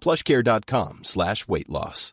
plushcare.com 0.00 1.04
slash 1.04 1.48
weight 1.48 1.68
loss. 1.68 2.12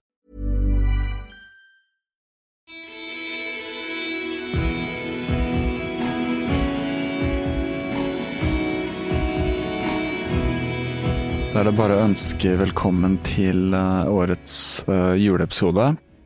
Da 11.56 11.61
er 11.61 11.69
det 11.69 11.78
bare 11.80 11.95
å 11.95 12.02
ønske 12.03 12.50
velkommen 12.59 13.13
til 13.23 13.72
eh, 13.72 14.09
årets 14.11 14.56
uh, 14.89 15.13
juleepisode. 15.16 15.86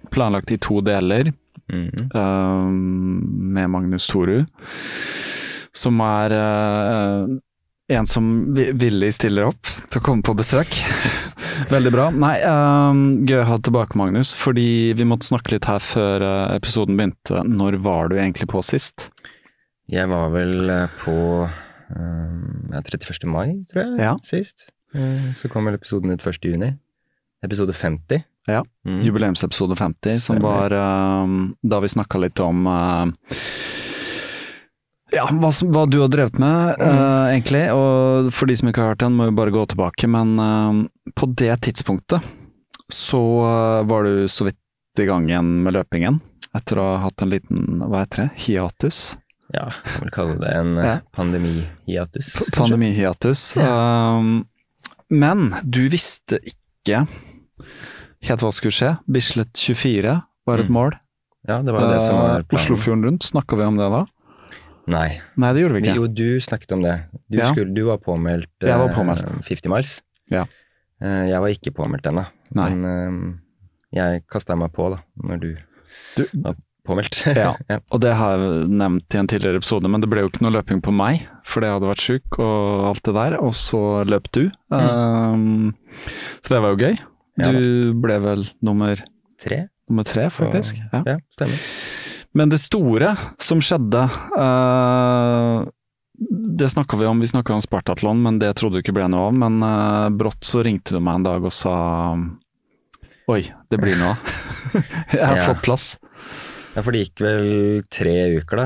Planlagt 0.10 0.50
i 0.50 0.58
to 0.58 0.80
deler, 0.82 1.30
eh, 1.70 2.72
med 2.74 3.70
Magnus 3.70 4.08
Toru. 4.10 4.40
Som 5.70 6.02
er 6.02 6.34
en 7.90 8.06
som 8.08 8.26
villig 8.54 9.10
stiller 9.16 9.48
opp 9.50 9.70
til 9.90 10.00
å 10.02 10.04
komme 10.06 10.26
på 10.26 10.36
besøk. 10.38 10.70
Veldig 11.74 11.92
bra. 11.94 12.08
Nei, 12.14 12.36
um, 12.46 13.00
gøy 13.28 13.42
å 13.42 13.48
ha 13.50 13.58
tilbake, 13.66 13.98
Magnus. 14.00 14.32
Fordi 14.38 14.94
vi 14.98 15.08
måtte 15.10 15.28
snakke 15.28 15.56
litt 15.56 15.66
her 15.70 15.82
før 15.84 16.26
eh, 16.26 16.56
episoden 16.60 16.98
begynte. 17.00 17.42
Når 17.50 17.80
var 17.86 18.12
du 18.12 18.18
egentlig 18.20 18.50
på 18.52 18.62
sist? 18.66 19.10
Jeg 19.90 20.06
var 20.12 20.30
vel 20.36 20.70
eh, 20.70 20.88
på 21.02 21.16
um, 21.50 22.70
31. 22.78 23.26
mai, 23.30 23.48
tror 23.72 23.84
jeg, 23.88 23.96
Ja. 24.06 24.14
sist. 24.24 24.70
Eh, 24.94 25.32
Så 25.38 25.50
kom 25.50 25.66
vel 25.66 25.78
episoden 25.80 26.14
ut 26.14 26.22
1. 26.26 26.46
juni. 26.54 26.76
Episode 27.46 27.74
50. 27.74 28.24
Ja, 28.50 28.64
Mm. 28.88 29.02
jubileumsepisode 29.06 29.76
50, 29.78 30.18
som 30.18 30.40
var 30.42 30.74
um, 30.74 31.56
da 31.62 31.78
vi 31.84 31.88
snakka 31.92 32.18
litt 32.24 32.40
om 32.42 32.64
eh, 32.66 33.36
ja, 35.12 35.26
hva, 35.32 35.50
hva 35.74 35.84
du 35.90 36.00
har 36.02 36.10
drevet 36.14 36.38
med, 36.40 36.76
Mm. 36.80 36.90
eh, 36.90 37.34
egentlig. 37.38 37.64
Og 37.74 38.32
for 38.34 38.46
de 38.50 38.56
som 38.56 38.70
ikke 38.70 38.82
har 38.84 38.94
hørt 38.94 39.04
den, 39.06 39.16
må 39.18 39.26
jo 39.30 39.36
bare 39.38 39.52
gå 39.56 39.66
tilbake. 39.68 40.08
Men 40.10 40.36
uh, 40.40 40.88
på 41.16 41.30
det 41.36 41.56
tidspunktet 41.62 42.22
så 42.92 43.22
uh, 43.46 43.84
var 43.90 44.04
du 44.04 44.28
så 44.28 44.46
vidt 44.50 44.58
i 45.00 45.06
gang 45.06 45.28
igjen 45.30 45.64
med 45.64 45.74
løpingen. 45.78 46.20
Etter 46.58 46.80
å 46.82 46.86
ha 46.96 47.02
hatt 47.06 47.22
en 47.22 47.30
liten, 47.30 47.80
hva 47.86 48.02
heter 48.04 48.24
det, 48.26 48.30
hiatus? 48.48 49.16
Ja, 49.54 49.68
kan 49.86 50.02
vel 50.04 50.12
kalle 50.14 50.36
det 50.42 50.50
en 50.54 50.76
Ja. 50.78 50.96
pandemi-hiatus. 51.16 52.52
Pandemihiatus. 52.54 53.56
Men 55.10 55.56
du 55.64 55.88
visste 55.90 56.38
ikke 56.46 57.04
helt 58.28 58.44
hva 58.44 58.52
skulle 58.54 58.76
skje. 58.76 58.92
Bislett 59.10 59.54
24 59.58 60.20
var 60.46 60.60
et 60.62 60.70
Mm. 60.70 60.74
mål. 60.74 60.92
Ja, 61.48 61.62
det 61.62 61.72
var 61.74 61.88
det 61.90 62.02
som 62.02 62.16
var 62.18 62.44
planen. 62.44 62.60
Oslofjorden 62.60 63.04
rundt, 63.06 63.24
snakka 63.24 63.58
vi 63.58 63.64
om 63.64 63.78
det 63.78 63.90
da? 63.90 64.06
Nei, 64.90 65.20
Nei, 65.38 65.52
det 65.54 65.62
gjorde 65.64 65.76
vi 65.78 65.82
ikke. 65.86 65.96
jo, 66.00 66.08
du 66.08 66.40
snakket 66.42 66.72
om 66.76 66.82
det. 66.86 66.96
Du, 67.30 67.38
Ja. 67.38 67.52
skulle, 67.54 67.74
du 67.76 67.84
var 67.86 67.98
påmeldt, 68.02 68.50
var 68.64 68.88
eh, 68.90 68.96
påmeldt. 68.96 69.30
50 69.46 69.70
miles. 69.70 70.02
Ja. 70.32 70.46
Eh, 71.02 71.28
Jeg 71.30 71.40
var 71.42 71.50
ikke 71.54 71.72
påmeldt 71.78 72.08
ennå, 72.10 72.26
men 72.56 72.86
eh, 72.86 74.00
jeg 74.00 74.24
kasta 74.30 74.56
meg 74.58 74.72
på 74.74 74.90
da, 74.96 75.04
når 75.24 75.40
du, 75.40 75.52
Du- 76.18 76.26
var 76.42 76.56
påmeldt. 76.86 77.22
Ja. 77.38 77.54
ja. 77.70 77.80
Og 77.92 78.02
det 78.02 78.14
har 78.18 78.38
jeg 78.38 78.68
nevnt 78.70 79.14
i 79.14 79.18
en 79.22 79.28
tidligere 79.30 79.58
episode, 79.62 79.88
men 79.90 80.02
det 80.02 80.10
ble 80.10 80.22
jo 80.26 80.30
ikke 80.32 80.42
noe 80.42 80.56
løping 80.58 80.82
på 80.82 80.92
meg, 80.96 81.28
fordi 81.46 81.66
jeg 81.70 81.78
hadde 81.78 81.92
vært 81.92 82.06
sjuk 82.08 82.40
og 82.42 82.88
alt 82.90 83.04
det 83.06 83.14
der, 83.14 83.38
og 83.40 83.54
så 83.54 83.82
løp 84.10 84.32
du. 84.34 84.48
Um, 84.74 85.76
så 86.42 86.56
det 86.56 86.62
var 86.66 86.74
jo 86.74 86.82
gøy. 86.82 86.98
Mm. 87.40 87.44
Ja 87.46 87.52
Du 87.54 87.94
ble 88.02 88.18
vel 88.20 88.48
nummer, 88.66 89.00
Tre? 89.40 89.68
nummer 89.90 90.04
tre, 90.04 90.26
faktisk. 90.34 90.76
Ja. 90.92 91.04
Ja, 91.08 91.18
stemmer. 91.32 91.62
Men 92.38 92.50
det 92.52 92.60
store 92.62 93.16
som 93.42 93.62
skjedde 93.64 94.04
uh, 94.38 95.64
Det 96.60 96.68
snakka 96.70 96.98
vi 97.00 97.08
om, 97.10 97.20
vi 97.24 97.28
snakka 97.32 97.54
om 97.56 97.62
Spartatlon, 97.64 98.22
men 98.22 98.38
det 98.40 98.52
trodde 98.60 98.78
du 98.78 98.84
ikke 98.84 98.94
ble 98.98 99.08
noe 99.10 99.30
av. 99.32 99.38
Men 99.40 99.58
uh, 99.64 100.10
brått 100.14 100.44
så 100.46 100.62
ringte 100.66 100.94
du 100.98 101.00
meg 101.02 101.22
en 101.22 101.28
dag 101.30 101.48
og 101.50 101.54
sa 101.56 101.74
Oi, 103.30 103.44
det 103.70 103.78
blir 103.82 103.98
noe 104.00 104.16
av. 104.16 104.38
Jeg 105.14 105.26
har 105.26 105.38
Ja. 105.38 105.46
fått 105.52 105.62
plass. 105.66 105.88
Ja, 106.76 106.82
for 106.86 106.94
det 106.94 107.04
gikk 107.04 107.22
vel 107.22 107.84
tre 107.94 108.14
uker 108.40 108.58
da, 108.64 108.66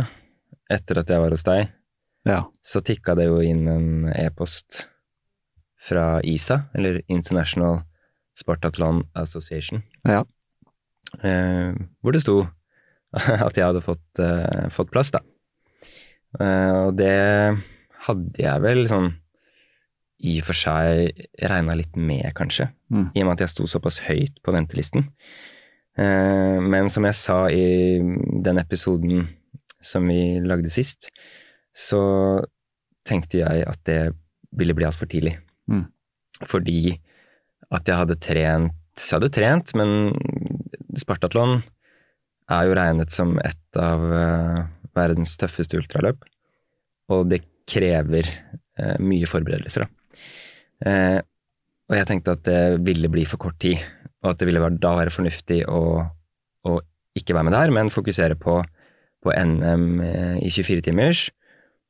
etter 0.71 0.99
at 1.01 1.09
jeg 1.11 1.19
var 1.23 1.31
hos 1.35 1.43
deg. 1.47 1.69
Ja. 2.27 2.37
Så 2.63 2.79
tikka 2.83 3.15
det 3.19 3.25
jo 3.29 3.39
inn 3.43 3.63
en 3.71 3.87
e-post 4.11 4.85
fra 5.83 6.19
ISA, 6.23 6.61
eller 6.75 7.01
International 7.11 7.81
Spartathlon 8.39 9.01
Association, 9.19 9.83
Ja. 10.07 10.21
eh, 11.23 11.71
hvor 12.03 12.15
det 12.15 12.21
sto 12.23 12.37
at 13.47 13.57
jeg 13.57 13.67
hadde 13.67 13.83
fått, 13.85 14.05
uh, 14.21 14.69
fått 14.73 14.91
plass, 14.93 15.11
da. 15.13 15.21
Uh, 16.39 16.89
og 16.89 16.95
det 16.97 17.13
hadde 18.07 18.41
jeg 18.41 18.63
vel 18.63 18.87
sånn 18.89 19.11
i 20.23 20.37
og 20.39 20.47
for 20.47 20.55
seg 20.57 21.25
regna 21.51 21.75
litt 21.75 21.97
med, 21.99 22.29
kanskje, 22.37 22.69
Mm. 22.93 23.07
i 23.15 23.21
og 23.21 23.25
med 23.27 23.33
at 23.35 23.43
jeg 23.43 23.51
sto 23.55 23.65
såpass 23.67 23.97
høyt 24.05 24.35
på 24.45 24.53
ventelisten. 24.55 25.07
Uh, 25.97 26.57
men 26.63 26.89
som 26.89 27.05
jeg 27.05 27.17
sa 27.17 27.37
i 27.53 27.99
den 28.45 28.61
episoden 28.61 29.27
som 29.83 30.07
vi 30.07 30.39
lagde 30.41 30.71
sist, 30.73 31.09
så 31.73 31.99
tenkte 33.05 33.41
jeg 33.41 33.65
at 33.67 33.81
det 33.89 34.13
ville 34.55 34.75
bli 34.77 34.85
altfor 34.87 35.09
tidlig. 35.11 35.35
Mm. 35.67 35.85
Fordi 36.47 36.95
at 37.73 37.87
jeg 37.89 37.97
hadde 37.97 38.19
trent 38.21 38.79
Jeg 38.93 39.15
hadde 39.17 39.31
trent, 39.33 39.71
men 39.73 40.13
Spartatlon 41.01 41.63
er 42.51 42.67
jo 42.67 42.77
regnet 42.77 43.13
som 43.13 43.35
et 43.43 43.79
av 43.79 44.03
eh, 44.17 44.63
verdens 44.97 45.35
tøffeste 45.39 45.77
ultraløp. 45.79 46.25
Og 47.13 47.27
det 47.31 47.43
krever 47.69 48.27
eh, 48.27 48.97
mye 49.03 49.29
forberedelser, 49.29 49.85
da. 49.85 50.17
Eh, 50.83 51.19
og 51.91 51.97
jeg 51.97 52.07
tenkte 52.09 52.33
at 52.37 52.43
det 52.47 52.83
ville 52.83 53.09
bli 53.11 53.25
for 53.27 53.41
kort 53.41 53.59
tid, 53.61 53.79
og 54.23 54.31
at 54.31 54.39
det 54.39 54.47
ville 54.47 54.69
da 54.81 54.93
være 54.97 55.13
fornuftig 55.13 55.61
å, 55.67 55.81
å 56.67 56.75
ikke 57.19 57.35
være 57.35 57.47
med 57.49 57.55
der, 57.57 57.73
men 57.75 57.91
fokusere 57.93 58.37
på, 58.39 58.55
på 59.23 59.33
NM 59.35 59.99
i 60.39 60.49
24 60.49 60.85
timers, 60.87 61.25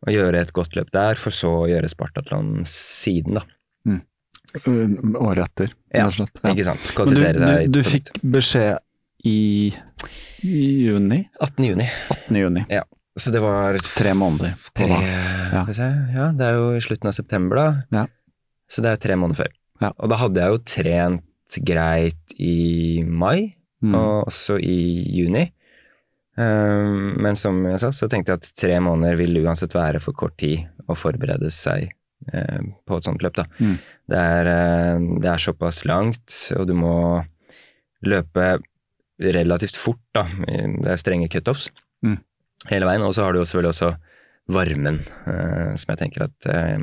og 0.03 0.11
gjøre 0.11 0.41
et 0.41 0.51
godt 0.55 0.73
løp 0.75 0.89
der, 0.91 1.19
for 1.21 1.35
så 1.35 1.51
å 1.61 1.69
gjøre 1.69 1.91
Spartatlon 1.93 2.65
siden, 2.67 3.37
da. 3.37 3.45
Mm. 3.87 4.01
Året 5.21 5.45
etter, 5.45 5.71
rett 5.93 6.09
og 6.09 6.17
slett. 6.17 6.41
Ja. 6.41 6.51
Ikke 6.51 6.67
sant? 6.67 6.91
Men 6.99 7.15
du, 7.15 7.45
du, 7.45 7.77
du 7.77 7.81
fikk 7.87 8.11
i, 8.17 8.33
i 9.23 9.37
juni? 10.43 11.21
18. 11.39 11.65
juni. 11.69 11.87
18. 12.11 12.35
juni. 12.41 12.65
Så 13.19 13.29
det 13.31 13.41
var 13.43 13.77
Tre 13.93 14.13
måneder. 14.17 14.55
tre 14.73 14.87
ja. 14.89 15.63
Ja, 15.69 16.31
det 16.33 16.47
er 16.47 16.55
jo 16.57 16.71
i 16.77 16.81
slutten 16.81 17.07
av 17.11 17.13
september, 17.13 17.55
da. 17.59 17.67
Ja. 17.93 18.05
Så 18.69 18.81
det 18.81 18.89
er 18.95 19.01
tre 19.03 19.15
måneder 19.19 19.43
før. 19.43 19.51
Ja. 19.83 19.91
Og 19.99 20.09
da 20.09 20.17
hadde 20.17 20.41
jeg 20.41 20.55
jo 20.55 20.61
trent 20.65 21.59
greit 21.67 22.33
i 22.39 23.03
mai, 23.05 23.55
Mm. 23.83 23.95
og 23.99 24.29
også 24.29 24.55
i 24.63 25.03
juni. 25.11 25.41
Um, 26.37 27.17
men 27.21 27.35
som 27.35 27.57
jeg 27.67 27.81
sa, 27.81 27.89
så 27.91 28.07
tenkte 28.09 28.31
jeg 28.31 28.39
at 28.39 28.51
tre 28.57 28.77
måneder 28.79 29.17
vil 29.19 29.35
uansett 29.43 29.73
være 29.75 29.99
for 30.01 30.15
kort 30.17 30.37
tid 30.39 30.63
å 30.87 30.95
forberede 30.95 31.51
seg 31.51 31.91
eh, 32.31 32.61
på 32.87 32.95
et 32.97 33.03
sånt 33.09 33.21
løp. 33.21 33.35
Da. 33.35 33.43
Mm. 33.59 33.75
Det, 34.09 34.21
er, 34.37 34.49
eh, 34.53 35.03
det 35.21 35.29
er 35.33 35.43
såpass 35.43 35.83
langt, 35.85 36.31
og 36.55 36.65
du 36.69 36.73
må 36.79 36.93
løpe 38.07 38.47
relativt 39.35 39.77
fort. 39.79 40.01
Da. 40.15 40.27
Det 40.43 40.91
er 40.91 41.01
strenge 41.01 41.31
cutoffs 41.31 41.69
Mm. 42.03 42.17
hele 42.67 42.87
veien. 42.89 43.05
Og 43.07 43.13
så 43.15 43.23
har 43.23 43.33
du 43.33 43.39
selvfølgelig 43.39 43.71
også 43.71 43.93
varmen, 44.51 44.99
eh, 45.27 45.71
som 45.79 45.93
jeg 45.93 45.99
tenker 46.01 46.25
at 46.25 46.47
eh, 46.51 46.81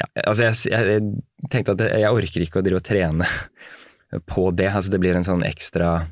ja, 0.00 0.06
altså 0.24 0.48
jeg, 0.48 0.56
jeg, 0.72 1.02
tenkte 1.50 1.76
at 1.76 1.84
jeg 2.02 2.10
orker 2.10 2.42
ikke 2.42 2.58
å 2.58 2.64
drive 2.66 2.80
og 2.80 2.86
trene 2.88 3.28
på 4.32 4.48
det. 4.50 4.70
Altså 4.72 4.90
det 4.90 5.00
blir 5.02 5.18
en 5.18 5.26
sånn 5.26 5.46
ekstra 5.46 6.08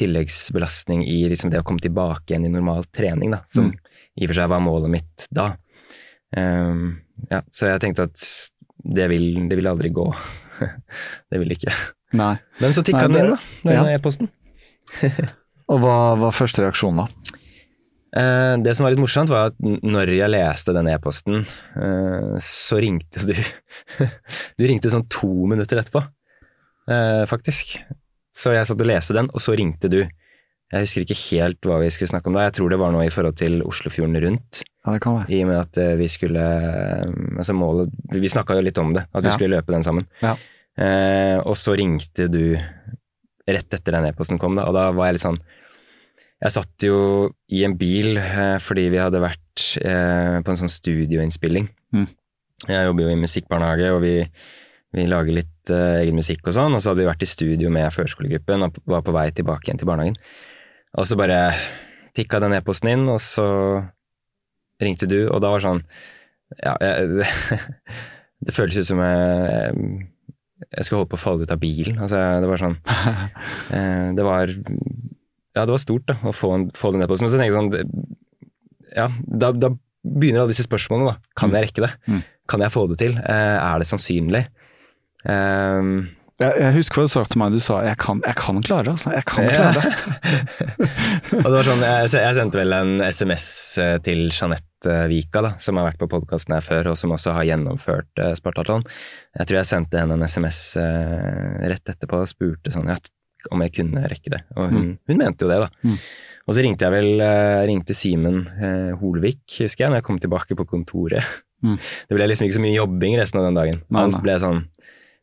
tilleggsbelastning 0.00 1.02
i 1.08 1.24
liksom 1.28 1.50
det 1.52 1.60
å 1.60 1.66
komme 1.66 1.82
tilbake 1.82 2.30
igjen 2.32 2.46
i 2.46 2.52
normal 2.52 2.86
trening, 2.94 3.34
da, 3.34 3.42
som 3.50 3.68
i 3.68 4.24
og 4.24 4.30
for 4.30 4.38
seg 4.38 4.48
var 4.52 4.62
målet 4.64 4.94
mitt 4.94 5.26
da. 5.34 5.50
Um, 6.30 7.00
ja, 7.28 7.42
så 7.52 7.68
jeg 7.72 7.82
tenkte 7.82 8.06
at 8.08 8.22
det 8.80 9.10
vil, 9.10 9.26
det 9.50 9.58
vil 9.58 9.68
aldri 9.68 9.90
gå. 9.92 10.06
det 11.30 11.40
vil 11.42 11.56
ikke. 11.56 11.74
Nei. 12.16 12.32
Men 12.62 12.72
så 12.74 12.84
tikka 12.86 13.08
den 13.10 13.18
inn, 13.18 13.34
da, 13.34 13.40
den 13.66 13.76
ja. 13.76 13.98
e-posten. 13.98 14.30
Og 15.70 15.78
hva 15.84 15.96
var 16.18 16.34
første 16.34 16.64
reaksjon, 16.64 16.96
da? 16.98 17.06
Eh, 18.10 18.56
det 18.64 18.72
som 18.74 18.84
var 18.84 18.90
litt 18.94 19.02
morsomt, 19.02 19.30
var 19.30 19.52
at 19.52 19.58
når 19.62 20.10
jeg 20.16 20.32
leste 20.32 20.74
den 20.74 20.88
e-posten, 20.90 21.44
eh, 21.78 22.32
så 22.42 22.80
ringte 22.82 23.22
du 23.28 23.34
Du 24.58 24.64
ringte 24.66 24.90
sånn 24.90 25.06
to 25.12 25.30
minutter 25.50 25.78
etterpå, 25.78 26.02
eh, 26.90 27.22
faktisk. 27.30 27.76
Så 28.34 28.54
jeg 28.56 28.66
satt 28.66 28.82
og 28.82 28.90
leste 28.90 29.14
den, 29.14 29.30
og 29.30 29.42
så 29.42 29.54
ringte 29.58 29.90
du. 29.92 30.00
Jeg 30.70 30.84
husker 30.86 31.02
ikke 31.02 31.16
helt 31.34 31.66
hva 31.66 31.80
vi 31.82 31.88
skulle 31.90 32.10
snakke 32.12 32.30
om 32.30 32.36
da. 32.38 32.44
Jeg 32.46 32.54
tror 32.60 32.70
det 32.70 32.78
var 32.78 32.92
noe 32.94 33.06
i 33.06 33.10
forhold 33.10 33.34
til 33.40 33.56
Oslofjorden 33.66 34.14
rundt. 34.22 34.60
Ja, 34.86 34.92
det 34.94 35.00
kan 35.02 35.16
være. 35.18 35.30
I 35.34 35.40
og 35.42 35.48
med 35.50 35.58
at 35.64 35.78
eh, 35.82 35.94
vi 35.98 36.06
skulle 36.08 36.40
eh, 36.40 37.08
Altså 37.36 37.52
målet 37.58 37.90
Vi 38.14 38.30
snakka 38.30 38.54
jo 38.56 38.62
litt 38.64 38.78
om 38.80 38.94
det, 38.94 39.02
at 39.10 39.22
vi 39.22 39.28
Ja. 39.28 39.34
skulle 39.34 39.56
løpe 39.58 39.74
den 39.74 39.82
sammen. 39.86 40.06
Ja. 40.22 40.36
Eh, 40.78 41.38
og 41.42 41.58
så 41.58 41.74
ringte 41.78 42.28
du 42.30 42.54
rett 43.56 43.76
etter 43.76 43.96
den 43.96 44.08
e-posten 44.10 44.40
kom, 44.40 44.56
da, 44.58 44.68
og 44.68 44.76
da 44.76 44.90
var 44.96 45.10
jeg 45.10 45.18
litt 45.18 45.26
sånn 45.26 45.40
Jeg 46.40 46.54
satt 46.54 46.86
jo 46.86 47.00
i 47.52 47.64
en 47.66 47.76
bil 47.80 48.16
eh, 48.20 48.56
fordi 48.62 48.88
vi 48.92 49.00
hadde 49.02 49.20
vært 49.20 49.66
eh, 49.82 50.38
på 50.40 50.52
en 50.52 50.58
sånn 50.62 50.72
studioinnspilling. 50.72 51.66
Mm. 51.92 52.06
Jeg 52.68 52.86
jobber 52.86 53.04
jo 53.04 53.12
i 53.12 53.20
musikkbarnehage, 53.20 53.90
og 53.92 54.00
vi, 54.04 54.14
vi 54.96 55.04
lager 55.08 55.36
litt 55.36 55.72
eh, 55.72 56.00
egen 56.04 56.16
musikk 56.16 56.48
og 56.48 56.56
sånn, 56.56 56.76
og 56.76 56.80
så 56.80 56.92
hadde 56.92 57.04
vi 57.04 57.10
vært 57.10 57.26
i 57.26 57.28
studio 57.28 57.72
med 57.72 57.92
førskolegruppen 57.92 58.66
og 58.66 58.80
var 58.88 59.04
på 59.04 59.14
vei 59.16 59.26
tilbake 59.36 59.68
igjen 59.68 59.80
til 59.80 59.90
barnehagen. 59.90 60.16
Og 60.96 61.06
så 61.06 61.18
bare 61.20 61.40
tikka 62.16 62.40
den 62.42 62.56
e-posten 62.56 62.90
inn, 62.94 63.04
og 63.12 63.20
så 63.22 63.46
ringte 64.80 65.08
du, 65.10 65.22
og 65.28 65.42
da 65.44 65.52
var 65.52 65.64
sånn 65.64 65.84
Ja, 66.58 66.74
jeg, 66.82 67.26
det 68.44 68.54
føles 68.56 68.80
ut 68.80 68.88
som 68.88 69.00
jeg, 69.04 69.20
jeg 69.70 70.19
skulle 70.84 71.00
holde 71.02 71.10
på 71.12 71.18
å 71.18 71.22
falle 71.24 71.46
ut 71.46 71.52
av 71.54 71.60
bilen. 71.62 71.98
Altså, 72.04 72.20
det 72.42 72.48
var 72.50 72.60
sånn 72.60 72.76
eh, 73.76 74.08
Det 74.18 74.26
var 74.26 74.50
Ja, 74.50 75.64
det 75.66 75.72
var 75.74 75.80
stort, 75.82 76.06
da, 76.10 76.18
å 76.28 76.32
få, 76.36 76.52
en, 76.56 76.68
få 76.76 76.92
ned 76.94 77.08
på 77.10 77.16
det. 77.16 77.24
Men 77.24 77.32
så 77.32 77.40
tenker 77.40 77.50
jeg 77.52 77.58
sånn 77.58 77.72
det- 77.74 78.96
Ja, 78.96 79.08
da, 79.26 79.52
da 79.52 79.72
begynner 80.04 80.44
alle 80.44 80.52
disse 80.54 80.64
spørsmålene, 80.68 81.12
da. 81.12 81.32
Kan 81.36 81.52
jeg 81.54 81.68
rekke 81.68 81.84
det? 81.84 81.92
Mm. 82.08 82.22
Kan 82.50 82.62
jeg 82.64 82.72
få 82.74 82.86
det 82.90 82.96
til? 83.02 83.18
Eh, 83.20 83.56
er 83.60 83.78
det 83.82 83.86
sannsynlig? 83.90 84.46
Um, 85.28 86.08
Jeg, 86.40 86.54
jeg 86.56 86.72
husker 86.78 87.02
hva 87.02 87.04
du 87.04 87.12
sa 87.12 87.22
til 87.28 87.38
meg. 87.42 87.52
Du 87.52 87.60
sa 87.60 87.82
jeg 87.84 87.98
kan, 88.00 88.22
jeg 88.24 88.36
kan 88.40 88.62
klare 88.64 88.86
det. 88.88 88.94
Altså. 88.96 89.10
Jeg 89.12 89.26
kan 89.28 89.50
klare 89.50 89.74
det. 89.76 89.90
og 91.36 91.44
det 91.50 91.52
var 91.58 91.66
sånn, 91.68 91.82
jeg, 91.84 92.08
jeg 92.16 92.38
sendte 92.38 92.62
vel 92.62 92.72
en 92.78 92.94
SMS 93.10 93.46
eh, 93.84 93.96
til 94.06 94.22
Jeanette 94.32 94.64
Vika, 94.86 95.42
da, 95.44 95.52
som 95.60 95.78
har 95.78 95.90
vært 95.90 96.00
på 96.00 96.08
podkasten 96.10 96.54
her 96.56 96.64
før, 96.64 96.92
og 96.92 96.98
som 96.98 97.12
også 97.14 97.34
har 97.36 97.48
gjennomført 97.48 98.22
uh, 98.22 98.32
Spartatlon. 98.38 98.84
Jeg 99.36 99.50
tror 99.50 99.60
jeg 99.60 99.68
sendte 99.68 100.00
henne 100.00 100.16
en 100.16 100.26
SMS 100.26 100.60
eh, 100.80 101.68
rett 101.70 101.92
etterpå 101.92 102.18
og 102.22 102.30
spurte 102.30 102.72
sånn, 102.74 102.88
ja, 102.90 102.96
om 103.54 103.62
jeg 103.64 103.74
kunne 103.76 104.02
rekke 104.10 104.32
det. 104.34 104.40
Og 104.56 104.72
hun, 104.74 104.88
hun 105.08 105.20
mente 105.20 105.46
jo 105.46 105.50
det, 105.52 105.60
da. 105.62 105.68
Mm. 105.86 105.98
Og 106.48 106.56
så 106.56 106.64
ringte 106.64 106.86
jeg 106.86 106.94
vel 106.96 107.22
uh, 107.22 107.62
ringte 107.68 107.94
Simen 107.96 108.40
uh, 108.48 108.92
Holvik, 109.00 109.44
husker 109.62 109.84
jeg, 109.84 109.92
når 109.92 110.00
jeg 110.00 110.06
kom 110.08 110.18
tilbake 110.22 110.56
på 110.58 110.66
kontoret. 110.68 111.36
Mm. 111.64 111.76
Det 112.08 112.16
ble 112.16 112.30
liksom 112.30 112.48
ikke 112.48 112.58
så 112.58 112.64
mye 112.64 112.78
jobbing 112.78 113.18
resten 113.20 113.42
av 113.42 113.50
den 113.50 113.60
dagen. 113.60 113.82
Nei, 113.92 114.06
nei. 114.10 114.22
ble 114.24 114.38
sånn, 114.42 114.64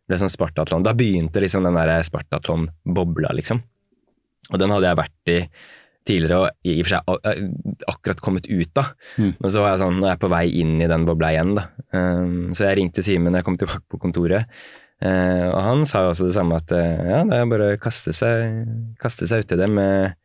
ble 0.08 0.22
sånn 0.22 0.32
Spartatlon. 0.32 0.86
Da 0.86 0.96
begynte 0.98 1.44
liksom 1.44 1.68
den 1.68 1.78
der 1.78 1.98
Spartatlon-bobla, 2.08 3.34
liksom. 3.42 3.62
Og 4.54 4.62
den 4.62 4.72
hadde 4.72 4.88
jeg 4.88 5.02
vært 5.02 5.34
i 5.34 5.40
tidligere 6.08 6.40
og 6.40 6.68
i 6.68 6.78
og 6.80 6.88
for 6.88 6.96
seg 6.96 7.86
akkurat 7.92 8.24
kommet 8.24 8.50
ut 8.50 8.82
av. 8.82 8.92
Mm. 9.20 9.32
Men 9.36 9.54
så 9.54 9.64
var 9.64 9.74
jeg 9.74 9.84
sånn, 9.84 10.00
nå 10.00 10.08
er 10.08 10.14
jeg 10.16 10.24
på 10.24 10.32
vei 10.34 10.44
inn 10.62 10.76
i 10.82 10.90
den 10.90 11.08
bobla 11.08 11.32
igjen, 11.36 11.56
da. 11.58 11.68
Um, 11.94 12.50
så 12.56 12.70
jeg 12.70 12.80
ringte 12.82 13.06
Simen 13.06 13.36
da 13.36 13.42
jeg 13.42 13.48
kom 13.50 13.60
tilbake 13.60 13.84
på 13.92 14.02
kontoret. 14.02 14.50
Uh, 14.98 15.52
og 15.52 15.60
han 15.62 15.84
sa 15.86 16.06
jo 16.06 16.14
også 16.14 16.30
det 16.30 16.36
samme, 16.38 16.58
at 16.58 16.74
uh, 16.74 17.10
ja, 17.12 17.22
det 17.28 17.38
er 17.38 17.52
bare 17.52 17.70
å 17.76 17.82
kaste 17.82 18.16
seg, 18.18 18.64
kaste 19.02 19.30
seg 19.30 19.46
uti 19.46 19.60
det 19.60 19.70
med 19.70 20.16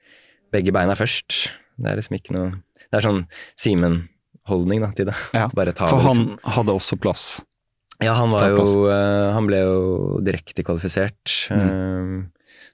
begge 0.55 0.75
beina 0.75 0.96
først. 0.96 1.52
Det 1.82 1.90
er 1.90 1.99
liksom 1.99 2.19
ikke 2.19 2.34
noe 2.37 2.49
Det 2.84 2.99
er 2.99 3.05
sånn 3.06 3.23
Simen-holdning 3.61 4.84
til 4.96 5.08
det. 5.08 5.17
Ja, 5.37 5.49
Bare 5.58 5.75
ta 5.76 5.88
For 5.88 6.00
det, 6.00 6.11
han 6.11 6.23
liksom. 6.23 6.52
hadde 6.58 6.76
også 6.76 7.00
plass. 7.00 7.25
Ja, 8.02 8.17
han 8.19 8.32
var 8.34 8.49
jo 8.50 8.64
uh, 8.88 9.32
Han 9.37 9.46
ble 9.46 9.62
jo 9.62 9.76
direkte 10.25 10.64
kvalifisert. 10.67 11.37
Mm. 11.55 12.31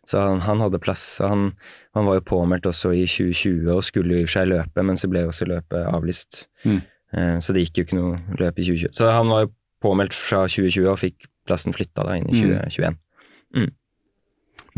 Så 0.08 0.22
han, 0.24 0.40
han 0.46 0.62
hadde 0.64 0.80
plass. 0.80 1.02
Han, 1.20 1.50
han 1.96 2.06
var 2.08 2.18
jo 2.18 2.24
påmeldt 2.30 2.68
også 2.70 2.94
i 2.96 3.02
2020 3.04 3.68
og 3.74 3.82
skulle 3.84 4.16
i 4.16 4.22
og 4.24 4.30
for 4.30 4.38
seg 4.38 4.48
løpe, 4.54 4.84
men 4.88 4.96
så 4.96 5.10
ble 5.12 5.26
jo 5.26 5.32
også 5.32 5.48
løpet 5.50 5.84
avlyst. 5.92 6.46
Mm. 6.64 6.78
Eh, 7.12 7.34
så 7.44 7.52
det 7.56 7.66
gikk 7.66 7.80
jo 7.82 7.86
ikke 7.88 7.98
noe 8.00 8.38
løp 8.40 8.58
i 8.62 8.64
2020. 8.70 8.94
Så 8.96 9.10
han 9.12 9.28
var 9.32 9.44
jo 9.44 9.52
påmeldt 9.84 10.16
fra 10.16 10.46
2020 10.48 10.88
og 10.94 10.98
fikk 11.04 11.28
plassen 11.48 11.76
flytta 11.76 12.04
da 12.08 12.16
inn 12.18 12.28
i 12.28 12.40
Mm. 12.40 12.56
2021. 12.64 12.96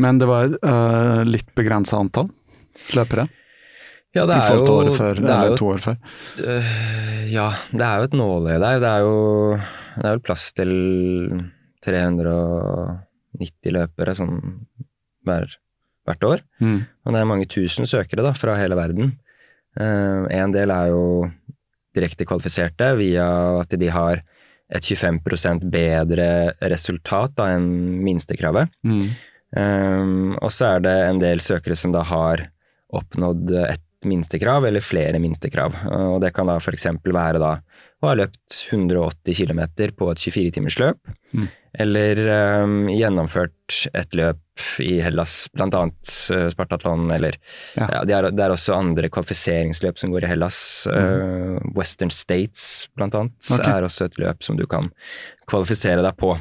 Men 0.01 0.17
det 0.21 0.27
var 0.29 0.49
uh, 0.65 1.21
litt 1.27 1.49
begrensa 1.57 1.97
antall 1.99 2.29
løpere 2.95 3.27
Ja, 4.15 4.23
det 4.25 4.37
er 4.39 4.55
jo, 4.57 4.63
året 4.71 4.95
før, 4.97 5.19
det 5.21 5.31
er 5.35 5.51
jo 5.51 5.57
to 5.59 5.67
år 5.73 5.81
før. 5.83 5.97
Uh, 6.39 7.27
Ja, 7.31 7.49
det 7.71 7.85
er 7.85 7.99
jo 8.01 8.07
et 8.09 8.15
nåløye 8.17 8.57
der. 8.59 8.79
Det 8.83 8.89
er 8.89 9.03
jo 9.05 9.17
det 9.95 10.05
er 10.07 10.15
vel 10.15 10.23
plass 10.25 10.49
til 10.55 10.71
390 11.85 13.75
løpere 13.75 14.15
sånn 14.17 14.35
hver, 15.27 15.55
hvert 16.07 16.27
år. 16.27 16.43
Mm. 16.63 16.79
Og 17.05 17.13
det 17.15 17.21
er 17.21 17.29
mange 17.29 17.47
tusen 17.51 17.89
søkere 17.89 18.25
da, 18.25 18.33
fra 18.37 18.57
hele 18.59 18.77
verden. 18.79 19.13
Uh, 19.79 20.27
en 20.33 20.51
del 20.55 20.73
er 20.73 20.91
jo 20.91 21.03
direkte 21.95 22.25
kvalifiserte 22.27 22.93
via 22.99 23.27
at 23.61 23.73
de 23.79 23.89
har 23.91 24.21
et 24.71 24.85
25% 24.87 25.65
bedre 25.71 26.27
resultat 26.71 27.33
da, 27.35 27.49
enn 27.57 27.67
minstekravet. 28.05 28.71
Mm. 28.87 29.05
Um, 29.51 30.35
og 30.39 30.51
så 30.55 30.77
er 30.77 30.83
det 30.85 30.97
en 31.09 31.19
del 31.19 31.41
søkere 31.43 31.75
som 31.75 31.91
da 31.91 32.05
har 32.07 32.45
oppnådd 32.95 33.51
et 33.67 33.83
minstekrav, 34.07 34.63
eller 34.65 34.81
flere 34.81 35.19
minstekrav. 35.21 35.75
Og 35.91 36.21
det 36.23 36.31
kan 36.33 36.47
da 36.49 36.55
f.eks. 36.57 36.87
være 37.03 37.39
da 37.43 37.51
å 38.01 38.07
ha 38.07 38.15
løpt 38.17 38.55
180 38.71 39.35
km 39.37 39.61
på 39.97 40.07
et 40.11 40.23
24-timersløp, 40.23 41.17
Mm. 41.31 41.45
eller 41.79 42.19
um, 42.65 42.89
gjennomført 42.91 43.85
et 43.95 44.15
løp 44.19 44.50
i 44.83 44.99
Hellas, 45.03 45.47
annet 45.59 46.13
uh, 46.33 46.47
Spartatlon, 46.53 47.07
eller 47.11 47.37
Ja. 47.77 47.87
ja. 47.87 48.03
det, 48.07 48.15
er, 48.17 48.29
det 48.35 48.45
er 48.45 48.53
også 48.55 48.75
andre 48.77 49.09
kvalifiseringsløp 49.13 49.99
som 50.01 50.13
går 50.13 50.25
i 50.27 50.31
Hellas. 50.33 50.61
Uh, 50.91 51.57
Western 51.77 52.11
States, 52.13 52.87
blant 52.95 53.15
annet, 53.17 53.51
er 53.65 53.83
også 53.87 54.07
et 54.09 54.17
løp 54.21 54.43
som 54.43 54.57
du 54.59 54.65
kan 54.69 54.91
kvalifisere 55.51 56.01
deg 56.05 56.17
på. 56.21 56.37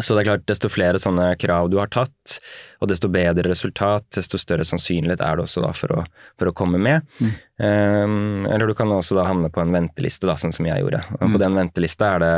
Så 0.00 0.14
det 0.16 0.22
er 0.22 0.28
klart, 0.30 0.44
desto 0.48 0.70
flere 0.72 0.96
sånne 0.96 1.34
krav 1.36 1.66
du 1.68 1.74
har 1.76 1.90
tatt, 1.92 2.38
og 2.80 2.88
desto 2.88 3.10
bedre 3.12 3.44
resultat, 3.44 4.06
desto 4.16 4.38
større 4.40 4.64
sannsynlighet 4.64 5.20
er 5.20 5.36
det 5.36 5.44
også 5.44 5.60
da 5.66 5.72
for 5.76 5.92
å, 5.98 6.04
for 6.40 6.48
å 6.48 6.54
komme 6.56 6.80
med. 6.80 7.04
Mm. 7.20 7.34
Um, 7.60 8.46
eller 8.48 8.70
du 8.70 8.74
kan 8.78 8.88
også 8.94 9.18
da 9.18 9.26
havne 9.28 9.50
på 9.52 9.60
en 9.60 9.74
venteliste, 9.74 10.24
da, 10.30 10.38
sånn 10.40 10.54
som 10.56 10.64
jeg 10.70 10.80
gjorde. 10.80 11.02
Og 11.20 11.26
Mm. 11.28 11.34
på 11.36 11.42
den 11.44 11.58
ventelista 11.60 12.14
er 12.16 12.24
det 12.24 12.32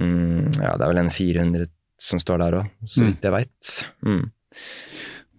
um, 0.00 0.48
ja, 0.56 0.72
det 0.76 0.80
er 0.80 0.88
vel 0.94 1.02
en 1.04 1.12
400 1.12 1.68
som 2.00 2.20
står 2.22 2.38
der 2.40 2.54
òg, 2.62 2.70
så 2.88 3.02
Mm. 3.04 3.08
vidt 3.10 3.26
jeg 3.28 3.32
veit. 3.34 3.72
Mm. 4.06 4.22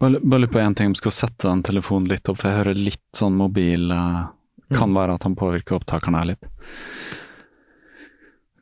Bare 0.01 0.19
lurer 0.21 0.47
på 0.49 0.59
én 0.61 0.75
ting, 0.77 0.89
vi 0.93 0.99
skal 1.01 1.11
sette 1.13 1.47
den 1.49 1.63
telefonen 1.65 2.07
litt 2.09 2.29
opp, 2.29 2.37
for 2.41 2.49
jeg 2.49 2.57
hører 2.63 2.77
litt 2.77 3.17
sånn 3.17 3.35
mobil 3.37 3.91
uh, 3.91 4.27
Kan 4.73 4.93
være 4.95 5.17
at 5.17 5.23
han 5.27 5.35
påvirker 5.35 5.75
opptakeren 5.75 6.15
her 6.15 6.29
litt. 6.31 6.45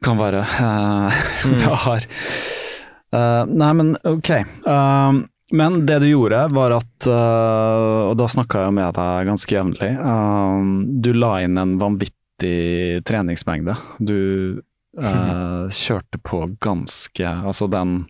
Kan 0.03 0.17
være. 0.17 0.39
eh, 0.41 1.19
det 1.59 1.73
har 1.83 2.05
uh, 3.13 3.43
Nei, 3.51 3.73
men 3.77 3.91
ok. 4.07 4.31
Uh, 4.65 5.19
men 5.51 5.79
det 5.85 5.99
du 6.03 6.07
gjorde, 6.11 6.43
var 6.53 6.75
at 6.77 7.07
Og 7.09 8.11
da 8.19 8.27
snakka 8.29 8.67
jeg 8.67 8.75
med 8.77 8.93
deg 8.93 9.29
ganske 9.31 9.55
jevnlig. 9.55 9.89
du 11.01 11.09
la 11.13 11.31
inn 11.41 11.57
en 11.57 11.71
vanvittig 11.81 13.01
treningsmengde. 13.09 13.73
Du 13.97 14.61
eh, 15.01 15.69
kjørte 15.75 16.19
på 16.23 16.39
ganske 16.59 17.25
Altså 17.45 17.67
den 17.71 18.07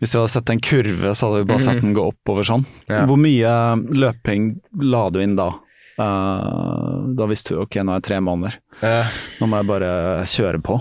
Hvis 0.00 0.14
vi 0.14 0.18
hadde 0.18 0.32
sett 0.32 0.50
en 0.50 0.60
kurve, 0.60 1.12
så 1.14 1.28
hadde 1.28 1.44
vi 1.44 1.48
bare 1.52 1.60
sett 1.62 1.80
den 1.82 1.94
gå 1.94 2.08
oppover 2.10 2.42
sånn. 2.48 2.64
Ja. 2.88 3.04
Hvor 3.06 3.18
mye 3.20 3.52
løping 3.94 4.48
la 4.82 5.04
du 5.14 5.20
inn 5.22 5.36
da? 5.38 5.52
Uh, 5.98 7.06
da 7.18 7.26
visste 7.30 7.54
du 7.54 7.60
ok, 7.62 7.76
nå 7.82 7.92
er 7.94 8.00
jeg 8.00 8.06
tre 8.08 8.18
måneder. 8.22 8.56
Nå 9.40 9.46
må 9.50 9.60
jeg 9.60 9.68
bare 9.70 9.92
kjøre 10.26 10.60
på. 10.62 10.76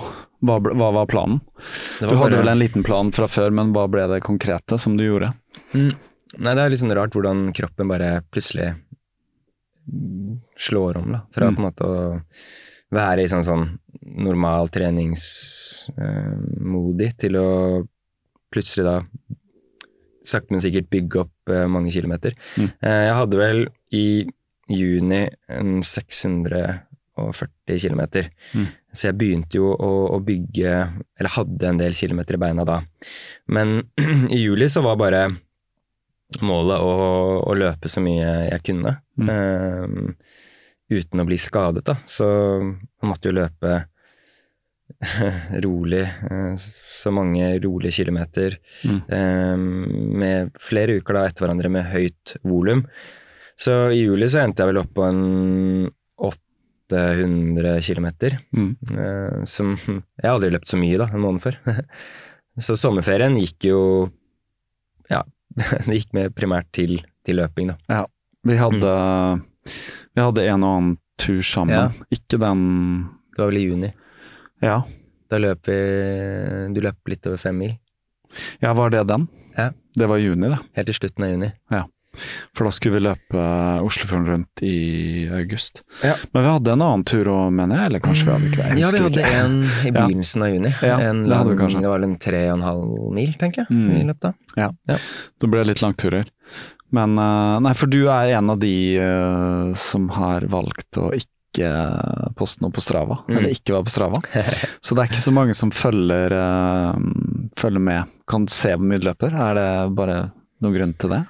Hva, 0.45 0.57
ble- 0.61 0.73
hva 0.77 0.89
var 0.93 1.07
planen? 1.09 1.39
Var 2.01 2.09
Du 2.11 2.17
hadde 2.17 2.35
bare- 2.35 2.41
vel 2.43 2.51
en 2.55 2.59
liten 2.61 2.83
plan 2.85 3.09
fra 3.11 3.25
før, 3.29 3.49
men 3.53 3.71
hva 3.73 3.87
ble 3.89 4.07
det 4.09 4.19
konkrete 4.25 4.77
som 4.81 4.97
du 4.97 5.05
gjorde? 5.05 5.31
Mm. 5.73 5.91
Nei, 6.37 6.53
det 6.53 6.61
er 6.65 6.69
litt 6.73 6.81
sånn 6.83 6.93
rart 6.97 7.13
hvordan 7.17 7.47
kroppen 7.57 7.87
bare 7.89 8.21
plutselig 8.33 8.75
mm, 9.91 10.37
slår 10.57 10.97
om, 10.97 11.11
da. 11.11 11.21
Fra 11.33 11.47
Mm. 11.49 11.55
på 11.55 11.59
en 11.61 11.65
måte 11.71 11.83
å 11.85 12.21
være 12.93 13.23
i 13.23 13.29
sånn 13.31 13.45
sånn 13.45 13.65
normal 14.27 14.69
treningsmodi 14.73 17.07
til 17.19 17.33
å 17.39 17.47
plutselig 18.53 18.85
da 18.87 18.97
sakte, 20.27 20.51
men 20.53 20.61
sikkert 20.63 20.89
bygge 20.91 21.19
opp 21.23 21.51
eh, 21.53 21.67
mange 21.71 21.91
kilometer. 21.95 22.31
Mm. 22.59 22.69
Eh, 22.81 23.03
jeg 23.07 23.15
hadde 23.19 23.39
vel 23.39 23.59
i 23.95 24.07
juni 24.67 25.21
en 25.53 25.83
640 25.85 27.79
kilometer. 27.79 28.23
Mm. 28.51 28.67
Så 28.91 29.07
jeg 29.09 29.17
begynte 29.19 29.57
jo 29.59 29.67
å, 29.71 29.91
å 30.15 30.17
bygge, 30.23 30.71
eller 31.19 31.35
hadde 31.37 31.69
en 31.69 31.81
del 31.81 31.93
kilometer 31.97 32.33
i 32.35 32.41
beina 32.43 32.63
da. 32.67 32.77
Men 33.53 33.67
i 34.35 34.37
juli 34.41 34.67
så 34.71 34.79
var 34.85 34.95
bare 34.99 35.21
målet 36.43 36.79
å, 36.83 36.93
å 37.47 37.51
løpe 37.55 37.87
så 37.91 37.99
mye 38.03 38.29
jeg 38.49 38.61
kunne. 38.67 38.91
Mm. 39.15 40.11
Uten 40.89 41.21
å 41.21 41.27
bli 41.27 41.37
skadet, 41.41 41.85
da. 41.87 41.97
Så 42.07 42.25
jeg 42.27 43.09
måtte 43.09 43.29
jo 43.29 43.37
løpe 43.37 43.81
rolig, 45.65 46.01
eh, 46.03 46.55
så 46.57 47.11
mange 47.11 47.49
rolige 47.63 47.91
kilometer. 47.99 48.57
Mm. 48.87 49.01
eh, 49.07 49.57
med 50.23 50.57
flere 50.61 50.97
uker 50.99 51.17
da 51.17 51.27
etter 51.27 51.45
hverandre 51.45 51.71
med 51.73 51.89
høyt 51.91 52.37
volum. 52.47 52.85
Så 53.57 53.87
i 53.93 54.03
juli 54.03 54.29
så 54.29 54.43
endte 54.43 54.63
jeg 54.63 54.71
vel 54.71 54.83
opp 54.83 54.91
på 54.95 55.05
en 55.07 55.89
800 56.21 57.81
kilometer. 57.81 58.37
Mm. 58.55 58.71
Eh, 58.93 59.43
som 59.49 59.73
Jeg 60.21 60.23
har 60.23 60.35
aldri 60.35 60.53
løpt 60.53 60.71
så 60.71 60.79
mye, 60.79 60.99
da, 61.01 61.09
en 61.11 61.23
måned 61.23 61.43
før. 61.43 61.59
så 62.67 62.77
sommerferien 62.79 63.37
gikk 63.41 63.69
jo 63.69 63.81
Ja, 65.11 65.23
det 65.57 65.99
gikk 66.01 66.13
med 66.17 66.35
primært 66.37 66.69
til, 66.75 66.99
til 67.25 67.41
løping, 67.41 67.73
da. 67.73 67.77
Ja, 67.91 68.05
Vi 68.47 68.55
hadde, 68.59 68.91
vi 70.17 70.25
hadde 70.25 70.45
en 70.49 70.63
og 70.65 70.71
annen 70.77 70.95
tur 71.21 71.41
sammen. 71.45 71.75
Ja. 71.77 72.07
Ikke 72.13 72.39
den 72.41 73.09
Det 73.35 73.41
var 73.43 73.51
vel 73.51 73.59
i 73.61 73.65
juni. 73.67 73.91
Ja. 74.65 74.79
Da 75.29 75.37
løp 75.41 75.67
vi 75.69 75.77
Du 76.73 76.81
løp 76.81 76.97
litt 77.11 77.27
over 77.29 77.37
fem 77.41 77.57
mil. 77.57 77.75
ja, 78.61 78.73
var 78.73 78.89
det 78.91 79.05
den? 79.07 79.27
Ja. 79.57 79.69
Det 79.97 80.07
var 80.09 80.17
i 80.19 80.25
juni, 80.27 80.49
det. 80.49 80.59
Helt 80.75 80.89
til 80.91 80.97
slutten 80.99 81.23
av 81.23 81.29
juni. 81.31 81.51
Ja. 81.71 81.83
For 82.57 82.65
da 82.65 82.71
skulle 82.73 82.97
vi 82.97 83.03
løpe 83.05 83.41
Oslofjorden 83.85 84.25
rundt 84.27 84.61
i 84.65 85.27
august. 85.37 85.83
Ja. 86.03 86.15
Men 86.33 86.43
vi 86.43 86.49
hadde 86.49 86.71
en 86.73 86.81
annen 86.81 87.03
tur 87.05 87.25
òg, 87.29 87.51
mener 87.53 87.77
jeg, 87.77 87.85
eller 87.91 87.99
kanskje 88.01 88.25
vi 88.25 88.31
hadde 88.33 88.47
ikke 88.49 88.57
det? 88.57 88.79
Ja, 88.81 88.89
vi 88.91 89.01
hadde 89.03 89.21
ikke. 89.21 89.33
en 89.43 89.57
i 89.61 89.91
Ja. 89.91 89.91
begynnelsen 90.07 90.41
av 90.43 90.49
juni. 90.49 90.71
Ja, 90.81 90.97
en 91.09 91.23
det 91.27 91.37
hadde 91.37 91.49
vi 91.53 91.57
kanskje. 91.61 91.81
det 91.81 91.89
var 91.93 92.03
en 92.07 92.17
tre 92.17 92.41
og 92.49 92.57
en 92.57 92.65
halv 92.65 93.11
mil, 93.13 93.33
tenker 93.37 93.65
jeg, 93.65 93.67
Mm. 93.69 93.89
vi 93.93 94.03
løp 94.09 94.19
da. 94.19 94.33
Det 95.39 95.49
ble 95.51 95.63
litt 95.65 95.81
langturer. 95.81 96.25
Men 96.95 97.17
eh, 97.19 97.55
nei, 97.65 97.73
for 97.75 97.91
du 97.91 98.05
er 98.07 98.35
en 98.37 98.53
av 98.53 98.59
de 98.61 98.75
eh, 99.01 99.71
som 99.79 100.05
har 100.15 100.45
valgt 100.51 100.99
å 101.01 101.09
ikke 101.17 101.33
poste 102.37 102.61
noe 102.61 102.71
på 102.75 102.83
Strava, 102.85 103.17
Mm. 103.27 103.37
eller 103.39 103.55
ikke 103.55 103.73
være 103.75 103.87
på 103.87 103.93
Strava. 103.95 104.19
Så 104.85 104.93
det 104.95 105.03
er 105.03 105.09
ikke 105.09 105.23
så 105.25 105.33
mange 105.35 105.55
som 105.57 105.71
følger, 105.73 106.35
eh, 106.37 107.01
følger 107.59 107.83
med, 107.83 108.13
kan 108.29 108.45
se 108.51 108.75
hvor 108.75 108.85
mye 108.87 109.01
du 109.01 109.07
løper. 109.09 109.33
Er 109.35 109.57
det 109.57 109.67
bare 109.97 110.19
noen 110.63 110.75
grunn 110.77 110.93
til 111.01 111.11
det, 111.15 111.23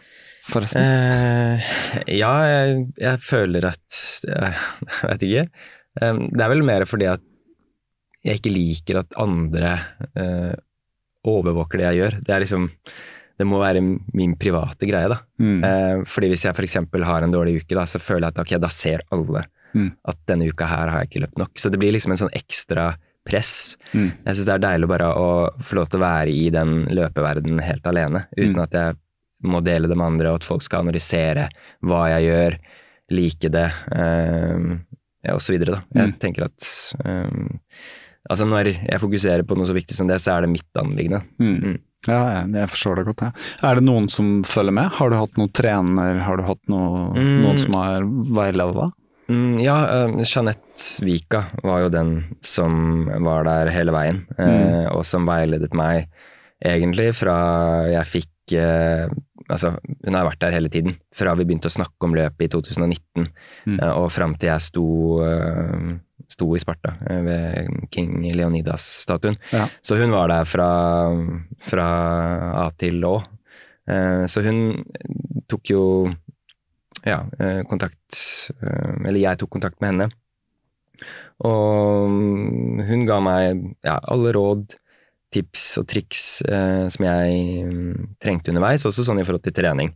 forresten? 0.50 0.84
Eh, 0.84 1.72
ja, 2.20 2.34
jeg, 2.52 2.86
jeg 3.02 3.24
føler 3.26 3.70
at 3.72 4.02
Jeg 4.28 5.10
vet 5.10 5.26
ikke. 5.30 5.48
Eh, 6.02 6.22
det 6.38 6.44
er 6.46 6.54
vel 6.54 6.66
mer 6.68 6.86
fordi 6.90 7.10
at 7.16 7.24
jeg 8.28 8.42
ikke 8.42 8.52
liker 8.52 9.00
at 9.06 9.16
andre 9.24 9.74
eh, 10.20 10.54
overvåker 11.28 11.80
det 11.80 11.86
jeg 11.90 12.00
gjør. 12.02 12.16
Det 12.28 12.34
er 12.36 12.44
liksom 12.44 12.68
Det 13.38 13.46
må 13.46 13.60
være 13.62 13.82
min 14.14 14.36
private 14.36 14.88
greie, 14.90 15.08
da. 15.12 15.20
Mm. 15.40 15.64
Eh, 15.64 16.04
fordi 16.10 16.30
hvis 16.32 16.44
jeg 16.48 16.56
f.eks. 16.58 16.78
har 17.06 17.22
en 17.24 17.32
dårlig 17.36 17.60
uke, 17.62 17.76
da, 17.78 17.84
så 17.86 18.00
føler 18.02 18.26
jeg 18.28 18.34
at 18.36 18.40
okay, 18.46 18.58
da 18.60 18.68
ser 18.74 19.04
alle 19.12 19.46
Mm. 19.76 19.92
at 20.08 20.18
denne 20.26 20.48
uka 20.50 20.66
her 20.66 20.88
har 20.90 21.02
jeg 21.04 21.10
ikke 21.10 21.22
løpt 21.26 21.38
nok. 21.38 21.52
Så 21.60 21.70
det 21.70 21.78
blir 21.78 21.92
liksom 21.92 22.12
en 22.16 22.18
sånn 22.18 22.32
ekstra 22.34 22.96
press. 23.28 23.76
Mm. 23.94 24.08
Jeg 24.26 24.34
syns 24.38 24.46
det 24.48 24.54
er 24.56 24.64
deilig 24.64 24.88
bare 24.90 25.10
å 25.14 25.28
få 25.62 25.76
lov 25.76 25.90
til 25.92 26.00
å 26.00 26.06
være 26.06 26.32
i 26.34 26.50
den 26.50 26.86
løpeverdenen 26.88 27.60
helt 27.62 27.86
alene, 27.86 28.24
uten 28.38 28.56
Mm. 28.56 28.64
at 28.64 28.72
jeg 28.72 28.96
må 29.44 29.62
dele 29.62 29.88
det 29.92 29.98
med 29.98 30.08
andre, 30.08 30.30
og 30.32 30.36
at 30.40 30.48
folk 30.48 30.64
skal 30.64 30.82
analysere 30.88 31.50
hva 31.84 32.08
jeg 32.16 32.26
gjør, 32.32 32.58
like 33.12 33.50
det, 33.52 33.68
eh, 33.92 35.34
og 35.36 35.42
så 35.44 35.54
videre, 35.54 35.76
da. 35.76 35.84
Jeg 35.94 36.14
Mm. 36.14 36.20
tenker 36.20 36.44
at 36.46 36.96
um, 37.06 37.60
Altså, 38.30 38.44
når 38.46 38.66
jeg 38.90 39.00
fokuserer 39.00 39.44
på 39.48 39.56
noe 39.56 39.66
så 39.66 39.74
viktig 39.74 39.94
som 39.96 40.08
det, 40.08 40.18
så 40.20 40.34
er 40.36 40.42
det 40.42 40.50
mitt 40.50 40.74
anliggende. 40.76 41.22
Mm. 41.40 41.78
Mm. 42.06 42.14
Ja, 42.14 42.44
jeg, 42.46 42.70
forstår 42.70 42.96
det 43.00 43.06
godt. 43.10 43.22
Ja. 43.26 43.32
Er 43.70 43.76
det 43.80 43.84
noen 43.88 44.08
som 44.10 44.44
følger 44.48 44.76
med? 44.78 44.92
Har 45.00 45.10
du 45.10 45.18
hatt 45.18 45.38
noen 45.40 45.52
trener, 45.52 46.20
har 46.24 46.38
du 46.38 46.44
hatt 46.44 46.62
noe, 46.72 47.14
Mm. 47.18 47.42
noen 47.44 47.58
som 47.58 47.74
har 47.74 48.06
veiledet 48.06 48.76
deg? 48.78 48.92
Mm, 49.28 49.60
ja, 49.60 49.76
uh, 50.08 50.22
Jeanette 50.24 51.04
Vika 51.04 51.42
var 51.64 51.82
jo 51.82 51.90
den 51.92 52.14
som 52.42 53.10
var 53.26 53.44
der 53.44 53.68
hele 53.76 53.92
veien, 53.92 54.22
eh, 54.40 54.88
og 54.94 55.04
som 55.04 55.26
veiledet 55.28 55.74
meg 55.76 56.08
egentlig 56.64 57.10
fra 57.20 57.36
jeg 57.92 58.06
fikk 58.08 58.54
eh, 58.56 59.10
Altså, 59.50 59.74
hun 60.04 60.18
har 60.18 60.28
vært 60.28 60.42
der 60.44 60.56
hele 60.58 60.70
tiden, 60.72 60.98
fra 61.16 61.34
vi 61.40 61.46
begynte 61.48 61.70
å 61.70 61.74
snakke 61.74 62.08
om 62.08 62.16
løpet 62.18 62.48
i 62.48 62.52
2019 62.52 63.30
Mm. 63.68 63.80
eh, 63.82 63.92
og 63.92 64.12
fram 64.12 64.36
til 64.36 64.50
jeg 64.50 64.64
sto, 64.64 64.86
eh, 65.24 65.88
sto 66.30 66.48
i 66.56 66.60
Sparta 66.60 66.96
eh, 67.10 67.22
ved 67.24 67.90
King 67.92 68.22
Leonidas-statuen. 68.36 69.38
Ja. 69.52 69.68
Så 69.82 69.98
hun 70.00 70.12
var 70.12 70.28
der 70.32 70.46
fra, 70.46 70.70
fra 71.60 71.88
A 72.66 72.70
til 72.78 73.04
Å. 73.04 73.18
Så 74.28 74.42
hun 74.44 74.84
tok 75.48 75.70
jo 75.72 75.82
ja, 77.08 77.22
kontakt 77.70 78.18
Eller 78.60 79.22
jeg 79.22 79.40
tok 79.40 79.54
kontakt 79.54 79.80
med 79.80 79.94
henne. 79.94 80.08
Og 81.48 82.10
mm, 82.12 82.82
hun 82.90 83.06
ga 83.08 83.22
meg 83.24 83.62
ja, 83.86 83.96
alle 84.12 84.34
råd, 84.36 84.76
tips 85.34 85.66
og 85.82 85.88
triks 85.92 86.24
eh, 86.48 86.88
som 86.94 87.06
jeg 87.08 87.68
mm, 87.68 88.16
trengte 88.24 88.54
underveis, 88.54 88.86
også 88.88 89.04
sånn 89.08 89.20
i 89.22 89.26
forhold 89.28 89.44
til 89.46 89.56
trening. 89.58 89.92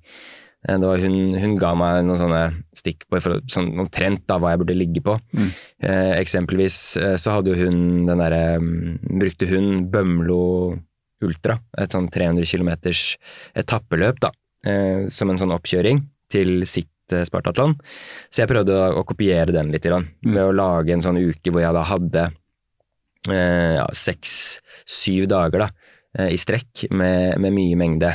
Eh, 0.67 0.77
hun, 0.77 1.15
hun 1.39 1.55
ga 1.57 1.71
meg 1.77 2.03
noen 2.05 2.19
sånne 2.19 2.41
stikk 2.77 3.07
på 3.09 3.21
forhold, 3.23 3.47
sånn 3.49 3.71
omtrent 3.81 4.25
da 4.29 4.37
hva 4.41 4.51
jeg 4.53 4.61
burde 4.61 4.77
ligge 4.77 5.03
på. 5.05 5.15
Mm. 5.37 5.49
Eh, 5.87 6.13
eksempelvis 6.19 6.77
eh, 7.01 7.15
så 7.21 7.37
hadde 7.37 7.53
jo 7.53 7.63
hun 7.63 8.05
den 8.09 8.21
derre 8.21 8.43
mm, 8.61 8.99
Brukte 9.21 9.49
hun 9.49 9.87
Bømlo 9.93 10.41
Ultra, 11.21 11.59
et 11.77 11.93
sånn 11.93 12.09
300 12.09 12.47
km 12.49 12.71
etappeløp, 13.61 14.19
da, 14.23 14.31
eh, 14.65 15.07
som 15.13 15.29
en 15.29 15.37
sånn 15.39 15.53
oppkjøring 15.55 16.03
til 16.33 16.63
sitt 16.69 17.13
eh, 17.13 17.23
Spartatlon. 17.27 17.75
Så 18.31 18.41
jeg 18.43 18.49
prøvde 18.51 18.73
å, 18.73 18.87
å 19.01 19.05
kopiere 19.07 19.53
den 19.55 19.71
litt, 19.73 19.85
grann, 19.85 20.09
Mm. 20.25 20.33
ved 20.35 20.43
å 20.49 20.55
lage 20.55 20.93
en 20.95 21.03
sånn 21.05 21.19
uke 21.21 21.53
hvor 21.53 21.61
jeg 21.63 21.77
da 21.77 21.83
hadde 21.89 22.27
eh, 23.29 23.75
ja, 23.77 23.85
seks-syv 24.91 25.27
dager 25.31 25.65
da, 25.65 25.69
eh, 26.17 26.33
i 26.33 26.37
strekk 26.39 26.89
med, 26.91 27.39
med 27.39 27.53
mye 27.55 27.77
mengde. 27.79 28.11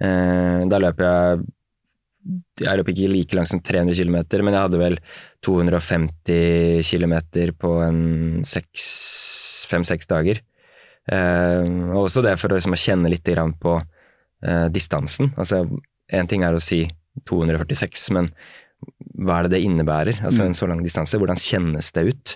Eh, 0.00 0.62
da 0.68 0.78
løp 0.78 1.00
jeg 1.02 1.42
jeg 2.62 2.78
løp 2.78 2.86
ikke 2.92 3.08
like 3.10 3.34
langt 3.34 3.50
som 3.50 3.58
300 3.58 3.96
km, 3.98 4.44
men 4.46 4.54
jeg 4.54 4.62
hadde 4.62 4.78
vel 4.78 4.96
250 5.42 6.84
km 6.86 7.14
på 7.58 7.70
fem-seks 9.66 10.06
dager. 10.06 10.38
Eh, 11.10 11.66
og 11.90 12.04
også 12.04 12.22
det 12.22 12.36
for 12.38 12.52
å, 12.52 12.60
liksom, 12.60 12.76
å 12.76 12.78
kjenne 12.78 13.10
litt 13.10 13.26
på 13.58 13.74
eh, 14.46 14.68
distansen. 14.70 15.32
Altså, 15.34 15.64
én 16.14 16.30
ting 16.30 16.46
er 16.46 16.54
å 16.54 16.62
si 16.62 16.84
246, 17.26 18.12
men 18.14 18.30
hva 19.26 19.40
er 19.40 19.46
det 19.48 19.56
det 19.56 19.62
innebærer? 19.66 20.22
Altså 20.26 20.46
en 20.46 20.56
så 20.56 20.68
lang 20.70 20.80
distanse, 20.84 21.18
hvordan 21.20 21.40
kjennes 21.40 21.92
det 21.96 22.04
ut? 22.10 22.34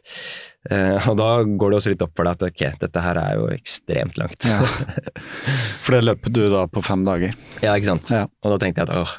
Uh, 0.66 0.98
og 1.12 1.14
da 1.20 1.28
går 1.46 1.70
det 1.70 1.76
også 1.78 1.92
litt 1.92 2.02
opp 2.02 2.16
for 2.18 2.26
deg 2.26 2.34
at 2.40 2.44
ok, 2.48 2.62
dette 2.80 3.02
her 3.04 3.18
er 3.20 3.36
jo 3.38 3.44
ekstremt 3.54 4.16
langt. 4.18 4.46
Ja. 4.48 4.58
For 5.84 5.94
det 5.94 6.00
løper 6.02 6.32
du 6.34 6.40
da 6.50 6.64
på 6.66 6.82
fem 6.82 7.04
dager? 7.06 7.36
Ja, 7.62 7.76
ikke 7.78 7.92
sant. 7.92 8.10
Ja. 8.10 8.24
Og 8.42 8.50
da 8.50 8.58
tenkte 8.64 8.82
jeg 8.82 8.90
at 8.90 8.96
åh, 8.98 9.12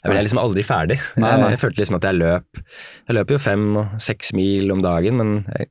jeg 0.00 0.12
ble 0.14 0.22
liksom 0.24 0.40
aldri 0.40 0.64
ferdig. 0.64 0.96
Nei, 1.20 1.34
nei. 1.42 1.50
Jeg 1.52 1.60
følte 1.60 1.82
liksom 1.82 1.98
at 1.98 2.06
jeg 2.08 2.16
løp 2.16 2.62
Jeg 2.62 3.18
løper 3.18 3.36
jo 3.36 3.42
fem 3.44 3.66
og 3.82 3.98
seks 4.06 4.32
mil 4.38 4.72
om 4.72 4.80
dagen, 4.86 5.20
men 5.20 5.34
jeg, 5.52 5.68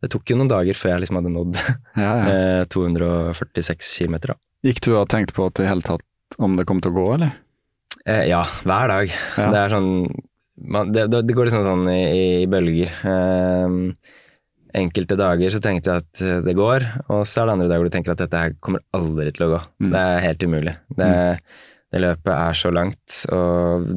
det 0.00 0.12
tok 0.16 0.32
jo 0.32 0.40
noen 0.40 0.52
dager 0.54 0.80
før 0.80 0.94
jeg 0.94 1.04
liksom 1.04 1.20
hadde 1.20 1.34
nådd 1.36 1.60
Ja, 2.06 2.10
ja. 2.10 2.24
eh, 2.32 2.64
246 2.72 3.94
km. 4.00 4.20
Da. 4.30 4.38
Gikk 4.64 4.80
du 4.86 4.94
og 4.96 5.08
tenkte 5.12 5.36
på 5.36 5.50
at 5.52 5.60
i 5.60 5.68
hele 5.68 5.84
tatt 5.84 6.40
om 6.40 6.56
det 6.56 6.64
kom 6.70 6.80
til 6.80 6.94
å 6.94 6.96
gå, 6.96 7.08
eller? 7.18 7.36
Eh, 8.04 8.26
ja, 8.32 8.42
hver 8.64 8.90
dag. 8.90 9.12
Ja. 9.36 9.50
Det 9.52 9.60
er 9.60 9.76
sånn 9.76 9.92
man, 10.58 10.92
det, 10.94 11.08
det 11.10 11.34
går 11.34 11.48
liksom 11.50 11.64
sånn 11.66 11.88
i, 11.90 12.02
i 12.42 12.46
bølger. 12.50 12.92
Eh, 13.10 13.78
enkelte 14.74 15.14
dager 15.18 15.52
så 15.54 15.60
tenkte 15.62 15.92
jeg 15.92 16.02
at 16.04 16.22
eh, 16.24 16.40
det 16.46 16.56
går, 16.58 16.86
og 17.08 17.22
så 17.26 17.42
er 17.42 17.46
det 17.50 17.56
andre 17.58 17.68
dager 17.70 17.86
du 17.86 17.94
tenker 17.94 18.14
at 18.14 18.22
dette 18.24 18.40
her 18.40 18.56
kommer 18.64 18.82
aldri 18.96 19.30
til 19.34 19.46
å 19.46 19.52
gå. 19.54 19.60
Mm. 19.84 19.90
Det 19.94 20.02
er 20.02 20.24
helt 20.28 20.46
umulig. 20.48 20.74
Det, 20.98 21.10
det 21.94 22.00
løpet 22.02 22.32
er 22.34 22.56
så 22.58 22.72
langt, 22.74 23.18
og 23.34 23.90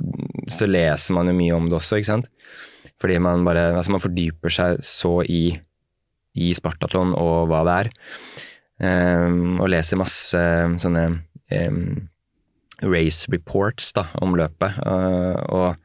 så 0.53 0.67
leser 0.69 1.17
man 1.17 1.31
jo 1.31 1.37
mye 1.39 1.55
om 1.57 1.69
det 1.71 1.79
også, 1.79 1.97
ikke 2.01 2.11
sant. 2.13 2.29
Fordi 3.01 3.17
man 3.21 3.43
bare 3.45 3.67
Altså, 3.77 3.91
man 3.93 4.01
fordyper 4.01 4.49
seg 4.53 4.79
så 4.85 5.19
i, 5.29 5.43
i 6.37 6.51
Spartatlon 6.57 7.11
og 7.17 7.47
hva 7.51 7.63
det 7.67 7.75
er. 7.83 7.89
Ehm, 8.85 9.57
og 9.61 9.69
leser 9.73 9.97
masse 10.01 10.41
sånne 10.81 11.03
ehm, 11.53 12.07
race 12.85 13.29
reports 13.33 13.91
da, 13.97 14.07
om 14.21 14.33
løpet. 14.37 14.77
og- 14.85 15.53
og 15.57 15.75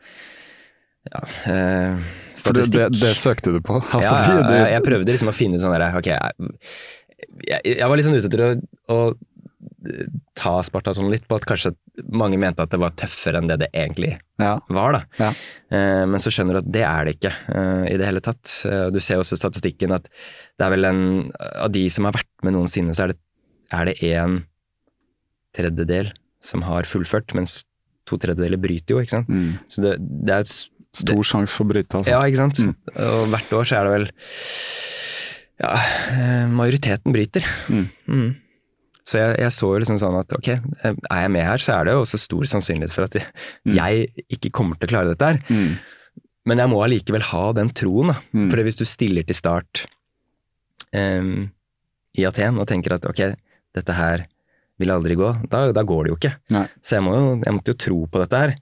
ja, 1.11 1.25
eh, 1.51 2.03
For 2.39 2.55
det, 2.57 2.69
det, 2.75 2.89
det 3.01 3.13
søkte 3.19 3.55
du 3.55 3.59
på? 3.65 3.81
Altså, 3.81 4.15
ja, 4.15 4.39
ja, 4.39 4.55
ja, 4.61 4.71
jeg, 4.77 4.85
prøvde 4.87 5.11
liksom 5.11 5.33
å 5.33 5.37
finne 5.37 5.59
ut 5.59 5.65
sånn 5.65 5.75
der, 5.75 5.89
ok, 5.99 6.11
jeg, 6.13 7.61
jeg, 7.67 7.89
var 7.89 7.99
liksom 7.99 8.17
ute 8.19 8.31
etter 8.31 8.45
å, 8.47 8.53
å 8.93 8.99
ta 10.39 10.53
Spartaton 10.65 11.11
litt 11.11 11.25
på 11.29 11.37
at 11.39 11.47
kanskje 11.49 11.73
mange 12.15 12.39
mente 12.41 12.65
at 12.65 12.71
det 12.73 12.81
var 12.83 12.95
tøffere 12.99 13.41
enn 13.41 13.51
det 13.51 13.59
det 13.65 13.69
egentlig 13.75 14.13
ja. 14.41 14.55
var, 14.73 14.97
da. 14.97 15.03
Ja. 15.19 15.31
Eh, 15.75 16.05
men 16.09 16.23
så 16.23 16.33
skjønner 16.35 16.59
du 16.59 16.63
at 16.63 16.71
det 16.75 16.85
er 16.87 17.09
det 17.09 17.17
ikke 17.19 17.33
eh, 17.33 17.85
i 17.93 17.99
det 18.01 18.09
hele 18.09 18.23
tatt. 18.25 18.55
Eh, 18.69 18.87
du 18.95 18.99
ser 19.03 19.23
også 19.23 19.39
statistikken 19.39 19.95
at 19.97 20.09
det 20.09 20.67
er 20.67 20.75
vel 20.75 20.89
en 20.89 21.05
Av 21.39 21.71
de 21.73 21.85
som 21.91 22.07
har 22.07 22.17
vært 22.17 22.31
med 22.47 22.57
noensinne, 22.57 22.95
så 22.95 23.07
er 23.07 23.15
det, 23.15 23.21
er 23.73 23.91
det 23.91 23.97
en 24.13 24.39
tredjedel 25.57 26.13
som 26.43 26.65
har 26.67 26.89
fullført, 26.89 27.35
mens 27.39 27.61
to 28.09 28.19
tredjedeler 28.19 28.61
bryter 28.61 28.97
jo, 28.97 29.03
ikke 29.03 29.19
sant. 29.19 29.31
Mm. 29.31 29.59
Så 29.71 29.85
det, 29.85 29.97
det 30.01 30.35
er 30.35 30.45
et 30.45 30.55
Stor 30.93 31.23
sjanse 31.25 31.55
for 31.57 31.65
å 31.65 31.71
bryte, 31.73 31.97
altså. 31.97 32.11
ja, 32.13 32.21
ikke 32.29 32.41
sant. 32.43 32.59
Mm. 32.61 32.75
Og 33.09 33.29
hvert 33.33 33.53
år 33.57 33.69
så 33.69 33.79
er 33.79 33.87
det 33.89 33.93
vel 33.97 34.07
Ja, 35.63 35.71
eh, 36.13 36.47
majoriteten 36.51 37.15
bryter. 37.15 37.45
Mm. 37.71 37.87
Mm. 38.11 38.31
Så 39.07 39.19
jeg, 39.19 39.37
jeg 39.43 39.55
så 39.57 39.69
jo 39.73 39.79
liksom 39.83 39.99
sånn 39.99 40.17
at 40.21 40.33
ok, 40.37 40.49
er 40.85 41.23
jeg 41.25 41.31
med 41.35 41.47
her, 41.47 41.59
så 41.63 41.75
er 41.79 41.87
det 41.89 41.95
jo 41.97 42.03
også 42.05 42.21
stor 42.23 42.45
sannsynlighet 42.51 42.93
for 42.95 43.07
at 43.09 43.17
jeg, 43.19 43.27
Mm. 43.67 43.75
jeg 43.79 44.27
ikke 44.37 44.51
kommer 44.55 44.79
til 44.79 44.89
å 44.89 44.93
klare 44.93 45.13
dette 45.15 45.29
her. 45.33 45.41
Mm. 45.51 45.73
Men 46.51 46.59
jeg 46.59 46.71
må 46.73 46.83
allikevel 46.83 47.23
ha 47.31 47.43
den 47.55 47.71
troen, 47.79 48.11
da. 48.13 48.17
Mm. 48.35 48.49
For 48.51 48.63
hvis 48.67 48.79
du 48.81 48.85
stiller 48.89 49.23
til 49.27 49.39
start 49.39 49.85
um, 50.93 51.51
i 52.19 52.25
Aten 52.29 52.59
og 52.61 52.67
tenker 52.71 52.97
at 52.97 53.07
ok, 53.09 53.23
dette 53.79 53.95
her 53.97 54.27
vil 54.83 54.91
aldri 54.91 55.15
gå, 55.19 55.29
da, 55.53 55.69
da 55.75 55.83
går 55.87 56.05
det 56.09 56.11
jo 56.13 56.17
ikke. 56.19 56.33
Nei. 56.57 56.65
Så 56.83 56.97
jeg, 56.99 57.05
må 57.07 57.13
jo, 57.15 57.27
jeg 57.45 57.55
måtte 57.55 57.75
jo 57.75 57.79
tro 57.87 57.99
på 58.11 58.23
dette 58.25 58.41
her. 58.43 58.55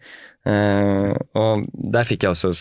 Eh, 0.47 1.13
og 1.37 1.67
der 1.93 2.07
fikk 2.09 2.25
jeg 2.25 2.33
også 2.35 2.53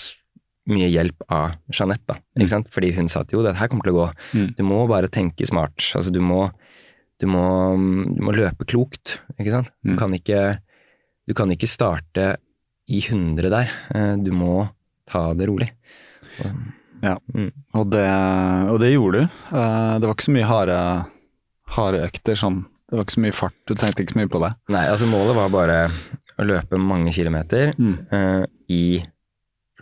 mye 0.69 0.89
hjelp 0.91 1.23
av 1.33 1.55
Jeanette, 1.73 2.05
da. 2.07 2.17
Mm. 2.37 2.65
Fordi 2.69 2.91
hun 2.97 3.07
sa 3.09 3.21
at 3.23 3.31
jo, 3.33 3.41
det 3.45 3.55
her 3.57 3.67
kommer 3.71 3.87
til 3.87 3.95
å 3.95 3.99
gå. 4.03 4.07
Mm. 4.37 4.49
Du 4.57 4.63
må 4.67 4.81
bare 4.89 5.07
tenke 5.09 5.47
smart. 5.49 5.77
Altså, 5.97 6.11
du 6.13 6.19
må, 6.21 6.51
du 7.19 7.25
må, 7.31 7.43
du 8.13 8.21
må 8.25 8.35
løpe 8.35 8.67
klokt, 8.69 9.19
ikke 9.39 9.51
sant. 9.55 9.71
Du, 9.83 9.93
Mm. 9.95 9.97
kan 9.97 10.13
ikke, 10.13 10.59
du 11.27 11.33
kan 11.33 11.49
ikke 11.51 11.67
starte 11.69 12.35
i 12.89 12.99
100 13.01 13.49
der. 13.49 13.71
Eh, 13.95 14.15
du 14.21 14.31
må 14.31 14.67
ta 15.09 15.33
det 15.33 15.47
rolig. 15.49 15.71
Og, 17.73 17.85
det, 17.93 18.05
og 18.69 18.79
det 18.81 18.91
gjorde 18.93 19.21
du. 19.23 19.37
Eh, 19.55 19.93
Det 19.99 20.05
var 20.07 20.13
ikke 20.15 20.27
så 20.27 20.35
mye 20.35 20.49
harde, 20.49 20.79
harde 21.75 22.01
økter 22.05 22.35
sånn. 22.39 22.65
Det 22.89 22.97
var 22.97 23.05
ikke 23.05 23.15
så 23.17 23.21
mye 23.23 23.35
fart, 23.37 23.55
du 23.69 23.73
tenkte 23.77 24.01
ikke 24.03 24.15
så 24.15 24.19
mye 24.19 24.31
på 24.33 24.39
det. 24.43 24.49
Nei, 24.73 24.85
altså 24.89 25.05
målet 25.09 25.35
var 25.37 25.49
bare 25.53 25.77
å 26.39 26.45
løpe 26.47 26.79
mange 26.79 27.11
kilometer 27.15 27.73
Mm. 27.77 27.95
uh, 28.11 28.45
i 28.69 29.03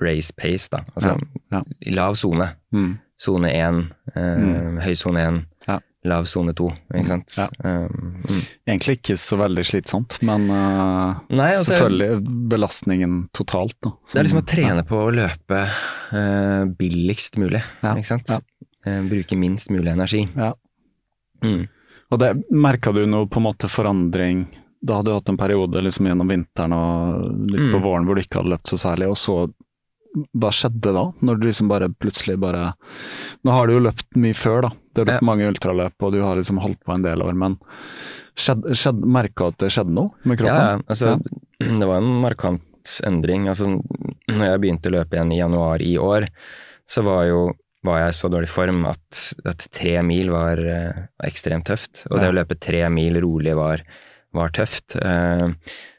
race 0.02 0.32
pace, 0.38 0.70
da. 0.70 0.84
Altså 0.96 1.16
Ja, 1.16 1.58
ja. 1.58 1.64
i 1.82 1.92
lav 1.96 2.14
sone. 2.20 2.52
Mm. 2.74 2.98
Sone 3.18 3.50
1, 3.50 3.80
mm. 4.16 4.80
høy 4.86 4.94
sone 4.96 5.22
1, 5.26 5.40
Ja. 5.68 5.80
lav 6.06 6.26
sone 6.30 6.54
2, 6.54 6.68
ikke 6.94 7.08
sant. 7.10 7.34
Eh, 7.66 7.88
mm. 7.90 8.44
Egentlig 8.70 9.00
ikke 9.00 9.16
så 9.18 9.40
veldig 9.42 9.64
slitsomt, 9.66 10.20
men 10.22 10.46
uh, 10.52 11.18
Nei, 11.34 11.48
altså, 11.56 11.74
selvfølgelig 11.74 12.48
belastningen 12.54 13.16
totalt. 13.34 13.74
Da, 13.82 13.90
Det 14.14 14.20
er 14.20 14.24
liksom 14.28 14.38
å 14.38 14.46
som- 14.46 14.52
trene 14.54 14.84
på 14.86 15.02
å 15.02 15.10
løpe 15.18 15.64
uh, 16.14 16.66
billigst 16.78 17.38
mulig, 17.42 17.64
ikke 17.82 18.06
sant. 18.06 18.30
Eh, 18.86 19.02
bruke 19.10 19.36
minst 19.36 19.72
mulig 19.74 19.90
energi. 19.92 20.28
Ja. 20.38 20.54
Mm. 21.44 21.68
Og 22.12 22.20
det 22.22 22.30
merka 22.54 22.94
du 22.94 23.02
noe 23.10 23.26
på 23.28 23.42
en 23.42 23.48
måte 23.50 23.68
forandring 23.68 24.46
Da 24.82 25.00
hadde 25.00 25.10
du 25.10 25.14
hatt 25.18 25.30
en 25.30 25.38
periode 25.40 25.82
liksom 25.82 26.06
gjennom 26.10 26.30
vinteren 26.30 26.74
og 26.74 27.48
litt 27.50 27.64
på 27.72 27.80
Mm. 27.80 27.84
våren 27.84 28.06
hvor 28.06 28.16
du 28.16 28.22
ikke 28.22 28.42
hadde 28.42 28.54
løpt 28.54 28.68
så 28.70 28.78
særlig, 28.78 29.10
og 29.10 29.18
så 29.18 29.54
Hva 30.34 30.50
skjedde 30.50 30.94
da? 30.96 31.04
Når 31.22 31.36
du 31.40 31.46
liksom 31.48 31.68
bare 31.70 31.90
plutselig 31.90 32.40
bare 32.40 32.74
Nå 33.46 33.52
har 33.52 33.68
du 33.68 33.74
jo 33.74 33.82
løpt 33.84 34.16
mye 34.18 34.34
før, 34.34 34.62
da. 34.62 34.70
Du 34.96 35.02
har 35.02 35.06
løpt 35.12 35.22
Ja. 35.22 35.26
mange 35.28 35.46
ultraløp, 35.52 35.94
og 36.02 36.12
du 36.14 36.22
har 36.24 36.36
liksom 36.40 36.58
holdt 36.64 36.80
på 36.86 36.94
en 36.96 37.04
del 37.04 37.22
år, 37.22 37.34
men 37.36 37.58
skjedde, 38.38 39.04
merka 39.06 39.48
at 39.52 39.58
det 39.62 39.70
skjedde 39.74 39.94
noe 39.94 40.10
med 40.24 40.40
kroppen? 40.40 40.56
ja, 40.58 40.80
altså, 40.88 41.20
det 41.60 41.88
var 41.88 41.98
en 42.02 42.22
markant 42.24 42.64
endring. 43.06 43.48
Altså, 43.52 43.68
når 44.32 44.46
jeg 44.52 44.62
begynte 44.64 44.90
å 44.90 44.96
løpe 44.96 45.18
igjen 45.18 45.34
i 45.36 45.40
januar 45.42 45.82
i 45.84 45.98
år, 46.02 46.28
så 46.88 47.04
var 47.04 47.26
jo 47.28 47.42
var 47.86 48.00
jeg 48.02 48.10
i 48.10 48.18
så 48.18 48.30
dårlig 48.32 48.50
form 48.50 48.86
at, 48.90 49.20
at 49.46 49.68
tre 49.72 50.02
mil 50.04 50.32
var 50.34 50.58
eh, 50.60 51.04
ekstremt 51.24 51.66
tøft. 51.70 52.06
Og 52.10 52.20
det 52.20 52.30
å 52.32 52.36
løpe 52.36 52.58
tre 52.60 52.88
mil 52.90 53.20
rolig 53.22 53.54
var, 53.56 53.84
var 54.36 54.54
tøft. 54.56 54.96
Eh, 55.00 55.48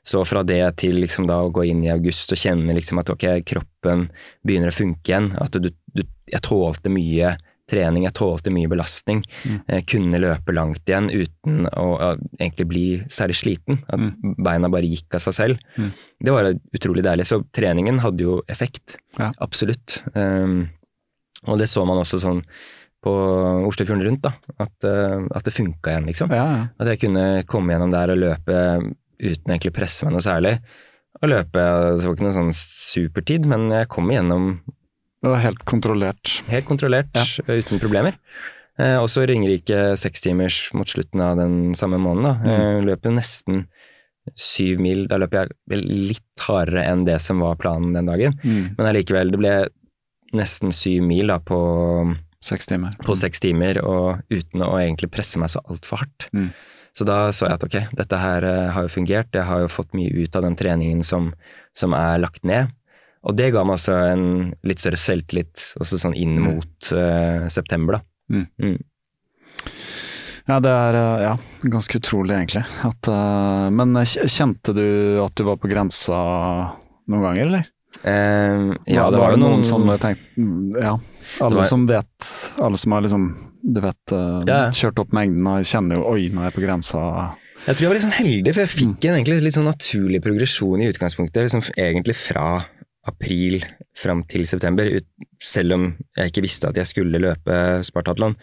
så 0.03 0.23
fra 0.25 0.43
det 0.47 0.63
til 0.81 1.01
liksom 1.03 1.27
da 1.29 1.41
å 1.45 1.53
gå 1.53 1.67
inn 1.69 1.85
i 1.85 1.93
august 1.93 2.33
og 2.33 2.41
kjenne 2.41 2.77
liksom 2.77 3.01
at 3.03 3.11
ok, 3.13 3.27
kroppen 3.49 4.09
begynner 4.47 4.73
å 4.73 4.79
funke 4.79 5.13
igjen, 5.13 5.33
at 5.41 5.59
du, 5.61 5.71
du, 5.93 6.03
jeg 6.29 6.45
tålte 6.47 6.93
mye 6.93 7.37
trening, 7.69 8.07
jeg 8.07 8.17
tålte 8.17 8.53
mye 8.53 8.71
belastning. 8.71 9.19
Mm. 9.45 9.59
Jeg 9.69 9.87
kunne 9.93 10.21
løpe 10.23 10.55
langt 10.57 10.89
igjen 10.89 11.11
uten 11.13 11.67
å 11.69 11.87
å 11.99 12.09
egentlig 12.39 12.67
bli 12.71 12.87
særlig 13.13 13.37
sliten. 13.43 13.83
At 13.89 14.01
Mm. 14.01 14.35
beina 14.45 14.71
bare 14.73 14.89
gikk 14.89 15.19
av 15.19 15.21
seg 15.27 15.37
selv. 15.37 15.59
Mm. 15.77 15.91
Det 16.25 16.33
var 16.33 16.49
utrolig 16.73 17.05
deilig. 17.05 17.27
Så 17.29 17.43
treningen 17.53 18.01
hadde 18.01 18.25
jo 18.25 18.39
effekt. 18.49 18.97
Ja. 19.19 19.33
Absolutt. 19.45 20.03
Um, 20.15 20.71
og 21.47 21.59
det 21.61 21.69
så 21.69 21.85
man 21.87 22.01
også 22.01 22.19
sånn 22.23 22.43
på 23.05 23.13
Oslofjorden 23.69 24.05
rundt, 24.07 24.25
da. 24.27 24.33
At, 24.59 24.75
uh, 24.85 25.25
at 25.37 25.47
det 25.47 25.55
funka 25.55 25.93
igjen, 25.93 26.09
liksom. 26.11 26.35
Ja, 26.35 26.47
ja. 26.51 26.67
At 26.83 26.93
jeg 26.93 27.03
kunne 27.07 27.25
komme 27.51 27.75
gjennom 27.75 27.95
der 27.95 28.15
og 28.15 28.21
løpe 28.25 28.59
uten 29.19 29.55
egentlig 29.55 29.75
presse 29.77 30.07
meg 30.07 30.17
noe 30.17 30.25
særlig. 30.25 30.59
Og 31.19 31.33
løpe, 31.33 31.63
Det 31.63 32.05
var 32.07 32.15
ikke 32.15 32.27
noen 32.27 32.37
sånn 32.37 32.55
supertid, 32.55 33.47
men 33.51 33.71
jeg 33.75 33.89
kom 33.91 34.11
igjennom 34.13 34.61
Det 35.23 35.33
var 35.33 35.43
helt 35.43 35.65
kontrollert. 35.67 36.37
helt 36.47 36.69
kontrollert, 36.69 37.11
uten 37.49 37.81
problemer. 37.83 38.19
Eh, 38.79 38.95
også 39.03 39.25
Ringerike 39.27 39.97
sekstimers 39.99 40.69
mot 40.79 40.87
slutten 40.87 41.21
av 41.21 41.37
den 41.41 41.75
samme 41.75 41.99
måneden. 41.99 42.29
Da. 42.29 42.35
Mm. 42.39 42.53
Eh, 42.53 42.85
løp 42.87 43.09
jo 43.09 43.15
nesten 43.17 43.65
syv 44.39 44.79
mil. 44.85 45.07
Da 45.11 45.19
løp 45.19 45.35
jeg 45.35 45.51
litt 45.83 46.45
hardere 46.47 46.85
enn 46.87 47.03
det 47.09 47.19
som 47.25 47.43
var 47.43 47.59
planen 47.59 47.97
den 47.97 48.07
dagen. 48.07 48.39
Mm. 48.45 48.77
Men 48.77 48.91
allikevel, 48.93 49.33
det 49.35 49.41
ble 49.43 49.55
nesten 50.39 50.71
syv 50.77 51.03
mil 51.09 51.33
da 51.33 51.41
på, 51.43 51.59
Seks 52.41 52.67
timer. 52.71 52.91
på 53.03 53.17
seks 53.19 53.41
timer, 53.43 53.81
og 53.83 54.21
uten 54.31 54.63
å 54.63 54.77
egentlig 54.79 55.11
presse 55.11 55.41
meg 55.43 55.51
så 55.51 55.63
altfor 55.67 56.05
hardt. 56.05 56.29
Mm. 56.33 56.51
Så 56.95 57.05
da 57.07 57.17
så 57.35 57.47
jeg 57.47 57.59
at 57.59 57.65
ok, 57.67 57.77
dette 57.99 58.19
her 58.19 58.45
eh, 58.47 58.69
har 58.75 58.87
jo 58.87 58.91
fungert, 58.91 59.35
jeg 59.35 59.45
har 59.47 59.61
jo 59.65 59.69
fått 59.71 59.93
mye 59.95 60.11
ut 60.23 60.37
av 60.39 60.43
den 60.47 60.57
treningen 60.59 61.03
som, 61.07 61.33
som 61.77 61.95
er 61.99 62.19
lagt 62.23 62.45
ned. 62.47 62.71
Og 63.27 63.35
det 63.37 63.51
ga 63.55 63.65
meg 63.67 63.75
også 63.77 63.97
en 64.15 64.25
litt 64.67 64.79
større 64.79 64.99
selvtillit, 64.99 65.73
også 65.83 65.99
sånn 65.99 66.15
inn 66.17 66.37
Mm. 66.39 66.45
mot 66.55 66.93
uh, 66.95 67.49
september, 67.51 67.99
da. 67.99 68.01
Mm. 68.31 68.47
Mm. 68.63 68.79
Ja, 70.49 70.61
det 70.65 70.71
er 70.73 70.97
eh, 70.97 71.23
ja, 71.27 71.33
ganske 71.75 71.99
utrolig 72.01 72.37
egentlig. 72.39 72.63
At, 72.87 73.11
uh, 73.11 73.69
men 73.75 73.93
kjente 74.07 74.73
du 74.77 75.19
at 75.21 75.35
du 75.37 75.45
var 75.45 75.59
på 75.61 75.69
grensa 75.69 76.17
noen 77.09 77.27
ganger, 77.27 77.43
eller? 77.51 77.67
Uh, 77.99 78.73
ja, 78.87 79.09
det 79.11 79.19
var 79.21 79.35
jo 79.35 79.41
noen 79.43 79.65
som 79.67 79.85
tenkte 79.91 80.07
tenkt, 80.07 80.79
Ja, 80.81 80.95
alle 81.41 81.65
som 81.69 81.87
vet 81.87 82.29
Alle 82.59 82.77
som 82.77 82.93
har 82.93 83.03
liksom, 83.03 83.27
du 83.63 83.81
vet, 83.81 84.13
eh, 84.13 84.43
Ja. 84.47 84.71
kjørt 84.71 84.99
opp 84.99 85.13
mengden 85.13 85.47
og 85.47 85.65
kjenner 85.65 85.97
jo 85.97 86.05
oi, 86.13 86.29
nå 86.31 86.41
er 86.41 86.51
jeg 86.51 86.55
på 86.55 86.65
grensa. 86.67 87.35
Jeg 87.67 87.75
tror 87.77 87.81
jeg 87.81 87.89
var 87.89 87.95
litt 87.99 88.07
sånn 88.07 88.19
heldig, 88.25 88.55
for 88.55 88.61
jeg 88.61 88.69
Mm. 88.71 88.79
fikk 88.79 89.05
en 89.09 89.15
egentlig 89.19 89.43
litt 89.43 89.55
sånn 89.55 89.73
naturlig 89.73 90.23
progresjon 90.23 90.83
i 90.83 90.89
utgangspunktet. 90.93 91.43
Liksom 91.43 91.63
egentlig 91.77 92.15
fra 92.17 92.65
april 93.07 93.65
fram 93.97 94.23
til 94.29 94.47
september, 94.47 94.85
selv 95.41 95.73
om 95.75 95.97
jeg 96.17 96.31
ikke 96.31 96.43
visste 96.45 96.69
at 96.69 96.75
jeg 96.77 96.87
skulle 96.87 97.19
løpe 97.19 97.83
Spartatlon. 97.85 98.37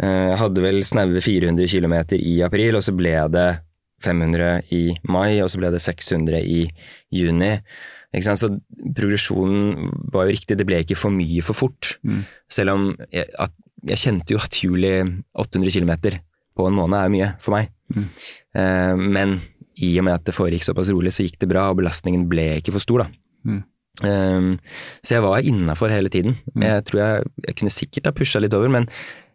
Eh, 0.00 0.28
Jeg 0.30 0.38
hadde 0.38 0.62
vel 0.62 0.80
snaue 0.82 1.20
400 1.20 1.66
km 1.66 1.94
i 2.18 2.40
april, 2.42 2.76
og 2.76 2.82
så 2.82 2.96
ble 2.96 3.28
det 3.30 3.60
500 4.02 4.62
i 4.70 4.94
mai, 5.08 5.40
og 5.40 5.48
så 5.50 5.58
ble 5.58 5.70
det 5.70 5.80
600 5.80 6.38
i 6.44 6.70
juni. 7.12 7.60
Så 8.16 8.48
progresjonen 8.96 9.90
var 10.12 10.26
jo 10.26 10.32
riktig, 10.32 10.56
det 10.56 10.66
ble 10.66 10.80
ikke 10.80 10.96
for 10.96 11.12
mye 11.12 11.42
for 11.44 11.58
fort. 11.58 11.98
Mm. 12.02 12.22
Selv 12.48 12.74
om 12.74 12.86
jeg, 13.12 13.28
at, 13.38 13.52
jeg 13.88 14.00
kjente 14.00 14.34
jo 14.34 14.40
at 14.40 14.58
juli 14.62 14.92
800 15.36 15.74
km 15.76 15.92
på 16.58 16.66
en 16.66 16.78
måned 16.78 16.98
er 16.98 17.12
mye 17.12 17.30
for 17.44 17.54
meg. 17.54 17.70
Mm. 17.94 18.06
Uh, 18.56 18.94
men 18.98 19.38
i 19.78 19.92
og 20.00 20.08
med 20.08 20.16
at 20.16 20.26
det 20.26 20.34
foregikk 20.34 20.66
såpass 20.66 20.90
rolig, 20.90 21.12
så 21.14 21.26
gikk 21.26 21.38
det 21.42 21.50
bra, 21.52 21.68
og 21.70 21.78
belastningen 21.78 22.26
ble 22.30 22.56
ikke 22.58 22.74
for 22.74 22.82
stor, 22.82 23.04
da. 23.04 23.10
Mm. 23.46 23.60
Um, 23.98 24.50
så 25.02 25.16
jeg 25.16 25.24
var 25.24 25.46
innafor 25.46 25.90
hele 25.90 26.10
tiden. 26.10 26.36
Jeg 26.54 26.84
tror 26.86 27.00
jeg, 27.02 27.30
jeg 27.46 27.56
kunne 27.58 27.74
sikkert 27.74 28.08
ha 28.10 28.14
pusha 28.14 28.42
litt 28.42 28.54
over, 28.54 28.70
men 28.70 28.88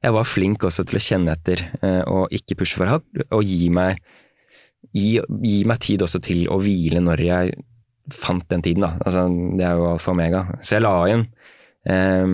jeg 0.04 0.16
var 0.16 0.28
flink 0.28 0.64
også 0.68 0.86
til 0.88 1.00
å 1.00 1.04
kjenne 1.04 1.36
etter 1.36 1.64
uh, 1.80 2.04
og 2.12 2.36
ikke 2.36 2.58
pushe 2.60 2.80
for 2.80 2.92
hardt, 2.92 3.24
og 3.30 3.44
gi 3.48 3.70
meg, 3.74 4.02
gi, 4.92 5.16
gi 5.20 5.62
meg 5.70 5.84
tid 5.84 6.04
også 6.04 6.20
til 6.24 6.48
å 6.52 6.60
hvile 6.64 7.04
når 7.04 7.24
jeg 7.28 7.56
fant 8.12 8.44
den 8.50 8.62
tiden, 8.66 8.82
da. 8.84 8.98
Altså, 9.06 9.28
det 9.58 9.64
er 9.68 9.78
jo 9.80 9.92
alfa 9.94 10.12
og 10.12 10.16
omega. 10.18 10.42
Så 10.62 10.76
jeg 10.78 10.84
la 10.84 10.94
inn 11.14 11.28
eh, 11.88 12.34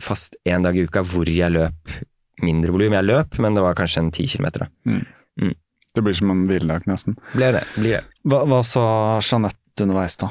fast 0.00 0.36
én 0.46 0.62
dag 0.62 0.76
i 0.76 0.84
uka 0.86 1.02
hvor 1.02 1.26
jeg 1.30 1.50
løp 1.54 1.96
mindre 2.44 2.70
volum. 2.74 2.92
Jeg 2.92 3.04
løp, 3.08 3.38
men 3.42 3.54
det 3.56 3.62
var 3.64 3.74
kanskje 3.78 4.02
en 4.04 4.10
ti 4.12 4.26
kilometer. 4.28 4.66
da. 4.66 5.50
Det 5.96 6.02
blir 6.04 6.12
som 6.18 6.28
en 6.30 6.42
hviledag, 6.46 6.84
nesten. 6.86 7.14
Blir 7.32 7.54
det. 7.56 7.62
Blir 7.78 7.94
det. 7.96 8.02
Hva, 8.28 8.42
hva 8.44 8.58
sa 8.68 8.82
Jeanette 9.24 9.80
underveis, 9.86 10.16
da? 10.20 10.28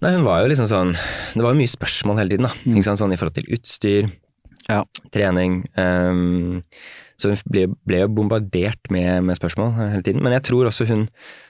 Nei, 0.00 0.12
hun 0.14 0.24
var 0.24 0.40
jo 0.44 0.48
liksom 0.52 0.68
sånn 0.70 0.92
Det 0.94 1.42
var 1.42 1.52
jo 1.52 1.58
mye 1.58 1.68
spørsmål 1.72 2.20
hele 2.22 2.30
tiden, 2.32 2.46
da. 2.48 2.82
Sant? 2.86 3.00
Sånn 3.02 3.12
i 3.12 3.18
forhold 3.20 3.36
til 3.36 3.50
utstyr, 3.58 4.08
Ja. 4.68 4.82
trening. 5.12 5.66
ehm, 5.76 6.62
så 7.18 7.32
hun 7.32 7.40
ble, 7.50 7.64
ble 7.88 8.04
bombardert 8.14 8.90
med, 8.94 9.24
med 9.26 9.38
spørsmål 9.38 9.72
hele 9.78 10.04
tiden. 10.06 10.22
Men 10.22 10.36
jeg 10.36 10.44
tror 10.48 10.70
også 10.70 10.86
hun, 10.90 11.08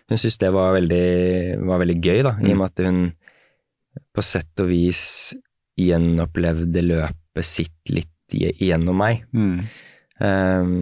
hun 0.09 0.21
syntes 0.21 0.41
det 0.41 0.53
var 0.55 0.73
veldig, 0.79 1.05
var 1.69 1.83
veldig 1.83 1.99
gøy, 2.01 2.23
da. 2.25 2.35
I 2.41 2.55
og 2.55 2.63
med 2.63 2.71
at 2.71 2.85
hun 2.87 3.03
på 4.15 4.25
sett 4.25 4.63
og 4.63 4.71
vis 4.71 5.03
gjenopplevde 5.79 6.83
løpet 6.87 7.47
sitt 7.47 7.93
litt 7.93 8.11
gjennom 8.33 8.99
meg. 8.99 9.23
Mm. 9.37 9.61
Um, 10.19 10.73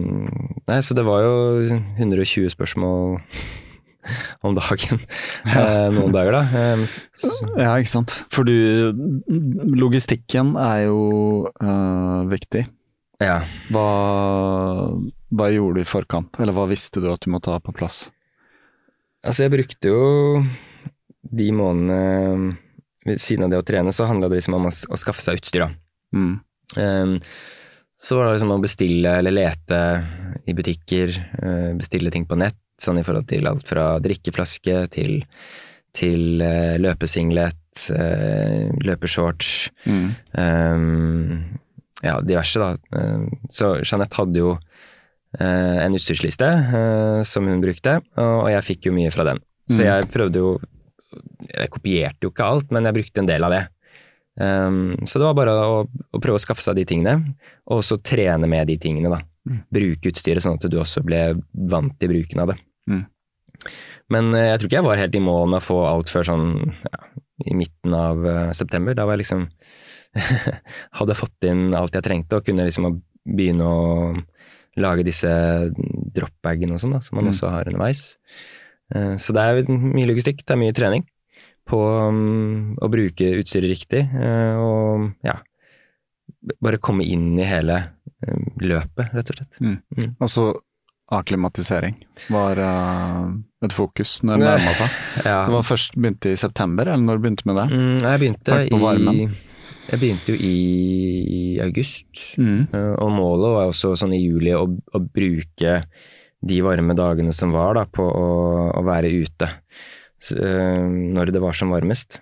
nei, 0.67 0.79
så 0.81 0.95
det 0.97 1.05
var 1.07 1.21
jo 1.23 1.35
120 1.69 2.49
spørsmål 2.55 3.19
om 4.47 4.55
dagen 4.55 5.01
eh, 5.51 5.87
noen 5.93 6.13
dager, 6.15 6.37
da. 6.39 6.43
Ehm, 6.55 6.85
Ja, 7.59 7.75
ikke 7.75 7.91
sant. 7.91 8.13
For 8.33 8.47
du, 8.47 8.55
logistikken 9.77 10.55
er 10.61 10.85
jo 10.87 11.01
øh, 11.51 12.29
viktig. 12.31 12.63
Ja. 13.23 13.39
Hva, 13.73 13.87
hva 15.33 15.49
gjorde 15.53 15.79
du 15.81 15.83
i 15.85 15.89
forkant, 15.89 16.39
eller 16.39 16.55
hva 16.55 16.67
visste 16.69 17.01
du 17.03 17.09
at 17.11 17.23
du 17.25 17.31
måtte 17.33 17.51
ha 17.53 17.59
på 17.63 17.73
plass? 17.75 18.07
Altså, 19.25 19.47
jeg 19.47 19.55
brukte 19.55 19.91
jo 19.91 20.43
de 21.27 21.49
månedene 21.51 22.57
ved 23.07 23.21
siden 23.23 23.47
av 23.47 23.51
det 23.53 23.59
å 23.61 23.65
trene, 23.67 23.91
så 23.95 24.07
handla 24.07 24.29
det 24.29 24.39
liksom 24.41 24.55
om 24.57 24.67
å, 24.69 24.71
å 24.71 24.99
skaffe 24.99 25.23
seg 25.23 25.39
utstyr, 25.39 25.65
da. 25.65 25.69
Mm. 26.15 26.33
Um, 26.77 27.13
så 27.97 28.17
var 28.17 28.27
det 28.27 28.33
liksom 28.37 28.51
å 28.53 28.61
bestille 28.61 29.13
eller 29.19 29.33
lete 29.33 29.77
i 30.47 30.53
butikker, 30.55 31.13
eh, 31.41 31.71
bestille 31.79 32.11
ting 32.13 32.27
på 32.29 32.37
nett, 32.37 32.59
sånn 32.79 32.99
i 33.01 33.03
forhold 33.03 33.25
til 33.31 33.47
alt 33.49 33.65
fra 33.67 33.87
drikkeflaske 34.03 34.75
til, 34.93 35.15
til 35.97 36.43
eh, 36.45 36.75
løpesinglet, 36.83 37.87
eh, 37.95 38.67
løpeshorts, 38.85 39.49
Mm. 39.89 40.05
ehm, 40.37 41.31
ja, 42.03 42.19
diverse, 42.21 42.59
da. 42.61 42.75
Ehm, 42.99 43.27
så 43.49 43.75
Jeanette 43.81 44.17
hadde 44.19 44.41
jo 44.43 44.51
eh, 45.39 45.77
en 45.85 45.95
utstyrsliste 45.97 46.47
eh, 46.47 47.21
som 47.27 47.47
hun 47.49 47.61
brukte, 47.63 47.97
og, 48.17 48.49
jeg 48.53 48.65
fikk 48.67 48.89
jo 48.89 48.93
mye 48.97 49.11
fra 49.13 49.25
den. 49.31 49.41
Så 49.67 49.81
Mm. 49.81 49.87
jeg 49.87 50.11
prøvde 50.13 50.39
jo 50.39 50.57
Jeg 51.53 51.69
kopierte 51.71 52.23
jo 52.23 52.29
ikke 52.31 52.43
alt, 52.45 52.71
men 52.71 52.83
jeg 52.85 52.93
brukte 52.97 53.19
en 53.21 53.27
del 53.29 53.43
av 53.47 53.51
det. 53.51 53.61
Så 54.37 55.17
det 55.17 55.23
var 55.25 55.33
bare 55.33 55.53
å, 55.55 55.77
å 55.87 56.19
prøve 56.21 56.35
å 56.37 56.41
skaffe 56.43 56.61
seg 56.61 56.75
de 56.77 56.83
tingene, 56.85 57.33
og 57.65 57.79
også 57.79 57.97
trene 58.03 58.45
med 58.51 58.67
de 58.67 58.75
tingene, 58.77 59.09
da. 59.09 59.21
Mm. 59.47 59.61
Bruke 59.73 60.11
utstyret 60.11 60.43
sånn 60.43 60.59
at 60.59 60.67
du 60.69 60.75
også 60.77 61.01
ble 61.07 61.21
vant 61.71 61.95
til 61.97 62.11
bruken 62.11 62.43
av 62.43 62.51
det. 62.51 62.57
Mm. 62.91 63.05
Men 64.13 64.29
eh, 64.35 64.49
jeg 64.51 64.59
tror 64.59 64.69
ikke 64.69 64.77
jeg 64.81 64.87
var 64.89 65.01
helt 65.01 65.15
i 65.17 65.23
mål 65.23 65.47
med 65.53 65.61
å 65.61 65.65
få 65.65 65.77
alt 65.87 66.11
før 66.11 66.27
sånn 66.27 66.45
ja, 66.83 66.99
i 67.47 67.55
midten 67.57 67.95
av 67.97 68.27
eh, 68.27 68.51
september. 68.59 68.93
Da 68.99 69.07
var 69.07 69.15
jeg 69.17 69.23
liksom 69.25 69.47
Hadde 70.99 71.15
fått 71.17 71.43
inn 71.49 71.73
alt 71.77 71.93
jeg 71.97 72.03
trengte, 72.05 72.37
og 72.39 72.45
kunne 72.45 72.65
liksom 72.67 73.01
begynne 73.27 73.65
å 73.67 74.15
lage 74.77 75.03
disse 75.03 75.27
dropbagene 76.13 76.73
og 76.77 76.79
sånn, 76.83 77.01
som 77.01 77.17
man 77.17 77.25
Mm. 77.25 77.31
også 77.33 77.49
har 77.49 77.65
underveis. 77.67 78.17
Eh, 78.95 79.15
Så 79.17 79.33
det 79.33 79.41
er 79.41 79.63
mye 79.73 80.07
logistikk, 80.07 80.45
det 80.45 80.53
er 80.53 80.61
mye 80.61 80.73
trening 80.73 81.05
på 81.67 81.79
um, 82.07 82.75
å 82.79 82.87
bruke 82.89 83.33
utstyret 83.41 83.69
riktig, 83.73 84.05
eh, 84.15 84.55
og 84.55 85.13
ja 85.23 85.39
Bare 86.61 86.77
komme 86.77 87.03
inn 87.03 87.37
i 87.39 87.43
hele 87.43 87.75
eh, 88.23 88.37
løpet, 88.61 89.09
rett 89.15 89.29
og 89.31 89.35
slett. 89.35 89.57
Og 90.21 90.29
så 90.31 90.43
akklimatisering 91.11 91.95
var 92.29 92.59
øh, 92.59 93.33
et 93.63 93.73
fokus 93.75 94.21
når 94.23 94.39
det 94.39 94.47
nærma 94.47 94.73
seg. 94.75 94.89
Ja. 95.27 95.45
Det 95.47 95.53
var 95.55 95.63
først 95.67 95.95
begynte 95.97 96.31
i 96.31 96.39
september, 96.39 96.87
eller 96.87 97.03
når 97.03 97.21
begynte 97.23 97.43
du 97.43 97.51
med 97.51 97.59
det? 97.61 97.67
Mm, 97.73 97.97
jeg 98.03 98.19
begynte 98.23 98.59
i. 98.67 99.27
Jeg 99.87 99.99
begynte 100.01 100.33
jo 100.33 100.37
i 100.43 101.59
august, 101.63 102.35
Mm. 102.37 102.67
eh, 102.73 102.93
og 102.99 103.11
målet 103.15 103.53
var 103.55 103.67
også 103.69 103.93
sånn 103.95 104.13
i 104.17 104.21
juli 104.23 104.51
å, 104.53 104.65
å 104.67 104.99
bruke 104.99 105.77
de 106.47 106.57
varme 106.61 106.93
dagene 106.97 107.33
som 107.33 107.51
var 107.55 107.75
da, 107.79 107.85
på 107.85 108.03
å, 108.03 108.27
å 108.77 108.81
være 108.85 109.09
ute 109.09 109.47
så, 110.19 110.35
eh, 110.37 110.87
når 111.15 111.31
det 111.33 111.41
var 111.41 111.55
som 111.57 111.71
varmest. 111.73 112.19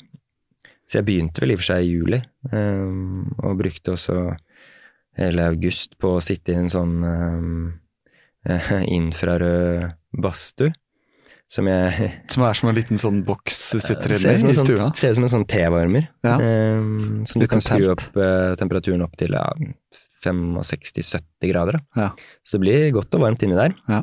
Så 0.86 1.00
jeg 1.00 1.08
begynte 1.08 1.42
vel 1.42 1.52
i 1.52 1.58
og 1.58 1.64
for 1.64 1.72
seg 1.74 1.84
i 1.84 1.94
juli, 1.96 2.22
eh, 2.52 2.86
og 3.44 3.58
brukte 3.60 3.96
også 3.96 4.20
hele 5.18 5.48
august 5.50 5.98
på 5.98 6.16
å 6.18 6.22
sitte 6.24 6.52
i 6.54 6.60
en 6.60 6.70
sånn 6.70 6.96
um, 7.02 7.74
infrarød 9.00 9.94
badstue. 10.22 10.74
Som 11.48 11.68
jeg 11.70 12.08
Som 12.34 12.44
er 12.48 12.54
som 12.58 12.70
en 12.72 12.76
liten 12.76 12.98
sånn 12.98 13.20
boks 13.28 13.60
du 13.76 13.80
sitter 13.84 14.16
inne 14.16 14.32
i 14.34 14.40
i 14.50 14.54
sånn- 14.56 14.66
stua. 14.66 14.88
Ser 14.98 15.12
ut 15.14 15.20
som 15.20 15.28
en 15.28 15.34
sånn 15.36 15.48
tevarmer. 15.48 16.08
Ja. 16.26 16.40
eh, 16.42 16.82
som 17.30 17.42
du 17.42 17.48
kan 17.48 17.62
skru 17.62 17.92
opp 17.94 18.02
eh, 18.18 18.56
temperaturen 18.58 19.04
opp 19.06 19.14
til 19.20 19.32
ja, 19.38 19.46
65-70 20.26 21.52
grader. 21.52 21.80
Ja. 21.96 22.10
Så 22.44 22.58
det 22.58 22.64
blir 22.66 22.92
godt 22.96 23.14
og 23.16 23.22
varmt 23.26 23.44
inni 23.46 23.58
der. 23.58 23.76
Ja. 23.92 24.02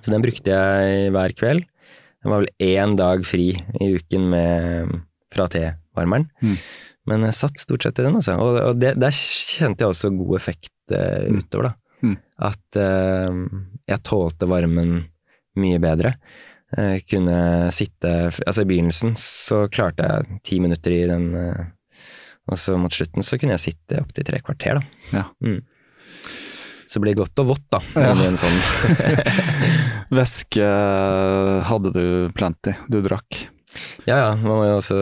Så 0.00 0.10
den 0.10 0.24
brukte 0.24 0.50
jeg 0.50 1.12
hver 1.14 1.34
kveld. 1.36 1.66
Det 2.24 2.30
var 2.32 2.40
vel 2.40 2.52
én 2.64 2.96
dag 2.96 3.24
fri 3.28 3.50
i 3.80 3.90
uken 3.98 4.30
med, 4.32 4.94
fra 5.34 5.46
tevarmeren. 5.52 6.30
Mm. 6.40 6.56
Men 7.12 7.26
jeg 7.28 7.36
satt 7.36 7.60
stort 7.60 7.84
sett 7.84 7.98
i 8.00 8.06
den, 8.06 8.16
altså. 8.16 8.38
Og, 8.40 8.56
og 8.70 8.78
det, 8.80 8.94
der 9.00 9.12
kjente 9.12 9.84
jeg 9.84 9.92
også 9.92 10.12
god 10.16 10.38
effekt 10.40 10.70
Mm. 10.84 11.38
utover, 11.40 11.70
da. 11.70 11.70
Mm. 12.04 12.16
At 12.44 12.76
eh, 12.76 13.36
jeg 13.88 14.02
tålte 14.04 14.44
varmen 14.50 14.98
mye 15.56 15.78
bedre. 15.80 16.10
Eh, 16.74 16.98
kunne 17.06 17.70
sitte 17.74 18.10
Altså 18.46 18.64
i 18.64 18.66
begynnelsen 18.66 19.14
så 19.20 19.64
klarte 19.70 20.06
jeg 20.06 20.40
ti 20.46 20.58
minutter 20.62 20.94
i 20.94 21.04
den, 21.06 21.28
eh, 21.38 21.70
og 22.50 22.58
så 22.58 22.74
mot 22.80 22.92
slutten 22.92 23.24
så 23.24 23.38
kunne 23.38 23.54
jeg 23.54 23.62
sitte 23.62 24.00
opptil 24.02 24.26
tre 24.26 24.40
kvarter, 24.44 24.80
da. 24.80 24.82
Ja. 25.14 25.24
Mm. 25.44 25.62
Så 26.84 26.98
det 26.98 27.04
blir 27.06 27.16
godt 27.22 27.40
og 27.40 27.52
vått, 27.54 27.64
da. 27.72 27.80
Ja. 27.96 28.12
sånn 28.36 28.58
Væske 30.18 30.66
hadde 31.70 31.94
du 31.94 32.04
plenty, 32.36 32.74
du 32.90 33.00
drakk. 33.06 33.46
Ja 34.06 34.18
ja, 34.20 34.28
man 34.36 34.60
må 34.60 34.66
jo 34.68 34.76
også 34.78 34.98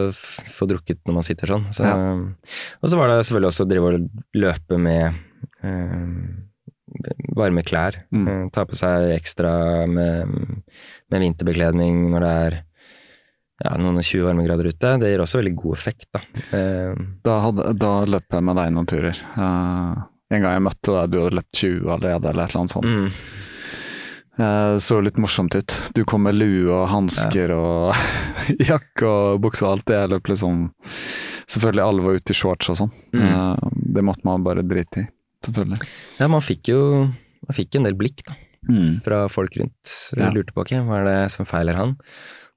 få 0.54 0.68
drukket 0.70 1.02
når 1.04 1.18
man 1.18 1.26
sitter 1.26 1.50
sånn. 1.50 1.66
Så, 1.74 1.88
Ja. 1.88 1.96
Og 2.80 2.88
så 2.88 3.00
var 3.00 3.10
det 3.10 3.24
selvfølgelig 3.24 3.50
også 3.50 3.66
å 3.66 3.72
drive 3.72 3.90
og 3.90 4.22
løpe 4.38 4.78
med 4.80 5.18
eh, 5.64 6.06
varme 7.36 7.62
klær. 7.66 8.00
Mm. 8.14 8.26
Eh, 8.28 8.44
ta 8.54 8.64
på 8.68 8.76
seg 8.78 9.12
ekstra 9.16 9.52
med, 9.90 10.32
med 11.12 11.24
vinterbekledning 11.26 12.04
når 12.12 12.26
det 12.26 12.32
er 12.46 12.58
ja, 13.62 13.76
noen 13.78 14.00
og 14.00 14.06
20 14.06 14.26
varmegrader 14.26 14.70
ute. 14.72 14.94
Det 15.02 15.12
gir 15.12 15.22
også 15.22 15.38
veldig 15.42 15.54
god 15.60 15.76
effekt, 15.78 16.08
da. 16.14 16.24
Eh, 16.58 17.04
Da, 17.24 17.38
hadde, 17.46 17.68
da 17.78 17.92
løp 18.08 18.26
jeg 18.34 18.48
med 18.48 18.58
deg 18.58 18.72
noen 18.74 18.90
turer. 18.90 19.22
Uh, 19.36 20.02
en 20.32 20.40
gang 20.42 20.56
jeg 20.56 20.66
møtte 20.66 20.96
deg, 20.96 21.12
du 21.12 21.20
hadde 21.22 21.38
løpt 21.38 21.60
20 21.62 21.92
allerede, 21.92 22.30
eller 22.32 22.44
et 22.44 22.54
eller 22.54 22.64
annet 22.64 22.76
sånt. 22.76 22.90
mm, 22.90 23.40
Eh, 24.40 24.78
så 24.80 24.96
litt 25.04 25.18
morsomt 25.20 25.54
ut. 25.54 25.74
Du 25.94 26.06
kom 26.08 26.22
med 26.24 26.34
lue 26.38 26.70
og 26.72 26.86
hansker 26.88 27.52
og 27.52 27.92
jakke 28.70 29.04
og 29.04 29.42
bukse 29.44 29.66
og 29.66 29.74
alt. 29.76 29.92
Jeg 29.92 30.08
løp 30.08 30.30
liksom 30.32 30.70
Selvfølgelig 31.52 31.82
alle 31.84 32.04
var 32.06 32.16
ute 32.16 32.32
i 32.32 32.36
shorts 32.38 32.70
og 32.72 32.76
sånn. 32.78 32.92
Mm. 33.12 33.72
Det 33.92 34.02
måtte 34.08 34.24
man 34.24 34.44
bare 34.46 34.62
drite 34.64 35.02
i, 35.02 35.08
selvfølgelig. 35.48 35.90
ja, 36.20 36.28
man 36.32 36.44
fikk 36.44 36.72
jo 36.72 36.80
man 37.42 37.56
fikk 37.56 37.74
en 37.78 37.88
del 37.88 37.96
blikk 37.98 38.22
da, 38.28 38.36
fra 39.02 39.24
folk 39.32 39.56
rundt. 39.58 39.92
Ja. 40.16 40.30
Lurte 40.34 40.54
på 40.54 40.62
okay, 40.62 40.82
hva 40.86 41.00
er 41.00 41.08
det 41.08 41.18
som 41.34 41.48
feiler 41.48 41.74
han. 41.78 41.96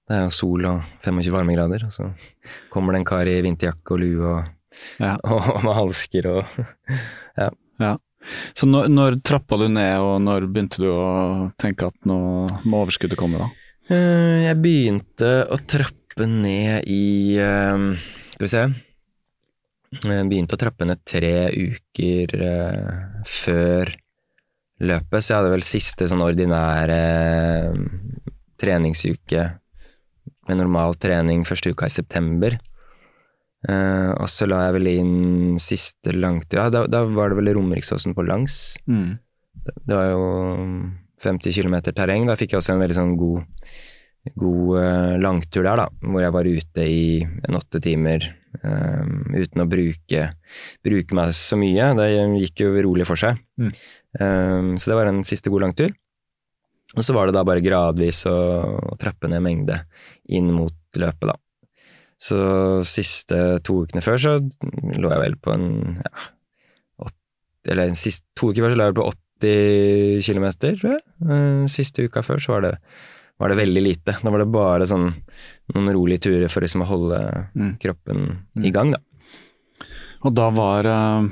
Det 0.06 0.14
er 0.20 0.28
jo 0.28 0.34
sol 0.38 0.68
og 0.70 0.84
25 1.02 1.34
varmegrader, 1.34 1.88
og 1.88 1.94
så 1.96 2.12
kommer 2.70 2.94
det 2.94 3.02
en 3.02 3.08
kar 3.10 3.26
i 3.26 3.40
vinterjakke 3.42 3.96
og 3.96 4.04
lue 4.04 4.36
og, 4.36 4.52
Ja. 5.00 5.16
og 5.32 5.64
med 5.64 5.74
halsker 5.74 6.28
og 6.34 6.58
Så 8.56 8.66
når, 8.68 8.88
når 8.90 9.20
trappa 9.26 9.58
du 9.62 9.68
ned, 9.70 10.00
og 10.02 10.18
når 10.24 10.48
begynte 10.50 10.82
du 10.82 10.88
å 10.90 11.52
tenke 11.62 11.90
at 11.92 12.08
nå 12.10 12.18
må 12.66 12.82
overskuddet 12.82 13.20
komme, 13.20 13.38
da? 13.42 13.50
Eh, 13.94 14.48
Jeg 14.48 14.58
begynte 14.64 15.32
å 15.54 15.60
trappe 15.70 16.26
ned 16.30 16.88
i 16.90 17.38
eh, 17.38 17.86
Skal 18.34 18.46
vi 18.46 18.52
se 18.52 18.64
begynte 20.04 20.58
å 20.58 20.62
trappe 20.62 20.88
ned 20.88 21.02
tre 21.08 21.50
uker 21.52 22.36
eh, 22.36 23.22
før 23.30 23.92
løpet, 24.84 25.24
så 25.24 25.32
jeg 25.32 25.40
hadde 25.40 25.54
vel 25.54 25.66
siste 25.66 26.08
sånn 26.12 26.24
ordinære 26.26 27.00
eh, 27.00 27.84
treningsuke 28.60 29.46
med 30.46 30.60
normal 30.60 30.98
trening 31.02 31.46
første 31.48 31.72
uka 31.74 31.90
i 31.90 31.94
september. 31.94 32.58
Eh, 33.66 34.12
og 34.14 34.28
så 34.30 34.48
la 34.50 34.66
jeg 34.68 34.76
vel 34.78 34.92
inn 34.92 35.16
siste 35.62 36.14
langtur 36.14 36.68
da, 36.70 36.84
da 36.92 37.02
var 37.10 37.32
det 37.32 37.40
vel 37.40 37.56
Romeriksåsen 37.58 38.14
på 38.18 38.26
langs. 38.28 38.76
Mm. 38.86 39.18
Det 39.56 39.96
var 39.96 40.12
jo 40.12 40.26
50 41.24 41.56
km 41.56 41.80
terreng. 41.90 42.28
Da 42.30 42.38
fikk 42.38 42.54
jeg 42.54 42.62
også 42.62 42.76
en 42.76 42.84
veldig 42.84 42.98
sånn 42.98 43.16
god, 43.18 43.46
god 44.34 44.80
eh, 44.82 45.18
langtur 45.22 45.64
der, 45.68 45.84
da. 45.84 45.90
Hvor 46.02 46.24
jeg 46.24 46.34
var 46.36 46.50
ute 46.50 46.88
i 46.90 47.04
en 47.26 47.60
åtte 47.60 47.82
timer 47.84 48.26
eh, 48.26 49.04
uten 49.36 49.64
å 49.64 49.68
bruke, 49.70 50.24
bruke 50.86 51.20
meg 51.20 51.36
så 51.38 51.60
mye. 51.60 51.92
Det 52.00 52.10
gikk 52.46 52.66
jo 52.66 52.74
rolig 52.88 53.08
for 53.08 53.20
seg. 53.22 53.40
Mm. 53.62 53.72
Eh, 54.20 54.74
så 54.82 54.92
det 54.92 55.00
var 55.00 55.12
en 55.12 55.24
siste 55.28 55.54
god 55.54 55.68
langtur. 55.68 55.94
Og 56.96 57.04
så 57.04 57.16
var 57.16 57.28
det 57.28 57.36
da 57.36 57.44
bare 57.48 57.64
gradvis 57.66 58.24
å, 58.30 58.36
å 58.94 58.96
trappe 59.02 59.28
ned 59.32 59.44
mengde 59.44 59.82
inn 60.32 60.48
mot 60.54 60.76
løpet, 60.96 61.28
da. 61.32 61.36
Så 62.26 62.38
siste 62.88 63.60
to 63.68 63.82
ukene 63.84 64.00
før 64.04 64.16
så 64.22 64.34
lå 64.40 65.10
jeg 65.12 65.20
vel 65.20 65.34
på 65.44 65.52
en 65.52 65.66
ja, 66.00 66.12
åt, 67.04 67.16
Eller 67.68 67.92
siste 68.00 68.24
to 68.40 68.54
uker 68.54 68.64
før 68.64 68.72
så 68.72 68.80
lå 68.80 68.88
jeg 68.88 68.96
på 68.96 69.08
80 69.10 70.24
km, 70.24 70.46
tror 70.62 70.94
jeg. 70.94 71.04
Eh, 71.28 71.66
Siste 71.74 72.06
uka 72.08 72.24
før 72.24 72.40
så 72.40 72.56
var 72.56 72.64
det, 72.64 72.72
var 73.40 73.50
det 73.52 73.58
veldig 73.60 73.82
lite. 73.84 74.16
Da 74.24 74.32
var 74.32 74.40
det 74.40 74.52
bare 74.54 74.88
sånn 74.88 75.10
noen 75.74 75.92
rolige 75.96 76.22
turer 76.30 76.50
for 76.52 76.62
liksom 76.64 76.82
å 76.86 76.90
holde 76.90 77.20
Mm. 77.56 77.78
kroppen 77.82 78.22
i 78.64 78.72
gang, 78.72 78.92
da. 78.96 79.00
Og 80.26 80.34
da 80.34 80.50
var 80.50 80.86
eh, 80.90 81.28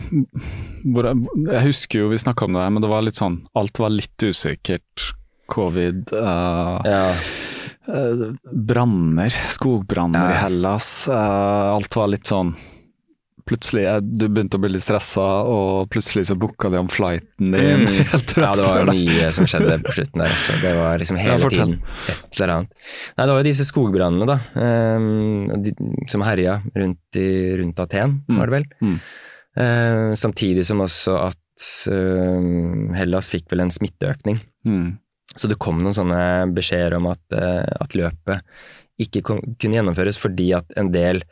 hvor, 0.85 1.07
Jeg 1.49 1.63
husker 1.65 1.99
jo 2.03 2.09
vi 2.11 2.17
snakka 2.21 2.45
om 2.45 2.53
det, 2.53 2.61
her, 2.61 2.69
men 2.69 2.81
det 2.83 2.89
var 2.91 3.01
litt 3.01 3.15
sånn 3.17 3.39
Alt 3.55 3.79
var 3.79 3.89
litt 3.89 4.17
usikkert. 4.27 5.13
Covid, 5.49 6.11
Uh, 6.13 6.81
Ja, 6.85 7.09
eh, 7.87 8.33
branner, 8.53 9.33
skogbranner 9.49 10.31
i 10.31 10.37
Hellas. 10.43 11.07
alt 11.09 11.95
var 11.95 12.07
litt 12.07 12.25
sånn 12.29 12.53
Plutselig 13.49 13.83
du 14.03 14.25
begynte 14.31 14.55
å 14.55 14.61
bli 14.63 14.69
litt 14.71 14.85
stressa, 14.85 15.23
og 15.51 15.89
plutselig 15.91 16.25
så 16.29 16.35
booka 16.39 16.69
de 16.71 16.79
om 16.79 16.87
flighten 16.91 17.51
din. 17.51 17.83
Mm. 17.83 17.97
helt 18.13 18.33
rett 18.37 18.45
ja, 18.45 18.51
det 18.55 18.67
var 18.69 18.87
mye 18.87 19.29
som 19.35 19.47
skjedde 19.51 19.77
på 19.83 19.95
slutten 19.97 20.23
der. 20.23 20.35
Så 20.45 20.55
Det 20.63 20.71
var 20.77 21.01
liksom 21.01 21.19
hele 21.19 21.35
Ja, 21.41 21.49
tiden 21.51 21.73
et 22.13 22.39
eller 22.39 22.53
annet. 22.55 22.71
Nei, 23.17 23.25
det 23.27 23.33
var 23.35 23.41
jo 23.43 23.47
disse 23.49 23.67
skogbrannene, 23.67 24.27
da, 24.29 24.39
Um, 24.63 25.63
de, 25.63 25.73
som 26.11 26.23
herja 26.23 26.59
rundt, 26.75 27.17
i, 27.19 27.29
rundt 27.59 27.79
Aten, 27.83 28.19
Mm. 28.29 28.37
var 28.39 28.47
det 28.47 28.55
vel. 28.59 28.65
Mm. 28.81 28.97
Uh, 29.59 30.13
samtidig 30.17 30.63
som 30.65 30.79
også 30.81 31.17
at 31.27 31.67
uh, 31.91 32.93
Hellas 32.97 33.29
fikk 33.33 33.51
vel 33.51 33.65
en 33.65 33.73
smitteøkning. 33.73 34.39
Mm. 34.65 34.93
Så 35.35 35.49
det 35.49 35.59
kom 35.61 35.81
noen 35.83 35.95
sånne 35.95 36.21
beskjeder 36.55 36.95
om 36.99 37.07
at, 37.11 37.21
uh, 37.35 37.65
at 37.81 37.95
løpet 37.97 38.41
ikke 39.01 39.23
kunne 39.25 39.73
gjennomføres 39.79 40.19
fordi 40.21 40.51
at 40.53 40.69
en 40.77 40.91
del 40.93 41.23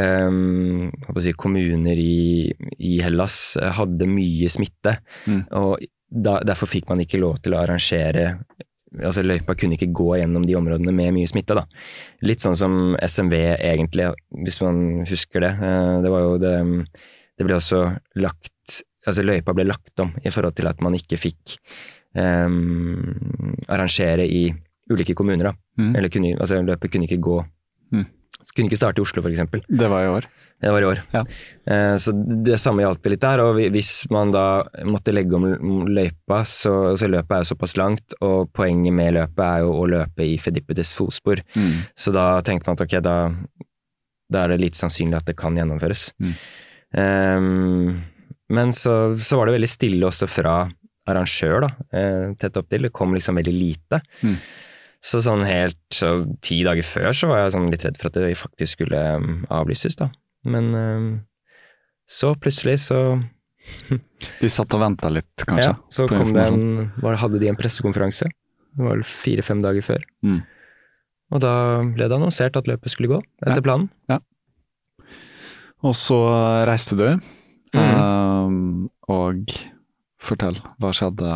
um, 0.00 0.90
si, 1.20 1.32
kommuner 1.38 1.98
i, 1.98 2.52
i 2.78 2.98
Hellas 3.04 3.56
eh, 3.60 3.72
hadde 3.78 4.08
mye 4.08 4.50
smitte. 4.52 4.96
Mm. 5.26 5.42
Og 5.60 5.84
da, 6.12 6.38
derfor 6.44 6.68
fikk 6.68 6.88
man 6.92 7.00
ikke 7.04 7.20
lov 7.20 7.40
til 7.42 7.56
å 7.56 7.62
arrangere 7.62 8.36
altså 9.00 9.22
Løypa 9.24 9.54
kunne 9.56 9.78
ikke 9.78 9.92
gå 9.94 10.08
gjennom 10.20 10.44
de 10.46 10.56
områdene 10.58 10.92
med 10.92 11.14
mye 11.16 11.28
smitte. 11.30 11.56
da. 11.56 11.64
Litt 12.28 12.44
sånn 12.44 12.56
som 12.58 12.96
SMV 13.00 13.34
egentlig, 13.56 14.10
hvis 14.44 14.60
man 14.64 15.04
husker 15.08 15.46
det. 15.46 15.52
Eh, 15.56 15.94
Det 16.04 16.10
var 16.12 16.20
jo 16.26 16.38
det 16.38 16.56
Det 17.38 17.46
ble 17.46 17.56
også 17.56 17.96
lagt 18.16 18.50
Altså 19.02 19.22
løypa 19.24 19.50
ble 19.52 19.64
lagt 19.66 19.98
om 19.98 20.12
i 20.22 20.30
forhold 20.30 20.54
til 20.54 20.68
at 20.68 20.80
man 20.80 20.94
ikke 20.94 21.18
fikk 21.18 21.56
um, 22.14 23.56
arrangere 23.66 24.22
i 24.22 24.52
ulike 24.90 25.14
kommuner. 25.18 25.50
da. 25.50 25.52
Mm. 25.76 25.96
Eller 25.96 26.08
kunne, 26.08 26.36
altså 26.38 26.62
løpet 26.62 26.92
kunne 26.92 27.08
ikke 27.08 27.20
gå 27.20 27.44
Mm. 27.92 28.06
Kunne 28.50 28.68
ikke 28.68 28.80
starte 28.80 29.00
i 29.00 29.04
Oslo, 29.04 29.22
eksempel. 29.30 29.62
Det 29.68 29.88
var 29.90 30.04
i 30.04 30.10
år. 30.12 30.26
Det 30.62 30.70
var 30.70 30.84
i 30.84 30.86
år. 30.86 31.00
Ja. 31.10 31.22
Eh, 31.66 31.96
så 31.98 32.12
det 32.46 32.58
samme 32.62 32.84
hjalp 32.84 33.06
litt 33.10 33.22
der. 33.22 33.42
Og 33.42 33.58
hvis 33.74 33.90
man 34.14 34.30
da 34.34 34.62
måtte 34.86 35.14
legge 35.14 35.38
om 35.38 35.88
løypa, 35.90 36.42
så, 36.46 36.94
så 36.98 37.10
løpet 37.10 37.34
er 37.34 37.42
jo 37.42 37.50
såpass 37.50 37.76
langt, 37.80 38.16
og 38.22 38.52
poenget 38.54 38.94
med 38.94 39.16
løpet 39.18 39.42
er 39.46 39.64
jo 39.64 39.74
å 39.80 39.88
løpe 39.90 40.26
i 40.26 40.38
Fedippedes 40.42 40.94
fotspor. 40.98 41.42
Mm. 41.56 41.82
Så 41.98 42.14
da 42.14 42.26
tenkte 42.46 42.70
man 42.70 42.78
at 42.78 42.84
ok, 42.86 42.98
da, 43.02 43.16
da 44.30 44.44
er 44.44 44.54
det 44.54 44.62
litt 44.62 44.78
sannsynlig 44.78 45.18
at 45.18 45.32
det 45.32 45.38
kan 45.40 45.58
gjennomføres. 45.58 46.10
Mm. 46.22 46.34
Ehm, 47.02 47.88
men 48.52 48.74
så, 48.76 49.16
så 49.18 49.38
var 49.40 49.48
det 49.48 49.56
veldig 49.56 49.70
stille 49.70 50.06
også 50.06 50.28
fra 50.30 50.60
arrangør, 51.10 51.64
da, 51.64 51.70
eh, 51.98 52.34
tett 52.38 52.58
opptil. 52.60 52.86
Det 52.86 52.94
kom 52.94 53.14
liksom 53.16 53.38
veldig 53.40 53.54
lite. 53.56 53.98
Mm. 54.22 54.36
Så 55.02 55.18
sånn 55.24 55.42
helt 55.46 55.78
så 55.90 56.12
ti 56.46 56.60
dager 56.62 56.86
før 56.86 57.10
så 57.16 57.26
var 57.30 57.40
jeg 57.42 57.54
sånn 57.56 57.70
litt 57.72 57.82
redd 57.86 57.96
for 57.98 58.12
at 58.12 58.18
det 58.20 58.36
faktisk 58.38 58.76
skulle 58.78 59.00
um, 59.18 59.40
avlyses, 59.50 59.96
da. 59.98 60.10
Men 60.46 60.68
um, 60.78 61.08
så 62.06 62.34
plutselig 62.38 62.78
så 62.84 63.00
De 64.42 64.48
satt 64.50 64.74
og 64.74 64.80
venta 64.82 65.10
litt, 65.10 65.44
kanskje? 65.46 65.72
ja, 65.72 65.74
så 65.90 66.06
kom 66.10 66.32
det 66.34 66.46
en 66.50 66.88
Hadde 67.18 67.38
de 67.42 67.50
en 67.50 67.58
pressekonferanse. 67.58 68.26
Det 68.72 68.82
var 68.82 68.96
vel 68.96 69.04
fire-fem 69.06 69.60
dager 69.62 69.84
før. 69.86 70.06
Mm. 70.26 70.40
Og 71.32 71.40
da 71.42 71.52
ble 71.82 72.08
det 72.08 72.16
annonsert 72.16 72.56
at 72.58 72.66
løpet 72.70 72.90
skulle 72.92 73.10
gå, 73.12 73.20
etter 73.42 73.60
Ja. 73.60 73.66
planen. 73.66 73.90
Og 75.82 75.94
så 75.98 76.18
reiste 76.68 76.98
du, 76.98 77.06
Mm. 77.72 77.94
Um, 77.96 78.90
og 79.08 79.48
fortell, 80.20 80.58
hva 80.76 80.90
skjedde 80.92 81.28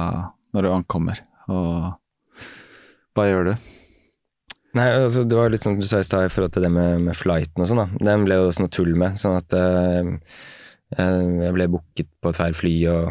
når 0.52 0.66
du 0.66 0.68
ankommer, 0.68 1.22
og 1.48 1.94
hva 3.16 3.26
gjør 3.30 3.50
du? 3.50 3.54
Nei, 4.76 4.86
altså 4.92 5.24
Det 5.24 5.36
var 5.38 5.52
litt 5.52 5.64
som 5.64 5.78
du 5.78 5.86
sa 5.88 6.02
i 6.02 6.06
stad 6.06 6.26
i 6.26 6.32
forhold 6.32 6.52
til 6.56 6.66
det 6.66 6.72
med, 6.72 7.00
med 7.06 7.16
flighten 7.16 7.62
og 7.64 7.70
sånn. 7.70 7.80
da. 7.80 7.88
Den 8.10 8.26
ble 8.26 8.36
jo 8.38 8.48
også 8.50 8.64
noe 8.64 8.72
tull 8.76 8.92
med. 8.98 9.16
Sånn 9.20 9.38
at 9.38 9.56
eh, 9.56 10.04
jeg 10.96 11.54
ble 11.56 11.70
booket 11.72 12.10
på 12.22 12.30
et 12.30 12.40
feil 12.40 12.54
fly 12.56 12.74
og 12.92 13.02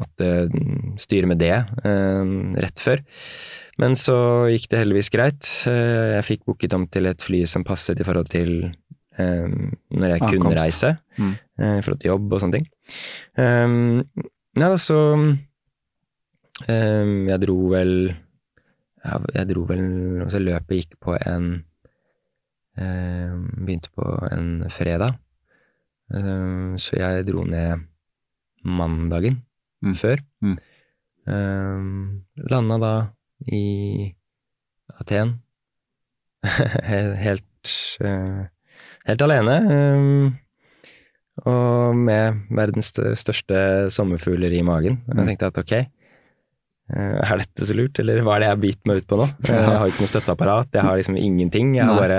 måtte 0.00 0.28
mm, 0.50 0.94
styre 0.98 1.28
med 1.30 1.38
det 1.38 1.54
uh, 1.54 2.24
rett 2.58 2.80
før. 2.82 3.02
Men 3.78 3.94
så 3.98 4.16
gikk 4.50 4.66
det 4.72 4.80
heldigvis 4.80 5.10
greit. 5.14 5.50
Uh, 5.68 6.16
jeg 6.16 6.28
fikk 6.30 6.42
booket 6.48 6.74
om 6.74 6.86
til 6.90 7.10
et 7.10 7.22
fly 7.22 7.44
som 7.50 7.66
passet 7.66 8.00
i 8.00 8.06
forhold 8.06 8.30
til 8.32 8.50
når 9.14 10.08
jeg 10.10 10.20
kunne 10.24 10.50
Ankomst. 10.50 10.58
reise. 10.58 10.88
Mm. 11.22 11.34
I 11.62 11.82
forhold 11.86 12.00
til 12.02 12.08
jobb 12.08 12.32
og 12.34 12.40
sånne 12.42 12.56
ting. 12.56 12.64
Um, 13.38 14.00
nei 14.58 14.70
da, 14.72 14.78
så 14.82 14.96
um, 15.22 15.36
Jeg 16.66 17.38
dro 17.44 17.54
vel 17.70 17.92
jeg 19.34 19.48
dro 19.50 19.64
vel 19.68 20.22
altså 20.24 20.40
Løpet 20.40 20.78
gikk 20.80 20.94
på 21.04 21.14
en 21.20 21.64
eh, 22.78 23.34
Begynte 23.60 23.90
på 23.94 24.06
en 24.32 24.64
fredag. 24.72 25.16
Eh, 26.14 26.76
så 26.80 26.96
jeg 27.00 27.26
dro 27.28 27.44
ned 27.44 27.84
mandagen 28.64 29.42
Mm. 29.84 29.92
før. 30.00 30.16
Mm. 30.40 30.56
Eh, 31.28 32.48
landa 32.50 32.78
da 32.80 32.92
i 33.52 34.14
Aten. 35.00 35.34
helt 36.88 37.16
helt, 37.20 37.74
eh, 38.00 38.46
helt 39.06 39.22
alene. 39.26 39.56
eh, 39.74 40.32
og 41.44 41.96
med 41.98 42.40
verdens 42.54 42.92
største 43.18 43.90
sommerfugler 43.90 44.52
i 44.54 44.62
magen. 44.62 45.02
Og 45.08 45.14
Mm. 45.16 45.18
jeg 45.18 45.26
tenkte 45.38 45.46
at 45.46 45.58
ok, 45.58 45.72
Er 46.92 47.38
dette 47.40 47.64
så 47.64 47.72
lurt, 47.76 47.96
eller 48.02 48.20
hva 48.20 48.34
er 48.36 48.42
det 48.42 48.48
jeg 48.48 48.52
har 48.54 48.60
bitt 48.60 48.80
meg 48.88 48.98
ut 49.00 49.06
på 49.08 49.16
nå? 49.16 49.26
Eh, 49.48 49.54
Jeg 49.54 49.78
har 49.80 49.88
ikke 49.88 50.04
noe 50.04 50.10
støtteapparat, 50.10 50.68
jeg 50.76 50.84
har 50.84 50.98
liksom 51.00 51.16
ingenting. 51.16 51.70
Jeg 51.78 51.88
har 51.88 51.96
bare 51.96 52.18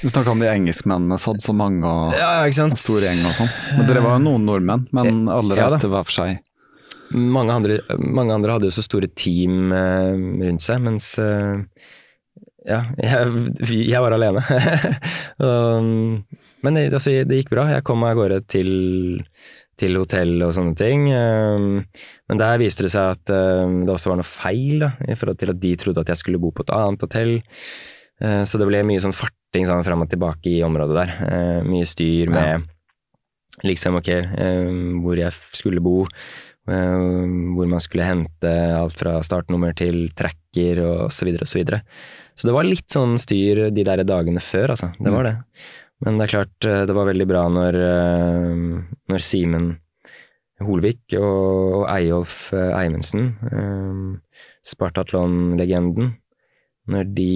Du 0.00 0.08
snakka 0.12 0.32
om 0.32 0.40
de 0.40 0.48
engelskmennene 0.48 1.18
som 1.20 1.34
hadde 1.34 1.44
så 1.44 1.54
mange 1.56 1.84
og, 1.84 2.14
Ja, 2.16 2.30
og 2.46 2.78
stor 2.80 3.04
gjeng 3.04 3.20
og 3.28 3.36
sånn. 3.36 3.52
Men 3.76 3.86
dere 3.90 4.04
var 4.04 4.16
jo 4.16 4.24
noen 4.24 4.46
nordmenn, 4.48 4.86
men 4.96 5.28
alle 5.28 5.56
Ja 5.58 5.66
da. 5.66 5.68
reiste 5.76 5.90
hver 5.92 6.08
for 6.08 6.16
seg. 6.22 6.40
Mange 7.12 7.52
andre, 7.54 7.78
mange 8.00 8.34
andre 8.34 8.56
hadde 8.56 8.66
jo 8.70 8.74
så 8.74 8.82
store 8.82 9.08
team 9.14 9.70
eh, 9.72 10.16
rundt 10.48 10.64
seg, 10.64 10.80
mens 10.82 11.12
eh, 11.22 11.60
ja, 12.66 12.80
jeg, 12.98 13.52
jeg 13.92 14.00
var 14.02 14.16
alene. 14.16 14.42
men 16.64 16.74
det, 16.78 16.88
altså, 16.96 17.12
det 17.28 17.38
gikk 17.42 17.52
bra. 17.54 17.68
Jeg 17.76 17.84
kom 17.86 18.00
meg 18.02 18.16
av 18.16 18.20
gårde 18.24 18.40
til, 18.50 18.70
til 19.80 19.98
hotell 20.00 20.40
og 20.46 20.54
sånne 20.56 20.76
ting. 20.78 21.08
Um, 21.12 21.82
men 22.30 22.40
der 22.40 22.60
viste 22.62 22.86
det 22.86 22.92
seg 22.94 23.12
at 23.16 23.32
um, 23.34 23.82
det 23.84 23.92
også 23.92 24.12
var 24.12 24.20
noe 24.20 24.28
feil, 24.28 24.80
da, 24.86 24.94
i 25.04 25.18
forhold 25.18 25.40
til 25.42 25.52
at 25.52 25.60
de 25.62 25.74
trodde 25.80 26.04
at 26.04 26.12
jeg 26.12 26.22
skulle 26.22 26.40
bo 26.42 26.52
på 26.54 26.64
et 26.64 26.72
annet 26.76 27.04
hotell. 27.04 27.36
Uh, 28.22 28.42
så 28.48 28.60
det 28.60 28.68
ble 28.70 28.82
mye 28.88 29.02
sånn 29.04 29.16
farting 29.16 29.68
sånn, 29.68 29.84
fram 29.86 30.06
og 30.06 30.10
tilbake 30.12 30.54
i 30.54 30.64
området 30.66 30.96
der. 30.96 31.14
Uh, 31.20 31.60
mye 31.68 31.88
styr 31.88 32.32
med 32.32 32.66
liksom 33.66 34.00
ok, 34.00 34.12
um, 34.36 35.00
hvor 35.04 35.20
jeg 35.20 35.32
skulle 35.56 35.84
bo. 35.84 36.02
Hvor 36.66 37.68
man 37.70 37.78
skulle 37.78 38.02
hente 38.02 38.50
alt 38.74 38.96
fra 38.98 39.12
startnummer 39.22 39.70
til 39.78 40.08
tracker 40.18 40.80
og 40.82 41.12
så 41.14 41.28
videre 41.28 41.46
og 41.46 41.50
så 41.52 41.60
videre. 41.60 41.78
Så 42.34 42.48
det 42.48 42.54
var 42.56 42.66
litt 42.66 42.90
sånn 42.90 43.14
styr 43.22 43.68
de 43.70 43.84
der 43.86 44.02
dagene 44.02 44.42
før, 44.42 44.72
altså. 44.74 44.88
Det 44.98 45.12
var 45.14 45.28
det. 45.28 45.36
Men 46.04 46.18
det 46.18 46.26
er 46.26 46.34
klart, 46.34 46.56
uh, 46.68 46.84
det 46.88 46.96
var 46.96 47.08
veldig 47.08 47.26
bra 47.30 47.46
når, 47.52 47.80
uh, 47.80 48.84
når 49.12 49.24
Simen 49.24 49.72
Holvik 50.64 51.16
og, 51.18 51.82
og 51.82 51.82
Eyolf 51.92 52.50
Eimundsen, 52.56 53.34
um, 53.52 54.14
Spartatlon-legenden, 54.64 56.14
når 56.88 57.10
de 57.16 57.32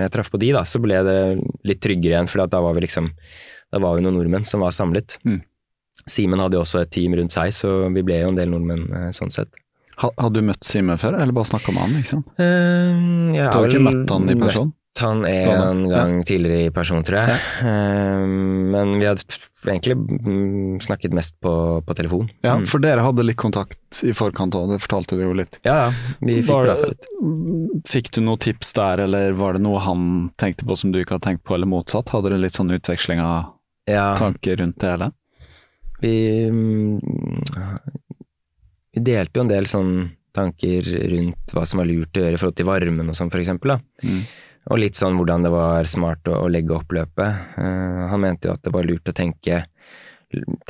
når 0.00 0.06
jeg 0.06 0.12
traff 0.14 0.30
på 0.32 0.40
de, 0.40 0.50
da, 0.54 0.64
så 0.64 0.80
ble 0.82 0.98
det 1.04 1.20
litt 1.66 1.80
tryggere 1.82 2.14
igjen, 2.14 2.28
for 2.30 2.46
da 2.48 2.60
var 2.62 2.76
vi 2.76 2.86
liksom 2.86 3.10
Da 3.70 3.78
var 3.82 3.96
vi 3.96 4.04
noen 4.04 4.16
nordmenn 4.18 4.46
som 4.48 4.64
var 4.64 4.72
samlet. 4.74 5.18
Mm. 5.22 5.42
Simen 6.10 6.40
hadde 6.42 6.56
jo 6.56 6.64
også 6.64 6.80
et 6.82 6.90
team 6.90 7.14
rundt 7.14 7.34
seg, 7.34 7.52
så 7.54 7.68
vi 7.94 8.02
ble 8.06 8.16
jo 8.22 8.30
en 8.32 8.38
del 8.38 8.50
nordmenn 8.50 8.86
eh, 8.96 9.10
sånn 9.14 9.30
sett. 9.30 9.52
Hadde 10.00 10.40
du 10.40 10.46
møtt 10.48 10.64
Simen 10.66 10.98
før, 10.98 11.18
eller 11.20 11.36
bare 11.36 11.50
snakka 11.52 11.74
med 11.76 11.84
han? 11.84 11.94
liksom? 12.00 12.24
Uh, 12.40 13.36
Du 13.36 13.38
har 13.44 13.68
ikke 13.68 13.84
møtt 13.84 14.10
han 14.10 14.32
i 14.32 14.36
person? 14.40 14.72
Han 14.98 15.24
en 15.24 15.84
Ja. 15.88 15.96
gang 16.04 16.22
tidligere 16.26 16.66
i 16.66 16.70
person, 16.70 17.02
tror 17.06 17.20
jeg. 17.26 17.28
Ja. 17.62 18.26
men 18.26 18.98
vi 18.98 19.06
hadde 19.06 19.22
egentlig 19.64 19.96
mm, 19.96 20.80
snakket 20.82 21.12
mest 21.14 21.36
på, 21.40 21.80
på 21.86 21.94
telefon. 21.94 22.28
Ja, 22.42 22.56
Mm. 22.58 22.66
for 22.66 22.78
dere 22.80 23.00
hadde 23.00 23.22
litt 23.24 23.36
kontakt 23.38 24.02
i 24.04 24.12
forkant 24.12 24.52
òg, 24.54 24.68
det 24.74 24.80
fortalte 24.82 25.16
du 25.16 25.22
jo 25.22 25.32
litt. 25.32 25.58
ja, 25.64 25.86
ja, 25.86 25.92
vi 26.20 26.42
fikk 26.42 26.66
prata 26.66 26.88
litt. 26.90 27.06
Fikk 27.88 28.10
du 28.12 28.20
noen 28.20 28.38
tips 28.38 28.72
der, 28.74 28.98
eller 29.06 29.32
var 29.32 29.52
det 29.54 29.62
noe 29.62 29.78
han 29.80 30.30
tenkte 30.36 30.66
på 30.66 30.76
som 30.76 30.92
du 30.92 30.98
ikke 31.00 31.14
hadde 31.16 31.28
tenkt 31.30 31.44
på, 31.44 31.54
eller 31.54 31.66
motsatt? 31.70 32.10
Hadde 32.10 32.28
dere 32.30 32.42
litt 32.42 32.52
sånn 32.58 32.70
utveksling 32.74 33.20
av 33.20 33.54
Ja, 33.88 34.14
tanker 34.16 34.56
rundt 34.60 34.78
det 34.78 34.90
hele? 34.90 35.12
vi 36.00 36.48
mm, 36.50 37.00
Vi 38.94 39.00
delte 39.06 39.38
jo 39.38 39.42
en 39.44 39.48
del 39.52 39.66
sånn 39.70 40.10
tanker 40.34 40.82
rundt 41.10 41.52
hva 41.54 41.64
som 41.66 41.78
var 41.78 41.86
lurt 41.86 42.14
å 42.16 42.22
gjøre 42.24 42.34
i 42.36 42.40
forhold 42.40 42.56
til 42.58 42.66
varmen 42.66 43.08
og 43.08 43.14
sånn, 43.18 43.30
for 43.30 43.38
eksempel. 43.42 43.76
Da. 43.76 43.80
Mm. 44.06 44.22
Og 44.70 44.78
litt 44.78 44.98
sånn 44.98 45.16
hvordan 45.18 45.44
det 45.46 45.52
var 45.52 45.88
smart 45.90 46.28
å, 46.30 46.44
å 46.44 46.50
legge 46.50 46.76
opp 46.76 46.92
løpet. 46.94 47.56
Uh, 47.58 48.06
han 48.12 48.22
mente 48.22 48.48
jo 48.48 48.54
at 48.54 48.62
det 48.66 48.74
var 48.74 48.86
lurt 48.86 49.10
å 49.10 49.16
tenke, 49.16 49.64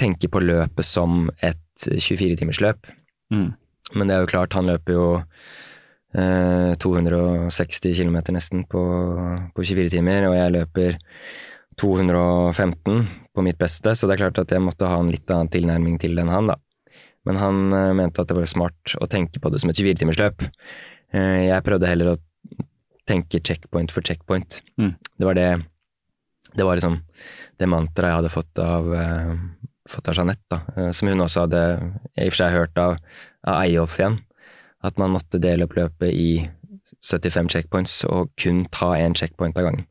tenke 0.01 0.31
på 0.33 0.43
løpet 0.43 0.87
som 0.87 1.29
et 1.45 1.61
24-timersløp. 1.85 2.89
Mm. 3.35 3.51
Men 3.95 4.09
det 4.09 4.17
er 4.17 4.25
jo 4.25 4.33
klart, 4.33 4.57
han 4.57 4.71
løper 4.71 4.97
jo 4.97 5.07
uh, 5.21 6.73
260 6.81 7.97
km 8.01 8.19
nesten 8.37 8.65
på, 8.71 8.83
på 9.55 9.69
24 9.69 9.93
timer, 9.99 10.31
og 10.31 10.39
jeg 10.39 10.57
løper 10.57 10.99
215 11.81 13.07
på 13.35 13.45
mitt 13.45 13.61
beste, 13.61 13.95
så 13.95 14.09
det 14.09 14.17
er 14.17 14.25
klart 14.25 14.41
at 14.43 14.53
jeg 14.53 14.63
måtte 14.65 14.89
ha 14.91 14.99
en 15.01 15.13
litt 15.13 15.31
annen 15.33 15.51
tilnærming 15.53 16.01
til 16.03 16.17
det 16.17 16.25
enn 16.25 16.33
han, 16.33 16.51
da. 16.53 16.59
Men 17.29 17.37
han 17.41 17.61
eh, 17.77 17.93
mente 17.97 18.23
at 18.23 18.31
det 18.31 18.37
var 18.37 18.49
smart 18.49 18.97
å 19.01 19.09
tenke 19.11 19.43
på 19.43 19.53
det 19.53 19.61
som 19.63 19.73
et 19.73 19.81
24-timersløp. 19.81 20.45
Eh, 21.13 21.49
jeg 21.51 21.67
prøvde 21.67 21.89
heller 21.91 22.15
å 22.15 22.19
tenke 23.09 23.41
checkpoint 23.45 23.93
for 23.93 24.03
checkpoint. 24.03 24.61
Mm. 24.79 24.95
Det 25.19 25.25
var 25.29 25.35
det 25.35 25.51
Det 26.55 26.65
var 26.67 26.75
liksom 26.77 26.97
det 27.61 27.67
mantraet 27.69 28.11
jeg 28.11 28.17
hadde 28.17 28.33
fått 28.33 28.59
av, 28.59 28.89
uh, 28.91 29.35
fått 29.89 30.09
av 30.09 30.17
Jeanette, 30.17 30.43
da. 30.51 30.59
Eh, 30.77 30.91
som 30.91 31.07
hun 31.09 31.21
også 31.23 31.45
hadde 31.45 31.61
i 32.17 32.27
og 32.27 32.33
for 32.33 32.39
seg 32.41 32.57
hørt 32.57 32.79
av, 32.81 32.97
av 33.47 33.61
Eyolf 33.63 33.99
igjen. 34.01 34.17
At 34.83 34.99
man 34.99 35.13
måtte 35.15 35.39
dele 35.39 35.69
opp 35.69 35.77
løpet 35.77 36.11
i 36.11 36.49
75 37.07 37.49
checkpoints 37.55 38.01
og 38.09 38.33
kun 38.41 38.65
ta 38.73 38.95
én 38.99 39.15
checkpoint 39.15 39.59
av 39.61 39.69
gangen. 39.69 39.87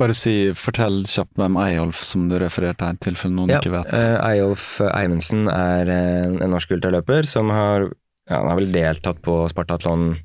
Bare 0.00 0.14
si, 0.18 0.50
fortell 0.58 1.04
kjapt 1.06 1.38
hvem 1.38 1.54
Eyolf 1.62 2.00
som 2.02 2.24
du 2.28 2.40
refererte 2.42 2.82
her, 2.88 2.96
i 2.98 3.04
tilfelle 3.06 3.36
noen 3.36 3.52
Ja, 3.52 3.60
ikke 3.60 3.76
vet. 3.76 3.92
eh, 3.94 4.16
Eyolf 4.32 4.80
Eimundsen 4.82 5.46
er 5.52 5.92
en, 5.94 6.40
norsk 6.50 6.74
ultraløper 6.74 7.22
som 7.28 7.52
har 7.54 7.86
ja, 8.26 8.40
Han 8.40 8.48
har 8.50 8.58
vel 8.58 8.72
deltatt 8.74 9.20
på 9.22 9.44
Spartatlon 9.52 10.16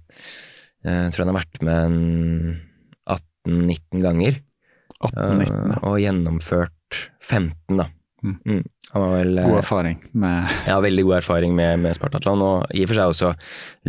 Jeg 0.81 1.13
tror 1.13 1.25
han 1.25 1.33
har 1.33 1.41
vært 1.41 1.63
med 1.67 1.97
18-19 3.09 4.05
ganger. 4.05 4.39
18-19. 5.01 5.49
eh, 5.49 5.81
og 5.87 5.97
gjennomført 6.01 7.01
15, 7.21 7.79
da. 7.79 7.87
Mm. 8.21 8.35
Mm. 8.45 8.65
Vel 8.93 9.39
eh, 9.41 9.47
God 9.49 9.59
erfaring 9.63 10.01
med 10.21 10.51
ja, 10.69 10.75
veldig 10.83 11.05
god 11.07 11.15
erfaring 11.17 11.55
med, 11.57 11.79
med 11.81 11.95
Spartatlon, 11.97 12.43
og 12.45 12.75
i 12.77 12.83
og 12.85 12.91
for 12.91 12.99
seg 12.99 13.13
også 13.13 13.31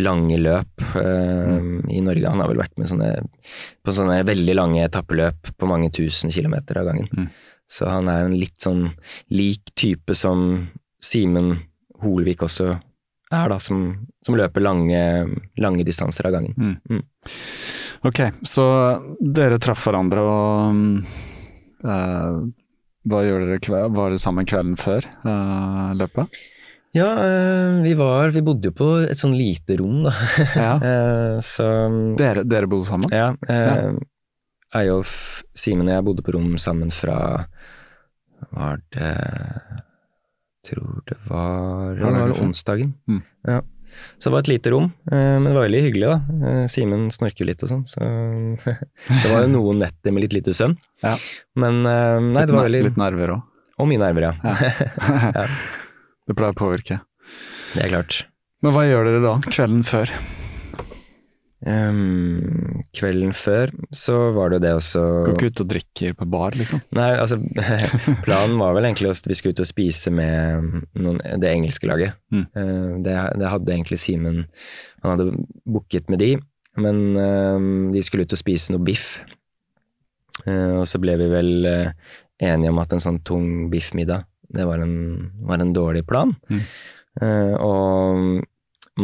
lange 0.01 0.39
løp 0.41 0.85
eh, 1.01 1.59
i 1.93 2.01
Norge. 2.05 2.31
Han 2.33 2.41
har 2.41 2.53
vel 2.53 2.63
vært 2.63 2.79
med 2.81 2.89
sånne, 2.89 3.11
på 3.85 3.97
sånne 3.97 4.23
veldig 4.29 4.57
lange 4.57 4.85
etappeløp 4.87 5.53
på 5.59 5.69
mange 5.69 5.93
tusen 5.93 6.33
kilometer 6.33 6.81
av 6.81 6.89
gangen. 6.89 7.11
Mm. 7.13 7.29
Så 7.73 7.89
han 7.89 8.09
er 8.13 8.27
en 8.27 8.37
litt 8.37 8.59
sånn 8.61 8.87
lik 9.33 9.73
type 9.79 10.17
som 10.17 10.69
Simen 11.03 11.55
Holvik 12.03 12.43
også 12.45 12.75
er, 13.33 13.53
da, 13.53 13.59
som, 13.63 13.83
som 14.25 14.37
løper 14.39 14.65
lange, 14.65 15.03
lange 15.61 15.87
distanser 15.89 16.29
av 16.29 16.37
gangen. 16.37 16.79
Ok, 18.07 18.21
så 18.49 18.65
dere 19.21 19.61
traff 19.63 19.85
hverandre 19.87 20.23
og 20.27 20.75
mm, 20.75 20.97
eh, 21.87 22.39
Hva 23.07 23.21
gjør 23.23 23.45
dere 23.47 23.63
kveld? 23.63 23.95
Var 23.95 24.15
det 24.15 24.23
sammen 24.23 24.49
kvelden 24.49 24.75
før 24.81 25.07
uh, 25.23 25.93
løpet? 25.99 26.41
Ja, 26.93 27.09
uh, 27.17 27.79
vi 27.85 27.95
var 27.97 28.35
Vi 28.35 28.43
bodde 28.45 28.69
jo 28.69 28.75
på 28.77 28.89
et 29.07 29.19
sånn 29.19 29.37
lite 29.39 29.79
rom, 29.81 30.03
da. 30.09 30.17
Ja. 30.57 30.73
Eh, 30.93 31.39
så 31.47 31.69
Dere, 32.19 32.43
dere 32.45 32.69
bodde 32.71 32.89
sammen? 32.91 33.15
Ja. 33.15 33.31
Eh, 33.49 33.95
Eyolf, 34.83 35.15
Simen 35.57 35.89
og 35.89 35.95
jeg 35.95 36.07
bodde 36.09 36.27
på 36.27 36.35
rom 36.35 36.59
sammen 36.61 36.91
fra 36.95 37.17
Var 38.51 38.83
det 38.97 39.15
Tror 40.69 41.03
det 41.09 41.19
var 41.27 41.95
Det 41.99 42.11
Var 42.13 42.35
onsdagen. 42.43 42.93
Mm. 43.09 43.23
Ja. 43.49 43.61
Så 44.19 44.29
det 44.29 44.33
var 44.33 44.45
et 44.45 44.49
lite 44.49 44.71
rom, 44.73 44.87
eh, 45.11 45.35
men 45.37 45.45
det 45.51 45.55
var 45.57 45.67
veldig 45.67 45.83
hyggelig, 45.85 46.09
da. 46.09 46.49
Eh, 46.49 46.67
Simen 46.73 47.11
snorker 47.13 47.45
litt 47.49 47.63
og 47.67 47.69
sånn, 47.73 47.83
så 47.91 48.01
det 49.23 49.29
var 49.33 49.45
jo 49.45 49.51
noen 49.53 49.83
netter 49.85 50.15
med 50.15 50.25
litt 50.25 50.37
lite 50.39 50.55
søvn. 50.57 50.79
Ja. 51.05 51.13
Men 51.61 51.83
eh, 51.85 52.19
nei, 52.33 52.47
det 52.49 52.57
var 52.57 52.69
veldig 52.71 52.85
litt 52.89 53.01
nerver 53.01 53.35
òg. 53.37 53.49
Og 53.83 53.89
mye 53.91 54.01
nerver, 54.01 54.31
ja. 54.31 54.59
Ja. 55.43 55.49
Det 56.29 56.39
pleier 56.39 56.55
å 56.55 56.57
påvirke. 56.57 57.01
Det 57.75 57.85
er 57.85 57.93
klart. 57.97 58.23
Men 58.63 58.77
hva 58.77 58.87
gjør 58.87 59.09
dere 59.11 59.25
da, 59.25 59.35
kvelden 59.51 59.83
før? 59.85 60.13
Ehm, 61.63 62.83
kvelden 62.91 63.31
før 63.39 63.71
så 63.95 64.17
var 64.35 64.51
det 64.51 64.57
jo 64.57 64.63
det 64.65 64.71
også 64.81 65.03
Går 65.29 65.35
ikke 65.37 65.51
ut 65.53 65.61
og 65.63 65.69
drikker 65.71 66.17
på 66.19 66.27
bar, 66.33 66.57
liksom? 66.59 66.81
Nei, 66.99 67.13
altså 67.15 67.39
planen 68.27 68.57
var 68.59 68.75
vel 68.75 68.89
egentlig 68.89 69.13
at 69.13 69.29
vi 69.31 69.37
skulle 69.39 69.55
ut 69.55 69.63
og 69.63 69.69
spise 69.69 70.11
med 70.11 70.73
noen, 70.99 71.21
det 71.23 71.53
engelske 71.53 71.87
laget. 71.87 72.19
Mm. 72.35 72.47
Uh, 72.57 72.89
det, 73.07 73.15
det 73.39 73.53
hadde 73.53 73.77
egentlig 73.77 74.01
Simen 74.03 74.43
Han 75.05 75.13
hadde 75.13 75.29
booket 75.63 76.11
med 76.11 76.23
de, 76.25 76.33
men 76.83 77.03
uh, 77.15 77.93
de 77.95 78.03
skulle 78.03 78.27
ut 78.27 78.35
og 78.35 78.43
spise 78.43 78.75
noe 78.75 78.83
biff. 78.83 79.21
Uh, 80.43 80.81
og 80.81 80.87
så 80.91 80.99
ble 80.99 81.15
vi 81.21 81.29
vel 81.31 81.69
eh, 81.69 81.93
enige 82.43 82.73
om 82.73 82.81
at 82.83 82.95
en 82.97 83.03
sånn 83.05 83.21
tung 83.23 83.69
biffmiddag, 83.71 84.25
det 84.51 84.65
var 84.67 84.83
en, 84.83 84.97
var 85.47 85.63
en 85.63 85.75
dårlig 85.77 86.03
plan. 86.09 86.33
Mm. 86.51 86.65
Og 87.63 88.41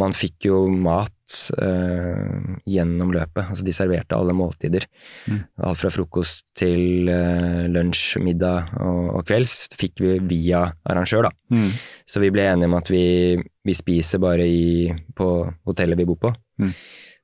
man 0.01 0.15
fikk 0.17 0.49
jo 0.49 0.63
mat 0.69 1.13
eh, 1.61 2.55
gjennom 2.69 3.13
løpet. 3.15 3.43
Altså 3.45 3.65
de 3.65 3.75
serverte 3.75 4.17
alle 4.17 4.35
måltider. 4.37 4.85
Mm. 5.29 5.41
Alt 5.69 5.81
fra 5.81 5.91
frokost 5.93 6.45
til 6.57 7.09
uh, 7.09 7.65
lunsj, 7.71 8.19
middag 8.23 8.73
og, 8.81 9.03
og 9.19 9.27
kvelds 9.27 9.69
fikk 9.79 10.03
vi 10.03 10.15
via 10.29 10.65
arrangør, 10.89 11.29
da. 11.29 11.33
Mm. 11.55 11.69
Så 12.09 12.23
vi 12.23 12.31
ble 12.33 12.47
enige 12.49 12.71
om 12.71 12.77
at 12.79 12.91
vi, 12.91 13.05
vi 13.37 13.77
spiser 13.77 14.21
bare 14.23 14.47
i, 14.47 14.89
på 15.15 15.29
hotellet 15.69 15.99
vi 15.99 16.09
bor 16.09 16.19
på. 16.27 16.33
Mm. 16.63 16.73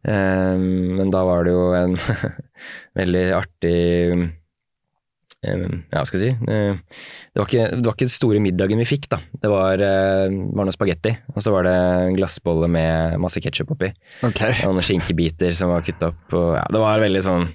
Um, 0.06 0.66
men 1.00 1.12
da 1.14 1.24
var 1.26 1.48
det 1.48 1.56
jo 1.56 1.70
en 1.74 1.96
veldig 3.00 3.28
artig 3.40 3.78
ja, 5.46 6.04
skal 6.08 6.22
jeg 6.22 6.36
si 6.36 6.52
eh, 6.52 6.78
det, 6.78 7.40
var 7.40 7.48
ikke, 7.50 7.66
det 7.76 7.86
var 7.86 7.96
ikke 7.96 8.08
den 8.08 8.14
store 8.14 8.42
middagen 8.44 8.82
vi 8.82 8.88
fikk, 8.88 9.10
da. 9.12 9.20
Det 9.42 9.52
var, 9.52 9.82
eh, 9.84 10.38
var 10.56 10.68
noe 10.68 10.76
spagetti, 10.76 11.12
og 11.34 11.44
så 11.44 11.54
var 11.54 11.68
det 11.68 11.76
en 11.76 12.18
glassbolle 12.18 12.70
med 12.72 13.20
masse 13.22 13.42
ketsjup 13.44 13.76
oppi. 13.76 13.92
Okay. 14.26 14.56
Og 14.66 14.76
noen 14.76 14.86
skinkebiter 14.86 15.56
som 15.58 15.74
var 15.74 15.86
kutta 15.86 16.14
opp. 16.14 16.24
Og, 16.34 16.56
ja, 16.58 16.64
det 16.72 16.82
var 16.86 17.04
veldig 17.04 17.24
sånn 17.26 17.48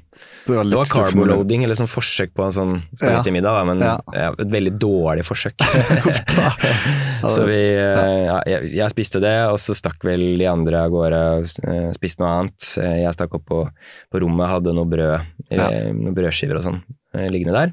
det 0.46 0.56
var 0.56 0.64
Det 0.66 0.76
var 0.76 0.90
carboloading, 0.90 1.64
eller 1.64 1.78
sånn 1.78 1.88
forsøk 1.90 2.32
på 2.36 2.44
en 2.44 2.54
sånn 2.54 2.76
spagettimiddag, 2.92 3.56
da, 3.56 3.64
men 3.68 3.84
Ja. 3.84 3.94
ja, 4.16 4.30
et 4.34 4.52
veldig 4.52 4.74
dårlig 4.82 5.24
forsøk. 5.28 5.64
så 7.34 7.46
vi 7.48 7.58
eh, 7.76 8.20
ja, 8.26 8.38
jeg, 8.48 8.72
jeg 8.80 8.94
spiste 8.94 9.22
det, 9.22 9.36
og 9.48 9.60
så 9.62 9.76
stakk 9.76 10.04
vel 10.06 10.24
de 10.40 10.48
andre 10.50 10.84
av 10.84 10.94
gårde 10.94 11.20
og 11.40 11.50
spiste 11.96 12.24
noe 12.24 12.32
annet. 12.36 12.70
Jeg 12.76 13.16
stakk 13.16 13.36
opp 13.38 13.46
på, 13.50 13.64
på 14.10 14.24
rommet, 14.24 14.50
hadde 14.50 14.74
noe 14.76 14.88
brød, 14.90 15.30
noen 15.50 16.16
brødskiver 16.16 16.60
og 16.60 16.66
sånn 16.68 16.82
liggende 17.30 17.54
der, 17.56 17.72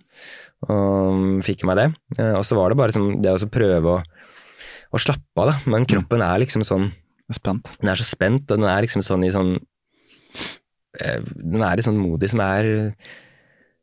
og 0.67 1.17
mm, 1.17 1.33
fikk 1.45 1.63
i 1.63 1.67
meg 1.69 1.77
det. 1.77 1.87
Eh, 2.17 2.33
Og 2.39 2.45
så 2.47 2.57
var 2.57 2.69
det 2.73 2.77
bare 2.79 2.95
som, 2.95 3.09
det 3.21 3.33
å 3.35 3.49
prøve 3.53 3.97
å, 3.97 4.01
å 4.93 5.01
slappe 5.01 5.43
av, 5.43 5.51
da, 5.51 5.55
men 5.73 5.85
kroppen 5.89 6.23
er 6.25 6.41
liksom 6.45 6.65
sånn 6.67 6.89
Spent. 7.27 7.67
den 7.81 7.89
er 7.91 7.99
så 7.99 8.05
spent, 8.07 8.45
og 8.47 8.61
den 8.61 8.69
er 8.71 8.85
liksom 8.85 9.01
sånn 9.03 9.25
i 9.27 9.29
sånn 9.35 9.57
eh, 11.01 11.19
Den 11.35 11.63
er 11.65 11.75
i 11.75 11.83
sånn 11.83 11.97
modi 11.99 12.29
som 12.31 12.39
er, 12.39 12.69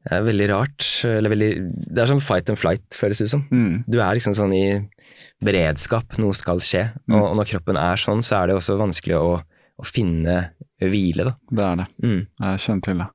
er 0.08 0.24
veldig 0.24 0.46
rart. 0.48 0.86
Eller 1.04 1.28
veldig 1.28 1.50
Det 1.92 2.00
er 2.00 2.08
sånn 2.08 2.22
fight 2.24 2.48
and 2.48 2.56
flight, 2.60 2.86
føles 2.96 3.20
det 3.20 3.28
ut 3.28 3.34
som. 3.34 3.42
Mm. 3.52 3.82
Du 3.84 3.98
er 4.00 4.16
liksom 4.16 4.32
sånn 4.38 4.54
i 4.56 4.64
beredskap, 5.44 6.16
noe 6.22 6.32
skal 6.32 6.62
skje. 6.64 6.86
Mm. 7.04 7.18
Og, 7.18 7.26
og 7.34 7.36
når 7.42 7.50
kroppen 7.52 7.76
er 7.80 8.00
sånn, 8.00 8.24
så 8.24 8.38
er 8.40 8.48
det 8.48 8.56
også 8.56 8.78
vanskelig 8.80 9.18
å, 9.20 9.34
å 9.76 9.88
finne 9.88 10.38
hvile, 10.80 11.28
da. 11.28 11.36
Det 11.52 11.68
er 11.68 11.78
det. 11.82 11.88
Mm. 12.00 12.20
Jeg 12.48 12.64
kjenner 12.64 12.88
til 12.88 13.04
det. 13.04 13.10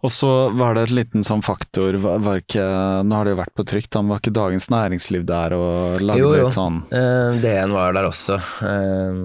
Og 0.00 0.12
så 0.14 0.30
var 0.56 0.74
det 0.78 0.86
et 0.86 0.94
liten 0.96 1.24
sånn 1.26 1.42
faktor, 1.44 1.98
ikke, 2.38 2.66
nå 3.04 3.16
har 3.18 3.26
det 3.28 3.34
jo 3.34 3.40
vært 3.42 3.54
på 3.58 3.66
trykk, 3.68 3.88
men 3.98 4.12
var 4.14 4.22
ikke 4.22 4.32
Dagens 4.38 4.68
Næringsliv 4.72 5.26
der 5.28 5.52
og 5.56 6.00
lagde 6.00 6.22
Jo, 6.22 6.30
jo. 6.38 6.46
et 6.48 6.56
sånn 6.56 6.78
Eh, 6.88 7.40
DN 7.42 7.74
var 7.76 7.92
der 7.98 8.08
også, 8.08 8.38
eh, 8.64 9.20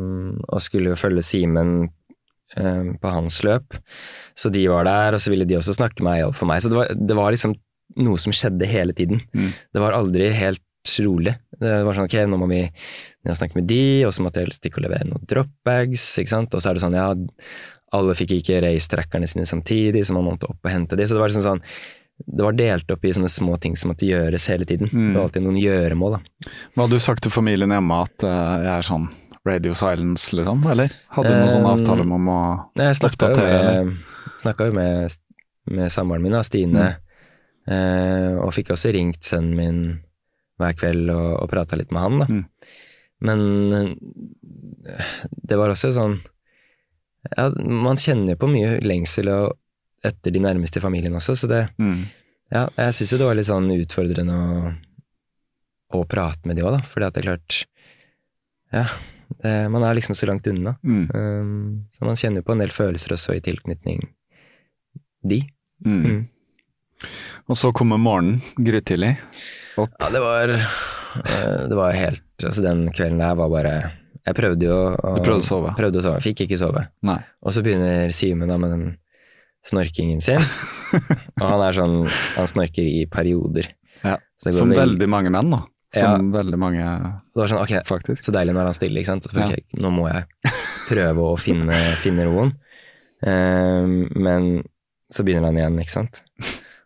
og 0.49 0.63
skulle 0.65 0.91
jo 0.91 0.99
følge 0.99 1.23
Simen 1.23 1.71
eh, 2.57 2.91
på 2.99 3.13
hans 3.13 3.39
løp. 3.47 3.79
Så 4.35 4.51
de 4.51 4.65
var 4.67 4.83
der, 4.89 5.15
og 5.15 5.23
så 5.23 5.31
ville 5.31 5.47
de 5.47 5.55
også 5.61 5.77
snakke 5.79 6.03
med 6.03 6.19
Eyolf 6.19 6.41
for 6.43 6.51
meg. 6.51 6.59
Så 6.63 6.71
det 6.73 6.79
var, 6.81 6.91
det 6.91 7.15
var 7.17 7.31
liksom 7.31 7.55
noe 8.01 8.19
som 8.19 8.35
skjedde 8.35 8.67
hele 8.67 8.91
tiden. 8.97 9.21
Det 9.31 9.79
var 9.79 9.95
aldri 9.95 10.27
helt 10.35 10.61
rolig. 11.01 11.31
Det 11.55 11.71
var 11.85 11.95
sånn 11.97 12.05
ok, 12.09 12.17
nå 12.29 12.37
må 12.37 12.47
vi 12.51 12.59
ned 12.65 13.31
og 13.31 13.37
snakke 13.39 13.57
med 13.57 13.65
de, 13.69 14.03
og 14.05 14.11
så 14.13 14.25
måtte 14.25 14.43
jeg 14.43 14.53
stikke 14.57 14.81
og 14.81 14.85
levere 14.89 15.07
noen 15.07 15.23
dropbags, 15.29 16.03
ikke 16.21 16.33
sant. 16.33 16.53
Og 16.53 16.61
så 16.61 16.69
er 16.69 16.77
det 16.77 16.83
sånn, 16.83 16.97
ja, 16.99 17.07
alle 17.93 18.15
fikk 18.17 18.37
ikke 18.39 18.63
racetrackerne 18.63 19.27
sine 19.29 19.45
samtidig, 19.45 20.05
så 20.07 20.15
man 20.15 20.25
måtte 20.31 20.49
opp 20.49 20.65
og 20.65 20.71
hente 20.71 20.97
de. 20.97 21.05
Så 21.05 21.15
det 21.15 21.21
var 21.21 21.31
liksom 21.31 21.45
sånn 21.45 21.63
det 22.15 22.45
var 22.45 22.55
delt 22.55 22.91
opp 22.93 23.03
i 23.03 23.11
sånne 23.11 23.27
små 23.27 23.57
ting 23.59 23.73
som 23.75 23.91
måtte 23.91 24.07
gjøres 24.07 24.47
hele 24.47 24.63
tiden. 24.67 24.87
Det 24.87 25.17
var 25.17 25.25
alltid 25.27 25.43
noen 25.43 25.59
gjøremål, 25.59 26.15
da. 26.15 26.49
Hva 26.71 26.85
hadde 26.85 26.95
du 26.95 27.03
sagt 27.03 27.25
til 27.25 27.33
familien 27.33 27.73
hjemme 27.75 27.97
at 28.05 28.23
uh, 28.23 28.63
jeg 28.63 28.71
er 28.71 28.87
sånn 28.87 29.09
radio 29.45 29.73
silence, 29.77 30.31
liksom? 30.35 30.63
Eller 30.71 30.93
hadde 31.15 31.33
du 31.33 31.35
noen 31.35 31.51
sånn 31.53 31.65
Eh, 31.65 31.73
avtale 31.73 32.05
om 32.07 32.29
å 32.31 32.39
Jeg 32.79 32.95
oppdatere? 33.09 33.49
Jeg 33.51 34.39
snakka 34.41 34.69
jo 34.69 34.77
med, 34.77 35.17
med 35.75 35.91
samboeren 35.93 36.23
min, 36.23 36.37
da, 36.37 36.41
Stine, 36.47 36.87
eh, 37.67 38.33
og 38.39 38.53
fikk 38.55 38.73
også 38.75 38.93
ringt 38.95 39.23
sønnen 39.27 39.59
min 39.59 39.83
hver 40.61 40.75
kveld 40.79 41.11
og, 41.11 41.29
og 41.43 41.51
prata 41.51 41.77
litt 41.77 41.91
med 41.91 42.01
han. 42.01 42.23
Da. 42.23 42.27
Mm. 42.31 42.43
Men 43.27 43.41
eh, 44.87 45.19
det 45.51 45.59
var 45.59 45.73
også 45.73 45.91
sånn 45.95 46.19
ja, 47.31 47.49
Man 47.57 47.97
kjenner 47.97 48.35
jo 48.35 48.41
på 48.43 48.51
mye 48.51 48.77
lengsel 48.85 49.31
og, 49.33 49.57
etter 50.05 50.33
de 50.33 50.41
nærmeste 50.43 50.79
i 50.79 50.83
familien 50.83 51.15
også, 51.17 51.35
så 51.35 51.49
det 51.49 51.63
Mm. 51.81 52.05
Ja, 52.53 52.67
jeg 52.77 52.93
syns 52.93 53.11
jo 53.11 53.17
det 53.17 53.25
var 53.25 53.35
litt 53.39 53.47
sånn 53.47 53.71
utfordrende 53.73 54.35
å, 54.37 54.67
å 55.97 56.03
prate 56.05 56.45
med 56.45 56.59
de 56.59 56.61
òg, 56.61 56.75
da, 56.75 57.07
at 57.07 57.15
det 57.15 57.23
er 57.23 57.25
klart 57.25 57.65
Ja, 58.73 58.85
det, 59.41 59.53
man 59.73 59.83
er 59.83 59.97
liksom 59.97 60.15
så 60.15 60.27
langt 60.29 60.45
unna. 60.47 60.75
Mm. 60.83 61.09
Um, 61.09 61.87
så 61.91 62.05
man 62.05 62.19
kjenner 62.19 62.43
jo 62.43 62.45
på 62.45 62.53
en 62.53 62.61
del 62.61 62.73
følelser 62.73 63.15
også 63.15 63.33
i 63.33 63.41
tilknytning 63.41 64.03
de. 65.25 65.41
Mm. 65.85 66.05
Mm. 66.05 66.21
Og 67.49 67.57
så 67.59 67.71
kommer 67.75 67.99
morgenen, 68.01 68.41
grytidlig. 68.57 69.15
Opp. 69.81 69.97
Ja, 69.99 70.09
det 70.13 70.21
var 70.23 70.53
eh, 70.53 71.63
Det 71.67 71.75
var 71.75 71.91
helt 71.91 72.21
Altså, 72.39 72.61
den 72.63 72.85
kvelden 72.95 73.19
der 73.19 73.35
var 73.35 73.49
bare 73.51 73.73
Jeg 74.25 74.37
prøvde 74.37 74.65
jo 74.65 74.77
å 74.95 75.15
prøvde 75.21 75.43
å 75.43 75.45
sove? 75.45 75.73
Prøvde 75.77 76.01
å 76.01 76.05
sove. 76.05 76.21
Fikk 76.25 76.45
ikke 76.47 76.57
sove. 76.57 76.87
Nei. 77.05 77.19
Og 77.45 77.53
så 77.53 77.61
begynner 77.65 78.13
Simen 78.15 78.49
da 78.49 78.57
med 78.61 78.73
den 78.73 78.85
snorkingen 79.65 80.21
sin. 80.23 80.41
og 81.41 81.45
han 81.45 81.63
er 81.65 81.77
sånn 81.77 81.95
Han 82.37 82.49
snorker 82.49 82.85
i 82.85 83.05
perioder. 83.11 83.69
Ja. 84.01 84.17
Som 84.41 84.73
veldig, 84.73 84.81
veldig 84.81 85.09
mange 85.09 85.31
menn, 85.33 85.53
da. 85.53 85.61
Som 85.95 86.31
veldig 86.33 86.57
mange, 86.59 86.83
Det 87.31 87.39
var 87.39 87.51
sånn, 87.51 87.61
ok, 87.63 87.75
faktisk. 87.87 88.23
så 88.25 88.33
deilig 88.35 88.55
når 88.57 88.67
han 88.69 88.75
stiller, 88.75 88.99
ikke 89.01 89.13
sant. 89.13 89.27
Så, 89.27 89.31
så 89.31 89.45
Ja. 89.45 89.61
nå 89.79 89.91
må 89.95 90.09
jeg 90.09 90.25
prøve 90.89 91.29
å 91.29 91.37
finne, 91.39 91.77
finne 92.03 92.25
roen. 92.27 92.51
Um, 93.25 93.93
men 94.11 94.49
så 95.13 95.23
begynner 95.23 95.49
han 95.53 95.61
igjen, 95.61 95.79
ikke 95.85 95.95
sant. 95.95 96.19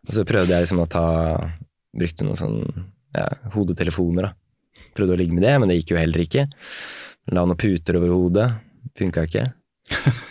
Og 0.07 0.13
så 0.15 0.27
prøvde 0.27 0.53
jeg 0.53 0.67
liksom 0.67 0.83
å 0.83 0.89
ta 0.89 1.07
Brukte 1.89 2.21
noen 2.21 2.37
sånn 2.37 2.59
ja, 3.17 3.25
hodetelefoner, 3.55 4.27
da. 4.29 4.83
Prøvde 4.95 5.15
å 5.15 5.17
ligge 5.17 5.33
med 5.33 5.41
det, 5.41 5.55
men 5.59 5.71
det 5.71 5.79
gikk 5.79 5.95
jo 5.95 5.97
heller 5.97 6.21
ikke. 6.21 6.43
La 7.31 7.45
noen 7.45 7.57
puter 7.59 7.97
over 7.99 8.09
hodet. 8.15 8.49
Funka 8.97 9.23
ikke. 9.27 9.47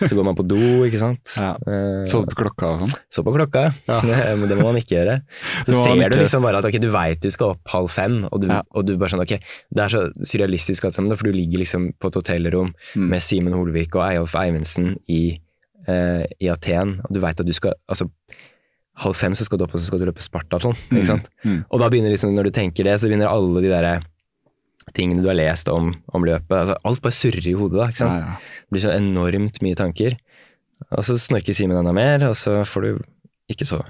Så 0.07 0.15
går 0.15 0.23
man 0.23 0.37
på 0.39 0.45
do, 0.47 0.59
ikke 0.87 0.99
sant. 1.01 1.33
Ja. 1.37 1.57
Eh, 1.67 2.05
Så 2.07 2.21
på 2.27 2.37
klokka 2.39 2.69
og 2.77 2.83
sånn. 2.85 2.93
så 3.11 3.25
på 3.27 3.33
klokka, 3.35 3.65
Ja. 3.89 3.97
men 4.39 4.47
det 4.51 4.57
må 4.61 4.69
man 4.69 4.77
ikke 4.79 4.95
gjøre. 5.01 5.17
Så 5.67 5.75
ser 5.75 5.97
ikke 5.97 6.13
du 6.15 6.21
liksom 6.21 6.45
bare 6.47 6.61
at 6.63 6.69
okay, 6.69 6.79
du 6.83 6.87
veit 6.95 7.19
du 7.25 7.27
skal 7.35 7.57
opp 7.57 7.73
halv 7.75 7.91
fem, 7.91 8.21
og 8.31 8.41
du, 8.45 8.47
Ja. 8.53 8.61
og 8.71 8.87
du 8.87 8.95
bare 8.97 9.11
sånn 9.11 9.25
ok, 9.25 9.35
det 9.75 9.83
er 9.85 9.91
så 9.91 10.05
surrealistisk 10.23 10.87
alt 10.87 10.95
sammen, 10.95 11.17
for 11.19 11.27
du 11.27 11.35
ligger 11.35 11.59
liksom 11.65 11.91
på 11.99 12.07
et 12.13 12.19
hotellrom 12.21 12.71
Mm. 12.95 13.09
med 13.11 13.21
Simen 13.23 13.53
Holvik 13.59 13.97
og 13.99 14.07
Eyolf 14.13 14.35
Eivindsen 14.39 14.95
i, 15.11 15.41
uh, 15.89 16.23
i 16.39 16.47
Aten, 16.55 17.01
og 17.03 17.11
du 17.15 17.19
veit 17.21 17.41
at 17.41 17.47
du 17.47 17.53
skal 17.53 17.75
altså 17.91 18.07
halv 18.99 19.15
fem 19.15 19.35
så 19.39 19.45
skal 19.47 19.59
du 19.59 19.65
opp 19.67 19.75
og 19.75 19.81
så 19.81 19.87
skal 19.91 19.99
du 20.03 20.07
løpe 20.07 20.23
Spartatlon, 20.23 20.75
ikke 20.91 21.07
sant. 21.07 21.27
Mm. 21.45 21.65
Og 21.71 21.79
da 21.83 21.89
begynner 21.91 22.11
liksom, 22.15 22.31
når 22.35 22.49
du 22.49 22.55
tenker 22.63 22.87
det, 22.87 22.95
så 22.99 23.07
begynner 23.11 23.31
alle 23.31 23.63
de 23.63 23.71
derre 23.75 23.93
tingene 24.97 25.23
du 25.23 25.29
har 25.29 25.37
lest 25.39 25.69
om, 25.73 25.93
om 26.15 26.25
løpet, 26.27 26.53
altså 26.57 26.77
alt 26.85 27.03
bare 27.05 27.17
surrer 27.17 27.47
i 27.51 27.55
hodet 27.59 27.79
da, 27.81 27.87
ikke 27.93 28.03
sant. 28.03 28.19
Ja, 28.19 28.33
ja. 28.35 28.59
Det 28.67 28.75
blir 28.77 28.85
så 28.87 28.95
enormt 28.97 29.63
mye 29.65 29.79
tanker. 29.79 30.19
Og 30.95 31.03
så 31.05 31.17
snorker 31.19 31.57
Simen 31.59 31.77
enda 31.81 31.93
mer, 31.97 32.23
og 32.29 32.37
så 32.39 32.61
får 32.69 32.85
du 32.87 32.91
ikke 33.51 33.67
sove. 33.67 33.87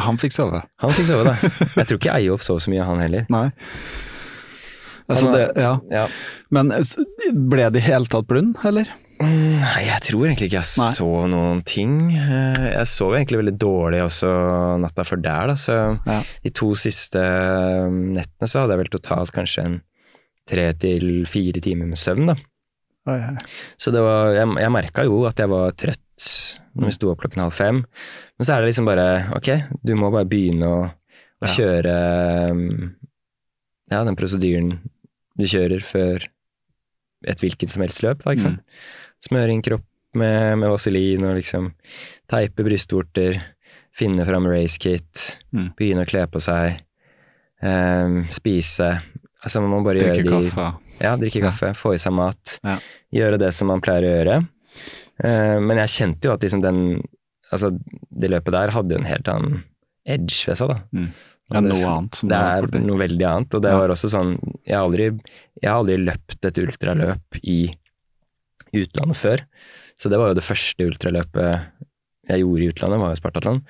Han 0.00 0.16
fikk 0.18 0.32
sove. 0.32 0.62
Han 0.82 0.90
fikk 0.96 1.06
sove, 1.10 1.28
da. 1.28 1.34
Jeg 1.82 1.86
tror 1.90 1.98
ikke 2.00 2.16
Eyolf 2.16 2.42
sov 2.46 2.58
så 2.64 2.72
mye, 2.72 2.82
han 2.88 2.98
heller. 3.02 3.26
Nei. 3.30 3.48
Altså, 5.10 5.28
det, 5.34 5.46
ja. 5.60 5.72
Ja. 5.92 6.06
Men 6.54 6.70
ble 7.52 7.66
det 7.74 7.82
i 7.82 7.86
hele 7.90 8.08
tatt 8.08 8.28
blund, 8.30 8.54
eller? 8.64 8.88
Nei, 9.22 9.82
jeg 9.86 10.00
tror 10.02 10.24
egentlig 10.26 10.48
ikke 10.48 10.62
jeg 10.62 10.80
Nei. 10.80 10.86
så 10.96 11.08
noen 11.30 11.60
ting. 11.68 11.92
Eh, 12.16 12.62
Jeg 12.72 12.88
sov 12.90 13.12
egentlig 13.14 13.38
veldig 13.38 13.54
dårlig 13.60 14.00
også 14.02 14.30
natta 14.82 15.04
før 15.06 15.20
der, 15.22 15.52
da. 15.52 15.54
Så 15.60 15.76
Ja. 16.08 16.16
de 16.42 16.50
to 16.50 16.72
siste 16.74 17.20
eh, 17.22 17.86
nettene 17.92 18.48
så 18.50 18.62
hadde 18.64 18.74
jeg 18.74 18.82
vel 18.82 18.90
totalt 18.96 19.30
kanskje 19.36 19.64
en 19.68 19.76
tre 20.48 20.72
til 20.74 21.24
fire 21.30 21.60
timer 21.62 21.86
med 21.90 21.98
søvn, 22.00 22.26
da. 22.32 22.36
Oi, 23.10 23.18
oi. 23.18 23.36
Så 23.80 23.90
det 23.94 24.02
var, 24.04 24.32
jeg, 24.36 24.46
jeg 24.62 24.70
merka 24.74 25.04
jo 25.08 25.24
at 25.26 25.38
jeg 25.42 25.50
var 25.50 25.72
trøtt 25.74 26.26
når 26.78 26.86
vi 26.88 26.94
sto 26.94 27.10
opp 27.10 27.20
klokken 27.24 27.42
halv 27.42 27.54
fem. 27.56 27.80
Men 28.38 28.46
så 28.46 28.54
er 28.54 28.62
det 28.62 28.70
liksom 28.70 28.86
bare 28.86 29.06
ok, 29.36 29.48
du 29.82 29.94
må 29.98 30.10
bare 30.14 30.28
begynne 30.30 30.68
å, 30.70 30.82
å 30.86 31.46
Ja. 31.46 31.50
kjøre 31.56 31.94
ja, 33.90 34.02
den 34.06 34.16
prosedyren 34.18 34.76
du 35.38 35.44
kjører 35.48 35.82
før 35.84 36.28
et 37.26 37.42
hvilket 37.42 37.70
som 37.70 37.82
helst 37.84 38.02
løp, 38.02 38.22
da, 38.24 38.32
ikke 38.34 38.46
sant. 38.48 38.62
Smøre 39.22 39.52
inn 39.54 39.62
kropp 39.62 39.84
med, 40.18 40.58
med 40.60 40.70
vaselin 40.72 41.22
og 41.28 41.36
liksom 41.38 41.70
teipe 42.30 42.64
brystvorter, 42.66 43.38
finne 43.96 44.24
fram 44.28 44.46
racekit, 44.50 45.38
Mm. 45.52 45.66
begynne 45.76 46.06
å 46.06 46.08
kle 46.08 46.22
på 46.32 46.40
seg, 46.40 46.78
um, 47.60 48.22
spise. 48.32 48.86
Altså 49.44 49.60
man 49.60 49.70
må 49.74 49.80
bare 49.84 49.98
Drikke 49.98 50.22
gjøre 50.22 50.42
de 50.44 50.50
kaffe. 50.50 50.66
ja, 51.02 51.16
drikke 51.18 51.40
kaffe, 51.42 51.72
få 51.74 51.94
i 51.96 51.98
seg 51.98 52.12
mat, 52.14 52.58
Ja. 52.62 52.76
gjøre 53.12 53.38
det 53.42 53.52
som 53.54 53.66
man 53.68 53.80
pleier 53.82 54.02
å 54.06 54.12
gjøre. 54.16 54.36
Uh, 55.22 55.58
men 55.60 55.76
jeg 55.82 55.88
kjente 55.96 56.24
jo 56.28 56.32
at 56.32 56.40
liksom 56.46 56.62
den, 56.62 57.02
altså 57.52 57.72
det 58.10 58.30
løpet 58.30 58.52
der 58.54 58.70
hadde 58.70 58.94
jo 58.94 58.98
en 59.02 59.04
helt 59.10 59.28
annen 59.28 59.64
edge 60.06 60.46
ved 60.46 60.56
seg, 60.58 60.68
da. 60.68 60.78
Mm. 60.94 61.08
Det- 61.52 61.62
noe 61.62 61.90
annet 61.90 62.14
som 62.14 62.28
det 62.30 62.38
er 62.38 62.62
vært 62.62 62.86
noe 62.86 62.98
veldig 63.02 63.26
annet, 63.28 63.54
og 63.54 63.62
det 63.62 63.70
Ja. 63.72 63.78
var 63.78 63.88
også 63.88 64.08
sånn 64.08 64.38
Jeg 64.64 64.74
har 64.76 64.86
aldri, 64.88 65.20
jeg 65.60 65.68
har 65.70 65.78
aldri 65.82 65.96
løpt 65.98 66.44
et 66.46 66.58
ultraløp 66.62 67.40
i 67.42 67.74
utlandet 68.72 69.16
før, 69.18 69.42
så 69.98 70.08
det 70.08 70.18
var 70.18 70.28
jo 70.30 70.34
det 70.38 70.44
første 70.46 70.86
ultraløpet 70.88 71.66
jeg 72.28 72.40
gjorde 72.44 72.62
i 72.62 72.68
utlandet, 72.70 73.00
var 73.02 73.10
jo 73.12 73.18
Spartatland. 73.18 73.62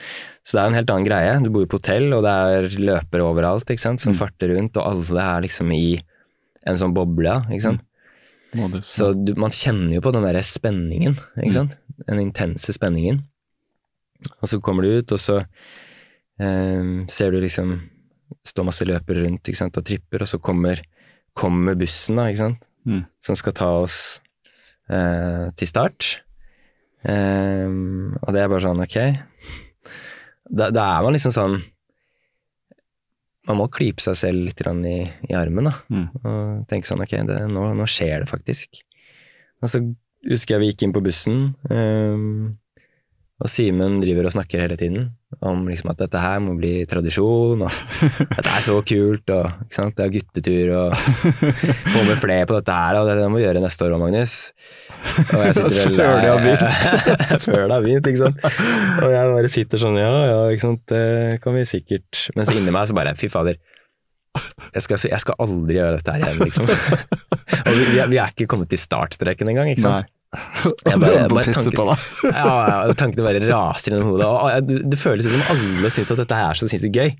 Så 0.44 0.56
det 0.56 0.62
er 0.62 0.66
en 0.68 0.74
helt 0.76 0.90
annen 0.92 1.06
greie. 1.08 1.36
Du 1.42 1.48
bor 1.50 1.62
jo 1.64 1.70
på 1.72 1.78
hotell, 1.80 2.12
og 2.12 2.22
det 2.26 2.32
er 2.32 2.68
løpere 2.84 3.24
overalt 3.24 3.70
ikke 3.72 3.80
sant, 3.80 4.00
som 4.00 4.12
Mm. 4.12 4.18
farter 4.18 4.52
rundt, 4.56 4.76
og 4.76 4.86
alle 4.90 5.20
er 5.24 5.40
liksom 5.46 5.72
i 5.72 6.02
en 6.66 6.76
sånn 6.76 6.92
boble, 6.94 7.32
ikke 7.50 7.62
sant. 7.62 7.80
Modus. 8.54 8.86
Så 8.92 9.14
du, 9.16 9.32
man 9.40 9.50
kjenner 9.50 9.94
jo 9.96 10.02
på 10.04 10.12
den 10.12 10.22
derre 10.26 10.42
spenningen, 10.44 11.16
ikke 11.40 11.64
Mm. 11.64 11.78
Den 12.06 12.18
intense 12.20 12.72
spenningen. 12.72 13.22
Og 14.42 14.48
så 14.48 14.60
kommer 14.60 14.82
du 14.82 14.98
ut, 14.98 15.12
og 15.12 15.18
så 15.18 15.40
eh, 16.40 17.06
ser 17.08 17.30
du 17.30 17.40
liksom 17.40 17.88
Står 18.48 18.64
masse 18.64 18.82
løpere 18.88 19.22
rundt 19.26 19.44
ikke 19.46 19.56
sant, 19.60 19.76
og 19.76 19.84
tripper, 19.84 20.22
og 20.24 20.26
så 20.26 20.38
kommer, 20.40 20.80
kommer 21.36 21.74
bussen, 21.78 22.16
da, 22.16 22.24
ikke 22.32 22.38
sant? 22.40 22.62
Mm. 22.88 23.04
Som 23.20 23.36
skal 23.36 23.52
ta 23.52 23.66
oss 23.84 24.20
eh, 24.90 25.50
til 25.54 25.68
start. 25.68 26.22
Eh, 27.02 27.66
og 28.22 28.30
det 28.34 28.42
er 28.44 28.50
bare 28.52 28.62
sånn, 28.64 28.82
ok. 28.84 28.96
Da, 30.52 30.68
da 30.74 30.84
er 30.98 31.06
man 31.06 31.14
liksom 31.16 31.32
sånn 31.34 31.54
Man 33.48 33.58
må 33.58 33.64
klype 33.72 34.02
seg 34.04 34.14
selv 34.20 34.44
litt 34.46 34.60
i, 34.86 34.96
i 35.30 35.34
armen, 35.34 35.66
da 35.66 35.72
Mm. 35.90 36.08
og 36.22 36.66
tenke 36.70 36.86
sånn 36.86 37.02
ok, 37.02 37.16
det, 37.26 37.38
nå, 37.50 37.64
nå 37.74 37.86
skjer 37.90 38.22
det 38.22 38.28
faktisk. 38.30 38.82
Og 39.62 39.70
så 39.72 39.80
husker 40.30 40.54
jeg 40.54 40.60
vi 40.62 40.68
gikk 40.70 40.84
inn 40.86 40.92
på 40.94 41.02
bussen, 41.02 41.40
um, 41.66 42.52
og 43.42 43.50
Simen 43.50 43.96
driver 43.98 44.28
og 44.28 44.34
snakker 44.36 44.62
hele 44.62 44.76
tiden 44.78 45.08
om 45.42 45.64
liksom 45.66 45.90
at 45.90 45.98
dette 46.04 46.20
her 46.22 46.38
må 46.44 46.54
bli 46.54 46.84
tradisjon, 46.86 47.64
og 47.66 47.80
dette 48.36 48.46
er 48.52 48.62
så 48.62 48.76
kult, 48.86 49.26
og 49.34 49.66
det 49.74 50.04
er 50.06 50.14
guttetur, 50.14 50.70
og 50.78 50.94
få 51.96 52.04
med 52.06 52.20
flere 52.22 52.46
på 52.46 52.54
dette 52.60 52.76
her, 52.78 53.00
og 53.00 53.10
det, 53.10 53.18
det 53.18 53.26
må 53.32 53.40
vi 53.40 53.46
gjøre 53.48 53.64
neste 53.64 53.88
år 53.88 53.96
òg, 53.96 54.04
Magnus. 54.04 54.36
Og 55.02 55.42
jeg 55.44 55.54
sitter 55.58 55.74
vel 55.76 55.98
Før 55.98 56.20
de 56.22 56.28
har 56.30 56.40
begynt. 56.42 56.64
Før 57.48 57.62
det 57.66 57.74
har 57.76 57.84
begynt, 57.84 58.08
ikke 58.12 58.22
sant. 58.22 58.46
Og 59.02 59.12
jeg 59.12 59.32
bare 59.36 59.50
sitter 59.52 59.82
sånn, 59.82 59.98
ja 60.00 60.10
ja, 60.30 60.38
ikke 60.54 60.64
sant, 60.66 60.82
det 60.92 61.02
kan 61.44 61.56
vi 61.58 61.64
sikkert 61.68 62.22
Mens 62.38 62.52
inni 62.54 62.72
meg 62.74 62.88
så 62.90 62.96
bare, 62.96 63.14
fy 63.18 63.28
fader. 63.32 63.58
Jeg 64.72 64.84
skal, 64.86 64.96
jeg 65.10 65.20
skal 65.20 65.36
aldri 65.44 65.76
gjøre 65.76 65.98
dette 65.98 66.14
her 66.14 66.22
igjen, 66.24 66.40
liksom. 66.48 66.64
Og 67.66 67.72
vi, 67.76 67.82
vi 67.92 67.98
er- 68.00 68.08
vi 68.14 68.20
er 68.22 68.30
ikke 68.32 68.46
kommet 68.48 68.70
til 68.72 68.80
startstreken 68.80 69.50
engang, 69.52 69.68
ikke 69.74 69.84
sant. 69.84 70.06
Nei. 70.08 70.18
Jeg 70.88 70.96
bare- 71.02 71.16
jeg 71.18 71.28
bare 71.36 71.52
tanken- 71.52 71.76
på. 71.76 71.96
Ja, 72.32 72.52
ja, 72.88 72.94
tankene 72.96 73.26
bare 73.26 73.42
raser 73.44 73.92
gjennom 73.92 74.08
hodet. 74.14 74.24
Og, 74.30 74.38
og, 74.48 74.70
det, 74.70 74.78
det 74.94 74.98
føles 75.02 75.28
ut 75.28 75.34
som 75.34 75.42
alle 75.52 75.90
syns 75.92 76.14
at 76.14 76.22
dette 76.22 76.38
her 76.38 76.48
er 76.54 76.56
så 76.62 76.70
sinnssykt 76.72 76.96
gøy. 76.96 77.12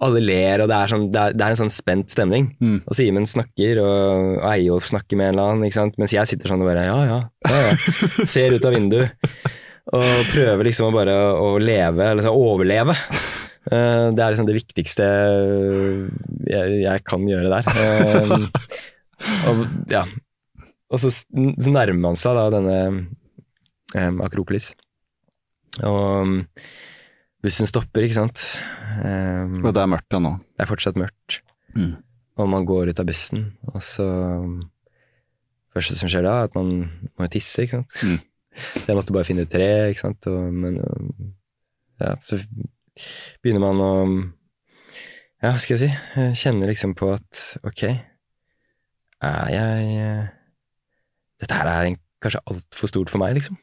Alle 0.00 0.20
ler, 0.24 0.62
og 0.64 0.70
det 0.70 0.76
er, 0.76 0.90
sånn, 0.92 1.06
det 1.12 1.20
er, 1.20 1.34
det 1.36 1.44
er 1.44 1.54
en 1.54 1.60
sånn 1.60 1.72
spent 1.72 2.12
stemning. 2.12 2.50
Mm. 2.62 2.78
Og 2.88 2.96
Simen 2.96 3.26
snakker, 3.28 3.82
og, 3.84 4.38
og 4.38 4.46
Eyolf 4.54 4.88
snakker 4.88 5.20
med 5.20 5.30
en 5.30 5.34
eller 5.34 5.50
annen, 5.52 5.66
ikke 5.68 5.80
sant? 5.80 5.98
mens 6.00 6.14
jeg 6.16 6.30
sitter 6.30 6.52
sånn 6.52 6.64
og 6.64 6.70
bare 6.70 6.86
ja, 6.86 6.96
ja, 7.04 7.18
ja, 7.50 7.60
ja. 7.66 8.26
Ser 8.32 8.56
ut 8.56 8.68
av 8.68 8.76
vinduet. 8.76 9.28
Og 9.90 10.08
prøver 10.30 10.68
liksom 10.68 10.88
å 10.88 10.94
bare 10.94 11.16
å 11.36 11.52
leve, 11.60 12.06
eller 12.12 12.24
så 12.24 12.32
overleve. 12.36 12.94
Eh, 13.68 14.06
det 14.16 14.22
er 14.24 14.32
liksom 14.32 14.48
det 14.48 14.56
viktigste 14.56 15.06
jeg, 16.48 16.76
jeg 16.84 17.04
kan 17.06 17.26
gjøre 17.28 17.52
der. 17.52 17.66
Eh, 17.84 18.30
og, 19.50 19.64
ja. 19.92 20.06
og 20.88 21.02
så, 21.02 21.12
så 21.12 21.72
nærmer 21.74 22.00
man 22.08 22.16
seg 22.16 22.38
da 22.38 22.46
denne 22.54 22.78
um, 23.92 24.22
Akropolis. 24.24 24.72
Og 25.84 26.38
bussen 27.44 27.68
stopper, 27.68 28.04
ikke 28.04 28.18
sant. 28.18 28.42
Um, 29.00 29.60
Og 29.64 29.72
det 29.76 29.82
er 29.82 29.90
mørkt 29.90 30.16
ennå. 30.16 30.34
det 30.56 30.64
er 30.64 30.70
fortsatt 30.70 30.98
mørkt. 31.00 31.40
Mm. 31.76 31.94
Og 32.40 32.48
man 32.50 32.66
går 32.68 32.90
ut 32.90 33.00
av 33.02 33.06
bussen, 33.08 33.52
og 33.72 33.80
så 33.84 34.06
Det 35.70 35.78
første 35.78 35.96
som 36.00 36.10
skjer 36.10 36.24
da, 36.26 36.32
er 36.40 36.48
at 36.48 36.54
man 36.58 36.70
må 37.14 37.26
jo 37.28 37.30
tisse, 37.30 37.62
ikke 37.62 37.78
sant. 37.78 37.98
Mm. 38.02 38.18
Så 38.74 38.84
jeg 38.88 38.96
måtte 38.98 39.14
bare 39.14 39.28
finne 39.28 39.44
et 39.46 39.52
tre, 39.52 39.68
ikke 39.92 40.02
sant. 40.02 40.26
Og, 40.26 40.48
men 40.50 40.80
um, 40.82 41.30
ja, 42.02 42.16
så 42.26 42.40
begynner 43.42 43.62
man 43.62 43.82
å 43.84 43.90
Ja, 45.40 45.52
hva 45.54 45.60
skal 45.62 45.76
jeg 45.76 45.82
si? 45.86 46.42
Kjenner 46.42 46.68
liksom 46.68 46.96
på 46.98 47.12
at 47.14 47.44
ok, 47.64 47.84
er 49.24 49.52
jeg 49.54 49.94
eh, 50.00 50.26
Dette 51.40 51.56
her 51.56 51.70
er 51.70 51.86
en, 51.88 51.96
kanskje 52.20 52.40
altfor 52.52 52.90
stort 52.90 53.10
for 53.12 53.18
meg, 53.22 53.34
liksom. 53.38 53.56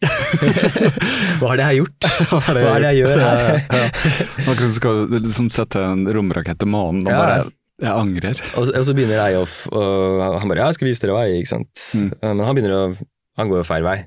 Hva 1.40 1.52
har 1.52 1.60
det 1.60 1.64
jeg 1.64 1.70
har 1.70 1.78
gjort? 1.78 2.08
Hva 2.30 2.42
er 2.74 2.82
det 2.82 2.90
jeg 2.92 3.00
gjør 3.04 3.22
her? 3.22 3.42
Ja, 3.78 3.82
ja. 3.84 4.28
Akkurat 4.48 4.64
som 4.66 4.76
skal 4.80 5.02
liksom 5.18 5.50
sette 5.54 5.84
en 5.84 6.06
romrakett 6.18 6.60
til 6.62 6.72
månen 6.74 7.06
og 7.06 7.12
Ja. 7.14 7.20
bare 7.22 7.38
Jeg 7.78 7.94
angrer. 7.94 8.40
Og, 8.58 8.72
og 8.74 8.86
så 8.88 8.94
begynner 8.98 9.20
Eyolf, 9.22 9.68
og 9.70 10.40
han 10.42 10.50
bare 10.50 10.64
ja, 10.64 10.70
'jeg 10.72 10.80
skal 10.80 10.88
vise 10.90 11.04
dere 11.04 11.14
vei', 11.14 11.36
ikke 11.38 11.52
sant. 11.52 11.84
Mm. 11.94 12.08
Men 12.24 12.46
han 12.48 12.56
begynner 12.58 12.74
å 12.74 12.98
Han 13.38 13.50
går 13.52 13.60
jo 13.62 13.68
feil 13.70 13.84
vei. 13.86 13.98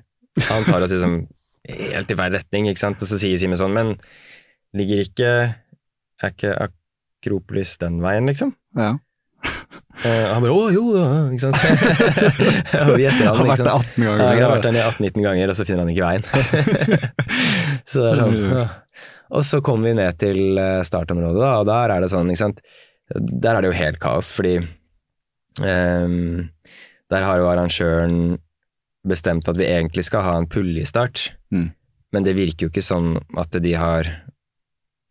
Han 0.49 0.65
tar 0.67 0.83
oss 0.83 0.91
liksom 0.91 1.29
helt 1.71 2.11
i 2.11 2.17
feil 2.19 2.33
retning, 2.35 2.67
ikke 2.67 2.83
sant. 2.83 2.99
Og 3.03 3.07
så 3.07 3.15
sier 3.21 3.39
Simen 3.39 3.57
sånn 3.61 3.71
'men 3.73 3.95
ligger 4.75 5.05
ikke 5.07 5.31
Er 6.21 6.31
ikke 6.35 6.57
Akropolis 6.67 7.77
den 7.79 8.01
veien', 8.03 8.27
liksom? 8.27 8.57
Ja. 8.77 8.97
Eh, 10.01 10.25
han 10.33 10.41
bare 10.41 10.53
'å, 10.55 10.69
jo', 10.73 10.97
ja, 10.97 11.09
ikke 11.29 11.43
sant. 11.45 11.57
han, 12.73 12.95
Har 12.97 13.45
vært 13.45 13.61
der 13.61 13.73
18 13.75 14.05
ganger. 14.07 14.23
Ja, 14.23 14.29
jeg 14.33 14.45
har 14.47 14.53
vært 14.55 14.69
der 14.69 14.79
18-19 14.87 15.25
ganger, 15.27 15.51
og 15.53 15.57
så 15.59 15.67
finner 15.69 15.83
han 15.85 15.91
ikke 15.93 16.07
veien. 16.07 16.25
så 17.91 18.05
det 18.07 18.13
er 18.13 18.21
sånn 18.23 18.39
ja. 18.55 18.63
Og 19.31 19.45
så 19.47 19.61
kommer 19.63 19.91
vi 19.91 19.99
ned 20.01 20.17
til 20.19 20.59
eh, 20.59 20.81
startområdet, 20.89 21.51
og 21.61 21.67
der 21.69 21.93
er 21.95 22.01
det 22.03 22.09
sånn, 22.11 22.33
ikke 22.33 22.43
sant 22.47 22.63
Der 23.13 23.55
er 23.57 23.61
det 23.63 23.71
jo 23.73 23.77
helt 23.77 24.01
kaos, 24.03 24.31
fordi 24.35 24.55
um, 25.61 26.49
der 27.11 27.27
har 27.27 27.39
jo 27.43 27.49
arrangøren 27.51 28.39
bestemt 29.07 29.49
at 29.51 29.57
vi 29.59 29.67
egentlig 29.67 30.05
skal 30.09 30.23
ha 30.27 30.37
en 30.39 30.49
puljestart, 30.51 31.33
Mm. 31.53 31.73
men 32.13 32.23
det 32.23 32.37
virker 32.37 32.67
jo 32.67 32.71
ikke 32.71 32.85
sånn 32.85 33.17
at 33.37 33.51
de 33.63 33.73
har 33.75 34.07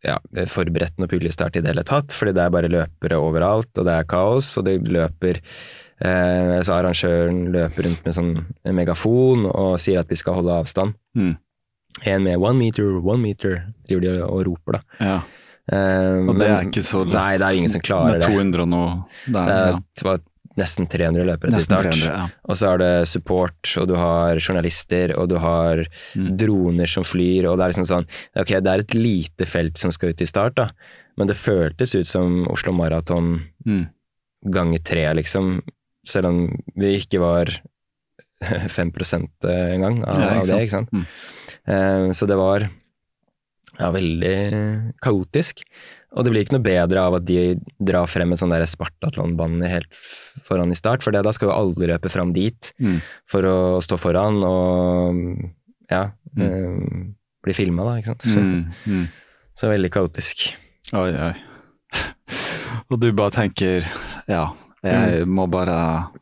ja, 0.04 0.18
forberedt 0.48 0.96
noe 0.98 1.08
puljestart 1.10 1.56
i 1.56 1.60
det 1.60 1.72
hele 1.74 1.82
tatt, 1.84 2.12
fordi 2.16 2.32
det 2.36 2.42
er 2.46 2.50
bare 2.54 2.70
løpere 2.72 3.18
overalt, 3.20 3.70
og 3.78 3.84
det 3.84 3.92
er 3.98 4.04
kaos, 4.08 4.56
og 4.58 4.64
det 4.64 4.78
løper 4.86 5.40
eh, 6.00 6.56
altså 6.56 6.78
Arrangøren 6.78 7.42
løper 7.52 7.84
rundt 7.88 8.04
med 8.06 8.14
sånn 8.16 8.30
en 8.64 8.74
megafon 8.78 9.44
og 9.50 9.74
sier 9.82 10.00
at 10.00 10.08
vi 10.08 10.16
skal 10.16 10.38
holde 10.40 10.56
avstand. 10.62 10.94
Mm. 11.18 11.34
En 12.06 12.22
med 12.24 12.38
one 12.40 12.56
meter, 12.58 12.88
one 13.02 13.20
meter, 13.20 13.60
driver 13.88 14.00
de 14.06 14.16
og 14.24 14.46
roper, 14.46 14.78
da. 14.78 14.82
Ja. 15.04 15.18
Eh, 15.70 16.16
Og 16.24 16.32
det 16.38 16.48
men- 16.48 16.50
er 16.56 16.64
ikke 16.70 16.82
så 16.82 17.04
lett. 17.04 17.14
Nei, 17.14 17.36
det 17.36 17.46
er 17.46 17.56
ingen 17.58 17.68
som 17.68 17.80
klarer 17.84 18.12
Med 18.16 18.22
det. 18.22 18.30
200 18.30 18.62
og 18.62 18.68
noe 18.68 19.04
der, 19.26 19.46
Det 19.46 19.56
er- 19.74 19.82
det 19.94 20.04
var 20.04 20.18
nesten 20.60 20.86
300 20.90 21.24
løpere 21.26 21.50
til 21.56 21.64
start. 21.64 21.88
300, 21.90 22.06
ja. 22.12 22.26
Og 22.48 22.58
så 22.60 22.68
er 22.74 22.80
det 22.82 22.92
support, 23.10 23.72
og 23.80 23.88
du 23.90 23.94
har 23.98 24.38
journalister, 24.40 25.14
og 25.18 25.28
du 25.32 25.38
har 25.42 25.84
Mm. 26.16 26.36
droner 26.36 26.88
som 26.90 27.04
flyr, 27.06 27.46
og 27.50 27.58
det 27.58 27.64
er 27.64 27.72
liksom 27.72 27.86
sånn 27.88 28.06
Ok, 28.36 28.48
det 28.60 28.66
er 28.66 28.78
et 28.84 28.94
lite 28.94 29.46
felt 29.46 29.78
som 29.78 29.90
skal 29.94 30.10
ut 30.14 30.20
i 30.22 30.26
start, 30.28 30.54
da, 30.56 30.68
men 31.16 31.26
det 31.30 31.36
føltes 31.36 31.94
ut 31.94 32.06
som 32.06 32.46
Oslo 32.50 32.72
Maraton 32.72 33.42
Mm. 33.66 33.88
ganger 34.50 34.78
tre, 34.82 35.04
liksom. 35.14 35.60
Selv 36.06 36.26
om 36.30 36.38
vi 36.76 36.96
ikke 36.98 37.20
var 37.20 37.50
5 38.40 38.90
engang 39.44 40.02
av, 40.08 40.18
Ja, 40.18 40.28
ikke 40.28 40.40
av 40.40 40.46
det, 40.46 40.60
ikke 40.64 40.70
sant. 40.70 40.90
Mm. 40.92 41.06
Uh, 41.68 42.10
så 42.16 42.26
det 42.26 42.36
var 42.40 42.70
ja, 43.78 43.90
veldig 43.92 44.94
kaotisk. 45.02 45.60
Og 46.16 46.24
det 46.26 46.32
blir 46.32 46.42
ikke 46.42 46.56
noe 46.56 46.64
bedre 46.66 47.04
av 47.06 47.14
at 47.20 47.24
de 47.28 47.54
drar 47.78 48.08
frem 48.10 48.32
et 48.34 48.40
sånn 48.40 48.50
der 48.50 48.64
Spartatlon-banner 48.66 49.70
helt 49.70 49.92
foran 50.48 50.72
i 50.74 50.78
start, 50.78 51.04
for 51.06 51.14
da 51.14 51.30
skal 51.32 51.48
jo 51.50 51.54
alle 51.54 51.90
løpe 51.92 52.10
fram 52.10 52.32
dit 52.34 52.72
Mm. 52.80 52.98
for 53.30 53.46
å 53.46 53.56
stå 53.84 53.98
foran 54.00 54.40
og 54.42 55.20
ja, 55.90 56.10
eh, 56.38 56.80
bli 57.44 57.54
filma, 57.54 57.84
da, 57.86 57.98
ikke 58.00 58.14
sant. 58.14 58.26
Mm. 58.26 58.64
Mm. 58.90 59.06
Så 59.60 59.68
veldig 59.68 59.90
kaotisk. 59.92 60.48
Oi, 60.96 61.10
oi. 61.12 61.34
Og 62.90 62.98
du 63.02 63.10
bare 63.12 63.30
tenker 63.34 63.84
ja, 64.30 64.44
jeg 64.82 65.26
må 65.28 65.44
bare 65.50 65.76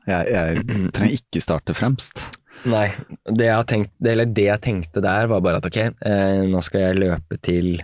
Jeg, 0.09 0.32
jeg 0.32 0.64
trenger 0.97 1.14
ikke 1.14 1.43
starte 1.45 1.74
fremst. 1.76 2.24
Nei, 2.68 2.89
det 3.30 3.47
jeg, 3.47 3.66
tenkt, 3.70 3.93
det, 4.03 4.12
eller 4.16 4.26
det 4.34 4.47
jeg 4.49 4.61
tenkte 4.64 5.01
der, 5.05 5.28
var 5.30 5.41
bare 5.45 5.61
at 5.61 5.68
ok, 5.68 5.76
eh, 5.78 6.41
nå 6.51 6.59
skal 6.66 6.80
jeg 6.89 6.99
løpe 6.99 7.39
til, 7.47 7.76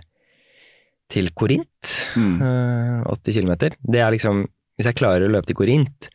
til 1.11 1.29
Korint, 1.37 1.91
Mm. 2.15 2.37
eh, 2.41 3.03
80 3.11 3.41
km. 3.41 3.53
Det 3.83 3.99
er 3.99 4.11
liksom 4.15 4.45
Hvis 4.77 4.85
jeg 4.89 4.95
klarer 4.95 5.23
å 5.27 5.31
løpe 5.31 5.47
til 5.47 5.55
Korint 5.55 6.09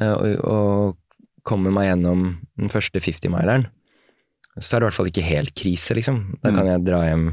eh, 0.00 0.12
og, 0.12 0.44
og 0.48 0.96
komme 1.44 1.68
meg 1.74 1.90
gjennom 1.90 2.38
den 2.56 2.70
første 2.72 3.00
50-mileren, 3.02 3.66
så 4.58 4.76
er 4.76 4.80
det 4.80 4.84
i 4.84 4.88
hvert 4.88 4.96
fall 4.96 5.10
ikke 5.10 5.24
helt 5.26 5.52
krise, 5.58 5.94
liksom. 5.98 6.38
Da 6.42 6.50
Mm. 6.50 6.56
kan 6.56 6.66
jeg 6.70 6.84
dra 6.86 7.00
hjem 7.04 7.26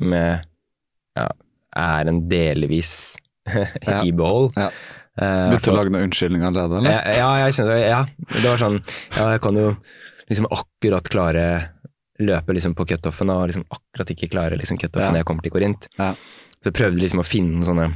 med 0.00 0.44
ja, 1.16 1.28
æren 1.76 2.28
delvis 2.28 3.16
i 4.06 4.10
behold. 4.10 4.50
Ja. 4.56 4.70
ja. 5.20 5.50
Begynte 5.50 5.70
å 5.70 5.76
lage 5.76 5.90
noen 5.94 6.08
unnskyldninger 6.08 6.46
allerede, 6.50 6.78
eller? 6.80 6.90
ja, 6.90 7.30
ja, 7.38 7.48
jeg 7.50 7.88
ja, 7.90 8.04
det 8.32 8.44
var 8.48 8.58
sånn 8.62 8.80
Ja, 9.16 9.30
jeg 9.34 9.40
kan 9.44 9.54
jo 9.60 9.76
liksom 10.30 10.46
akkurat 10.50 11.10
klare 11.10 11.46
løpe 12.20 12.54
liksom 12.56 12.74
på 12.76 12.86
cutoffen, 12.86 13.30
og 13.32 13.48
liksom 13.50 13.64
akkurat 13.70 14.12
ikke 14.14 14.30
klare 14.32 14.58
liksom 14.60 14.78
cutoffen 14.78 15.14
Ja. 15.14 15.20
jeg 15.22 15.26
kommer 15.28 15.42
til 15.42 15.52
Korint. 15.54 15.88
Ja. 15.98 16.12
Så 16.60 16.70
jeg 16.70 16.74
prøvde 16.74 17.00
liksom 17.00 17.20
å 17.22 17.26
finne 17.26 17.56
noen 17.58 17.64
sånne 17.70 17.88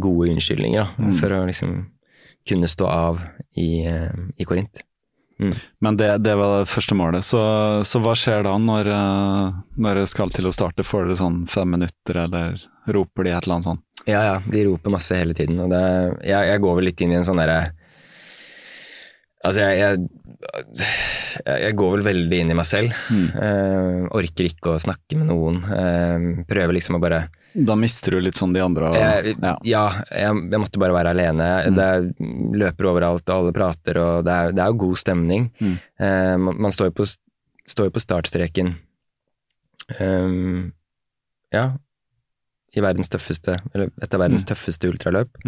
gode 0.00 0.30
unnskyldninger 0.32 0.82
da, 0.82 0.88
Mm. 0.98 1.14
for 1.20 1.28
å 1.30 1.46
liksom 1.46 1.86
kunne 2.46 2.66
stå 2.68 2.86
av 2.86 3.20
i, 3.56 3.84
eh, 3.86 4.10
i 4.38 4.44
Korint. 4.44 4.82
Men 5.80 5.96
det, 5.98 6.22
det 6.24 6.34
var 6.34 6.60
det 6.62 6.68
første 6.68 6.94
målet. 6.96 7.22
Så, 7.22 7.84
så 7.84 8.00
hva 8.00 8.14
skjer 8.16 8.42
da 8.46 8.54
når, 8.56 8.86
eh, 8.88 9.52
når 9.76 9.94
det 10.00 10.08
skal 10.08 10.30
til 10.30 10.46
å 10.48 10.52
starte? 10.54 10.82
Får 10.82 11.04
dere 11.04 11.16
sånn 11.20 11.46
fem 11.46 11.68
minutter, 11.70 12.16
eller 12.24 12.56
roper 12.88 13.24
de 13.24 13.30
et 13.36 13.44
eller 13.44 13.56
annet 13.58 13.64
sånt? 13.68 13.82
Ja, 14.06 14.22
ja, 14.22 14.38
de 14.40 14.64
roper 14.64 14.90
masse 14.90 15.12
hele 15.18 15.34
tiden, 15.34 15.58
og 15.60 15.68
det, 15.70 15.82
jeg, 16.24 16.48
jeg 16.48 16.60
går 16.62 16.74
vel 16.76 16.84
litt 16.88 17.00
inn 17.02 17.12
i 17.12 17.16
en 17.16 17.24
sånn 17.26 17.36
derre 17.36 17.72
Altså, 19.46 19.62
jeg, 19.62 19.78
jeg, 19.78 20.86
jeg, 21.46 21.74
går 21.78 21.92
vel 21.96 22.04
veldig 22.06 22.38
inn 22.42 22.52
i 22.52 22.56
meg 22.58 22.66
selv. 22.68 22.94
Mm. 23.12 23.26
Uh, 23.34 24.06
orker 24.18 24.48
ikke 24.48 24.74
å 24.74 24.80
snakke 24.82 25.18
med 25.18 25.30
noen. 25.30 25.60
Uh, 25.64 26.44
prøver 26.48 26.76
liksom 26.76 26.98
å 26.98 27.02
bare 27.02 27.26
Da 27.54 27.76
mister 27.78 28.16
du 28.16 28.24
litt 28.24 28.38
sånn 28.40 28.52
de 28.56 28.60
andre 28.64 28.90
og 28.90 28.98
jeg, 28.98 29.36
ja. 29.40 29.54
Ja, 29.64 29.84
jeg, 30.10 30.60
måtte 30.60 30.82
bare 30.82 30.96
være 30.96 31.14
alene. 31.14 31.46
Mm. 31.66 31.78
Det 31.78 31.86
er, 31.86 32.10
løper 32.64 32.90
overalt, 32.92 33.24
og 33.28 33.36
alle 33.36 33.54
prater, 33.56 34.02
og 34.02 34.26
det 34.26 34.34
er, 34.34 34.52
det 34.56 34.64
er 34.64 34.74
jo 34.74 34.82
god 34.84 35.00
stemning. 35.04 35.48
Mm. 35.62 35.78
Uh, 36.02 36.34
man, 36.48 36.60
man 36.66 36.74
står 36.74 36.90
jo 36.90 36.98
på, 37.00 37.08
står 37.76 37.90
på 37.94 38.04
startstreken 38.04 38.74
um, 40.00 40.72
Ja, 41.54 41.70
i 42.76 42.82
verdens 42.84 43.08
tøffeste, 43.08 43.56
eller 43.72 43.88
et 44.02 44.12
av 44.14 44.20
verdens 44.20 44.44
Mm. 44.44 44.50
tøffeste 44.52 44.90
ultraløp. 44.90 45.38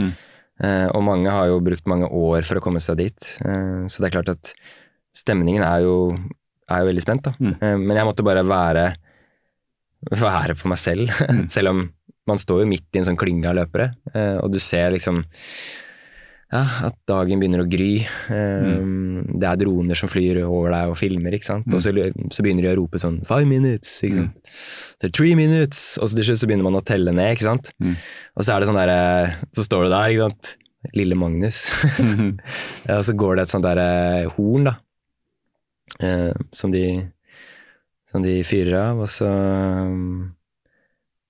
Eh, 0.65 0.87
og 0.91 1.05
mange 1.07 1.31
har 1.31 1.47
jo 1.53 1.61
brukt 1.63 1.87
mange 1.91 2.09
år 2.11 2.43
for 2.49 2.59
å 2.59 2.63
komme 2.65 2.81
seg 2.83 2.99
dit. 2.99 3.29
Eh, 3.45 3.85
så 3.87 4.01
det 4.03 4.09
er 4.11 4.17
klart 4.17 4.33
at 4.35 4.53
stemningen 5.15 5.63
er 5.67 5.85
jo, 5.87 5.95
er 6.69 6.83
jo 6.83 6.89
veldig 6.91 7.05
spent, 7.05 7.23
da. 7.29 7.35
Mm. 7.39 7.55
Eh, 7.63 7.77
men 7.79 7.97
jeg 8.01 8.09
måtte 8.09 8.27
bare 8.27 8.43
være, 8.47 8.87
være 10.15 10.57
for 10.59 10.73
meg 10.73 10.81
selv, 10.83 11.13
Mm. 11.29 11.45
selv 11.53 11.73
om 11.75 11.85
man 12.29 12.39
står 12.43 12.61
jo 12.65 12.69
midt 12.69 12.89
i 12.95 13.01
en 13.01 13.07
sånn 13.09 13.17
klynge 13.21 13.49
av 13.49 13.57
løpere, 13.57 13.93
eh, 14.15 14.37
og 14.43 14.51
du 14.53 14.59
ser 14.61 14.91
liksom 14.93 15.23
ja, 16.53 16.63
at 16.89 16.95
dagen 17.09 17.41
begynner 17.43 17.61
å 17.61 17.69
gry. 17.69 18.01
Eh, 18.33 18.79
Det 19.39 19.49
er 19.49 19.59
droner 19.61 19.99
som 19.99 20.09
flyr 20.09 20.41
over 20.47 20.73
deg 20.73 20.93
og 20.93 20.97
filmer, 20.97 21.35
ikke 21.37 21.45
sant. 21.51 21.69
Og 21.75 21.83
så, 21.85 21.93
så 22.33 22.45
begynner 22.45 22.65
de 22.65 22.71
å 22.73 22.79
rope 22.81 22.99
sånn 23.03 23.21
'five 23.27 23.45
minutes', 23.51 23.99
ikke 24.07 24.23
sant. 24.23 24.55
Så 25.03 25.11
'three 25.13 25.35
minutes', 25.37 25.99
og 26.01 26.09
så 26.09 26.17
til 26.17 26.25
slutt 26.31 26.41
så 26.41 26.49
begynner 26.49 26.65
man 26.71 26.81
å 26.81 26.85
telle 26.85 27.13
ned, 27.13 27.37
ikke 27.37 27.49
sant. 27.51 27.73
Mm. 27.81 27.95
Og 28.37 28.45
så 28.45 28.55
er 28.55 28.61
det 28.61 28.69
sånn 28.71 28.81
derre 28.81 29.37
Så 29.53 29.67
står 29.69 29.85
det 29.85 29.93
der, 29.93 30.09
ikke 30.15 30.29
sant. 30.31 30.57
Lille 30.95 31.15
Magnus. 31.19 31.69
ja, 32.89 32.97
og 32.97 33.05
så 33.05 33.13
går 33.19 33.37
det 33.37 33.43
et 33.43 33.53
sånt 33.53 33.67
derre 33.67 34.31
horn, 34.37 34.65
da. 34.71 34.75
Eh, 36.01 36.33
som 36.53 36.71
de 36.73 37.09
som 38.09 38.23
de 38.25 38.39
fyrer 38.43 38.73
av, 38.79 39.01
og 39.05 39.09
så 39.09 39.29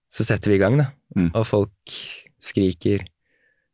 Så 0.08 0.24
setter 0.24 0.50
vi 0.50 0.56
i 0.56 0.62
gang, 0.62 0.78
da. 0.78 0.86
Mm. 1.16 1.30
Og 1.34 1.44
folk 1.46 1.96
skriker 2.40 3.02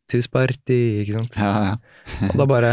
'Tu 0.09 0.21
Sparti', 0.25 0.81
ikke 1.05 1.15
sant. 1.21 1.39
Ja, 1.41 1.53
ja. 1.71 2.29
Og 2.31 2.37
da 2.41 2.47
bare 2.51 2.73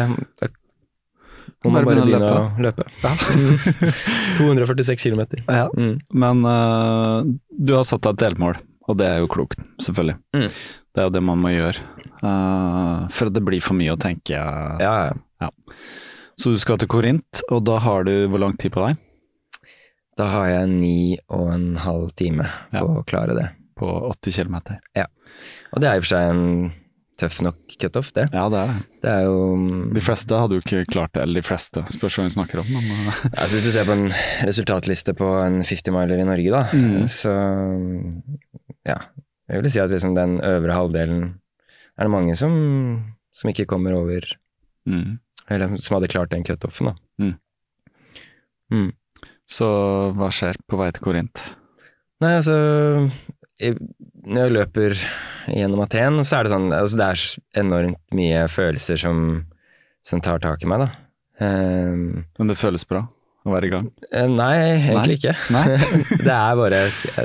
da 1.61 1.69
må 1.69 1.75
Bare 1.77 1.85
man 1.85 1.85
bare 1.85 2.05
begynne 2.07 2.25
å 2.25 2.39
løpe. 2.57 2.85
løpe. 2.97 3.91
246 4.37 5.03
km. 5.05 5.21
Ja. 5.45 5.67
Mm. 5.77 5.99
Men 6.17 6.41
uh, 6.45 7.21
du 7.53 7.75
har 7.77 7.85
satt 7.85 8.01
deg 8.07 8.15
et 8.17 8.23
delmål, 8.25 8.57
og 8.89 8.97
det 8.97 9.07
er 9.11 9.21
jo 9.21 9.29
klokt, 9.29 9.61
selvfølgelig. 9.83 10.17
Mm. 10.33 10.47
Det 10.91 11.03
er 11.03 11.07
jo 11.07 11.13
det 11.13 11.21
man 11.27 11.43
må 11.43 11.53
gjøre. 11.53 11.85
Uh, 12.21 13.05
for 13.13 13.29
at 13.29 13.37
det 13.37 13.43
blir 13.45 13.61
for 13.63 13.77
mye 13.77 13.93
å 13.93 13.99
tenke. 14.01 14.33
Ja, 14.33 15.13
ja. 15.41 15.51
Så 16.41 16.55
du 16.55 16.57
skal 16.57 16.81
til 16.81 16.89
Korint, 16.89 17.43
og 17.53 17.61
da 17.69 17.77
har 17.85 18.07
du 18.09 18.13
hvor 18.31 18.41
lang 18.41 18.57
tid 18.57 18.73
på 18.73 18.81
deg? 18.87 18.97
Da 20.17 20.27
har 20.33 20.49
jeg 20.49 20.69
ni 20.73 20.95
og 21.31 21.51
en 21.53 21.75
halv 21.81 22.09
time 22.17 22.47
på 22.73 22.83
å 22.99 23.05
klare 23.07 23.37
det. 23.37 23.47
På 23.77 23.87
80 24.11 24.33
km. 24.43 24.57
Og 25.71 25.81
det 25.81 25.87
er 25.89 25.97
i 25.97 26.01
og 26.01 26.03
for 26.05 26.11
seg 26.11 26.33
en 26.33 26.43
tøff 27.21 27.37
nok 27.45 27.57
cutoff, 27.79 28.09
det. 28.17 28.25
Ja, 28.33 28.47
det 28.51 28.59
er 28.63 28.71
det. 28.71 28.83
Det 29.05 29.11
er 29.13 29.25
jo 29.27 29.37
De 29.95 30.01
fleste 30.03 30.39
hadde 30.41 30.57
jo 30.57 30.63
ikke 30.65 30.81
klart 30.89 31.13
det, 31.15 31.21
eller 31.23 31.41
de 31.41 31.45
fleste, 31.47 31.83
spørs 31.93 32.17
hva 32.17 32.25
vi 32.27 32.33
snakker 32.35 32.61
om. 32.63 32.69
Men, 32.73 32.89
eh, 33.11 33.19
altså 33.31 33.55
Hvis 33.55 33.67
du 33.69 33.71
ser 33.75 33.87
på 33.89 33.95
en 33.97 34.07
resultatliste 34.49 35.15
på 35.17 35.29
en 35.45 35.59
50-miler 35.61 36.21
i 36.23 36.27
Norge, 36.27 36.51
da, 36.55 36.63
Mm. 36.73 37.05
så 37.11 37.35
ja. 38.87 38.97
Jeg 39.51 39.61
vil 39.61 39.71
si 39.73 39.79
at 39.83 39.91
liksom 39.91 40.15
den 40.15 40.37
øvre 40.47 40.73
halvdelen 40.77 41.23
er 41.99 42.07
det 42.07 42.11
mange 42.13 42.35
som, 42.39 42.53
som 43.35 43.49
ikke 43.51 43.65
kommer 43.67 43.93
over 43.97 44.23
mm. 44.87 45.19
Eller 45.51 45.73
som 45.83 45.97
hadde 45.97 46.07
klart 46.07 46.31
den 46.31 46.45
cutoffen, 46.47 46.87
da. 46.93 46.93
Mm. 47.19 47.33
Mm. 48.71 48.91
Så 49.51 49.67
hva 50.15 50.29
skjer 50.31 50.55
på 50.69 50.79
vei 50.79 50.87
til 50.95 51.03
Korint? 51.03 51.41
Nei, 52.23 52.37
altså 52.37 52.55
jeg, 53.59 53.75
Når 54.25 54.43
jeg 54.47 54.53
løper 54.55 54.97
gjennom 55.51 55.81
Aten, 55.85 56.19
så 56.27 56.37
er 56.39 56.45
det 56.45 56.51
sånn 56.53 56.67
altså 56.75 56.99
Det 56.99 57.07
er 57.07 57.63
enormt 57.63 58.01
mye 58.17 58.43
følelser 58.51 58.99
som, 59.01 59.23
som 60.05 60.21
tar 60.23 60.41
tak 60.43 60.61
i 60.65 60.69
meg, 60.69 60.83
da. 60.85 60.91
Um, 61.41 62.21
Men 62.37 62.51
det 62.51 62.59
føles 62.61 62.85
bra 62.85 63.07
å 63.41 63.49
være 63.55 63.65
i 63.65 63.71
gang? 63.73 63.87
eh, 64.13 64.27
nei, 64.29 64.53
egentlig 64.77 65.15
Nei. 65.15 65.17
ikke. 65.17 65.33
Nei? 65.55 65.63
det 66.27 66.35
er 66.35 66.59
bare 66.59 66.81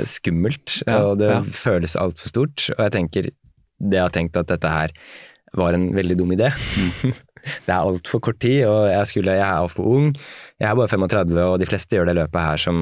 skummelt, 0.09 0.79
Ja, 0.87 1.03
og 1.11 1.19
det 1.21 1.29
ja. 1.29 1.41
føles 1.53 1.93
altfor 2.01 2.31
stort. 2.33 2.65
Og 2.73 2.81
jeg 2.87 2.95
tenker 2.95 3.29
Det 3.29 3.93
jeg 3.99 4.01
har 4.01 4.13
tenkt 4.15 4.39
at 4.41 4.49
dette 4.49 4.71
her 4.73 4.95
var 5.57 5.77
en 5.77 5.91
veldig 5.95 6.17
dum 6.17 6.33
idé. 6.33 6.49
Mm. 6.49 7.13
det 7.67 7.69
er 7.69 7.77
altfor 7.77 8.19
kort 8.25 8.39
tid, 8.41 8.63
og 8.65 8.89
jeg, 8.89 9.05
skulle, 9.13 9.37
jeg 9.37 9.45
er 9.45 9.61
altfor 9.61 9.85
ung. 9.93 10.09
Jeg 10.57 10.71
er 10.71 10.75
bare 10.81 10.89
35, 10.89 11.37
og 11.45 11.59
de 11.61 11.69
fleste 11.69 11.95
gjør 11.95 12.09
det 12.09 12.17
løpet 12.17 12.41
her 12.41 12.57
som, 12.65 12.81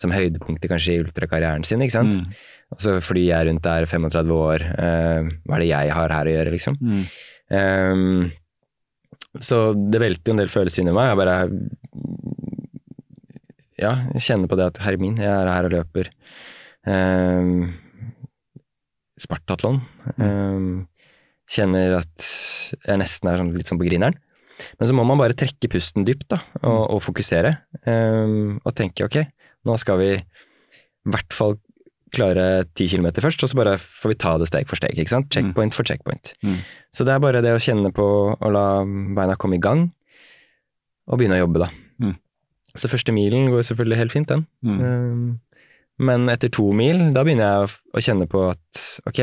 som 0.00 0.14
høydepunktet 0.14 0.70
kanskje 0.70 0.96
i 0.96 1.02
ultrakarrieren 1.04 1.64
sin, 1.66 1.82
ikke 1.84 1.96
sant. 1.96 2.16
Mm. 2.18 2.32
Og 2.74 2.82
så 2.82 2.96
flyr 3.04 3.28
jeg 3.28 3.48
rundt 3.48 3.66
der 3.66 3.86
35 3.86 4.32
år, 4.34 4.64
eh, 4.74 5.28
hva 5.46 5.58
er 5.58 5.62
det 5.62 5.70
jeg 5.70 5.94
har 5.94 6.14
her 6.16 6.30
å 6.30 6.34
gjøre, 6.34 6.54
liksom? 6.56 6.78
Mm. 6.80 7.04
Um, 7.54 8.32
så 9.42 9.60
det 9.74 10.00
velter 10.02 10.30
jo 10.30 10.34
en 10.34 10.42
del 10.42 10.52
følelser 10.52 10.82
inni 10.82 10.94
meg. 10.94 11.10
Jeg 11.10 11.20
bare 11.20 11.36
Ja, 13.74 13.92
kjenner 14.22 14.48
på 14.48 14.56
det 14.58 14.68
at 14.70 14.82
herre 14.84 15.00
min, 15.02 15.16
jeg 15.18 15.30
er 15.30 15.50
her 15.50 15.66
og 15.66 15.74
løper. 15.74 16.10
Um, 16.86 17.74
Spartatlon. 19.20 19.80
Um, 20.16 20.86
kjenner 21.50 21.98
at 21.98 22.28
jeg 22.86 23.00
nesten 23.00 23.30
er 23.30 23.42
sånn, 23.42 23.50
litt 23.56 23.70
sånn 23.70 23.80
på 23.80 23.88
grineren. 23.88 24.16
Men 24.78 24.88
så 24.88 24.94
må 24.96 25.02
man 25.06 25.18
bare 25.18 25.36
trekke 25.36 25.68
pusten 25.72 26.06
dypt 26.06 26.28
da, 26.30 26.38
og, 26.62 26.82
og 26.96 27.02
fokusere. 27.02 27.56
Um, 27.82 28.60
og 28.62 28.74
tenke 28.78 29.06
ok, 29.06 29.18
nå 29.64 29.76
skal 29.80 30.00
vi 30.00 30.10
i 30.14 31.12
hvert 31.12 31.36
fall 31.36 31.56
klare 32.14 32.64
ti 32.78 32.86
kilometer 32.90 33.24
først, 33.24 33.42
og 33.42 33.50
så 33.50 33.58
bare 33.58 33.76
får 33.80 34.12
vi 34.12 34.18
ta 34.22 34.34
det 34.38 34.48
steg 34.50 34.68
for 34.70 34.78
steg. 34.78 34.96
ikke 34.98 35.10
sant? 35.10 35.30
Checkpoint 35.34 35.74
for 35.74 35.86
checkpoint. 35.86 36.34
Mm. 36.46 36.60
Så 36.94 37.06
det 37.06 37.14
er 37.14 37.22
bare 37.22 37.42
det 37.44 37.54
å 37.54 37.62
kjenne 37.62 37.90
på 37.94 38.06
å 38.34 38.52
la 38.54 38.66
beina 38.84 39.38
komme 39.40 39.58
i 39.58 39.64
gang, 39.64 39.88
og 41.10 41.20
begynne 41.20 41.40
å 41.40 41.44
jobbe, 41.44 41.64
da. 41.66 41.70
Mm. 42.00 42.14
Så 42.78 42.90
første 42.90 43.14
milen 43.14 43.50
går 43.52 43.66
selvfølgelig 43.66 44.00
helt 44.00 44.14
fint, 44.14 44.30
den. 44.30 44.46
Mm. 44.66 44.78
Um, 44.80 45.64
men 46.04 46.30
etter 46.32 46.50
to 46.54 46.70
mil, 46.74 47.10
da 47.14 47.22
begynner 47.26 47.50
jeg 47.50 47.74
å 47.94 48.02
kjenne 48.02 48.30
på 48.30 48.46
at 48.50 48.84
ok, 49.10 49.20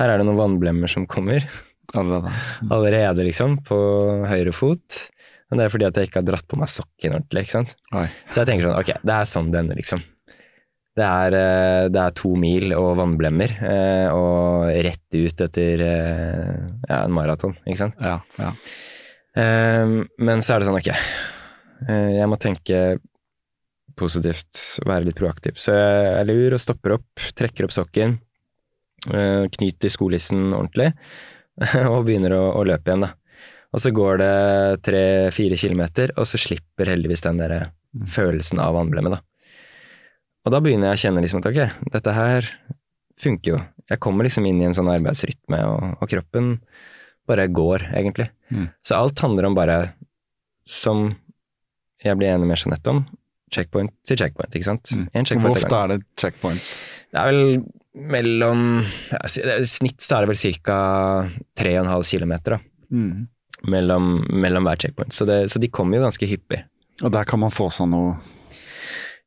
her 0.00 0.12
er 0.12 0.20
det 0.20 0.26
noen 0.28 0.40
vannblemmer 0.40 0.90
som 0.90 1.06
kommer 1.08 1.44
Allerede. 1.92 2.32
allerede, 2.74 3.24
liksom, 3.26 3.58
på 3.68 3.78
høyre 4.28 4.52
fot. 4.56 5.06
Men 5.52 5.60
det 5.60 5.64
er 5.66 5.72
fordi 5.74 5.84
at 5.84 5.98
jeg 6.00 6.08
ikke 6.08 6.22
har 6.22 6.24
dratt 6.30 6.46
på 6.48 6.56
meg 6.56 6.70
sokken 6.72 7.12
ordentlig, 7.12 7.42
ikke 7.44 7.52
sant. 7.58 7.74
Oi. 7.92 8.06
Så 8.32 8.40
jeg 8.40 8.48
tenker 8.48 8.64
sånn, 8.64 8.78
ok, 8.78 8.90
det 9.04 9.16
er 9.18 9.26
sånn 9.28 9.50
det 9.52 9.58
ender, 9.60 9.76
liksom. 9.76 10.00
Det 10.96 11.04
er, 11.04 11.36
eh, 11.36 11.88
det 11.92 12.00
er 12.00 12.14
to 12.16 12.30
mil 12.40 12.72
og 12.78 12.94
vannblemmer, 12.96 13.52
eh, 13.68 14.08
og 14.16 14.72
rett 14.88 15.18
ut 15.18 15.44
etter 15.44 15.84
eh, 15.84 16.56
ja, 16.88 17.02
en 17.02 17.12
maraton, 17.12 17.52
ikke 17.66 17.82
sant. 17.82 18.00
Ja, 18.00 18.16
ja. 18.40 18.54
Men 19.36 20.40
så 20.44 20.54
er 20.54 20.60
det 20.60 20.70
sånn, 20.70 20.80
ok, 20.80 20.90
jeg 22.16 22.28
må 22.28 22.36
tenke 22.40 22.80
positivt, 23.96 24.56
være 24.88 25.10
litt 25.10 25.20
proaktiv. 25.20 25.60
Så 25.60 25.76
jeg 25.76 26.10
er 26.18 26.28
lur 26.28 26.56
og 26.56 26.60
stopper 26.60 26.98
opp, 26.98 27.24
trekker 27.36 27.64
opp 27.68 27.72
sokken, 27.72 28.18
knyter 29.04 29.92
skolissen 29.92 30.50
ordentlig, 30.52 30.90
og 31.92 32.04
begynner 32.08 32.36
å, 32.36 32.44
å 32.60 32.64
løpe 32.68 32.92
igjen, 32.92 33.08
da. 33.08 33.14
Og 33.72 33.80
så 33.80 33.92
går 33.94 34.20
det 34.20 34.32
tre-fire 34.84 35.56
kilometer, 35.56 36.12
og 36.20 36.28
så 36.28 36.40
slipper 36.40 36.90
heldigvis 36.92 37.24
den 37.24 37.40
der 37.40 37.54
følelsen 38.12 38.60
av 38.60 38.76
vannblemmet, 38.76 39.16
da. 39.16 39.22
Og 40.42 40.52
da 40.52 40.58
begynner 40.62 40.90
jeg 40.90 40.98
å 40.98 41.02
kjenne 41.04 41.22
liksom 41.22 41.40
at 41.40 41.48
ok, 41.52 41.60
dette 41.94 42.14
her 42.16 42.48
funker 43.22 43.52
jo. 43.54 43.60
Jeg 43.92 44.00
kommer 44.02 44.26
liksom 44.26 44.46
inn 44.48 44.60
i 44.60 44.66
en 44.66 44.76
sånn 44.76 44.90
arbeidsrytme, 44.90 45.60
og, 45.68 45.96
og 46.02 46.10
kroppen 46.10 46.54
bare 47.30 47.46
går, 47.54 47.86
egentlig. 47.94 48.28
Mm. 48.50 48.66
Så 48.84 48.98
alt 48.98 49.22
handler 49.22 49.48
om 49.48 49.56
bare, 49.56 49.76
som 50.68 51.12
jeg 52.02 52.18
blir 52.18 52.32
enig 52.32 52.48
med 52.50 52.58
Jeanette 52.58 52.90
om, 52.92 53.04
checkpoint 53.52 53.92
til 54.08 54.18
checkpoint, 54.18 54.56
ikke 54.58 54.68
sant? 54.68 54.90
Mm. 54.90 55.06
En 55.12 55.22
Hvor 55.22 55.30
checkpoint 55.30 55.52
av 55.52 55.60
ofte 55.60 55.78
er 55.78 55.92
det 55.92 56.00
checkpoints? 56.18 56.74
Det 57.12 57.22
er 57.22 57.30
vel 57.30 57.62
mellom 57.92 58.62
ja, 59.12 59.20
snitt 59.68 60.00
så 60.00 60.18
er 60.18 60.24
det 60.26 60.32
vel 60.32 60.58
ca. 60.64 60.78
3,5 61.60 62.12
km 62.16 62.60
Mm. 62.92 63.24
Mellom, 63.68 64.14
mellom 64.28 64.66
hver 64.66 64.80
checkpoint. 64.84 65.14
Så, 65.14 65.26
det, 65.28 65.44
så 65.52 65.60
de 65.62 65.70
kommer 65.72 65.98
jo 65.98 66.06
ganske 66.06 66.28
hyppig. 66.28 66.62
Og 67.02 67.12
der 67.14 67.26
kan 67.28 67.40
man 67.42 67.54
få 67.54 67.68
seg 67.72 67.88
noe 67.90 68.16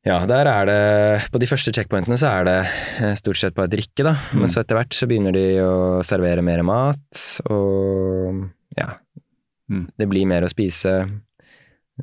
Ja, 0.06 0.20
der 0.30 0.48
er 0.48 0.68
det 0.70 1.32
På 1.34 1.42
de 1.42 1.48
første 1.50 1.74
checkpointene 1.74 2.18
så 2.22 2.30
er 2.30 2.48
det 2.48 2.58
eh, 3.02 3.16
stort 3.18 3.40
sett 3.42 3.56
bare 3.58 3.72
drikke, 3.72 4.06
da. 4.06 4.14
Mm. 4.32 4.44
Men 4.44 4.54
så 4.54 4.62
etter 4.62 4.80
hvert 4.80 4.96
så 4.96 5.10
begynner 5.10 5.36
de 5.36 5.46
å 5.64 5.76
servere 6.06 6.46
mer 6.46 6.62
mat, 6.68 7.24
og 7.50 8.46
ja. 8.78 8.94
Mm. 9.72 9.88
Det 9.98 10.08
blir 10.12 10.30
mer 10.30 10.46
å 10.46 10.52
spise. 10.52 10.94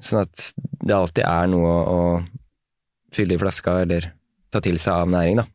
Sånn 0.03 0.25
at 0.25 0.49
det 0.83 0.97
alltid 0.97 1.25
er 1.29 1.51
noe 1.53 1.71
å, 1.71 1.97
å 2.19 3.15
fylle 3.15 3.37
i 3.37 3.41
flaska 3.41 3.77
eller 3.85 4.11
ta 4.53 4.61
til 4.65 4.81
seg 4.83 5.05
av 5.05 5.13
næring, 5.13 5.43
da. 5.43 5.47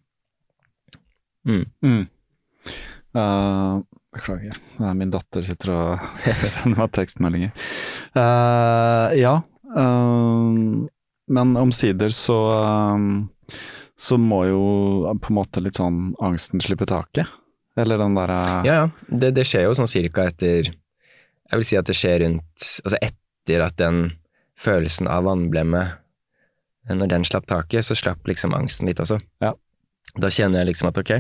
Mm. 1.47 1.65
Mm. 1.84 2.03
Eh, 3.17 3.73
beklager, 4.18 4.59
min 4.97 5.13
datter 5.13 5.45
sitter 5.47 5.74
og 5.76 6.05
sender 6.51 6.84
meg 6.84 6.93
tekstmeldinger. 6.97 7.72
Uh, 8.18 9.15
ja, 9.18 9.39
eh, 9.72 10.61
men 11.38 11.57
omsider 11.59 12.13
så 12.15 12.38
eh, 12.57 13.57
så 13.97 14.18
må 14.22 14.43
jo 14.45 14.63
på 15.18 15.32
en 15.32 15.38
måte 15.39 15.61
litt 15.63 15.80
sånn 15.80 16.11
angsten 16.24 16.61
slippe 16.61 16.86
taket. 16.89 17.26
Eller 17.78 17.97
den 18.01 18.18
derre 18.18 18.41
Ja, 18.65 18.74
ja. 18.74 18.86
Det, 19.07 19.32
det 19.38 19.45
skjer 19.45 19.68
jo 19.68 19.76
sånn 19.78 19.89
cirka 19.89 20.24
etter 20.32 20.65
Jeg 20.65 21.59
vil 21.59 21.65
si 21.68 21.78
at 21.78 21.86
det 21.86 21.93
skjer 21.93 22.24
rundt 22.24 22.63
Altså 22.82 22.97
etter 23.05 23.61
at 23.61 23.76
den 23.78 23.99
følelsen 24.57 25.09
av 25.13 25.28
vannblemme 25.28 25.84
Når 26.89 27.11
den 27.11 27.28
slapp 27.28 27.45
taket, 27.49 27.86
så 27.86 27.97
slapp 27.97 28.26
liksom 28.26 28.55
angsten 28.57 28.89
litt 28.89 29.01
også. 29.03 29.20
Ja. 29.43 29.53
Da 30.18 30.32
kjenner 30.34 30.63
jeg 30.63 30.72
liksom 30.72 30.89
at 30.89 30.97
ok, 31.01 31.11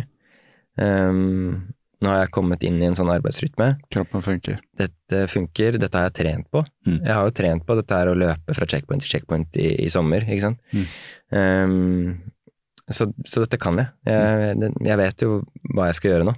ehm, 0.79 1.67
nå 2.01 2.09
har 2.11 2.19
jeg 2.25 2.31
kommet 2.35 2.63
inn 2.67 2.77
i 2.81 2.85
en 2.85 2.95
sånn 2.97 3.09
arbeidsrytme. 3.09 3.71
kroppen 3.93 4.21
funker. 4.21 4.59
Dette 4.77 5.23
funker, 5.31 5.77
dette 5.81 5.97
har 5.97 6.09
jeg 6.11 6.17
trent 6.19 6.49
på. 6.53 6.61
Mm. 6.85 6.99
Jeg 7.01 7.13
har 7.17 7.23
jo 7.25 7.33
trent 7.39 7.65
på 7.65 7.75
dette 7.79 7.97
her 8.01 8.11
å 8.11 8.17
løpe 8.17 8.53
fra 8.57 8.67
checkpoint 8.69 9.01
til 9.01 9.09
checkpoint 9.15 9.57
i, 9.57 9.69
i 9.85 9.89
sommer, 9.89 10.21
ikke 10.27 10.45
sant. 10.45 10.59
Mm. 10.73 10.85
Um, 11.33 12.33
så, 12.89 13.09
så 13.27 13.41
dette 13.43 13.57
kan 13.59 13.75
jeg. 13.81 13.89
Jeg, 14.07 14.53
det, 14.61 14.69
jeg 14.87 14.99
vet 15.01 15.23
jo 15.25 15.31
hva 15.75 15.89
jeg 15.89 15.97
skal 15.99 16.11
gjøre 16.13 16.27
nå. 16.29 16.35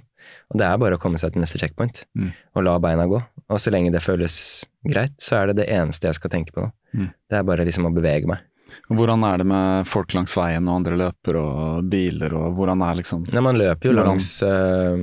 Og 0.50 0.58
det 0.60 0.66
er 0.66 0.80
bare 0.82 0.96
å 0.98 1.00
komme 1.00 1.20
seg 1.20 1.32
til 1.34 1.40
neste 1.44 1.60
checkpoint 1.62 2.02
Mm. 2.18 2.32
og 2.58 2.64
la 2.66 2.74
beina 2.82 3.06
gå. 3.08 3.20
Og 3.50 3.60
så 3.62 3.70
lenge 3.72 3.92
det 3.94 4.02
føles 4.04 4.34
greit, 4.86 5.14
så 5.22 5.38
er 5.40 5.50
det 5.50 5.60
det 5.62 5.68
eneste 5.72 6.08
jeg 6.10 6.18
skal 6.18 6.32
tenke 6.32 6.52
på 6.56 6.64
nå. 6.64 6.72
Mm. 6.92 7.06
Det 7.30 7.38
er 7.38 7.46
bare 7.46 7.64
liksom 7.68 7.86
å 7.86 7.92
bevege 7.94 8.26
meg. 8.28 8.42
Hvordan 8.90 9.24
er 9.28 9.42
det 9.42 9.46
med 9.50 9.90
folk 9.90 10.14
langs 10.16 10.34
veien 10.38 10.68
og 10.68 10.80
andre 10.80 10.98
løper 11.00 11.38
og 11.40 11.90
biler 11.90 12.34
og 12.38 12.56
hvordan 12.58 12.82
er 12.86 12.98
liksom 13.00 13.26
Nei, 13.30 13.44
man 13.44 13.58
løper 13.60 13.90
jo 13.90 13.94
langs, 13.98 14.30
øh, 14.46 14.96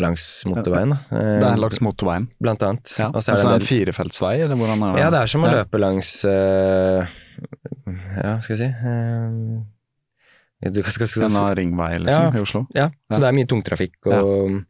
langs 0.00 0.24
motorveien, 0.50 0.94
da. 0.94 1.00
Det 1.10 1.50
er 1.50 1.60
langs 1.60 1.80
motorveien. 1.84 2.28
Blant 2.42 2.64
annet. 2.66 2.96
Ja. 2.98 3.10
Og 3.10 3.22
så 3.24 3.34
er 3.34 3.42
det 3.42 3.60
en 3.60 3.68
firefeltsvei, 3.68 4.34
eller 4.46 4.58
hvordan 4.58 4.82
er 4.88 4.96
det? 4.96 5.04
Ja, 5.04 5.12
det 5.14 5.22
er 5.22 5.34
som 5.34 5.46
å 5.46 5.52
løpe 5.52 5.80
langs 5.82 6.16
øh, 6.28 7.14
Ja, 8.14 8.38
skal 8.40 8.54
vi 8.54 8.60
si 8.62 8.70
øh, 8.70 9.62
Av 11.36 11.54
ringvei, 11.58 11.98
liksom, 11.98 12.22
Ja. 12.24 12.30
i 12.32 12.42
Oslo. 12.42 12.66
ja, 12.74 12.88
så 13.10 13.16
Ja. 13.16 13.18
det 13.18 13.28
er 13.28 13.36
mye 13.38 13.46
tungtrafikk 13.46 14.06
og 14.06 14.64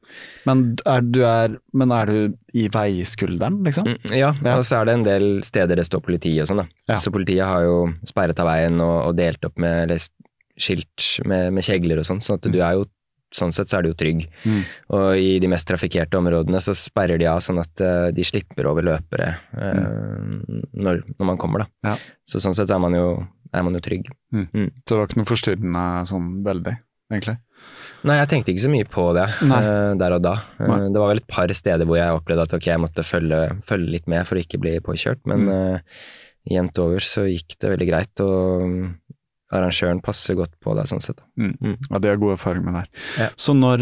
Men 0.46 0.76
er 0.86 1.00
du, 1.00 1.20
er, 1.24 1.56
men 1.72 1.92
er 1.92 2.06
du 2.06 2.34
i 2.54 2.68
veiskulderen, 2.68 3.62
liksom? 3.64 3.86
Mm, 3.86 4.16
Ja, 4.16 4.32
Ja. 4.42 4.56
og 4.58 4.64
så 4.64 4.80
er 4.80 4.84
det 4.86 4.94
en 4.94 5.02
del 5.04 5.42
steder 5.42 5.76
det 5.76 5.86
står 5.86 6.02
politi 6.02 6.40
og 6.40 6.46
sånn, 6.48 6.56
da. 6.64 6.66
Ja. 6.88 6.96
Så 6.96 7.10
politiet 7.12 7.46
har 7.46 7.62
jo 7.62 7.94
sperret 8.04 8.38
av 8.40 8.46
veien 8.46 8.80
og, 8.80 9.08
og 9.08 9.16
delt 9.16 9.44
opp 9.44 9.56
med 9.58 9.84
eller 9.90 9.98
skilt 10.58 11.24
med, 11.26 11.52
med 11.52 11.62
kjegler 11.64 11.98
og 11.98 12.04
sånn, 12.06 12.20
sånn 12.22 12.38
at 12.38 12.52
du 12.52 12.60
er 12.60 12.72
jo 12.74 12.84
Sånn 13.34 13.50
sett 13.50 13.66
så 13.66 13.78
er 13.78 13.82
du 13.82 13.88
jo 13.88 13.94
trygg. 13.98 14.28
Mm. 14.46 14.60
Og 14.94 15.16
i 15.18 15.40
de 15.42 15.48
mest 15.50 15.66
trafikkerte 15.66 16.14
områdene 16.14 16.60
så 16.62 16.70
sperrer 16.70 17.18
de 17.18 17.26
av 17.26 17.40
sånn 17.42 17.58
at 17.58 17.80
eh, 17.82 18.12
de 18.14 18.22
slipper 18.22 18.64
over 18.70 18.86
løpere 18.86 19.40
mm. 19.50 20.62
når, 20.78 21.00
når 21.18 21.26
man 21.26 21.36
kommer, 21.42 21.64
da. 21.64 21.66
Ja. 21.82 21.96
Så 22.24 22.38
sånn 22.38 22.54
sett 22.54 22.70
er 22.70 22.78
man 22.78 22.94
jo, 22.94 23.26
er 23.54 23.62
man 23.66 23.74
jo 23.78 23.80
trygg. 23.84 24.08
Så 24.34 24.90
det 24.90 24.98
var 24.98 25.06
ikke 25.08 25.20
noe 25.22 25.30
forstyrrende 25.30 25.84
sånn 26.10 26.28
veldig, 26.44 26.74
egentlig? 27.12 27.36
Nei, 28.04 28.18
jeg 28.18 28.28
tenkte 28.28 28.52
ikke 28.52 28.64
så 28.66 28.70
mye 28.74 28.84
på 28.92 29.04
det 29.16 29.24
Nei. 29.48 29.58
eh, 29.64 29.94
der 29.96 30.12
og 30.18 30.22
da. 30.26 30.34
Eh, 30.60 30.66
Nei. 30.68 30.78
det 30.92 31.00
var 31.00 31.08
vel 31.14 31.22
et 31.22 31.28
par 31.30 31.48
steder 31.56 31.86
hvor 31.88 31.96
jeg 31.96 32.18
opplevde 32.18 32.42
at 32.48 32.54
ok, 32.58 32.66
jeg 32.68 32.82
måtte 32.82 33.04
følge, 33.06 33.38
følge 33.64 33.90
litt 33.94 34.06
med 34.10 34.26
for 34.28 34.36
å 34.36 34.42
ikke 34.44 34.60
bli 34.60 34.74
påkjørt, 34.84 35.22
men 35.30 35.46
Mm. 35.46 35.52
uh, 35.54 35.78
jevnt 36.50 36.78
over 36.82 37.00
så 37.00 37.24
gikk 37.24 37.56
det 37.58 37.70
veldig 37.72 37.88
greit, 37.88 38.20
og 38.20 38.66
mm, 38.68 38.90
arrangøren 39.54 40.02
passer 40.04 40.34
godt 40.36 40.52
på 40.60 40.74
deg 40.76 40.84
sånn 40.90 41.00
sett. 41.00 41.22
Mm. 41.40 41.54
Mm. 41.62 41.76
Ja, 41.90 41.98
de 42.02 42.08
har 42.10 42.20
gode 42.20 42.36
erfaring 42.36 42.64
med 42.66 42.74
det 42.74 42.82
her. 42.84 42.90
Ja. 43.24 43.28
Så 43.36 43.54
når 43.56 43.80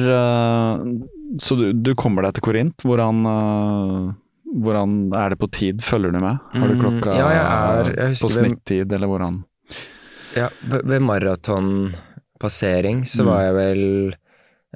Så 1.41 1.57
du, 1.57 1.73
du 1.73 1.95
kommer 1.97 2.23
deg 2.23 2.35
til 2.37 2.43
Korint. 2.45 2.77
Hvordan, 2.85 3.25
hvordan 4.63 4.97
er 5.17 5.33
det 5.33 5.39
på 5.41 5.49
tid? 5.51 5.81
Følger 5.83 6.13
du 6.13 6.21
med? 6.21 6.39
Har 6.53 6.69
du 6.69 6.75
Mm, 6.77 6.83
klokka 6.83 7.15
ja, 7.17 7.29
er- 7.31 8.13
på 8.13 8.29
snittid, 8.31 8.93
eller 8.93 9.09
hvordan? 9.09 9.45
Ja, 10.37 10.49
ved 10.65 11.03
maratonpassering 11.05 13.03
så 13.07 13.23
Mm. 13.23 13.27
var 13.29 13.43
jeg 13.43 13.55
vel 13.55 14.15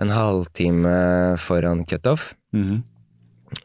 en 0.01 0.09
halvtime 0.11 1.39
foran 1.39 1.85
cutoff. 1.87 2.35
Mhm. 2.53 2.83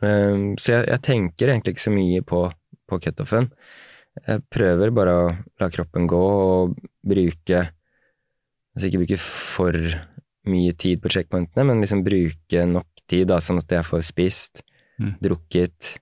Um, 0.02 0.56
så 0.58 0.72
jeg, 0.78 0.86
jeg 0.88 1.02
tenker 1.02 1.48
egentlig 1.50 1.74
ikke 1.76 1.82
så 1.90 1.92
mye 1.92 2.22
på, 2.22 2.52
på 2.88 3.00
cutoffen. 3.02 3.52
Jeg 4.28 4.44
prøver 4.50 4.92
bare 4.94 5.12
å 5.12 5.38
la 5.60 5.70
kroppen 5.70 6.08
gå 6.08 6.20
og 6.20 6.76
bruke 7.08 7.72
Altså 8.72 8.88
ikke 8.88 9.00
bruke 9.02 9.18
for 9.20 9.74
mye 10.48 10.72
tid 10.80 11.02
på 11.02 11.10
checkpointene, 11.12 11.66
men 11.68 11.82
liksom 11.82 12.06
bruke 12.06 12.62
nok 12.72 12.88
tid, 13.06 13.28
da, 13.28 13.36
sånn 13.44 13.58
at 13.60 13.68
jeg 13.70 13.84
får 13.84 14.02
spist, 14.08 14.62
Mm. 14.98 15.16
drukket, 15.20 15.98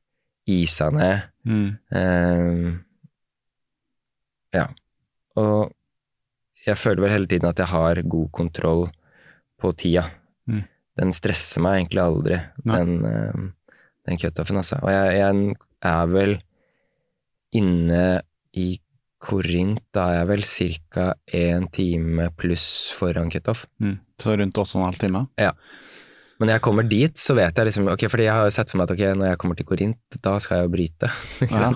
isa 0.45 0.89
ned. 0.91 1.23
Mm. 1.47 1.77
Um, 1.91 2.83
ja. 4.53 4.67
Og 5.35 5.71
jeg 6.71 6.79
føler 6.79 7.05
vel 7.05 7.13
hele 7.13 7.29
tiden 7.29 7.49
at 7.49 7.61
jeg 7.61 7.71
har 7.71 8.01
god 8.15 8.27
kontroll 8.35 8.83
på 9.59 9.71
tida. 9.77 10.05
Mm. 10.49 10.63
Den 10.99 11.15
stresser 11.15 11.63
meg 11.63 11.79
egentlig 11.79 12.03
aldri, 12.03 12.37
Nei. 12.67 12.77
den, 12.79 12.93
um, 13.05 13.47
den 14.07 14.19
cutoffen, 14.21 14.59
altså. 14.61 14.79
Og 14.83 14.91
jeg, 14.93 15.17
jeg 15.19 15.57
er 15.89 16.13
vel 16.13 16.37
inne 17.59 18.03
i 18.59 18.69
Korint, 19.19 19.81
da 19.91 20.05
er 20.07 20.21
jeg 20.21 20.27
vel 20.29 20.45
ca. 20.47 21.05
én 21.35 21.65
time 21.75 22.29
pluss 22.39 22.65
foran 22.95 23.31
cutoff. 23.31 23.65
Mm. 23.83 23.97
Så 24.19 24.35
rundt 24.39 24.59
åtte 24.61 24.77
og 24.77 24.79
en 24.79 24.87
halv 24.87 25.01
time? 25.01 25.25
Men 26.39 26.47
når 26.47 26.55
jeg 26.55 26.63
kommer 26.63 26.85
dit, 26.87 27.19
så 27.19 27.35
vet 27.35 27.57
jeg 27.59 27.67
liksom 27.67 27.89
Ok, 27.91 28.05
fordi 28.07 28.23
jeg 28.29 28.31
har 28.37 28.49
sett 28.55 28.71
for 28.71 28.79
meg 28.79 28.87
at 28.87 28.93
ok, 28.95 29.01
når 29.19 29.27
jeg 29.33 29.39
kommer 29.41 29.57
til 29.59 29.67
Korint, 29.67 30.17
da 30.23 30.37
skal 30.39 30.61
jeg 30.61 30.67
jo 30.69 30.73
bryte. 30.77 31.09
Ja. 31.51 31.71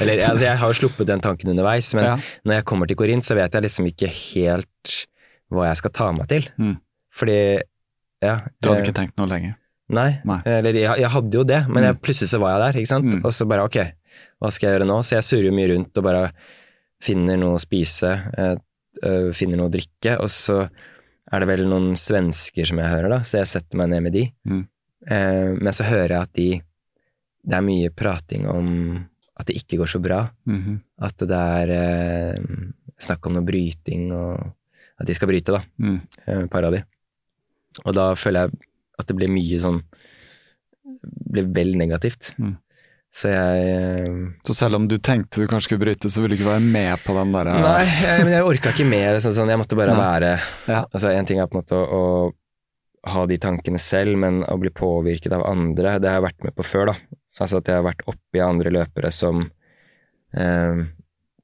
Eller 0.00 0.22
altså, 0.28 0.44
jeg 0.46 0.60
har 0.62 0.70
jo 0.72 0.78
sluppet 0.78 1.08
den 1.10 1.22
tanken 1.24 1.50
underveis, 1.50 1.88
men 1.98 2.04
Ja. 2.06 2.16
når 2.46 2.60
jeg 2.60 2.66
kommer 2.70 2.86
til 2.86 2.98
Korint, 3.00 3.26
så 3.26 3.34
vet 3.38 3.52
jeg 3.52 3.66
liksom 3.66 3.88
ikke 3.90 4.10
helt 4.14 4.96
hva 5.50 5.68
jeg 5.68 5.80
skal 5.82 5.94
ta 5.98 6.10
meg 6.14 6.28
til. 6.30 6.48
Mm. 6.58 6.76
Fordi 7.14 7.38
Ja. 8.22 8.36
Du 8.62 8.70
hadde 8.70 8.80
eh, 8.80 8.86
ikke 8.86 8.98
tenkt 9.00 9.18
noe 9.18 9.28
lenger? 9.30 9.56
Nei. 9.88 10.08
Nei. 10.26 10.40
Eller 10.50 10.74
jeg, 10.74 10.98
jeg 11.02 11.10
hadde 11.14 11.38
jo 11.38 11.44
det, 11.46 11.60
men 11.70 11.84
jeg, 11.86 11.98
plutselig 12.02 12.30
så 12.32 12.40
var 12.42 12.56
jeg 12.56 12.62
der, 12.64 12.78
ikke 12.80 12.90
sant. 12.94 13.10
Mm. 13.12 13.20
Og 13.26 13.34
så 13.34 13.46
bare 13.46 13.66
ok, 13.68 13.76
hva 14.42 14.50
skal 14.54 14.68
jeg 14.70 14.78
gjøre 14.78 14.88
nå? 14.90 14.96
Så 15.06 15.18
jeg 15.18 15.26
surrer 15.26 15.54
mye 15.54 15.68
rundt 15.74 15.98
og 16.00 16.06
bare 16.06 16.24
finner 17.02 17.38
noe 17.38 17.58
å 17.58 17.62
spise, 17.62 18.10
eh, 18.38 18.54
øh, 19.04 19.28
finner 19.36 19.60
noe 19.60 19.70
å 19.70 19.74
drikke, 19.74 20.16
og 20.22 20.30
så 20.32 20.62
er 21.32 21.42
det 21.42 21.48
vel 21.50 21.66
noen 21.68 21.96
svensker 21.98 22.68
som 22.68 22.80
jeg 22.80 22.92
hører, 22.92 23.10
da, 23.16 23.20
så 23.26 23.40
jeg 23.40 23.50
setter 23.50 23.80
meg 23.80 23.90
ned 23.92 24.04
med 24.06 24.14
de. 24.14 24.24
Mm. 24.46 24.62
Eh, 25.06 25.50
men 25.58 25.74
så 25.74 25.86
hører 25.86 26.16
jeg 26.16 26.22
at 26.22 26.38
de 26.38 26.48
Det 27.46 27.54
er 27.54 27.62
mye 27.62 27.90
prating 27.94 28.48
om 28.50 28.68
at 29.38 29.46
det 29.46 29.54
ikke 29.60 29.76
går 29.78 29.86
så 29.86 30.00
bra. 30.02 30.24
Mhm. 30.50 30.80
At 30.98 31.22
det 31.22 31.38
er 31.60 31.70
eh, 31.70 32.40
snakk 32.98 33.26
om 33.26 33.36
noe 33.36 33.46
bryting, 33.46 34.08
og 34.10 34.40
at 34.98 35.06
de 35.06 35.14
skal 35.14 35.28
bryte, 35.30 35.54
da. 35.54 35.60
Mm. 35.78 36.00
eh, 36.26 36.46
par 36.50 36.66
av 36.66 36.74
de. 36.74 36.82
Og 37.84 37.94
da 37.94 38.08
føler 38.18 38.48
jeg 38.48 38.58
at 38.98 39.06
det 39.06 39.16
blir 39.16 39.30
mye 39.32 39.62
sånn 39.62 39.82
Blir 41.06 41.46
vel 41.54 41.76
negativt. 41.78 42.32
Mm. 42.38 42.56
Så 43.16 43.30
jeg 43.32 43.68
eh, 43.72 44.16
Så 44.44 44.52
selv 44.58 44.76
om 44.76 44.86
du 44.90 44.98
tenkte 45.00 45.40
du 45.40 45.46
kanskje 45.48 45.70
skulle 45.70 45.84
bryte, 45.86 46.10
så 46.12 46.20
ville 46.20 46.36
du 46.36 46.40
ikke 46.42 46.50
være 46.52 46.64
med 46.64 47.00
på 47.06 47.14
den 47.16 47.30
derre 47.32 47.54
Nei, 47.62 47.84
jeg, 47.86 48.24
men 48.26 48.34
jeg 48.34 48.48
orka 48.50 48.72
ikke 48.74 48.88
mer. 48.90 49.16
Sånn, 49.24 49.32
sånn, 49.38 49.52
jeg 49.54 49.60
måtte 49.62 49.78
bare 49.78 49.94
Nei. 49.96 50.02
være 50.04 50.32
Ja. 50.68 50.82
Altså, 50.90 51.12
En 51.16 51.28
ting 51.28 51.40
er 51.40 51.48
på 51.48 51.56
en 51.56 51.62
måte 51.62 51.78
å, 51.80 52.02
å 53.06 53.12
ha 53.14 53.22
de 53.30 53.38
tankene 53.40 53.78
selv, 53.80 54.18
men 54.20 54.42
å 54.50 54.58
bli 54.60 54.72
påvirket 54.74 55.32
av 55.32 55.46
andre, 55.48 55.94
det 56.02 56.10
har 56.10 56.18
jeg 56.20 56.26
vært 56.26 56.44
med 56.48 56.56
på 56.58 56.66
før. 56.66 56.90
da. 56.92 56.96
Altså 57.40 57.60
At 57.62 57.70
jeg 57.70 57.78
har 57.78 57.86
vært 57.86 58.04
oppi 58.10 58.42
andre 58.42 58.72
løpere 58.74 59.12
som 59.14 59.44
eh, 60.36 60.80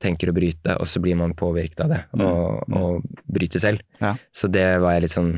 tenker 0.03 0.33
å 0.33 0.35
bryte, 0.37 0.75
og 0.83 0.89
så 0.91 1.01
blir 1.01 1.17
man 1.21 1.33
påvirket 1.39 1.85
av 1.85 1.93
det, 1.95 2.01
Mm, 2.19 2.27
og, 2.27 2.75
og 2.77 3.25
bryter 3.33 3.63
selv. 3.63 3.81
Ja. 4.03 4.17
Så 4.35 4.51
det 4.51 4.67
var 4.83 4.97
jeg 4.97 5.07
litt 5.07 5.15
sånn 5.15 5.33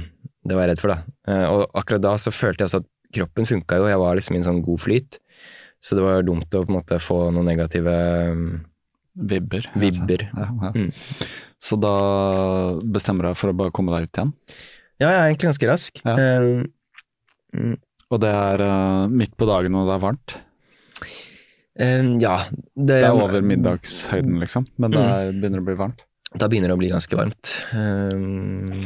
Det 0.45 0.57
var 0.57 0.67
jeg 0.67 0.75
redd 0.75 0.81
for, 0.83 0.93
da. 0.93 0.99
Eh, 1.29 1.45
og 1.53 1.71
akkurat 1.79 2.03
da 2.05 2.17
så 2.21 2.33
følte 2.35 2.65
jeg 2.65 2.69
også 2.73 2.81
at 2.83 2.89
kroppen 3.15 3.47
funka 3.49 3.79
jo, 3.79 3.87
jeg 3.89 4.01
var 4.03 4.17
liksom 4.19 4.35
i 4.35 4.41
en 4.43 4.49
sånn 4.49 4.65
god 4.65 4.81
flyt. 4.83 5.19
Så 5.85 5.97
det 5.99 6.05
var 6.07 6.23
dumt 6.25 6.49
å 6.57 6.63
på 6.65 6.71
en 6.73 6.79
måte 6.79 6.97
få 7.03 7.19
noen 7.35 7.45
negative 7.51 7.93
um, 8.33 8.45
Vibber. 9.15 9.67
Vibber. 9.79 10.25
Ja, 10.33 10.47
ja. 10.65 10.71
Mm. 10.75 10.89
Så 11.63 11.77
da 11.79 11.93
bestemmer 12.97 13.27
du 13.27 13.29
deg 13.31 13.37
for 13.39 13.53
å 13.53 13.57
bare 13.59 13.71
komme 13.77 13.93
deg 13.95 14.09
ut 14.09 14.19
igjen? 14.19 14.33
Ja, 15.03 15.11
jeg 15.11 15.19
er 15.21 15.29
egentlig 15.29 15.51
ganske 15.53 15.69
rask. 15.71 16.01
Ja. 16.09 16.15
Eh, 16.17 17.77
Og 18.15 18.21
det 18.23 18.31
er 18.33 18.63
uh, 18.65 19.05
midt 19.13 19.37
på 19.39 19.47
dagen 19.49 19.77
og 19.79 19.87
det 19.89 19.95
er 19.99 20.03
varmt? 20.03 20.35
eh, 21.79 22.03
ja. 22.23 22.35
Det 22.75 22.99
er 23.05 23.13
over 23.15 23.43
middagshøyden, 23.43 24.37
liksom, 24.43 24.67
men 24.79 24.91
Mm. 24.91 24.97
det 24.97 25.05
er- 25.05 25.33
begynner 25.41 25.59
det 25.61 25.65
å 25.65 25.69
bli 25.71 25.79
varmt? 25.85 26.03
Da 26.37 26.49
begynner 26.49 26.69
det 26.69 26.77
å 26.77 26.83
bli 26.83 26.91
ganske 26.91 27.17
varmt. 27.19 27.53
Eh, 27.73 28.17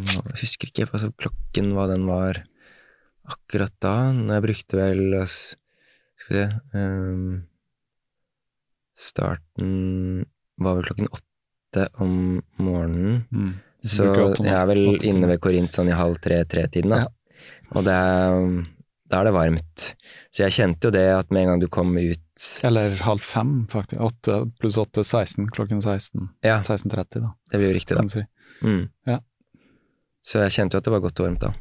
jeg 0.04 0.40
husker 0.42 0.68
ikke 0.68 0.88
altså, 0.92 1.12
klokken 1.16 1.72
hva 1.72 1.86
den 1.88 2.04
var 2.06 2.42
akkurat 3.28 3.72
da. 3.80 4.12
Når 4.12 4.34
jeg 4.34 4.42
brukte 4.48 4.76
vel 4.76 5.14
ass, 5.22 5.56
Skal 6.18 6.36
vi 6.36 6.42
se 6.42 6.78
um, 6.78 7.44
Starten 8.98 10.24
var 10.58 10.74
vel 10.74 10.88
klokken 10.88 11.10
åtte 11.14 11.84
om 12.02 12.40
morgenen. 12.58 13.20
Mm. 13.30 13.52
Så 13.86 14.08
jeg 14.10 14.50
er 14.50 14.66
vel 14.66 14.96
inne 15.06 15.28
ved 15.30 15.38
Korint 15.42 15.76
sånn 15.76 15.92
i 15.92 15.94
halv 15.94 16.18
tre-tre-tiden, 16.22 16.90
da. 16.90 17.04
Og 17.78 17.84
det 17.86 17.94
er, 17.94 18.48
da 19.06 19.20
er 19.20 19.28
det 19.28 19.34
varmt. 19.36 19.84
Så 20.34 20.42
jeg 20.48 20.56
kjente 20.56 20.88
jo 20.88 20.94
det 20.96 21.04
at 21.14 21.30
med 21.30 21.44
en 21.44 21.52
gang 21.52 21.62
du 21.62 21.68
kom 21.70 21.94
ut 21.94 22.48
Eller 22.66 22.98
halv 23.06 23.22
fem, 23.22 23.52
faktisk. 23.70 24.02
Åtte 24.08 24.40
pluss 24.58 24.80
åtte, 24.82 25.04
16. 25.06 25.46
Klokken 25.54 25.84
16. 25.84 26.26
Ja, 26.42 26.58
16.30, 26.66 27.22
da, 27.22 27.32
det 27.52 27.62
blir 27.62 27.70
jo 27.70 27.78
riktig, 27.78 28.00
da. 28.00 28.06
si. 28.10 28.24
Mm. 28.66 28.82
Ja. 29.06 29.20
Så 30.26 30.42
jeg 30.42 30.56
kjente 30.58 30.74
jo 30.74 30.82
at 30.82 30.90
det 30.90 30.96
var 30.96 31.06
godt 31.06 31.22
og 31.22 31.28
varmt 31.28 31.46
da. 31.46 31.54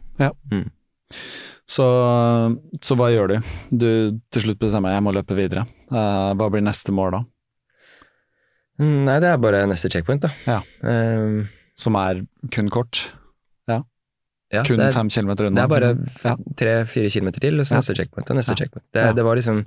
Så, 1.67 1.85
så 2.83 2.95
hva 2.95 3.09
gjør 3.11 3.33
du? 3.33 3.37
Du 3.75 3.87
til 4.31 4.41
slutt 4.45 4.59
bestemmer 4.61 4.93
jeg 4.95 5.03
må 5.03 5.11
løpe 5.15 5.35
videre. 5.35 5.65
Uh, 5.91 6.31
hva 6.39 6.47
blir 6.53 6.63
neste 6.63 6.93
mål 6.95 7.11
da? 7.17 7.21
Mm, 8.79 9.05
Nei, 9.07 9.17
det 9.23 9.29
er 9.33 9.39
bare 9.41 9.63
neste 9.69 9.89
checkpoint, 9.91 10.21
da. 10.27 10.29
Ja. 10.45 10.59
Um, 10.85 11.47
Som 11.77 11.97
er 11.99 12.23
kun 12.53 12.69
kort? 12.73 13.07
ja, 14.47 14.61
kun 14.63 14.79
er, 14.79 14.93
fem 14.95 15.09
kilometer 15.11 15.49
unna? 15.49 15.59
det 15.59 15.63
er 15.65 15.71
bare 15.73 15.87
liksom? 15.97 16.43
tre-fire 16.55 17.09
kilometer 17.11 17.41
til, 17.43 17.57
og 17.59 17.65
så 17.67 17.73
Ja. 17.75 17.79
neste 17.81 17.95
checkpoint 17.99 18.29
og 18.31 18.37
neste 18.37 18.53
Ja. 18.53 18.55
checkpoint. 18.61 18.85
Det, 18.93 19.01
Ja. 19.03 19.11
det 19.13 19.23
var 19.25 19.35
liksom 19.35 19.65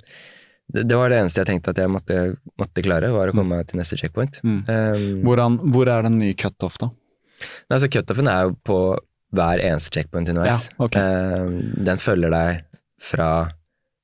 det, 0.73 0.87
det 0.87 0.97
var 0.97 1.09
det 1.09 1.19
eneste 1.19 1.37
jeg 1.43 1.45
tenkte 1.47 1.69
at 1.69 1.77
jeg 1.77 1.89
måtte, 1.89 2.37
måtte 2.57 2.81
klare, 2.81 3.11
var 3.13 3.27
å 3.27 3.31
komme 3.35 3.57
meg 3.57 3.67
til 3.67 3.77
neste 3.77 3.95
checkpoint. 3.99 4.39
Mm. 4.41 4.63
Um, 4.67 5.21
Hvordan, 5.23 5.59
hvor 5.71 5.87
er 5.87 6.01
den 6.01 6.17
nye 6.17 6.33
cutoff, 6.33 6.79
da? 6.79 6.87
Nei, 6.87 7.77
altså 7.77 7.89
Cutoffen 7.91 8.27
er 8.27 8.43
jo 8.49 8.55
på 8.65 8.97
hver 9.31 9.61
eneste 9.63 9.93
checkpoint 9.95 10.29
underveis. 10.29 10.69
Ja, 10.69 10.85
ok. 10.85 10.95
Eh, 10.95 11.51
den 11.87 11.97
følger 12.03 12.29
deg 12.33 12.63
fra 13.01 13.29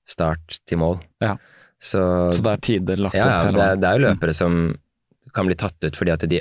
start 0.08 0.60
til 0.66 0.80
mål. 0.80 1.00
Ja. 1.22 1.36
Så, 1.80 2.00
Så 2.34 2.42
det 2.42 2.52
er 2.56 2.62
tider 2.66 2.98
lagt 2.98 3.14
ja, 3.20 3.26
opp 3.28 3.52
ja, 3.52 3.52
det, 3.76 3.82
det 3.84 3.90
er 3.90 4.00
jo 4.00 4.06
løpere 4.08 4.34
som 4.34 4.56
kan 5.36 5.46
bli 5.46 5.58
tatt 5.60 5.84
ut 5.84 5.96
fordi 6.00 6.14
at 6.16 6.24
de 6.32 6.40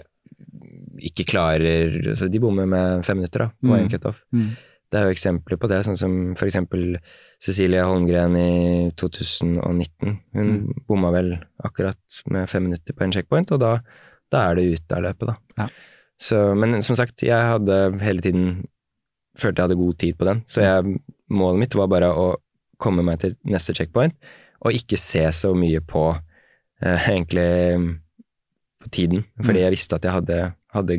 ikke 1.07 1.27
klarer 1.29 2.15
Så 2.17 2.31
De 2.33 2.41
bommer 2.41 2.65
med 2.67 3.03
fem 3.05 3.19
minutter 3.21 3.45
da, 3.45 3.49
på 3.61 3.69
Mm. 3.69 3.81
en 3.83 3.91
cutoff. 3.93 4.23
Mm. 4.33 4.47
Det 4.91 4.99
er 5.01 5.05
jo 5.05 5.13
eksempler 5.13 5.59
på 5.59 5.69
det, 5.69 5.83
sånn 5.85 5.99
som 5.99 6.13
for 6.39 6.47
eksempel 6.47 6.97
Cecilie 7.43 7.83
Holmgren 7.85 8.37
i 8.39 8.91
2019. 8.97 10.21
Hun 10.33 10.47
Mm. 10.47 10.73
bomma 10.89 11.11
vel 11.13 11.35
akkurat 11.63 11.99
med 12.31 12.49
fem 12.49 12.63
minutter 12.63 12.95
på 12.95 13.03
en 13.05 13.13
checkpoint, 13.13 13.51
og 13.53 13.61
da, 13.61 13.81
da 14.31 14.51
er 14.51 14.55
det 14.55 14.79
ute 14.81 14.97
av 14.97 15.03
løpet, 15.03 15.27
da. 15.27 15.37
Ja. 15.59 15.69
Så, 16.19 16.57
men 16.57 16.81
som 16.83 16.97
sagt, 16.97 17.21
jeg 17.23 17.35
hadde 17.37 17.99
hele 18.01 18.23
tiden 18.23 18.67
følte 19.39 19.61
jeg 19.63 19.69
hadde 19.69 19.81
god 19.83 19.99
tid 20.01 20.17
på 20.19 20.29
den. 20.29 20.43
Så 20.51 20.63
jeg, 20.65 20.97
målet 21.31 21.61
mitt 21.65 21.75
var 21.79 21.89
bare 21.93 22.11
å 22.13 22.27
komme 22.83 23.03
meg 23.07 23.21
til 23.23 23.37
neste 23.49 23.75
checkpoint, 23.77 24.15
og 24.65 24.73
ikke 24.77 24.99
se 25.01 25.23
så 25.37 25.53
mye 25.57 25.81
på 25.85 26.03
eh, 26.83 27.07
egentlig 27.09 27.47
på 28.83 28.91
tiden. 28.93 29.25
Fordi 29.45 29.63
jeg 29.65 29.75
visste 29.77 29.97
at 29.99 30.05
jeg 30.07 30.13
hadde, 30.17 30.41
hadde 30.77 30.99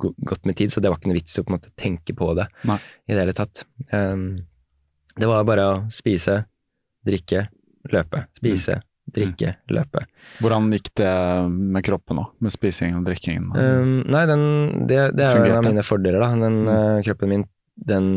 gått 0.00 0.44
med 0.48 0.56
tid, 0.58 0.72
så 0.72 0.80
det 0.82 0.90
var 0.92 0.98
ikke 1.00 1.10
noe 1.12 1.18
vits 1.20 1.38
å 1.40 1.44
på 1.46 1.52
en 1.52 1.56
måte 1.58 1.72
tenke 1.80 2.14
på 2.16 2.32
det 2.38 2.48
Nei. 2.68 2.76
i 3.08 3.14
det 3.16 3.22
hele 3.24 3.36
tatt. 3.36 3.64
Um, 3.92 4.26
det 5.16 5.28
var 5.30 5.46
bare 5.48 5.64
å 5.70 5.78
spise, 5.94 6.42
drikke, 7.06 7.46
løpe. 7.92 8.26
Spise, 8.36 8.80
drikke, 9.16 9.54
løpe. 9.72 10.02
Hvordan 10.42 10.68
gikk 10.76 10.90
det 11.00 11.10
med 11.48 11.84
kroppen 11.86 12.18
nå, 12.20 12.26
med 12.44 12.52
spisingen 12.52 12.98
og 13.00 13.06
drikkingen? 13.08 13.48
Um, 13.56 13.92
nei, 14.12 14.24
den, 14.28 14.42
det, 14.90 15.00
det 15.16 15.24
er 15.30 15.38
jo 15.40 15.44
en 15.48 15.58
av 15.62 15.68
mine 15.70 15.84
fordeler, 15.86 16.20
da. 16.20 16.32
Den, 16.44 16.58
Mm. 16.66 16.72
eh, 16.74 17.02
kroppen 17.06 17.32
min, 17.32 17.46
den 17.76 18.08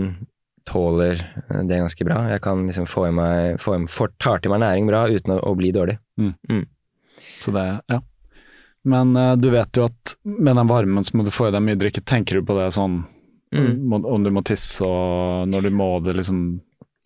tåler 0.70 1.22
eh, 1.50 1.64
det 1.68 1.82
ganske 1.82 2.08
bra. 2.08 2.24
Jeg 2.32 2.44
kan 2.46 2.66
liksom 2.68 2.88
få 2.90 3.08
i 3.10 3.14
meg, 3.16 3.60
få 3.62 3.76
i, 3.78 3.86
for, 3.92 4.14
tar 4.22 4.44
til 4.44 4.54
meg 4.54 4.64
næring 4.64 4.90
bra 4.90 5.06
uten 5.10 5.36
å, 5.36 5.40
å 5.52 5.56
bli 5.60 5.74
dårlig. 5.76 6.00
Så 7.44 7.52
det, 7.56 7.68
ja. 7.92 8.02
Men 8.90 9.12
uh, 9.18 9.36
du 9.36 9.50
vet 9.52 9.76
jo 9.76 9.90
at 9.90 10.16
med 10.24 10.56
den 10.56 10.70
varmen 10.70 11.04
så 11.04 11.18
må 11.20 11.26
du 11.28 11.34
få 11.36 11.50
i 11.50 11.54
deg 11.54 11.66
mye 11.66 11.80
drikke. 11.80 12.04
Tenker 12.08 12.40
du 12.40 12.48
på 12.48 12.56
det 12.58 12.70
sånn 12.78 13.02
Mm. 13.50 13.94
om, 13.94 14.06
om 14.06 14.24
du 14.24 14.30
må 14.30 14.44
tisse 14.46 14.86
og 14.86 15.48
når 15.50 15.64
du 15.66 15.70
må 15.74 15.88
det, 16.06 16.14
liksom 16.20 16.42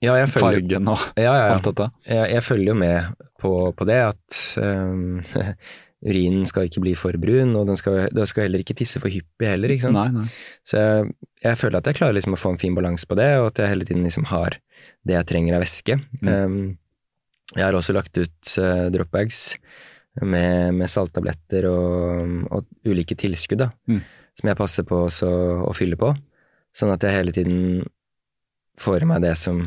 Ja, 0.04 0.18
jeg 0.20 0.28
følger, 0.34 0.60
fargen 0.60 0.89
og 0.91 0.99
ja, 1.16 1.24
ja, 1.24 1.36
ja. 1.39 1.54
alt 1.54 1.70
dette? 1.70 1.86
Jeg, 2.04 2.32
jeg 2.34 2.43
følger 2.43 2.68
jo 2.74 2.76
med 2.82 3.22
på, 3.39 3.51
på 3.80 3.88
det, 3.88 3.99
at 4.10 4.39
um, 4.60 5.22
urinen 6.04 6.43
skal 6.49 6.68
ikke 6.68 6.82
bli 6.84 6.93
for 6.99 7.16
brun, 7.22 7.54
og 7.56 7.68
den 7.70 7.78
skal, 7.80 8.10
den 8.12 8.28
skal 8.28 8.45
heller 8.47 8.60
ikke 8.64 8.76
tisse 8.76 8.99
for 8.99 9.08
hyppig 9.14 9.47
heller, 9.47 9.72
ikke 9.72 9.86
sant. 9.86 9.95
Nei, 9.99 10.24
nei. 10.24 10.26
Så 10.68 10.82
jeg, 10.82 11.14
jeg 11.45 11.60
føler 11.62 11.80
at 11.80 11.88
jeg 11.88 11.97
klarer 12.01 12.18
liksom 12.18 12.36
å 12.36 12.39
få 12.41 12.51
en 12.54 12.60
fin 12.62 12.76
balanse 12.76 13.08
på 13.08 13.16
det, 13.20 13.30
og 13.39 13.51
at 13.51 13.62
jeg 13.64 13.72
hele 13.72 13.88
tiden 13.88 14.04
liksom 14.04 14.28
har 14.34 14.58
det 15.08 15.16
jeg 15.16 15.30
trenger 15.32 15.56
av 15.58 15.64
væske. 15.64 15.97
Um, 16.28 16.58
jeg 17.54 17.64
har 17.64 17.78
også 17.78 17.95
lagt 17.95 18.18
ut 18.20 18.54
uh, 18.60 18.89
dropbags 18.91 19.39
med, 20.22 20.74
med 20.78 20.91
salttabletter 20.91 21.66
og, 21.72 22.36
og 22.54 22.68
ulike 22.89 23.16
tilskudd, 23.20 23.64
da, 23.64 23.72
Mm. 23.89 24.01
som 24.39 24.49
jeg 24.51 24.60
passer 24.60 24.86
på 24.89 25.04
også 25.08 25.30
å 25.68 25.72
fylle 25.78 25.97
på, 25.99 26.12
sånn 26.76 26.91
at 26.93 27.04
jeg 27.06 27.16
hele 27.16 27.34
tiden 27.36 27.84
får 28.82 29.04
i 29.06 29.10
meg 29.10 29.22
det 29.24 29.36
som 29.38 29.60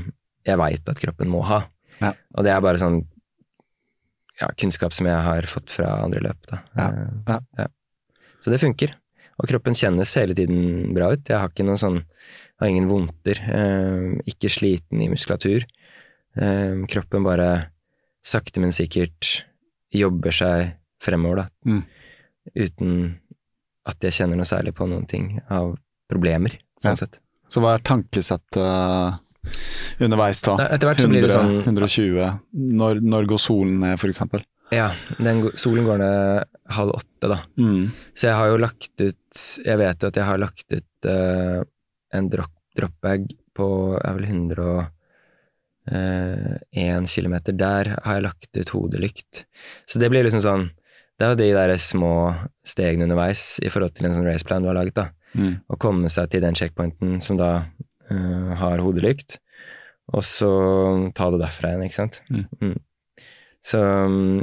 jeg 0.46 0.58
veit 0.60 0.88
at 0.90 1.00
kroppen 1.02 1.30
må 1.30 1.40
ha. 1.46 1.64
Ja. 2.02 2.12
Og 2.36 2.44
det 2.44 2.52
er 2.52 2.60
bare 2.64 2.80
sånn 2.82 3.00
ja, 4.40 4.50
kunnskap 4.60 4.94
som 4.94 5.08
jeg 5.08 5.24
har 5.26 5.48
fått 5.50 5.72
fra 5.72 5.96
andre 6.04 6.22
løp, 6.28 6.46
da. 6.50 6.62
Ja, 6.76 7.40
ja. 7.58 7.68
Så 8.44 8.52
det 8.52 8.60
funker. 8.62 8.92
Og 9.36 9.48
kroppen 9.50 9.76
kjennes 9.76 10.12
hele 10.16 10.36
tiden 10.36 10.94
bra 10.96 11.10
ut. 11.12 11.28
Jeg 11.28 11.40
har 11.40 11.50
ikke 11.50 11.66
noen 11.66 11.80
sånn 11.80 12.02
har 12.60 12.70
ingen 12.70 12.88
vondter. 12.88 13.40
eh, 13.40 14.20
ikke 14.26 14.48
sliten 14.48 15.02
i 15.02 15.08
muskulatur. 15.12 15.66
Eh, 16.36 16.86
kroppen 16.88 17.24
bare 17.24 17.70
sakte, 18.24 18.60
men 18.60 18.72
sikkert 18.72 19.44
jobber 19.92 20.32
seg 20.32 20.76
fremover, 21.00 21.36
da. 21.36 21.46
Mm. 21.66 21.84
Uten 22.56 23.20
at 23.86 24.02
jeg 24.02 24.12
kjenner 24.12 24.36
noe 24.36 24.48
særlig 24.48 24.74
på 24.74 24.88
noen 24.88 25.06
ting 25.06 25.40
av 25.50 25.76
problemer, 26.10 26.58
sånn 26.82 26.96
sett. 26.96 27.20
Så 27.48 27.60
hva 27.60 27.76
er 27.76 27.84
tankesettet 27.86 28.56
eh, 28.58 29.18
underveis 30.02 30.42
da? 30.44 30.54
Etter 30.68 30.86
hvert 30.90 31.00
så 31.02 31.08
blir 31.10 31.22
det 31.24 31.32
sånn- 31.34 31.62
120? 31.64 32.28
Når, 32.82 33.00
når 33.02 33.22
går 33.32 33.40
solen 33.42 33.80
ned, 33.82 33.94
eksempel? 34.00 34.40
Ja, 34.74 34.88
den, 35.22 35.44
solen 35.54 35.86
går 35.86 35.98
ned 36.02 36.44
halv 36.74 36.90
åtte, 36.96 37.28
da. 37.30 37.38
Mm. 37.60 37.92
Så 38.14 38.26
jeg 38.30 38.34
har 38.34 38.48
jo 38.50 38.56
lagt 38.58 38.98
ut 38.98 39.14
Jeg 39.62 39.78
vet 39.78 40.02
jo 40.02 40.08
at 40.10 40.16
jeg 40.18 40.26
har 40.26 40.38
lagt 40.42 40.72
ut 40.72 41.06
uh, 41.06 41.62
en 42.16 42.28
drop, 42.32 42.50
dropbag 42.78 43.28
på 43.56 43.66
er 44.00 44.12
vel 44.16 44.26
101 44.26 47.06
kilometer. 47.12 47.52
Der 47.56 47.84
har 48.02 48.14
jeg 48.18 48.26
lagt 48.26 48.56
ut 48.56 48.72
hodelykt. 48.74 49.44
Så 49.86 49.98
det 50.02 50.10
blir 50.12 50.24
liksom 50.26 50.42
sånn 50.44 50.66
Det 51.16 51.24
er 51.24 51.30
jo 51.32 51.40
de 51.40 51.50
der 51.56 51.70
små 51.80 52.12
stegene 52.66 53.04
underveis 53.06 53.42
i 53.64 53.70
forhold 53.72 53.92
til 53.96 54.04
en 54.08 54.16
sånn 54.18 54.26
raceplan 54.28 54.62
du 54.64 54.68
har 54.68 54.76
laget, 54.76 54.96
da. 54.98 55.06
Mm. 55.36 55.54
Å 55.68 55.74
komme 55.80 56.08
seg 56.12 56.24
til 56.32 56.42
den 56.44 56.56
checkpointen 56.58 57.20
som 57.24 57.36
da 57.40 57.50
eh, 58.10 58.52
har 58.60 58.82
hodelykt, 58.84 59.38
og 60.14 60.22
så 60.26 60.50
ta 61.16 61.30
det 61.34 61.42
derfra 61.42 61.72
igjen, 61.72 61.86
ikke 61.86 61.98
sant. 61.98 62.20
Mm. 62.30 62.76
Så 63.66 63.80
um, 63.82 64.42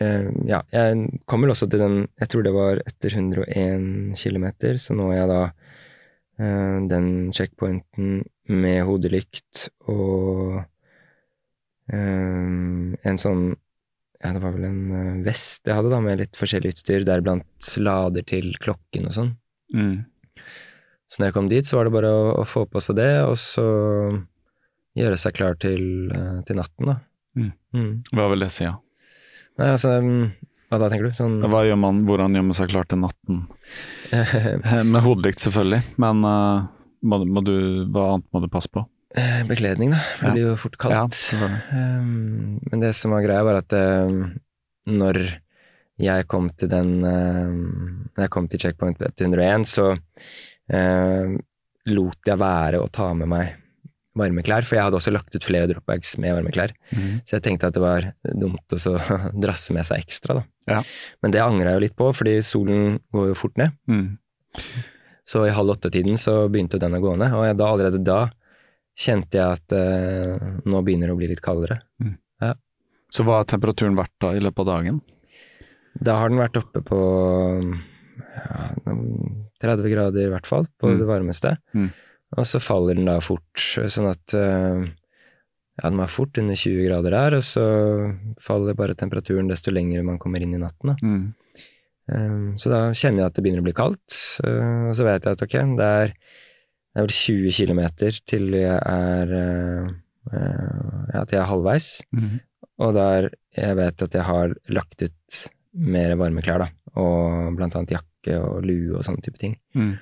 uh, 0.00 0.28
ja, 0.48 0.62
jeg 0.72 1.20
kommer 1.28 1.52
også 1.52 1.68
til 1.68 1.82
den 1.82 1.96
Jeg 2.16 2.30
tror 2.32 2.46
det 2.46 2.54
var 2.54 2.80
etter 2.80 3.12
101 3.12 4.16
km, 4.16 4.46
så 4.80 4.96
nå 4.96 5.10
er 5.10 5.18
jeg 5.18 5.30
da 5.32 5.42
uh, 6.40 6.78
den 6.88 7.10
checkpointen 7.36 8.24
med 8.48 8.80
hodelykt 8.88 9.68
og 9.90 10.64
en 11.86 13.18
sånn 13.20 13.42
Ja, 14.18 14.32
det 14.34 14.40
var 14.42 14.56
vel 14.56 14.64
en 14.66 15.20
vest 15.22 15.68
jeg 15.68 15.76
hadde, 15.76 15.92
da, 15.92 16.00
med 16.02 16.18
litt 16.18 16.38
forskjellig 16.38 16.72
utstyr, 16.72 17.04
deriblant 17.06 17.68
lader 17.78 18.24
til 18.26 18.48
klokken 18.58 19.06
og 19.06 19.14
sånn. 19.14 19.30
Mm. 19.70 20.00
Så 21.06 21.20
når 21.22 21.28
jeg 21.30 21.34
kom 21.36 21.48
dit, 21.50 21.66
så 21.68 21.78
var 21.78 21.86
det 21.88 21.94
bare 21.94 22.10
å, 22.10 22.22
å 22.42 22.44
få 22.48 22.64
på 22.66 22.80
seg 22.82 22.96
det, 22.98 23.10
og 23.28 23.36
så 23.38 23.66
gjøre 24.96 25.18
seg 25.20 25.36
klar 25.36 25.54
til, 25.60 25.82
eh, 26.10 26.40
til 26.48 26.58
natten, 26.58 26.88
da. 26.90 26.96
Mm. 27.36 27.50
Mm. 27.76 27.90
Hva 28.16 28.26
vil 28.32 28.42
det 28.46 28.50
si, 28.54 28.64
ja? 28.64 28.72
Nei, 29.60 29.66
altså 29.74 29.90
mm, 30.00 30.22
Hva 30.72 30.78
da, 30.80 30.88
tenker 30.92 31.06
du? 31.10 31.12
Sånn 31.16 31.34
Hva 31.44 31.60
gjør 31.68 31.76
man, 31.80 31.98
hvordan 32.08 32.32
gjør 32.36 32.46
man 32.48 32.56
seg 32.56 32.70
klar 32.72 32.88
til 32.90 33.02
natten? 33.04 33.44
Eh, 34.16 34.82
Med 34.86 35.02
hodelykt, 35.02 35.42
selvfølgelig, 35.42 35.80
men 35.98 36.20
uh, 36.22 36.62
må, 37.02 37.18
må 37.26 37.42
du, 37.44 37.54
hva 37.90 38.04
annet 38.14 38.28
må 38.34 38.42
du 38.44 38.46
passe 38.52 38.70
på? 38.72 38.84
eh, 39.18 39.40
Bekledning, 39.48 39.90
da. 39.94 39.98
For 40.18 40.28
det 40.28 40.34
blir 40.36 40.44
jo 40.52 40.56
fort 40.60 40.76
kaldt. 40.80 41.18
Ja, 41.34 41.48
Um, 41.74 42.60
men 42.70 42.82
det 42.84 42.92
som 42.98 43.10
var 43.14 43.24
greia, 43.26 43.42
var 43.46 43.58
at 43.60 43.74
um, 43.74 44.20
når 44.86 45.18
jeg 46.02 46.26
kom 46.30 46.48
til 46.54 46.68
den 46.70 46.90
um, 47.02 47.58
Når 48.14 48.26
jeg 48.26 48.32
kom 48.34 48.46
til 48.52 48.60
checkpoint 48.62 49.00
101, 49.02 49.64
så 49.66 49.88
um, 50.72 51.36
lot 51.92 52.30
jeg 52.30 52.40
være 52.40 52.82
å 52.82 52.90
ta 52.92 53.12
med 53.14 53.30
meg 53.30 53.54
varmeklær, 54.16 54.64
for 54.64 54.78
jeg 54.78 54.86
hadde 54.86 54.96
også 54.96 55.12
lagt 55.12 55.34
ut 55.36 55.44
flere 55.44 55.68
dropbags 55.68 56.14
med 56.22 56.32
varmeklær. 56.38 56.72
Mm. 56.88 57.20
Så 57.28 57.36
jeg 57.36 57.44
tenkte 57.44 57.68
at 57.68 57.76
det 57.76 57.82
var 57.84 58.10
dumt 58.24 58.72
å 58.72 58.96
drasse 59.44 59.76
med 59.76 59.86
seg 59.88 60.06
ekstra, 60.06 60.38
da. 60.40 60.46
Ja. 60.72 60.82
Men 61.22 61.34
det 61.34 61.42
angra 61.44 61.74
jeg 61.74 61.78
jo 61.78 61.84
litt 61.84 61.98
på, 61.98 62.10
fordi 62.16 62.38
solen 62.46 62.96
går 63.14 63.30
jo 63.30 63.38
fort 63.38 63.60
ned. 63.60 63.76
Mm. 63.90 64.06
Så 65.26 65.44
i 65.44 65.52
halv 65.52 65.74
åtte-tiden 65.76 66.16
så 66.20 66.46
begynte 66.48 66.80
den 66.80 66.96
å 66.96 67.02
gå 67.02 67.12
ned, 67.20 67.34
og 67.36 67.44
jeg, 67.44 67.58
da, 67.60 67.68
allerede 67.68 68.02
da 68.06 68.20
kjente 68.96 69.36
jeg 69.36 69.58
at 69.58 69.74
eh, 69.76 70.46
nå 70.64 70.80
begynner 70.80 71.10
det 71.10 71.16
å 71.16 71.20
bli 71.20 71.28
litt 71.34 71.44
kaldere. 71.44 71.82
Så 73.12 73.26
hva 73.26 73.40
har 73.40 73.46
temperaturen 73.48 73.98
vært 73.98 74.14
da 74.22 74.32
i 74.34 74.40
løpet 74.42 74.64
av 74.64 74.70
dagen? 74.70 75.02
Da 75.94 76.18
har 76.20 76.32
den 76.32 76.40
vært 76.40 76.58
oppe 76.60 76.82
på 76.84 76.98
ja, 78.18 78.64
30 79.66 79.92
grader 79.92 80.26
i 80.26 80.30
hvert 80.32 80.48
fall, 80.48 80.68
på 80.80 80.92
Mm. 80.92 80.98
det 81.02 81.08
varmeste. 81.10 81.56
Mm. 81.74 81.90
Og 82.36 82.46
så 82.46 82.60
faller 82.62 82.98
den 82.98 83.06
da 83.08 83.18
fort, 83.22 83.54
sånn 83.58 84.08
at 84.10 84.34
eh, 84.34 84.86
ja, 85.76 85.90
den 85.90 86.00
var 86.00 86.12
fort 86.12 86.38
under 86.40 86.56
20 86.56 86.86
grader 86.88 87.14
der, 87.14 87.36
og 87.38 87.44
så 87.44 87.64
faller 88.42 88.76
bare 88.78 88.96
temperaturen 88.98 89.50
desto 89.50 89.74
lenger 89.74 90.06
man 90.06 90.18
kommer 90.22 90.42
inn 90.42 90.54
i 90.56 90.60
natten. 90.62 90.94
Da. 90.94 90.96
Mm. 91.02 91.26
Um, 92.06 92.54
så 92.60 92.70
da 92.70 92.80
kjenner 92.94 93.24
jeg 93.24 93.30
at 93.32 93.36
det 93.36 93.42
begynner 93.42 93.64
å 93.64 93.66
bli 93.66 93.74
kaldt, 93.76 94.16
uh, 94.46 94.88
og 94.88 94.94
så 94.94 95.06
vet 95.08 95.24
jeg 95.26 95.36
at 95.36 95.42
ok, 95.42 95.56
det 95.76 95.86
er, 96.02 96.12
det 96.14 97.02
er 97.02 97.06
vel 97.08 97.16
20 97.16 97.56
km 97.56 97.80
til 98.30 98.46
jeg 98.54 98.76
er 98.78 99.32
uh, 99.34 99.88
uh, 100.30 101.00
ja, 101.10 101.24
til 101.24 101.34
jeg 101.34 101.42
er 101.42 101.50
halvveis, 101.50 101.88
mm. 102.14 102.36
og 102.86 102.94
der 102.94 103.30
jeg 103.58 103.78
vet 103.82 104.06
at 104.06 104.14
jeg 104.20 104.28
har 104.30 104.54
lagt 104.70 105.02
ut 105.02 105.40
mer 105.76 106.14
varmeklær, 106.16 106.62
da, 106.62 106.70
og 107.02 107.56
blant 107.58 107.74
annet 107.76 107.98
jakke 107.98 108.15
og 108.34 108.64
lue 108.66 108.96
og 108.98 109.04
sånne 109.06 109.22
type 109.24 109.40
ting. 109.40 109.56
Mm. 109.76 109.92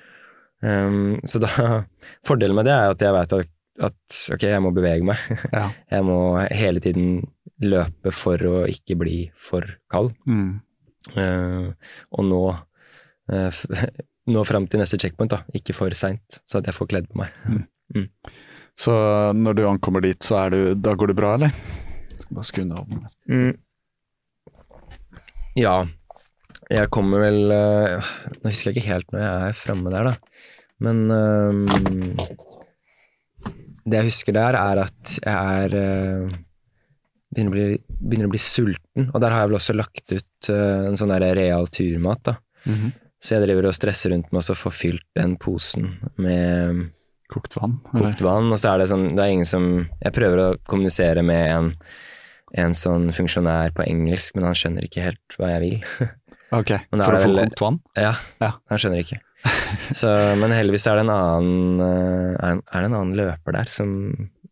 Um, 0.65 1.17
så 1.27 1.41
da 1.43 1.49
Fordelen 2.25 2.57
med 2.57 2.65
det 2.65 2.73
er 2.73 2.93
at 2.93 3.03
jeg 3.03 3.13
vet 3.13 3.35
at, 3.37 3.51
at 3.85 4.19
ok, 4.35 4.45
jeg 4.47 4.63
må 4.63 4.71
bevege 4.75 5.05
meg. 5.05 5.21
Ja. 5.51 5.67
Jeg 5.95 6.07
må 6.07 6.19
hele 6.49 6.81
tiden 6.83 7.25
løpe 7.63 8.11
for 8.15 8.41
å 8.49 8.63
ikke 8.67 8.97
bli 8.99 9.17
for 9.35 9.67
kald. 9.91 10.13
Mm. 10.27 10.61
Uh, 11.15 11.69
og 12.17 12.25
nå 12.25 12.41
uh, 12.49 13.63
nå 14.33 14.43
fram 14.47 14.65
til 14.67 14.81
neste 14.81 14.99
checkpoint, 15.01 15.35
da. 15.35 15.43
Ikke 15.57 15.75
for 15.77 15.93
seint, 15.97 16.41
så 16.49 16.59
at 16.59 16.69
jeg 16.69 16.75
får 16.77 16.89
kledd 16.89 17.09
på 17.11 17.21
meg. 17.21 17.35
Så 18.75 18.93
når 19.37 19.59
du 19.59 19.67
ankommer 19.69 20.03
dit, 20.03 20.17
så 20.23 20.39
er 20.45 20.55
du, 20.55 20.59
da 20.75 20.95
går 20.97 21.13
det 21.13 21.17
bra, 21.19 21.35
eller? 21.37 21.53
Jeg 22.09 22.25
Skal 22.25 22.39
bare 22.39 22.49
skru 22.49 22.63
ned 22.65 22.79
ovnen. 22.79 23.05
Mm. 23.29 23.53
Ja, 25.55 25.75
jeg 26.71 26.89
kommer 26.93 27.21
vel 27.21 27.51
uh, 27.53 28.13
Nå 28.41 28.49
husker 28.51 28.71
jeg 28.71 28.79
ikke 28.79 28.93
helt 28.93 29.13
når 29.13 29.21
jeg 29.21 29.49
er 29.49 29.59
framme 29.59 29.93
der, 29.93 30.09
da. 30.09 30.41
Men 30.85 31.05
ehm, 31.13 32.17
det 33.85 33.99
jeg 34.01 34.09
husker 34.09 34.35
der, 34.35 34.57
er 34.59 34.81
at 34.83 35.13
jeg 35.21 35.61
er 35.61 35.75
uh, 35.77 36.33
begynner, 37.31 37.51
å 37.51 37.55
bli, 37.55 37.97
begynner 38.01 38.27
å 38.27 38.33
bli 38.33 38.41
sulten. 38.41 39.07
Og 39.11 39.21
der 39.23 39.31
har 39.31 39.43
jeg 39.45 39.51
vel 39.51 39.59
også 39.59 39.75
lagt 39.77 40.11
ut 40.11 40.49
uh, 40.51 40.89
en 40.89 40.99
sånn 40.99 41.13
der 41.13 41.29
real 41.37 41.69
turmat, 41.71 42.23
da. 42.27 42.37
Mhm. 42.65 42.93
Så 43.25 43.37
jeg 43.37 43.45
driver 43.45 43.69
og 43.69 43.73
stresser 43.73 44.11
rundt 44.11 44.27
med 44.35 44.43
å 44.51 44.57
få 44.57 44.69
fylt 44.75 45.05
den 45.17 45.37
posen 45.41 45.95
med 46.21 46.91
Kokt 47.31 47.55
vann? 47.57 47.79
Eller? 47.89 48.11
kokt 48.11 48.21
vann, 48.21 48.51
og 48.53 48.59
så 48.61 48.73
er 48.73 48.83
det 48.83 48.89
sånn 48.91 49.07
Det 49.17 49.23
er 49.23 49.31
ingen 49.33 49.49
som 49.49 49.63
Jeg 50.03 50.13
prøver 50.13 50.41
å 50.43 50.57
kommunisere 50.69 51.23
med 51.25 51.45
en, 51.55 51.71
en 52.65 52.75
sånn 52.77 53.07
funksjonær 53.15 53.73
på 53.73 53.85
engelsk, 53.87 54.35
men 54.37 54.45
han 54.49 54.59
skjønner 54.59 54.85
ikke 54.85 55.07
helt 55.07 55.39
hva 55.39 55.55
jeg 55.55 55.63
vil. 55.63 55.79
Ok, 56.59 56.71
for 56.91 57.17
å 57.17 57.21
få 57.21 57.31
kokt 57.37 57.61
vann? 57.63 57.79
Ja, 57.99 58.13
Ja. 58.41 58.51
han 58.71 58.81
skjønner 58.81 59.01
ikke. 59.03 59.19
Så, 59.93 60.09
men 60.41 60.53
heldigvis 60.55 60.87
er 60.89 60.97
det 60.97 61.03
en 61.05 61.13
annen 61.13 61.83
eh, 61.85 62.49
er, 62.49 62.61
det 62.81 62.87
en 62.87 62.95
annen 62.97 63.15
løper 63.19 63.53
der 63.53 63.69
som 63.69 63.91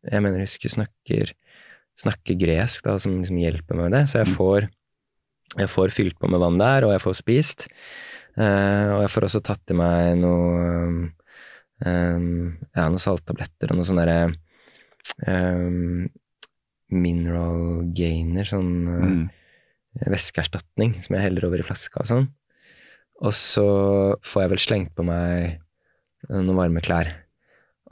jeg 0.03 0.21
mener 0.21 0.43
husker 0.43 0.69
snakker, 0.69 1.31
snakker 1.97 2.37
gresk, 2.37 2.83
da, 2.85 2.97
som 3.01 3.15
liksom 3.21 3.39
hjelper 3.41 3.77
meg 3.79 3.87
med 3.89 3.95
det. 3.97 4.03
Så 4.11 4.19
jeg 4.21 4.33
får, 4.35 4.67
jeg 5.57 5.69
får 5.71 5.93
fylt 5.95 6.19
på 6.19 6.29
med 6.29 6.43
vann 6.43 6.59
der, 6.61 6.85
og 6.85 6.91
jeg 6.93 7.01
får 7.05 7.17
spist. 7.21 7.67
Uh, 8.37 8.97
og 8.97 9.01
jeg 9.05 9.11
får 9.13 9.27
også 9.29 9.41
tatt 9.45 9.71
i 9.73 9.75
meg 9.77 10.15
noe 10.17 11.11
um, 11.85 12.57
ja, 12.73 12.87
noen 12.87 13.01
salttabletter 13.01 13.69
og 13.71 13.77
noe 13.79 13.85
sånn 13.87 13.99
derre 14.01 14.33
um, 15.27 16.09
mineral 16.93 17.87
gainer, 17.97 18.45
sånn 18.49 18.73
uh, 18.89 18.99
Mm. 19.03 19.23
Væskeerstatning 20.01 20.95
som 21.03 21.15
jeg 21.15 21.25
heller 21.27 21.45
over 21.47 21.61
i 21.61 21.65
flaska 21.67 22.01
og 22.01 22.09
sånn. 22.09 22.27
Og 23.23 23.33
så 23.37 23.65
får 24.25 24.41
jeg 24.45 24.51
vel 24.53 24.61
slengt 24.63 24.93
på 24.97 25.05
meg 25.07 25.59
noen 26.29 26.57
varme 26.57 26.81
klær. 26.83 27.11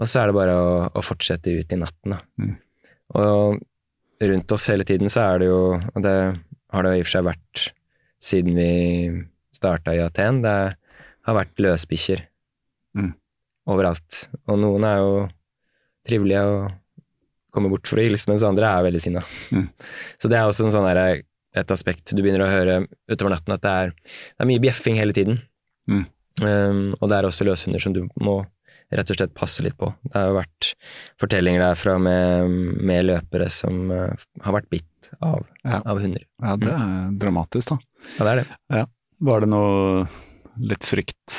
Og 0.01 0.07
så 0.09 0.21
er 0.23 0.31
det 0.31 0.37
bare 0.37 0.55
å, 0.57 0.69
å 0.97 1.03
fortsette 1.05 1.51
ut 1.53 1.73
i 1.75 1.77
natten, 1.79 2.15
da. 2.15 2.21
Mm. 2.41 2.55
Og 3.21 3.59
rundt 4.31 4.53
oss 4.55 4.67
hele 4.71 4.85
tiden 4.87 5.11
så 5.11 5.23
er 5.33 5.41
det 5.43 5.49
jo, 5.51 5.61
og 5.77 6.03
det 6.05 6.15
har 6.71 6.85
det 6.85 6.91
jo 6.93 6.97
i 6.97 7.03
og 7.03 7.07
for 7.07 7.13
seg 7.17 7.27
vært 7.27 7.63
siden 8.21 8.57
vi 8.57 8.71
starta 9.55 9.93
i 9.97 10.01
Aten, 10.03 10.41
det 10.45 10.55
har 11.27 11.37
vært 11.37 11.61
løsbikkjer 11.61 12.27
Mm. 12.91 13.13
overalt. 13.71 14.25
Og 14.51 14.57
noen 14.59 14.83
er 14.83 14.97
jo 14.99 15.11
trivelige 16.03 16.41
og 16.43 16.73
kommer 17.55 17.71
bort 17.71 17.87
for 17.87 18.01
å 18.01 18.03
hilse, 18.03 18.27
mens 18.27 18.43
andre 18.43 18.67
er 18.67 18.83
veldig 18.83 18.99
sinna. 19.03 19.21
Mm. 19.55 19.69
Så 20.19 20.27
det 20.27 20.35
er 20.39 20.49
også 20.49 20.65
en 20.65 20.73
sånn 20.75 20.87
der, 20.89 21.21
et 21.57 21.71
aspekt 21.73 22.13
du 22.15 22.21
begynner 22.23 22.45
å 22.45 22.49
høre 22.51 22.75
utover 23.11 23.33
natten, 23.35 23.53
at 23.55 23.63
det 23.65 23.71
er, 23.83 23.93
det 24.05 24.45
er 24.45 24.49
mye 24.49 24.63
bjeffing 24.63 24.99
hele 24.99 25.15
tiden. 25.15 25.41
Mm. 25.91 26.05
Um, 26.41 26.81
og 27.01 27.09
det 27.11 27.17
er 27.17 27.27
også 27.27 27.45
løshunder 27.47 27.83
som 27.83 27.95
du 27.95 28.05
må 28.23 28.37
rett 28.91 29.11
og 29.11 29.17
slett 29.19 29.33
passe 29.35 29.63
litt 29.63 29.77
på. 29.79 29.89
Det 30.07 30.15
har 30.17 30.29
jo 30.31 30.37
vært 30.39 30.71
fortellinger 31.21 31.63
derfra 31.63 31.97
med, 32.01 32.55
med 32.83 33.05
løpere 33.07 33.47
som 33.51 33.85
uh, 33.91 34.11
har 34.43 34.55
vært 34.57 34.69
bitt 34.71 35.11
av, 35.19 35.43
Ja. 35.67 35.81
av 35.83 35.99
hunder. 35.99 36.23
Ja, 36.43 36.55
det 36.59 36.71
er 36.71 37.15
dramatisk, 37.19 37.73
da. 37.73 37.79
Ja, 38.17 38.25
det 38.27 38.31
er 38.31 38.43
det. 38.43 38.85
Var 39.21 39.43
det 39.43 39.49
noe 39.51 40.05
litt 40.71 40.87
frykt 40.87 41.35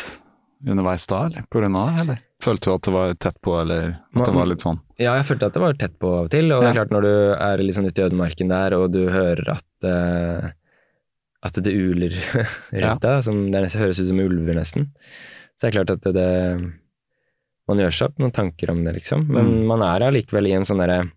underveis 0.63 1.09
da, 1.11 1.25
eller 1.27 1.49
på 1.51 1.61
grunn 1.61 1.77
av 1.77 1.89
det, 1.91 2.03
eller? 2.05 2.21
Følte 2.43 2.71
du 2.71 2.75
at 2.75 2.83
det 2.89 2.93
var 2.95 3.13
tett 3.23 3.37
på, 3.45 3.53
eller 3.61 3.93
at 4.17 4.25
det 4.27 4.35
var 4.35 4.47
litt 4.51 4.65
sånn 4.65 4.81
Ja, 4.99 5.13
jeg 5.19 5.27
følte 5.29 5.47
at 5.47 5.55
det 5.55 5.63
var 5.63 5.77
tett 5.79 5.95
på 6.03 6.09
av 6.11 6.25
og 6.27 6.31
til, 6.33 6.51
og 6.53 6.63
det 6.63 6.71
er 6.71 6.75
Ja. 6.75 6.79
klart 6.81 6.91
når 6.95 7.03
du 7.07 7.15
er 7.39 7.63
liksom 7.63 7.87
ute 7.87 8.03
i 8.03 8.07
ødemarken 8.09 8.49
der, 8.51 8.75
og 8.79 8.91
du 8.93 9.03
hører 9.11 9.49
at 9.55 9.87
uh, 9.87 10.51
at 11.43 11.55
det 11.63 11.73
uler 11.75 12.11
rundt 12.73 12.83
Ja. 12.83 12.95
deg, 13.03 13.23
som 13.27 13.51
det 13.51 13.63
nesten 13.65 13.81
høres 13.83 13.99
ut 14.03 14.09
som 14.11 14.19
ulver 14.23 14.55
nesten, 14.59 14.89
så 15.59 15.67
er 15.67 15.71
det 15.71 15.77
klart 15.79 15.91
at 15.97 16.03
det, 16.03 16.15
det 16.15 16.73
Man 17.69 17.79
gjør 17.79 17.95
seg 17.95 18.09
opp 18.11 18.19
noen 18.19 18.33
tanker 18.35 18.71
om 18.73 18.85
det, 18.85 18.95
liksom, 18.99 19.27
men 19.31 19.47
Mm. 19.63 19.67
man 19.71 19.83
er 19.87 20.01
allikevel 20.11 20.49
i 20.51 20.53
en 20.59 20.65
sånn 20.67 20.79
derre 20.83 21.11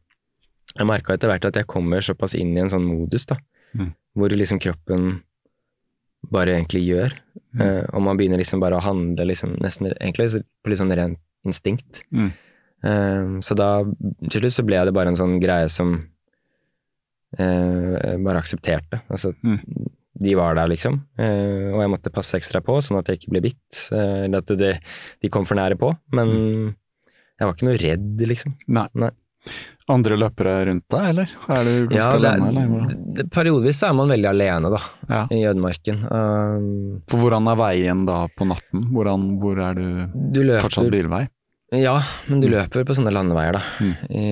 Jeg 0.78 0.86
merka 0.88 1.14
etter 1.14 1.30
hvert 1.32 1.46
at 1.46 1.56
jeg 1.56 1.66
kommer 1.68 2.02
såpass 2.06 2.36
inn 2.36 2.56
i 2.58 2.60
en 2.62 2.70
sånn 2.70 2.86
modus, 2.86 3.26
da, 3.26 3.38
Mm. 3.76 3.94
hvor 4.16 4.30
liksom 4.30 4.60
kroppen 4.60 5.22
bare 6.32 6.54
egentlig 6.58 6.86
gjør, 6.88 7.14
Mm. 7.56 7.62
eh, 7.64 7.84
og 7.96 8.02
man 8.04 8.18
begynner 8.20 8.38
liksom 8.42 8.60
bare 8.60 8.76
å 8.78 8.84
handle 8.84 9.26
liksom 9.30 9.56
nesten 9.64 9.88
egentlig 9.96 10.44
på 10.64 10.70
litt 10.72 10.82
sånn 10.82 10.92
rent 10.96 11.20
instinkt. 11.48 12.02
Mm. 12.12 12.32
Uh, 12.86 13.40
så 13.42 13.56
da, 13.58 13.70
til 14.30 14.42
slutt 14.44 14.54
så 14.58 14.66
ble 14.68 14.82
det 14.86 14.94
bare 14.94 15.10
en 15.14 15.18
sånn 15.18 15.40
greie 15.42 15.70
som 15.74 15.94
uh, 17.40 18.16
bare 18.26 18.42
aksepterte. 18.42 19.02
Altså, 19.10 19.34
Mm. 19.44 19.60
de 20.22 20.34
var 20.36 20.56
der, 20.56 20.68
liksom. 20.72 21.02
Og 21.20 21.80
jeg 21.82 21.90
måtte 21.92 22.12
passe 22.14 22.38
ekstra 22.38 22.62
på, 22.64 22.78
sånn 22.82 22.98
at 23.00 23.08
jeg 23.12 23.20
ikke 23.20 23.32
ble 23.34 23.42
bitt. 23.50 23.80
Eller 23.92 24.38
at 24.40 24.48
det, 24.58 24.80
de 25.22 25.30
kom 25.30 25.44
for 25.46 25.56
nære 25.60 25.76
på. 25.76 25.90
Men 26.16 26.30
jeg 27.36 27.44
var 27.44 27.54
ikke 27.54 27.68
noe 27.68 27.82
redd, 27.82 28.22
liksom. 28.24 28.54
Nei. 28.72 28.88
Nei. 28.96 29.10
Andre 29.88 30.16
løpere 30.18 30.66
rundt 30.66 30.88
deg, 30.90 31.04
eller? 31.12 31.30
Er 31.54 31.64
du 31.68 31.88
ganske 31.92 32.18
det, 32.18 32.30
alene, 32.32 32.48
eller? 32.50 32.96
det, 33.20 33.26
periodevis 33.30 33.84
er 33.86 33.94
man 33.94 34.10
veldig 34.10 34.30
alene, 34.32 34.72
da, 34.74 34.80
Ja. 35.12 35.28
i 35.30 35.44
ødemarken. 35.46 36.00
Um, 36.10 37.02
For 37.08 37.22
hvordan 37.22 37.48
er 37.52 37.56
veien 37.60 38.06
da 38.08 38.28
på 38.34 38.48
natten? 38.50 38.88
Hvordan, 38.96 39.28
hvor 39.40 39.60
er 39.62 39.76
du 39.78 39.86
du 40.34 40.42
løper 40.44 40.66
fortsatt 40.66 40.90
bilvei? 40.90 41.28
Ja, 41.76 42.00
men 42.30 42.42
du 42.42 42.48
løper 42.48 42.86
på 42.86 42.94
sånne 42.98 43.12
landeveier, 43.14 43.54
da, 43.54 43.62
Mm. 43.82 43.94
i, 44.10 44.26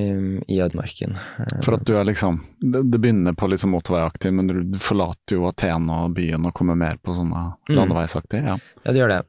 i 0.56 0.60
ødemarken. 0.62 1.16
For 1.64 1.74
at 1.76 1.84
du 1.86 1.96
er 1.98 2.06
liksom 2.06 2.40
Det, 2.62 2.84
det 2.92 3.00
begynner 3.02 3.34
på 3.36 3.50
liksom 3.50 3.72
motorveiaktig, 3.74 4.32
men 4.34 4.48
du, 4.48 4.64
du 4.64 4.78
forlater 4.80 5.36
jo 5.38 5.46
Aten 5.50 5.90
og 5.90 6.14
byen 6.16 6.46
og 6.46 6.54
kommer 6.54 6.76
mer 6.76 6.98
på 7.04 7.14
sånne 7.14 7.54
Mm. 7.70 7.76
landeveisaktig. 7.78 8.42
Ja. 8.44 8.58
Ja, 8.86 8.92
det 8.92 9.00
gjør 9.02 9.10
det. 9.10 9.22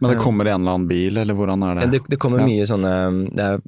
Men 0.00 0.10
det 0.10 0.16
Ja. 0.18 0.22
kommer 0.22 0.44
en 0.46 0.60
eller 0.60 0.72
annen 0.74 0.86
bil, 0.88 1.16
eller 1.18 1.34
hvordan 1.34 1.62
er 1.64 1.80
Ja, 1.80 1.86
det? 1.86 1.90
det, 1.90 2.08
det 2.10 2.18
kommer 2.20 2.38
Ja. 2.38 2.46
mye 2.46 2.62
sånne 2.66 3.34
det 3.34 3.40
er, 3.44 3.54
eh, 3.54 3.60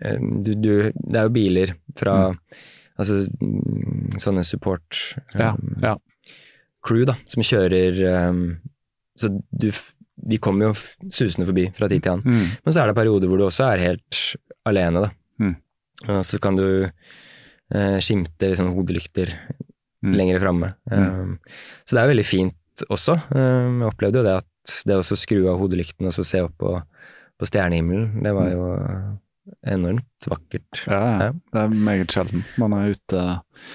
du, 0.00 0.52
du, 0.56 0.72
det 0.94 1.18
er 1.20 1.26
jo 1.28 1.32
biler 1.34 1.74
fra 1.98 2.14
Altså 3.00 3.22
mm, 3.40 4.18
sånne 4.20 4.42
support 4.44 4.98
Ja, 5.36 5.54
um, 5.56 5.76
ja. 5.80 5.94
crew, 6.84 7.06
da, 7.08 7.14
som 7.28 7.44
kjører 7.44 8.00
um, 8.28 8.42
Så 9.16 9.30
du 9.48 9.70
De 10.20 10.36
kommer 10.42 10.70
jo 10.70 10.74
susende 11.12 11.46
forbi 11.48 11.66
fra 11.76 11.88
tid 11.88 12.04
til 12.04 12.12
annen. 12.18 12.26
Mm. 12.28 12.56
Men 12.64 12.74
så 12.76 12.82
er 12.82 12.90
det 12.90 12.96
perioder 12.98 13.30
hvor 13.30 13.40
du 13.40 13.46
også 13.46 13.70
er 13.70 13.80
helt 13.86 14.18
alene, 14.68 15.06
da. 15.06 15.10
Mm. 15.40 15.54
Og 16.12 16.20
så 16.28 16.40
kan 16.44 16.58
du 16.58 16.66
uh, 16.84 17.98
skimte 18.04 18.50
liksom 18.52 18.74
hodelykter 18.76 19.32
Mm. 20.00 20.14
lenger 20.16 20.38
framme. 20.40 20.68
Um, 20.88 21.34
så 21.84 21.92
det 21.92 22.00
er 22.00 22.08
veldig 22.08 22.22
fint 22.24 22.84
også. 22.88 23.18
Jeg 23.36 23.82
opplevde 23.84 24.22
jo 24.22 24.24
det 24.24 24.36
at 24.38 24.76
det 24.88 24.96
å 24.96 25.02
skru 25.04 25.42
av 25.52 25.58
hodelykten 25.60 26.08
og 26.08 26.14
så 26.16 26.24
se 26.24 26.40
opp 26.40 26.54
på, 26.56 26.70
på 27.36 27.48
stjernehimmelen, 27.50 28.22
det 28.24 28.32
var 28.32 28.48
jo 28.48 28.62
enormt 29.66 30.28
vakkert. 30.30 30.82
Ja, 30.86 31.00
ja. 31.24 31.30
Det 31.52 31.62
er 31.64 31.74
meget 31.88 32.14
sjelden 32.14 32.44
man 32.60 32.74
er 32.76 32.92
ute 32.94 33.22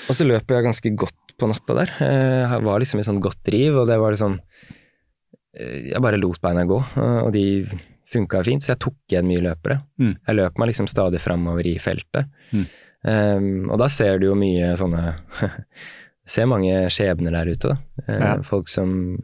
Og 0.09 0.15
så 0.17 0.26
løper 0.28 0.57
jeg 0.59 0.67
ganske 0.67 0.91
godt 1.03 1.36
på 1.39 1.49
natta 1.51 1.76
der. 1.78 1.91
Eh, 1.99 2.45
Jeg 2.53 2.63
var 2.63 2.80
liksom 2.80 3.01
i 3.01 3.05
sånn 3.07 3.21
godt 3.23 3.41
driv, 3.43 3.82
og 3.82 3.89
det 3.89 3.97
var 3.99 4.15
liksom 4.15 4.38
eh, 5.59 5.91
Jeg 5.91 6.01
bare 6.03 6.19
lot 6.21 6.39
beina 6.41 6.63
gå, 6.69 6.80
eh, 6.95 7.19
og 7.26 7.34
de 7.36 7.45
funka 8.11 8.43
fint, 8.45 8.63
så 8.63 8.76
jeg 8.76 8.82
tok 8.86 8.97
igjen 9.11 9.28
mye 9.28 9.41
løpere. 9.43 9.80
Mm. 9.99 10.11
Jeg 10.28 10.38
løp 10.38 10.59
meg 10.61 10.69
liksom 10.69 10.88
stadig 10.88 11.19
framover 11.23 11.65
i 11.67 11.76
feltet. 11.82 12.30
Mm. 12.53 12.65
Um, 13.05 13.47
og 13.69 13.78
da 13.82 13.88
ser 13.91 14.17
du 14.21 14.28
jo 14.32 14.36
mye 14.38 14.71
sånne 14.80 15.01
Ser 16.26 16.47
mange 16.49 16.88
skjebner 16.89 17.36
der 17.36 17.51
ute, 17.53 17.76
da. 17.76 17.76
Ja. 18.09 18.30
Folk 18.41 18.65
som, 18.73 19.19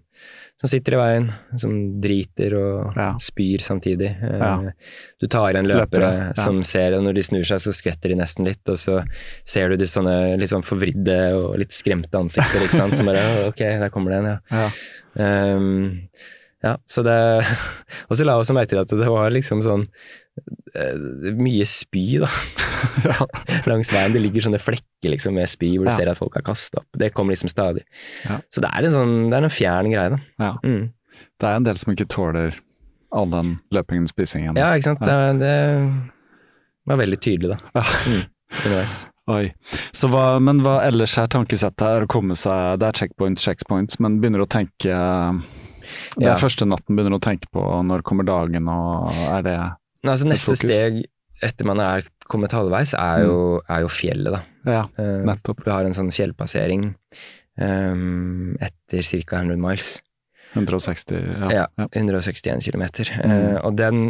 som 0.61 0.69
sitter 0.69 0.93
i 0.93 0.99
veien, 0.99 1.23
som 1.57 1.73
driter 2.01 2.53
og 2.59 2.93
Ja. 2.95 3.07
spyr 3.17 3.63
samtidig. 3.65 4.11
Eh, 4.21 4.37
Ja. 4.37 4.71
Du 5.19 5.25
tar 5.27 5.51
igjen 5.53 5.65
løpere, 5.67 6.01
Løpere, 6.05 6.27
ja. 6.29 6.33
som 6.37 6.61
ser, 6.63 6.93
og 6.93 7.03
når 7.03 7.13
de 7.17 7.21
snur 7.25 7.43
seg, 7.49 7.57
så 7.63 7.73
skvetter 7.73 8.09
de 8.13 8.15
nesten 8.21 8.45
litt, 8.45 8.61
og 8.69 8.77
så 8.77 9.01
ser 9.43 9.69
du 9.69 9.75
de 9.77 9.85
sånne 9.89 10.37
litt 10.37 10.49
sånn 10.53 10.63
forvridde 10.65 11.17
og 11.35 11.57
litt 11.57 11.73
skremte 11.73 12.13
ansikter, 12.21 12.61
ikke 12.67 12.77
sant, 12.77 12.95
som 12.97 13.09
bare 13.09 13.25
Ok, 13.49 13.57
der 13.57 13.89
kommer 13.89 14.11
det 14.13 14.19
en, 14.21 14.29
ja. 14.51 14.69
Ja. 15.17 15.55
Um, 15.57 16.07
ja, 16.61 16.75
så 16.85 17.01
det 17.05 17.15
Og 18.09 18.17
så 18.17 18.25
la 18.25 18.35
jeg 18.35 18.43
også 18.45 18.55
merke 18.57 18.69
til 18.73 18.81
at 18.81 18.91
det 18.93 19.07
var 19.09 19.33
liksom 19.33 19.63
sånn 19.65 19.85
eh, 20.77 21.33
mye 21.37 21.65
spy, 21.67 22.05
da. 22.21 22.29
Langs 23.71 23.91
veien. 23.93 24.13
Det 24.13 24.21
ligger 24.23 24.45
sånne 24.47 24.61
flekker 24.61 25.13
liksom 25.15 25.35
med 25.37 25.49
spy 25.51 25.73
hvor 25.75 25.89
du 25.89 25.91
Ja. 25.91 25.97
ser 25.97 26.11
at 26.13 26.21
folk 26.21 26.37
har 26.37 26.45
kasta 26.45 26.81
opp. 26.83 26.89
Det 26.97 27.11
kommer 27.15 27.35
liksom 27.35 27.51
stadig. 27.51 27.85
Ja. 28.27 28.39
Så 28.53 28.63
det 28.63 28.71
er 28.71 28.87
en 28.87 28.95
sånn 28.95 29.15
Det 29.31 29.37
er 29.39 29.47
en 29.47 29.53
fjern 29.53 29.91
greie, 29.93 30.09
da. 30.15 30.19
Ja. 30.41 30.51
Mm. 30.65 30.91
Det 31.41 31.49
er 31.49 31.57
en 31.59 31.67
del 31.67 31.79
som 31.81 31.93
ikke 31.93 32.09
tåler 32.09 32.59
all 33.11 33.31
den 33.31 33.55
løpingen 33.75 34.05
og 34.07 34.13
spisingen. 34.13 34.55
Ja, 34.59 34.71
ikke 34.77 34.93
sant. 34.93 35.01
Det, 35.41 35.55
var 36.87 37.01
veldig 37.01 37.19
tydelig, 37.21 37.57
da. 37.57 37.57
Ja. 37.75 37.83
Mm. 38.07 38.21
Oi. 39.31 39.45
Så 39.95 40.09
hva, 40.11 40.39
men 40.43 40.59
hva 40.65 40.79
ellers 40.83 41.13
er 41.19 41.29
tankesettet? 41.31 41.83
Er 41.87 42.05
å 42.05 42.09
komme 42.09 42.35
seg 42.35 42.79
Det 42.81 42.87
er 42.89 42.97
checkpoints, 42.99 43.43
checkpoints, 43.45 43.99
men 44.03 44.17
begynner 44.23 44.43
å 44.43 44.49
tenke 44.49 44.95
Det 46.17 46.25
er 46.27 46.31
Ja. 46.33 46.35
første 46.35 46.67
natten 46.67 46.95
begynner 46.97 47.15
å 47.17 47.21
tenke 47.23 47.47
på 47.53 47.61
når 47.87 48.01
kommer 48.03 48.25
dagen, 48.27 48.67
og 48.67 49.09
er 49.31 49.41
det 49.45 49.57
Nei, 50.03 50.11
altså, 50.11 50.27
neste 50.27 50.51
fokus. 50.51 50.59
steg 50.65 51.05
etter 51.41 51.65
man 51.65 51.79
er 51.79 52.03
kommet 52.29 52.51
halvveis, 52.51 52.93
er 52.93 53.23
jo, 53.25 53.61
er 53.69 53.81
jo 53.81 53.87
fjellet, 53.87 54.31
da. 54.31 54.41
Ja, 54.65 54.81
Eh, 54.97 55.23
nettopp. 55.25 55.63
Du 55.65 55.71
har 55.71 55.83
en 55.85 55.93
sånn 55.93 56.11
fjellpassering 56.11 56.93
um, 57.59 58.55
etter 58.61 59.01
ca. 59.25 59.37
100 59.41 59.57
miles. 59.59 60.01
160 60.55 61.15
Ja. 61.39 61.49
Ja, 61.49 61.65
ja. 61.77 61.87
161 61.95 62.59
km. 62.71 62.83
Mm. 63.23 63.63
og 63.63 63.75
den 63.77 64.01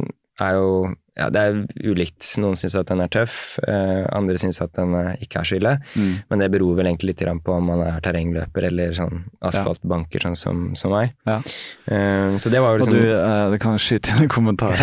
er 0.41 0.57
jo 0.59 0.73
ja, 1.17 1.27
det 1.33 1.41
er 1.41 1.57
ulikt. 1.91 2.23
Noen 2.39 2.55
syns 2.59 2.75
at 2.79 2.87
den 2.87 3.01
er 3.03 3.09
tøff, 3.11 3.57
eh, 3.67 4.03
andre 4.15 4.37
syns 4.39 4.61
at 4.63 4.71
den 4.77 4.93
eh, 4.95 5.23
ikke 5.25 5.41
er 5.41 5.47
så 5.47 5.57
ille. 5.57 5.73
Mm. 5.91 6.11
Men 6.31 6.43
det 6.43 6.49
beror 6.53 6.77
vel 6.77 6.87
egentlig 6.87 7.11
litt 7.11 7.23
på 7.45 7.55
om 7.55 7.67
man 7.67 7.83
er 7.83 7.99
terrengløper 8.03 8.69
eller 8.69 8.93
sånn 8.95 9.25
asfaltbanker, 9.43 10.23
sånn 10.23 10.37
som, 10.39 10.61
som 10.79 10.95
meg. 10.95 11.11
Ja. 11.27 11.41
Eh, 11.85 12.37
så 12.39 12.53
det 12.53 12.61
var 12.63 12.77
jo 12.77 12.79
Og 12.79 12.83
liksom 12.85 12.95
du, 12.95 13.09
eh, 13.17 13.47
det 13.53 13.59
kan 13.63 13.81
skyte 13.81 14.13
inn 14.13 14.25
en 14.25 14.31
kommentar. 14.31 14.79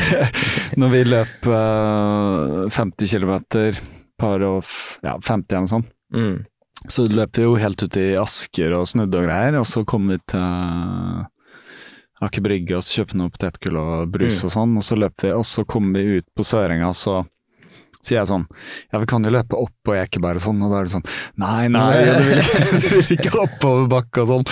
Når 0.80 0.92
vi 0.92 1.04
løp 1.08 1.48
eh, 1.48 2.66
50 2.76 3.14
km, 3.16 3.32
par 4.20 4.44
og 4.44 4.60
ja, 5.04 5.16
50 5.16 5.48
eller 5.48 5.64
noe 5.64 5.72
sånt, 5.72 5.88
mm, 6.12 6.36
så 6.92 7.06
løp 7.08 7.40
vi 7.40 7.46
jo 7.46 7.56
helt 7.58 7.82
ut 7.82 7.96
i 7.98 8.10
Asker 8.20 8.76
og 8.76 8.86
snudde 8.92 9.18
og 9.22 9.26
greier, 9.26 9.56
og 9.58 9.66
så 9.68 9.82
kom 9.88 10.12
vi 10.12 10.20
til 10.28 11.24
Aker 12.22 12.40
Brygge 12.40 12.76
og 12.78 12.82
så 12.86 13.00
kjøpte 13.02 13.18
noe 13.20 13.28
potetgull 13.30 13.76
og 13.76 14.08
brus 14.10 14.40
Mm. 14.42 14.46
og 14.46 14.52
sånn, 14.54 14.76
og 14.76 14.82
så 14.82 14.96
løp 14.96 15.22
vi, 15.22 15.32
og 15.36 15.44
så 15.44 15.64
kom 15.68 15.92
vi 15.92 16.18
ut 16.18 16.24
på 16.34 16.44
Sørenga, 16.44 16.88
så 16.96 17.26
sier 18.04 18.20
jeg 18.20 18.30
sånn 18.30 18.46
Ja, 18.92 19.00
vi 19.02 19.08
kan 19.10 19.24
jo 19.26 19.32
løpe 19.34 19.58
opp 19.58 19.74
på 19.86 19.94
Ekeberg 19.96 20.40
og 20.40 20.46
sånn, 20.48 20.62
og 20.66 20.72
da 20.72 20.80
er 20.80 20.88
det 20.88 20.94
sånn 20.96 21.06
Nei, 21.42 21.68
nei, 21.72 21.90
du 22.04 22.24
vil 22.28 22.42
ikke, 22.42 22.66
du 22.82 22.88
vil 22.96 23.12
ikke 23.16 23.32
oppover 23.44 23.88
bakke 23.92 24.24
og 24.24 24.32
sånn. 24.32 24.46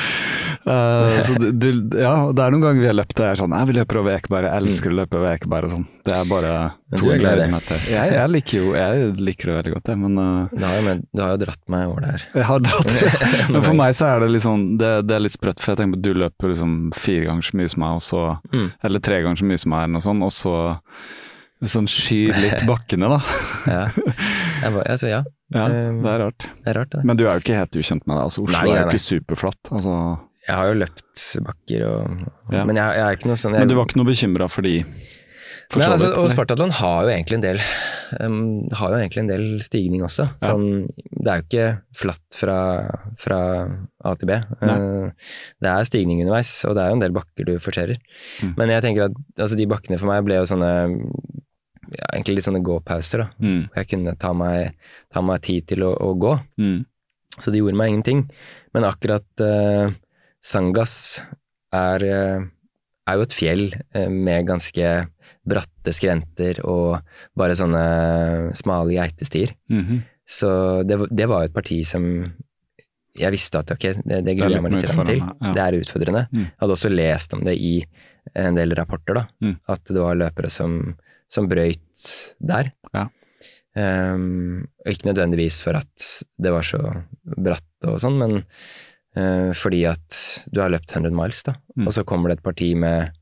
Uh, 0.65 1.19
så 1.27 1.37
du, 1.41 1.51
du, 1.53 1.69
ja, 2.01 2.15
det 2.33 2.41
er 2.41 2.55
noen 2.55 2.63
ganger 2.65 2.81
vi 2.81 2.89
har 2.89 2.97
løpt 2.97 3.19
og 3.19 3.27
jeg 3.27 3.37
er 3.37 3.41
sånn 3.43 3.53
Nei, 3.53 3.65
vi 3.69 3.77
løper 3.77 4.01
over 4.01 4.17
Ekeberg, 4.17 4.49
jeg 4.49 4.63
elsker 4.65 4.95
å 4.95 4.99
løpe 5.03 5.21
over 5.21 5.31
Ekeberg 5.35 5.69
og 5.69 5.75
sånn. 5.75 5.87
Det 6.07 6.15
er 6.17 6.31
bare 6.31 6.55
to 6.95 7.11
gleder 7.11 7.43
er. 7.49 7.87
Jeg, 7.91 8.13
jeg 8.15 8.31
liker 8.31 8.61
jo 8.61 8.73
jeg 8.79 9.09
liker 9.19 9.51
det 9.51 9.57
veldig 9.59 9.75
godt, 9.75 9.91
jeg, 9.93 10.01
men 10.05 10.21
uh, 10.21 10.55
du, 10.55 10.65
har 10.65 10.79
jo 10.79 10.87
med, 10.89 11.05
du 11.11 11.25
har 11.25 11.35
jo 11.35 11.43
dratt 11.45 11.63
meg 11.75 11.89
over 11.91 12.07
der. 12.07 12.27
jeg 12.33 12.49
har 12.49 12.65
dratt. 12.65 12.93
Men 13.55 13.61
for 13.61 13.77
meg 13.77 13.93
så 13.97 14.09
er 14.09 14.23
det 14.25 14.31
litt 14.33 14.45
sånn 14.45 14.65
Det, 14.81 14.91
det 15.07 15.17
er 15.17 15.23
litt 15.23 15.35
sprøtt, 15.35 15.61
for 15.61 15.73
jeg 15.73 15.81
tenker 15.81 15.97
på 15.97 16.01
at 16.01 16.07
du 16.07 16.23
løper 16.23 16.53
liksom 16.55 16.75
fire 16.97 17.29
ganger 17.29 17.49
så 17.49 17.59
mye 17.61 17.73
som 17.75 17.85
meg, 17.85 17.99
og 17.99 18.05
så 18.05 18.25
Mm. 18.55 18.71
Eller 18.83 19.01
tre 19.01 19.23
ganger 19.23 19.37
så 19.37 19.47
mye 19.49 19.61
som 19.61 19.73
meg, 19.75 19.85
eller 19.85 19.97
noe 19.97 20.05
sånt, 20.05 20.25
og 20.25 20.33
så 20.35 20.55
sånn 21.63 21.87
skyr 21.91 22.35
litt 22.43 22.65
bakkene, 22.71 23.09
da. 23.15 23.21
Ja. 23.71 23.85
Jeg 23.95 24.75
bare, 24.75 24.87
altså, 24.91 25.09
ja, 25.13 25.23
Ja, 25.55 25.65
Um, 25.71 26.01
det 26.03 26.11
er 26.11 26.19
rart. 26.25 26.47
det 26.65 26.71
er 26.73 26.79
rart, 26.81 26.91
det. 26.91 27.03
Men 27.07 27.17
du 27.21 27.25
er 27.29 27.37
jo 27.37 27.43
ikke 27.45 27.59
helt 27.61 27.77
ukjent 27.79 28.07
med 28.09 28.17
det. 28.17 28.23
Altså, 28.27 28.43
Oslo 28.43 28.57
Nei, 28.59 28.63
nei, 28.67 28.77
er 28.79 28.87
jo 28.89 28.95
ikke 28.95 29.05
superflatt. 29.05 29.71
Altså. 29.71 29.97
Jeg 30.49 30.57
har 30.59 30.67
jo 30.73 30.79
løpt 30.83 31.21
bakker 31.47 31.85
og 31.89 32.25
Ja. 32.53 32.65
Men 32.69 32.77
jeg, 32.81 32.97
jeg 32.99 33.05
er 33.05 33.19
ikke 33.19 33.29
noe 33.31 33.39
sånn 33.39 33.55
jeg, 33.55 33.63
Men 33.63 33.71
du 33.71 33.77
var 33.79 33.87
ikke 33.87 34.01
noe 34.01 34.09
bekymra 34.11 34.49
for 34.51 34.67
de? 34.67 34.75
For 35.73 35.81
Nei, 35.81 35.87
altså, 35.95 36.11
og? 36.21 36.27
Spartatlon 36.29 36.75
har 36.77 37.07
jo 37.07 37.13
egentlig 37.15 37.39
en 37.39 37.45
del 37.47 37.61
um, 38.21 38.35
har 38.77 38.93
jo 38.93 38.99
egentlig 38.99 39.23
en 39.23 39.31
del 39.31 39.47
stigning 39.65 40.03
også. 40.05 40.27
Sånn, 40.43 40.67
det 41.15 41.31
er 41.33 41.41
jo 41.41 41.47
ikke 41.47 41.69
flatt 42.03 42.37
fra, 42.37 42.59
fra 43.23 43.39
A 44.05 44.13
til 44.21 44.29
B. 44.29 44.37
Uh, 44.61 45.09
det 45.65 45.71
er 45.73 45.89
stigning 45.89 46.21
underveis, 46.21 46.51
og 46.69 46.77
det 46.77 46.83
er 46.85 46.93
jo 46.93 46.99
en 46.99 47.05
del 47.07 47.15
bakker 47.17 47.49
du 47.49 47.55
forserer. 47.65 47.97
Mm. 48.45 48.53
Men 48.61 48.75
jeg 48.75 48.85
tenker 48.85 49.07
at 49.09 49.17
altså, 49.39 49.57
de 49.57 49.71
bakkene 49.71 49.97
for 50.03 50.11
meg 50.11 50.27
ble 50.29 50.43
jo 50.43 50.51
sånne 50.51 50.73
ja, 51.93 52.09
egentlig 52.13 52.39
litt 52.39 52.47
sånne 52.49 52.63
gåpauser. 52.65 53.25
da. 53.25 53.29
Mm, 53.45 53.63
Jeg 53.77 53.91
kunne 53.93 54.17
ta 54.21 54.33
meg, 54.37 54.75
ta 55.13 55.23
meg 55.25 55.43
tid 55.45 55.67
til 55.71 55.85
å, 55.87 55.93
å 55.95 56.15
gå, 56.19 56.35
mm, 56.61 56.79
så 57.39 57.51
det 57.51 57.61
gjorde 57.61 57.79
meg 57.81 57.93
ingenting. 57.93 58.25
Men 58.75 58.87
akkurat 58.89 59.43
uh, 59.43 59.91
Sangas 60.45 60.95
er, 61.75 62.05
uh, 62.07 62.47
er 63.11 63.19
jo 63.19 63.27
et 63.27 63.37
fjell 63.37 63.65
uh, 63.75 64.09
med 64.09 64.47
ganske 64.47 64.95
bratte 65.45 65.93
skrenter 65.93 66.61
og 66.65 67.01
bare 67.37 67.57
sånne 67.59 67.85
smale 68.57 68.97
geitestier. 68.97 69.55
mhm. 69.69 70.03
Så 70.25 70.49
det, 70.89 70.97
det 71.13 71.27
var 71.29 71.43
jo 71.43 71.51
et 71.51 71.53
parti 71.53 71.83
som 71.85 72.05
jeg 73.15 73.31
visste 73.35 73.61
at 73.61 73.71
ok, 73.75 73.85
det, 74.03 74.23
det 74.25 74.33
er 74.33 74.39
gruer 74.39 74.55
jeg 74.57 74.65
meg 74.65 74.73
litt 74.73 74.87
til. 74.89 75.19
ja. 75.21 75.51
Det 75.55 75.63
er 75.63 75.77
utfordrende. 75.79 76.23
Mm. 76.33 76.47
Jeg 76.47 76.61
hadde 76.63 76.77
også 76.79 76.91
lest 76.91 77.37
om 77.37 77.43
det 77.45 77.55
i 77.61 77.75
en 78.41 78.57
del 78.57 78.73
rapporter, 78.75 79.21
da. 79.21 79.25
Mm. 79.45 79.59
At 79.71 79.93
det 79.93 80.01
var 80.01 80.17
løpere 80.19 80.51
som, 80.51 80.79
som 81.35 81.51
brøyt 81.51 82.07
der. 82.39 82.73
Ja. 82.95 83.09
Um, 83.75 84.69
ikke 84.87 85.09
nødvendigvis 85.09 85.59
for 85.65 85.75
at 85.75 86.09
det 86.39 86.53
var 86.55 86.67
så 86.67 86.79
bratt 87.25 87.89
og 87.91 87.99
sånn, 88.03 88.21
men 88.21 88.37
uh, 89.19 89.51
fordi 89.59 89.83
at 89.91 90.21
du 90.55 90.63
har 90.63 90.71
løpt 90.71 90.95
100 90.95 91.15
miles, 91.17 91.43
da. 91.47 91.57
Mm. 91.75 91.89
Og 91.89 91.97
så 91.97 92.07
kommer 92.07 92.31
det 92.31 92.39
et 92.39 92.47
parti 92.47 92.71
med 92.79 93.17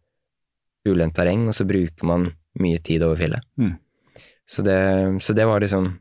ulendt 0.89 1.17
terreng, 1.17 1.47
og 1.49 1.57
så 1.57 1.67
bruker 1.69 2.09
man 2.09 2.29
mye 2.61 2.83
tid 2.85 3.05
over 3.07 3.21
fjellet. 3.23 3.47
Mm. 3.57 3.77
Så, 4.45 4.65
det, 4.67 4.79
så 5.25 5.37
det 5.37 5.49
var 5.49 5.63
liksom 5.65 5.95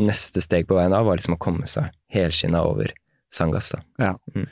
Neste 0.00 0.40
steg 0.40 0.68
på 0.68 0.76
veien 0.78 0.92
da 0.94 1.00
var 1.04 1.18
liksom 1.18 1.34
å 1.34 1.40
komme 1.42 1.66
seg 1.68 1.90
helskinna 2.14 2.60
over 2.64 2.92
Sangas, 3.34 3.72
da. 3.74 3.80
Ja. 4.00 4.12
Mm. 4.32 4.46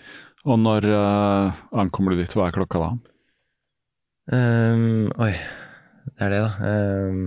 Og 0.50 0.58
når 0.60 0.86
uh, 0.90 1.60
ankommer 1.78 2.12
du 2.12 2.20
dit? 2.20 2.34
Hva 2.36 2.48
er 2.48 2.56
klokka 2.56 2.82
da? 2.82 2.88
Um, 4.34 5.08
oi, 5.24 5.30
det 6.16 6.24
er 6.26 6.32
det, 6.34 6.40
da. 6.44 6.50
Ehm, 6.68 7.22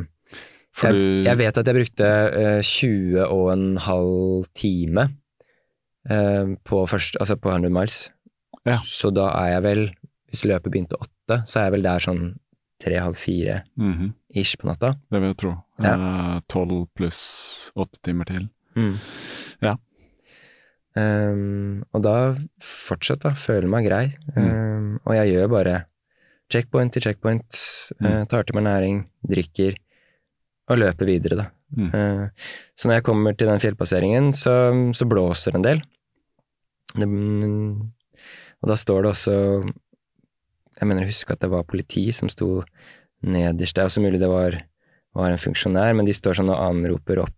jeg, 0.82 1.26
jeg 1.28 1.38
vet 1.42 1.58
at 1.62 1.68
jeg 1.68 1.78
brukte 1.78 2.08
eh, 2.42 2.62
20 2.66 3.26
og 3.28 3.50
en 3.54 3.66
halv 3.86 4.46
time 4.58 5.08
eh, 6.10 6.54
på, 6.66 6.84
først, 6.90 7.18
altså 7.22 7.36
på 7.38 7.52
100 7.52 7.70
miles. 7.76 7.98
Ja. 8.66 8.80
Så 8.86 9.12
da 9.14 9.28
er 9.42 9.56
jeg 9.58 9.64
vel, 9.68 9.84
hvis 10.32 10.46
løpet 10.48 10.72
begynte 10.72 10.98
åtte, 11.02 11.42
så 11.46 11.60
er 11.62 11.70
jeg 11.70 11.76
vel 11.78 11.86
der 11.90 12.04
sånn 12.08 12.24
tre-halv 12.82 13.18
fire 13.20 13.60
Mhm, 13.78 14.14
ish 14.34 14.56
på 14.58 14.66
natta. 14.66 14.96
Det 15.12 15.20
vil 15.22 15.30
jeg 15.34 15.38
tro. 15.44 15.52
Ja. 15.84 16.40
Tolv 16.50 16.88
pluss 16.98 17.22
åtte 17.78 18.02
timer 18.02 18.26
til. 18.30 18.48
Ja. 19.62 19.76
Um, 20.98 21.84
og 21.96 22.02
da 22.04 22.16
fortsatt 22.66 23.22
da, 23.24 23.32
føler 23.38 23.70
meg 23.72 23.86
grei. 23.88 24.06
Ehm, 24.36 24.98
og 25.06 25.14
jeg 25.16 25.36
gjør 25.36 25.52
bare 25.54 25.76
checkpoint 26.52 26.94
til 26.94 27.02
checkpoint, 27.08 27.62
eh, 28.04 28.24
tar 28.32 28.44
til 28.48 28.58
meg 28.60 28.66
næring, 28.68 29.00
drikker 29.28 29.76
og 30.72 30.78
løper 30.82 31.10
videre, 31.10 31.38
da. 31.42 31.46
Mm. 31.76 31.90
Eh, 31.96 32.26
så 32.76 32.88
når 32.90 32.98
jeg 33.00 33.04
kommer 33.08 33.36
til 33.38 33.48
den 33.48 33.60
fjellpasseringen, 33.64 34.32
så, 34.36 34.56
så 34.94 35.08
blåser 35.08 35.56
en 35.56 35.64
del. 35.66 35.82
Det, 36.92 37.08
og 38.62 38.68
da 38.68 38.76
står 38.76 39.06
det 39.06 39.12
også 39.14 39.34
Jeg 40.82 40.88
mener 40.90 41.06
å 41.06 41.12
huske 41.12 41.32
at 41.32 41.40
det 41.44 41.50
var 41.52 41.64
politi 41.70 42.08
som 42.12 42.28
sto 42.32 42.64
nederst. 43.24 43.76
Det 43.78 43.84
er 43.84 43.88
også 43.88 44.02
mulig 44.04 44.20
det 44.20 44.28
var, 44.32 44.56
var 45.16 45.30
en 45.32 45.40
funksjonær, 45.40 45.94
men 45.96 46.08
de 46.08 46.16
står 46.16 46.40
sånn 46.40 46.50
og 46.50 46.58
anroper 46.60 47.22
opp 47.24 47.36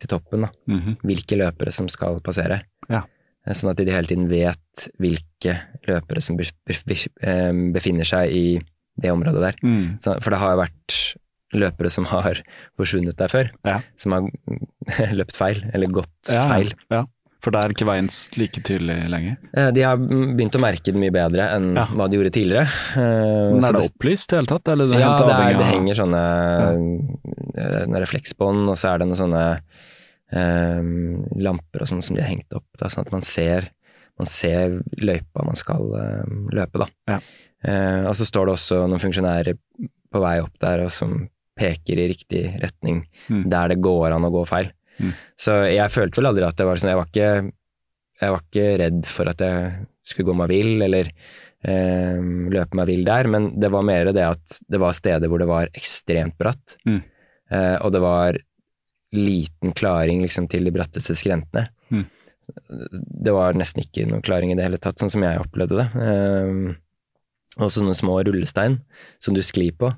til 0.00 0.08
toppen, 0.08 0.46
da 0.46 0.50
Mhm. 0.70 0.96
hvilke 1.04 1.36
løpere 1.36 1.72
som 1.74 1.88
skal 1.90 2.20
passere. 2.24 2.62
Ja. 2.88 3.02
Eh, 3.46 3.54
Sånn 3.54 3.70
at 3.70 3.76
de 3.80 3.90
hele 3.92 4.06
tiden 4.10 4.28
vet 4.30 4.88
hvilke 5.00 5.58
løpere 5.88 6.20
som 6.24 6.38
eh, 6.40 7.52
befinner 7.74 8.04
seg 8.08 8.32
i 8.34 8.44
det 8.98 9.12
området 9.14 9.40
der. 9.44 9.60
Mm. 9.62 9.98
Så, 10.02 10.16
for 10.20 10.30
det 10.34 10.40
har 10.42 10.56
jo 10.56 10.62
vært 10.64 10.96
løpere 11.58 11.90
som 11.90 12.04
har 12.10 12.42
forsvunnet 12.78 13.16
der 13.16 13.28
før, 13.32 13.52
Ja. 13.64 13.78
som 13.96 14.12
har 14.12 14.26
løpt 15.20 15.36
feil, 15.38 15.62
eller 15.72 15.86
gått 16.00 16.32
Ja, 16.34 16.48
feil. 16.50 16.74
Ja. 16.90 17.04
For 17.38 17.54
det 17.54 17.60
er 17.62 17.70
ikke 17.70 17.86
veien 17.86 18.08
like 18.34 18.60
tydelig 18.66 18.96
lenger. 19.12 19.36
Eh, 19.54 19.68
De 19.70 19.84
har 19.86 19.96
begynt 19.96 20.56
å 20.58 20.60
merke 20.60 20.90
det 20.90 20.98
mye 20.98 21.14
bedre 21.14 21.44
enn 21.54 21.68
Ja. 21.78 21.84
hva 21.94 22.08
de 22.10 22.18
gjorde 22.18 22.32
tidligere. 22.34 22.66
Men 22.98 23.62
er 23.62 23.72
det 23.72 23.80
det- 23.84 23.92
opplyst 23.92 24.26
i 24.26 24.34
det 24.34 24.40
hele 24.40 24.50
tatt, 24.50 24.68
eller 24.74 24.90
er 24.90 24.96
det 24.96 25.00
ja, 25.04 25.12
det, 25.16 25.36
er, 25.38 25.58
det 25.62 25.68
henger 25.70 25.94
sånne 26.02 26.22
ja. 27.54 28.00
refleksbånd, 28.02 28.66
og 28.68 28.76
så 28.76 28.90
er 28.92 28.98
det 28.98 29.06
noen 29.08 29.20
sånne 29.22 29.44
lamper 31.40 31.82
og 31.84 31.88
sånn 31.90 32.02
som 32.04 32.16
de 32.16 32.22
har 32.22 32.28
hengt 32.32 32.52
opp, 32.56 32.66
da, 32.80 32.88
sånn 32.92 33.06
at 33.06 33.12
man 33.14 33.22
ser, 33.24 33.70
man 34.20 34.28
ser 34.28 34.78
løypa 35.00 35.44
man 35.46 35.56
skal 35.58 35.88
eh, 35.98 36.32
løpe, 36.52 36.82
da. 36.84 36.88
Ja. 37.14 37.18
Eh, 37.64 38.04
og 38.06 38.14
så 38.18 38.26
står 38.28 38.46
det 38.46 38.56
også 38.58 38.82
noen 38.86 39.02
funksjonærer 39.02 39.56
på 40.12 40.20
vei 40.22 40.36
opp 40.44 40.54
der 40.62 40.84
og 40.86 40.92
som 40.94 41.26
peker 41.58 41.98
i 41.98 42.08
riktig 42.12 42.42
retning 42.62 43.00
Mm. 43.28 43.42
der 43.50 43.68
det 43.72 43.80
går 43.82 44.12
an 44.14 44.24
å 44.24 44.30
gå 44.32 44.44
feil. 44.48 44.70
Mm. 45.00 45.10
Så 45.36 45.52
jeg 45.72 45.90
følte 45.92 46.20
vel 46.20 46.28
aldri 46.30 46.46
at 46.46 46.56
det 46.56 46.64
var 46.66 46.78
sånn, 46.80 46.90
jeg 46.92 46.98
var 47.00 47.08
ikke, 47.10 47.52
jeg 48.22 48.32
var 48.34 48.40
ikke 48.46 48.68
redd 48.84 49.00
for 49.06 49.28
at 49.28 49.42
jeg 49.44 49.86
skulle 50.06 50.28
gå 50.30 50.36
meg 50.38 50.48
vill, 50.48 50.82
eller 50.86 51.10
eh, 51.66 52.22
løpe 52.54 52.78
meg 52.78 52.86
vill 52.88 53.04
der, 53.04 53.28
men 53.28 53.50
det 53.60 53.70
var 53.74 53.84
mer 53.86 54.12
det 54.14 54.24
at 54.24 54.58
det 54.70 54.80
var 54.80 54.94
steder 54.96 55.28
hvor 55.28 55.42
det 55.42 55.48
var 55.50 55.68
ekstremt 55.76 56.38
bratt, 56.40 56.76
Mm. 56.86 57.02
eh, 57.50 57.76
og 57.82 57.92
det 57.92 58.00
var 58.06 58.38
liten 59.14 59.72
klaring 59.72 60.20
liksom 60.22 60.48
til 60.52 60.64
de 60.68 60.72
bratteste 60.74 61.14
skrentene. 61.16 61.68
Mm. 61.90 62.04
Det 63.24 63.32
var 63.32 63.56
nesten 63.56 63.82
ikke 63.84 64.06
noe 64.08 64.22
klaring 64.24 64.52
i 64.52 64.56
det 64.58 64.64
hele 64.66 64.78
tatt, 64.80 64.98
sånn 65.00 65.10
som 65.12 65.22
jeg 65.24 65.40
opplevde 65.40 65.80
det. 65.82 65.88
Um, 65.96 66.76
og 67.58 67.70
sånne 67.74 67.94
små 67.96 68.18
rullestein 68.24 68.78
som 69.20 69.34
du 69.36 69.40
sklir 69.44 69.72
på. 69.76 69.90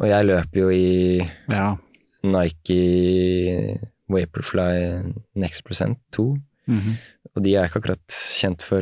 Og 0.00 0.06
jeg 0.08 0.24
løper 0.26 0.62
jo 0.62 0.70
i 0.72 1.28
Ja. 1.50 1.76
Nike 2.24 3.78
Vaporfly 4.08 5.02
Next 5.34 5.64
Percent 5.64 5.98
2, 6.12 6.36
Mhm. 6.68 6.92
og 7.36 7.42
de 7.42 7.54
er 7.56 7.66
ikke 7.66 7.80
akkurat 7.82 8.06
kjent 8.08 8.62
for 8.62 8.80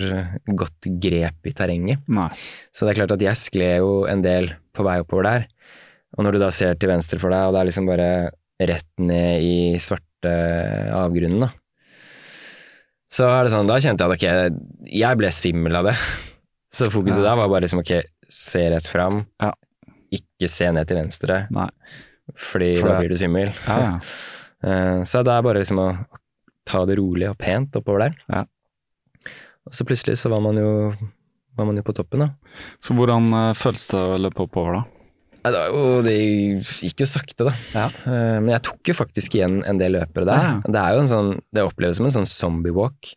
godt 0.55 0.89
grep 1.01 1.47
i 1.47 1.53
terrenget. 1.53 1.99
Nei. 2.09 2.29
Så 2.73 2.85
det 2.87 2.91
er 2.97 3.01
klart 3.07 3.13
at 3.13 3.21
jeg 3.21 3.37
skled 3.37 3.79
jo 3.79 4.05
en 4.07 4.23
del 4.23 4.55
på 4.75 4.85
vei 4.85 4.99
oppover 5.01 5.23
der. 5.25 5.47
Og 6.19 6.25
når 6.25 6.33
du 6.33 6.39
da 6.41 6.51
ser 6.51 6.75
til 6.75 6.89
venstre 6.91 7.19
for 7.19 7.31
deg, 7.31 7.47
og 7.47 7.55
det 7.55 7.61
er 7.61 7.69
liksom 7.71 7.87
bare 7.87 8.31
rett 8.61 8.89
ned 9.01 9.43
i 9.47 9.55
svarte 9.81 10.33
avgrunnen, 10.97 11.47
da. 11.47 11.51
Så 13.11 13.27
er 13.27 13.43
det 13.47 13.51
sånn, 13.55 13.67
da 13.67 13.79
kjente 13.83 14.07
jeg 14.07 14.13
at 14.13 14.17
ok, 14.21 14.61
jeg 15.01 15.19
ble 15.19 15.31
svimmel 15.35 15.79
av 15.81 15.89
det. 15.91 15.97
Så 16.77 16.87
fokuset 16.93 17.19
Ja. 17.25 17.31
da 17.33 17.39
var 17.41 17.49
bare 17.51 17.65
liksom 17.67 17.81
ok, 17.83 17.95
se 18.31 18.69
rett 18.71 18.87
fram. 18.87 19.25
Ja. 19.43 19.53
ikke 20.11 20.49
se 20.51 20.67
ned 20.75 20.89
til 20.91 20.97
venstre, 20.99 21.45
Nei. 21.55 21.69
fordi 22.35 22.73
For 22.81 22.89
da 22.91 22.99
blir 23.01 23.11
du 23.13 23.19
svimmel. 23.19 23.53
Ja. 23.67 23.99
Eh, 24.61 25.01
Så 25.09 25.23
det 25.25 25.33
er 25.33 25.41
bare 25.41 25.63
liksom 25.63 25.79
å 25.81 25.85
ta 26.69 26.83
det 26.85 26.99
rolig 26.99 27.25
og 27.31 27.39
pent 27.41 27.73
oppover 27.79 28.03
der. 28.03 28.17
Ja. 28.29 28.43
Og 29.65 29.73
så 29.73 29.87
plutselig 29.89 30.19
så 30.21 30.29
var 30.29 30.43
man 30.45 30.59
jo, 30.61 30.93
var 31.57 31.65
man 31.65 31.79
jo 31.81 31.85
på 31.87 31.95
toppen, 31.97 32.21
da. 32.27 32.29
Så 32.77 32.93
hvordan 32.93 33.31
eh, 33.39 33.55
føles 33.57 33.87
det 33.89 33.97
å 34.05 34.19
løpe 34.21 34.45
oppover, 34.45 34.77
da? 34.77 35.00
Nei, 35.45 35.53
Det, 36.05 36.17
gikk 36.85 37.05
jo 37.05 37.09
sakte, 37.09 37.47
da. 37.49 37.55
Ja. 37.73 37.87
Eh, 38.05 38.39
Men 38.41 38.53
jeg 38.57 38.65
tok 38.69 38.93
jo 38.93 38.97
faktisk 38.99 39.37
igjen 39.39 39.61
en 39.65 39.81
del 39.81 39.97
løpere 39.97 40.29
der. 40.29 40.43
Ja. 40.45 40.55
Det 40.67 40.83
er 40.83 40.97
jo 40.97 41.05
en 41.05 41.13
sånn, 41.15 41.31
det 41.55 41.65
oppleves 41.65 42.01
som 42.01 42.09
en 42.11 42.17
sånn 42.19 42.29
zombie 42.29 42.75
walk. 42.77 43.15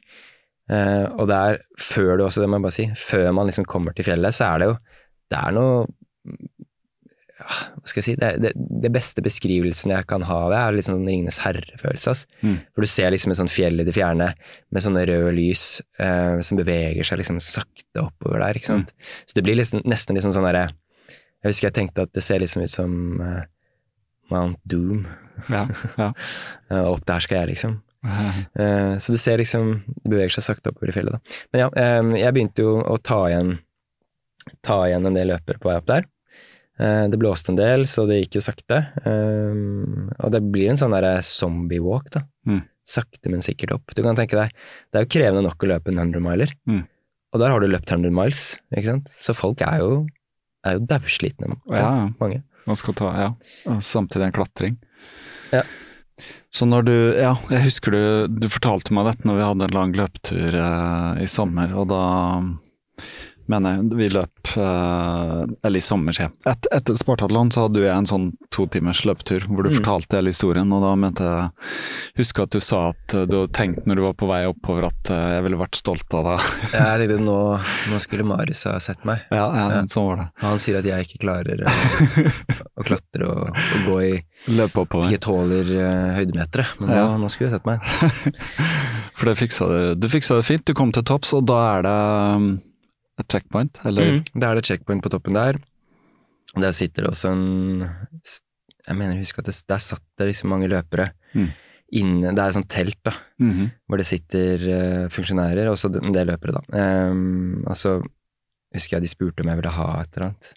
Eh, 0.72 1.06
og 1.20 1.28
det 1.28 1.36
er 1.36 1.62
før 1.82 2.18
du 2.18 2.26
også, 2.28 2.40
det 2.44 2.48
må 2.50 2.60
jeg 2.62 2.68
bare 2.68 2.78
si, 2.78 2.88
før 2.96 3.32
man 3.36 3.50
liksom 3.50 3.68
kommer 3.68 3.96
til 3.96 4.08
fjellet, 4.08 4.36
så 4.36 4.54
er 4.54 4.62
det 4.62 4.70
jo 4.70 4.76
Det 5.34 5.40
er 5.42 5.56
noe 5.58 5.82
ja, 7.34 7.48
Hva 7.76 7.90
skal 7.90 8.00
jeg 8.00 8.06
si? 8.06 8.14
Det, 8.22 8.30
det, 8.40 8.52
det 8.86 8.92
beste 8.94 9.24
beskrivelsen 9.26 9.92
jeg 9.92 10.08
kan 10.08 10.24
ha 10.30 10.38
av 10.46 10.54
det, 10.54 10.62
er 10.62 10.86
sånn 10.88 11.04
Ringenes 11.04 11.42
herre-følelse. 11.44 12.14
Mm. 12.46 12.56
For 12.72 12.86
du 12.86 12.88
ser 12.88 13.12
liksom 13.12 13.34
et 13.34 13.40
sånt 13.42 13.52
fjell 13.52 13.84
i 13.84 13.88
det 13.88 13.96
fjerne 13.98 14.30
med 14.72 14.86
sånne 14.86 15.04
røde 15.10 15.34
lys 15.36 15.66
eh, 16.00 16.40
som 16.46 16.62
beveger 16.62 17.04
seg 17.10 17.20
liksom 17.20 17.42
sakte 17.44 18.06
oppover 18.06 18.46
der. 18.46 18.62
ikke 18.62 18.72
sant? 18.72 18.94
Så 19.28 19.36
det 19.36 19.44
blir 19.50 19.60
liksom, 19.60 19.84
nesten 19.84 20.16
liksom 20.16 20.32
sånn 20.38 20.48
derre 20.48 20.70
Jeg 21.44 21.52
husker 21.52 21.68
jeg 21.70 21.76
tenkte 21.76 22.06
at 22.08 22.14
det 22.16 22.24
ser 22.24 22.40
liksom 22.40 22.64
ut 22.64 22.72
som 22.72 22.94
uh, 23.20 23.42
Mount 24.32 24.60
Doom. 24.70 25.04
Ja, 25.52 25.66
ja. 26.00 26.12
uh, 26.72 26.86
opp 26.94 27.04
der 27.10 27.24
skal 27.26 27.42
jeg, 27.44 27.54
liksom. 27.54 27.78
Uh, 28.04 28.96
så 29.02 29.14
du 29.16 29.20
ser 29.20 29.40
liksom 29.40 29.78
Det 29.88 30.10
beveger 30.12 30.34
seg 30.38 30.44
sakte 30.50 30.72
oppover 30.74 30.92
i 30.92 30.96
fjellet, 30.96 31.16
da. 31.20 31.38
Men 31.54 31.64
ja, 31.66 31.70
um, 32.00 32.14
jeg 32.20 32.36
begynte 32.36 32.66
jo 32.66 32.78
å 32.84 32.98
ta 33.00 33.20
igjen, 33.30 33.58
ta 34.64 34.82
igjen 34.88 35.08
en 35.12 35.16
del 35.20 35.32
løpere 35.34 35.60
på 35.64 35.72
vei 35.72 35.78
opp 35.82 35.90
der. 35.92 36.10
Det 36.74 37.20
blåste 37.22 37.52
en 37.52 37.58
del, 37.60 37.84
så 37.86 38.02
det 38.10 38.16
gikk 38.24 38.40
jo 38.40 38.42
sakte. 38.42 38.80
Um, 39.06 40.08
og 40.18 40.32
det 40.34 40.40
blir 40.52 40.72
en 40.72 40.80
sånn 40.82 40.92
derre 40.96 41.20
zombie 41.24 41.78
walk, 41.84 42.08
da. 42.16 42.24
Mm. 42.50 42.64
Sakte, 42.90 43.30
men 43.32 43.46
sikkert 43.46 43.76
opp. 43.78 43.94
Du 43.96 44.02
kan 44.04 44.18
tenke 44.18 44.36
deg, 44.40 44.50
det 44.90 45.00
er 45.00 45.06
jo 45.06 45.12
krevende 45.14 45.44
nok 45.46 45.64
å 45.64 45.70
løpe 45.70 45.94
en 45.94 46.02
100 46.02 46.24
miler, 46.26 46.56
Mm. 46.68 46.82
og 47.30 47.40
der 47.44 47.54
har 47.54 47.62
du 47.62 47.68
løpt 47.70 47.94
100 47.94 48.12
miles, 48.12 48.42
ikke 48.74 48.90
sant. 48.90 49.14
Så 49.14 49.38
folk 49.38 49.62
er 49.62 49.84
jo, 49.86 49.92
er 50.66 50.78
jo 50.78 50.86
dauslitne, 50.90 51.54
Ja, 51.72 52.10
mange. 52.20 52.42
Man 52.66 52.80
skal 52.80 52.96
ta, 52.96 53.10
ja. 53.20 53.30
Og 53.72 53.82
samtidig 53.84 54.30
en 54.30 54.36
klatring. 54.36 54.78
Ja. 55.52 55.64
Så 56.54 56.66
når 56.70 56.86
du 56.86 56.94
Ja, 57.18 57.34
jeg 57.50 57.66
husker 57.66 57.92
du, 57.92 58.04
du 58.30 58.48
fortalte 58.52 58.94
meg 58.96 59.08
dette 59.10 59.28
når 59.28 59.40
vi 59.40 59.48
hadde 59.48 59.68
en 59.68 59.76
lang 59.76 59.96
løpetur 59.98 60.56
eh, 60.60 61.24
i 61.26 61.28
sommer, 61.28 61.74
og 61.76 61.90
da 61.92 62.04
mener 63.52 63.76
jeg 63.80 63.98
vi 64.00 64.08
løp 64.14 64.52
uh, 64.58 65.44
Eller 65.64 65.78
i 65.80 65.84
sommer, 65.84 66.14
sier 66.16 66.30
jeg. 66.30 66.36
Et, 66.52 66.68
etter 66.78 66.96
Spartatlon 67.00 67.50
så 67.52 67.66
hadde 67.68 67.82
jeg 67.84 67.92
en 67.96 68.08
sånn 68.10 68.28
to 68.54 68.66
timers 68.72 69.02
løpetur 69.08 69.48
hvor 69.50 69.64
du 69.66 69.70
Mm. 69.74 69.78
fortalte 69.82 70.16
hele 70.20 70.32
historien, 70.32 70.72
og 70.76 70.84
da 70.86 70.92
mente 71.00 71.24
jeg 71.28 71.50
Husker 72.20 72.44
at 72.46 72.54
du 72.54 72.60
sa 72.64 72.82
at 72.92 73.16
eh, 73.18 73.26
du 73.26 73.36
hadde 73.42 73.52
tenkt 73.58 73.88
når 73.90 73.96
du 74.00 74.04
var 74.06 74.14
på 74.20 74.28
vei 74.30 74.42
oppover 74.48 74.86
at 74.88 75.10
eh, 75.12 75.30
jeg 75.36 75.44
ville 75.48 75.58
vært 75.60 75.76
stolt 75.80 76.14
av 76.20 76.28
deg. 76.30 76.50
Jeg 76.74 77.00
tenkte 77.04 77.18
nå, 77.26 77.38
nå 77.92 78.00
skulle 78.04 78.26
Marius 78.30 78.64
ha 78.70 78.76
sett 78.84 79.04
meg. 79.08 79.24
ja, 79.34 79.48
ja, 79.50 79.66
Ja. 79.74 79.82
sånn 79.90 80.08
var 80.12 80.22
det. 80.22 80.28
Og 80.44 80.48
han 80.52 80.60
sier 80.64 80.80
at 80.80 80.86
jeg 80.92 81.08
ikke 81.08 81.22
klarer 81.26 81.64
å, 81.66 81.76
å 82.80 82.86
klatre 82.86 83.28
og, 83.32 83.50
og 83.58 83.88
gå 83.90 83.98
i 84.06 84.14
Løpe 84.58 84.84
oppover. 84.84 85.08
Ikke 85.10 85.24
tåler 85.24 85.70
uh, 85.74 86.14
høydemetere, 86.20 86.66
men 86.82 86.90
Ja. 86.94 87.08
nå, 87.10 87.18
nå 87.24 87.30
skulle 87.32 87.50
du 87.50 87.56
sett 87.58 87.66
meg. 87.66 87.80
For 89.18 89.30
det 89.30 89.38
fiksa 89.40 89.68
du. 89.70 89.80
Du 90.04 90.08
fiksa 90.12 90.36
det 90.40 90.46
fint, 90.48 90.66
du 90.68 90.74
kom 90.78 90.92
til 90.94 91.06
topps, 91.08 91.34
og 91.38 91.46
da 91.48 91.60
er 91.78 91.86
det 91.86 91.94
et 91.96 92.62
checkpoint, 93.30 93.78
eller? 93.86 94.18
Mm. 94.20 94.24
Da 94.42 94.50
er 94.52 94.56
det 94.56 94.66
checkpoint 94.66 95.04
på 95.04 95.10
toppen 95.14 95.34
der. 95.38 95.60
Der 96.56 96.72
sitter 96.72 97.04
det 97.04 97.12
også 97.12 97.32
en 97.32 97.90
Jeg 98.88 98.96
mener, 99.00 99.16
husk 99.18 99.38
at 99.40 99.46
det, 99.46 99.56
der 99.70 99.78
satt 99.80 100.04
det 100.18 100.28
liksom 100.28 100.50
mange 100.50 100.68
løpere 100.68 101.12
Mm. 101.34 101.48
inne 101.94 102.34
Det 102.36 102.40
er 102.44 102.48
et 102.48 102.54
sånt 102.54 102.68
telt, 102.70 102.98
da, 103.04 103.12
Mhm. 103.40 103.72
hvor 103.88 103.98
det 103.98 104.06
sitter 104.06 104.58
uh, 105.06 105.08
funksjonærer, 105.10 105.70
og 105.70 105.78
så 105.78 105.90
en 105.96 106.12
del 106.12 106.28
løpere, 106.28 106.52
da. 106.60 107.10
Um, 107.10 107.64
og 107.66 107.76
så 107.76 108.02
husker 108.74 108.98
jeg 108.98 109.02
de 109.04 109.08
spurte 109.08 109.42
om 109.42 109.48
jeg 109.48 109.58
ville 109.62 109.72
ha 109.72 110.02
et 110.02 110.10
eller 110.18 110.28
annet. 110.28 110.54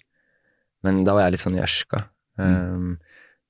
Men 0.83 1.03
da 1.03 1.13
var 1.13 1.21
jeg 1.23 1.31
litt 1.31 1.39
sånn 1.45 1.55
i 1.57 1.61
ørska. 1.63 2.03
Um, 2.37 2.97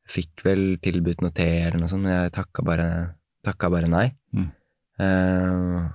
fikk 0.08 0.44
vel 0.44 0.78
tilbudt 0.78 1.22
noe 1.22 1.32
te 1.32 1.44
eller 1.66 1.80
noe 1.80 1.88
sånt, 1.90 2.04
men 2.04 2.14
jeg 2.24 2.32
takka 2.32 2.64
bare, 2.64 3.16
takka 3.44 3.70
bare 3.70 3.88
nei. 3.90 4.14
Mm. 4.34 4.52
Uh, 5.00 5.90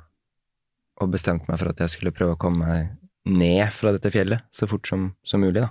og 1.00 1.10
bestemte 1.10 1.48
meg 1.48 1.58
for 1.58 1.68
at 1.72 1.78
jeg 1.78 1.88
skulle 1.88 2.12
prøve 2.12 2.34
å 2.36 2.38
komme 2.38 2.66
meg 2.66 2.90
ned 3.28 3.68
fra 3.74 3.92
dette 3.94 4.10
fjellet 4.10 4.42
så 4.50 4.66
fort 4.70 4.88
som, 4.88 5.10
som 5.22 5.40
mulig, 5.44 5.62
da. 5.62 5.70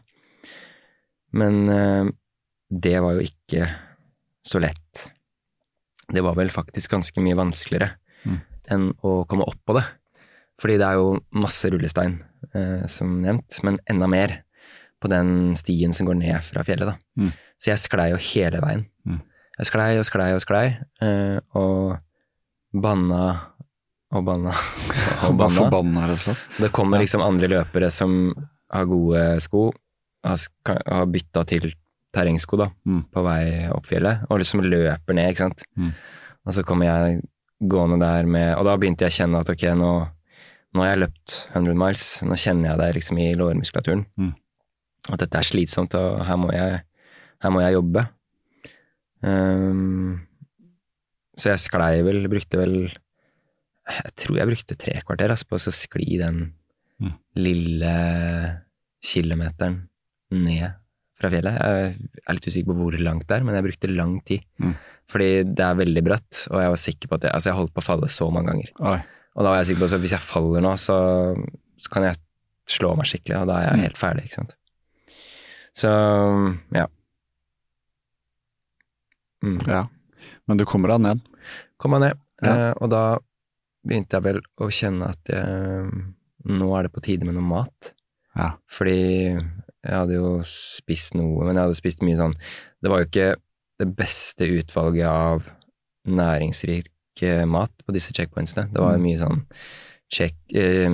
Men 1.35 1.69
eh, 1.69 2.05
det 2.71 2.97
var 3.03 3.17
jo 3.17 3.25
ikke 3.25 3.67
så 4.47 4.59
lett. 4.63 5.07
Det 6.11 6.23
var 6.23 6.35
vel 6.35 6.51
faktisk 6.51 6.91
ganske 6.97 7.23
mye 7.23 7.37
vanskeligere 7.39 7.95
Mm. 8.21 8.35
enn 8.69 8.83
å 9.01 9.23
komme 9.25 9.47
opp 9.49 9.57
på 9.65 9.73
det. 9.73 9.81
Fordi 10.61 10.75
det 10.77 10.85
er 10.85 10.99
jo 10.99 11.15
masse 11.33 11.65
rullestein, 11.73 12.19
eh, 12.53 12.83
som 12.85 13.15
nevnt, 13.23 13.57
men 13.65 13.79
enda 13.89 14.05
mer 14.05 14.43
på 15.01 15.09
den 15.09 15.55
stien 15.57 15.89
som 15.91 16.05
går 16.05 16.19
ned 16.19 16.43
fra 16.45 16.61
fjellet, 16.61 16.91
da. 16.91 16.93
Mm. 17.17 17.31
Så 17.57 17.71
jeg 17.71 17.81
sklei 17.81 18.11
jo 18.11 18.19
hele 18.21 18.61
veien. 18.61 18.83
Mm. 19.09 19.17
Jeg 19.57 19.65
sklei 19.71 19.97
og 19.97 20.05
sklei 20.05 20.27
og 20.35 20.43
sklei, 20.43 20.67
eh, 21.01 21.39
og 21.57 21.97
banna 22.77 23.23
og 24.11 24.25
banna 24.27 24.51
Bare 25.21 25.33
banna. 25.37 25.55
forbanna, 25.55 26.05
rett 26.09 26.19
og 26.19 26.23
slett. 26.25 26.45
Det 26.59 26.71
kommer 26.75 26.99
liksom 27.03 27.21
andre 27.25 27.47
løpere 27.51 27.89
som 27.93 28.15
har 28.71 28.85
gode 28.89 29.21
sko, 29.43 29.67
har, 30.25 30.37
har 30.87 31.05
bytta 31.11 31.43
til 31.47 31.69
terrengsko 32.11 32.57
da, 32.59 32.69
Mm. 32.87 33.03
på 33.13 33.21
vei 33.23 33.43
opp 33.71 33.85
fjellet, 33.87 34.25
og 34.29 34.39
liksom 34.41 34.63
løper 34.65 35.15
ned, 35.15 35.29
ikke 35.31 35.45
sant. 35.45 35.63
Mm. 35.79 35.93
Og 36.45 36.53
så 36.57 36.63
kommer 36.67 36.85
jeg 36.89 37.21
gående 37.61 37.99
der 38.01 38.25
med 38.25 38.55
Og 38.57 38.65
da 38.65 38.73
begynte 38.81 39.05
jeg 39.05 39.13
å 39.13 39.17
kjenne 39.19 39.39
at 39.43 39.49
ok, 39.53 39.63
nå, 39.77 39.91
nå 40.73 40.81
har 40.81 40.89
jeg 40.95 41.01
løpt 41.05 41.35
100 41.53 41.75
miles, 41.77 42.05
nå 42.25 42.35
kjenner 42.41 42.71
jeg 42.71 42.79
det 42.81 42.89
liksom 42.97 43.19
i 43.21 43.27
lårmuskulaturen. 43.37 44.05
Mm. 44.17 44.31
At 45.11 45.19
dette 45.23 45.37
er 45.39 45.47
slitsomt, 45.47 45.95
og 45.95 46.23
her 46.27 46.37
må 46.41 46.51
jeg, 46.55 46.81
her 47.43 47.53
må 47.53 47.61
jeg 47.63 47.77
jobbe. 47.77 48.07
Um, 49.21 50.21
så 51.37 51.51
jeg 51.53 51.61
sklei 51.63 52.01
vel, 52.05 52.25
brukte 52.31 52.57
vel 52.59 52.75
Jeg 53.91 54.13
tror 54.15 54.37
jeg 54.37 54.47
brukte 54.51 54.77
tre 54.79 54.93
kvarter 55.07 55.29
altså, 55.33 55.47
på 55.49 55.59
å 55.59 55.73
skli 55.75 56.17
den 56.21 56.53
Mm. 57.01 57.13
lille 57.35 57.91
kilometeren 59.01 59.87
ned 60.31 60.75
fra 61.17 61.29
fjellet. 61.33 61.55
Jeg 61.57 61.95
er 62.27 62.35
litt 62.37 62.45
usikker 62.45 62.67
på 62.69 62.75
hvor 62.77 62.97
langt 63.01 63.25
det 63.27 63.37
er, 63.39 63.43
men 63.43 63.55
jeg 63.57 63.65
brukte 63.65 63.89
lang 63.89 64.19
tid. 64.23 64.43
Mm. 64.61 64.75
Fordi 65.09 65.29
det 65.49 65.65
er 65.65 65.79
veldig 65.79 66.03
bratt, 66.05 66.43
og 66.51 66.61
jeg 66.61 66.69
var 66.75 66.77
sikker 66.83 67.09
på 67.09 67.15
at 67.17 67.23
jeg, 67.25 67.33
altså 67.33 67.49
jeg 67.49 67.57
holdt 67.57 67.73
på 67.73 67.81
å 67.81 67.87
falle 67.87 68.07
så 68.07 68.29
mange 68.31 68.51
ganger. 68.53 68.69
Oi. 68.85 68.99
Og 69.35 69.43
da 69.43 69.49
var 69.49 69.57
jeg 69.63 69.71
sikker 69.71 69.81
på 69.81 69.89
at 69.95 70.03
hvis 70.05 70.13
jeg 70.13 70.21
faller 70.27 70.61
nå, 70.61 70.75
så, 70.77 70.97
så 71.81 71.89
kan 71.89 72.03
jeg 72.05 72.21
slå 72.69 72.93
meg 72.95 73.09
skikkelig, 73.09 73.41
og 73.41 73.47
da 73.49 73.57
er 73.57 73.65
jeg 73.71 73.77
Mm. 73.79 73.83
helt 73.87 73.97
ferdig, 73.97 74.23
ikke 74.29 74.37
sant. 74.37 74.55
Så 75.73 75.89
ja. 76.77 76.85
Mm. 79.43 79.57
Ja. 79.67 79.87
Men 80.47 80.57
du 80.61 80.65
kommer 80.69 80.93
deg 80.93 81.01
ned. 81.01 81.21
Kommer 81.81 81.99
meg 81.99 82.11
ned, 82.11 82.19
Ja. 82.45 82.53
eh, 82.69 82.73
og 82.81 82.89
da 82.93 83.01
begynte 83.87 84.17
jeg 84.17 84.23
vel 84.23 84.41
å 84.61 84.67
kjenne 84.69 85.09
at 85.09 85.31
jeg, 85.33 85.91
nå 86.45 86.67
er 86.77 86.83
det 86.87 86.93
på 86.93 87.01
tide 87.05 87.25
med 87.25 87.35
noe 87.37 87.45
mat. 87.47 87.93
Ja. 88.35 88.53
Fordi 88.71 88.97
jeg 89.35 89.91
hadde 89.97 90.15
jo 90.15 90.37
spist 90.47 91.15
noe, 91.17 91.43
men 91.45 91.55
jeg 91.57 91.65
hadde 91.65 91.75
spist 91.79 92.03
mye 92.05 92.15
sånn 92.15 92.35
Det 92.81 92.89
var 92.91 93.01
jo 93.01 93.07
ikke 93.09 93.35
det 93.81 93.87
beste 93.97 94.45
utvalget 94.45 95.07
av 95.09 95.49
næringsrik 96.07 96.87
eh, 97.21 97.43
mat 97.49 97.73
på 97.85 97.93
disse 97.93 98.13
checkpointsene. 98.13 98.69
Det 98.71 98.79
var 98.81 98.93
jo 98.95 98.99
Mm. 99.01 99.03
mye 99.03 99.19
sånn 99.19 99.45
check, 100.11 100.35
eh, 100.53 100.87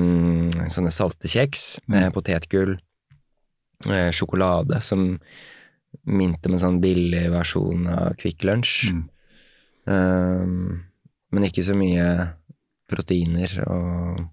sånne 0.71 0.91
salte 0.91 1.27
kjeks, 1.27 1.79
Mm. 1.87 1.95
eh, 1.95 2.09
potetgull, 2.11 2.77
eh, 3.85 4.09
sjokolade 4.11 4.81
som 4.81 5.19
minte 6.05 6.47
om 6.47 6.53
en 6.53 6.59
sånn 6.59 6.81
billig 6.81 7.29
versjon 7.31 7.87
av 7.87 8.15
Kvikk 8.17 8.43
Lunsj. 8.43 8.91
Mm. 8.91 9.09
Um, 9.87 10.83
men 11.31 11.43
ikke 11.43 11.63
så 11.63 11.75
mye 11.75 12.33
proteiner 12.89 13.53
og 13.67 14.25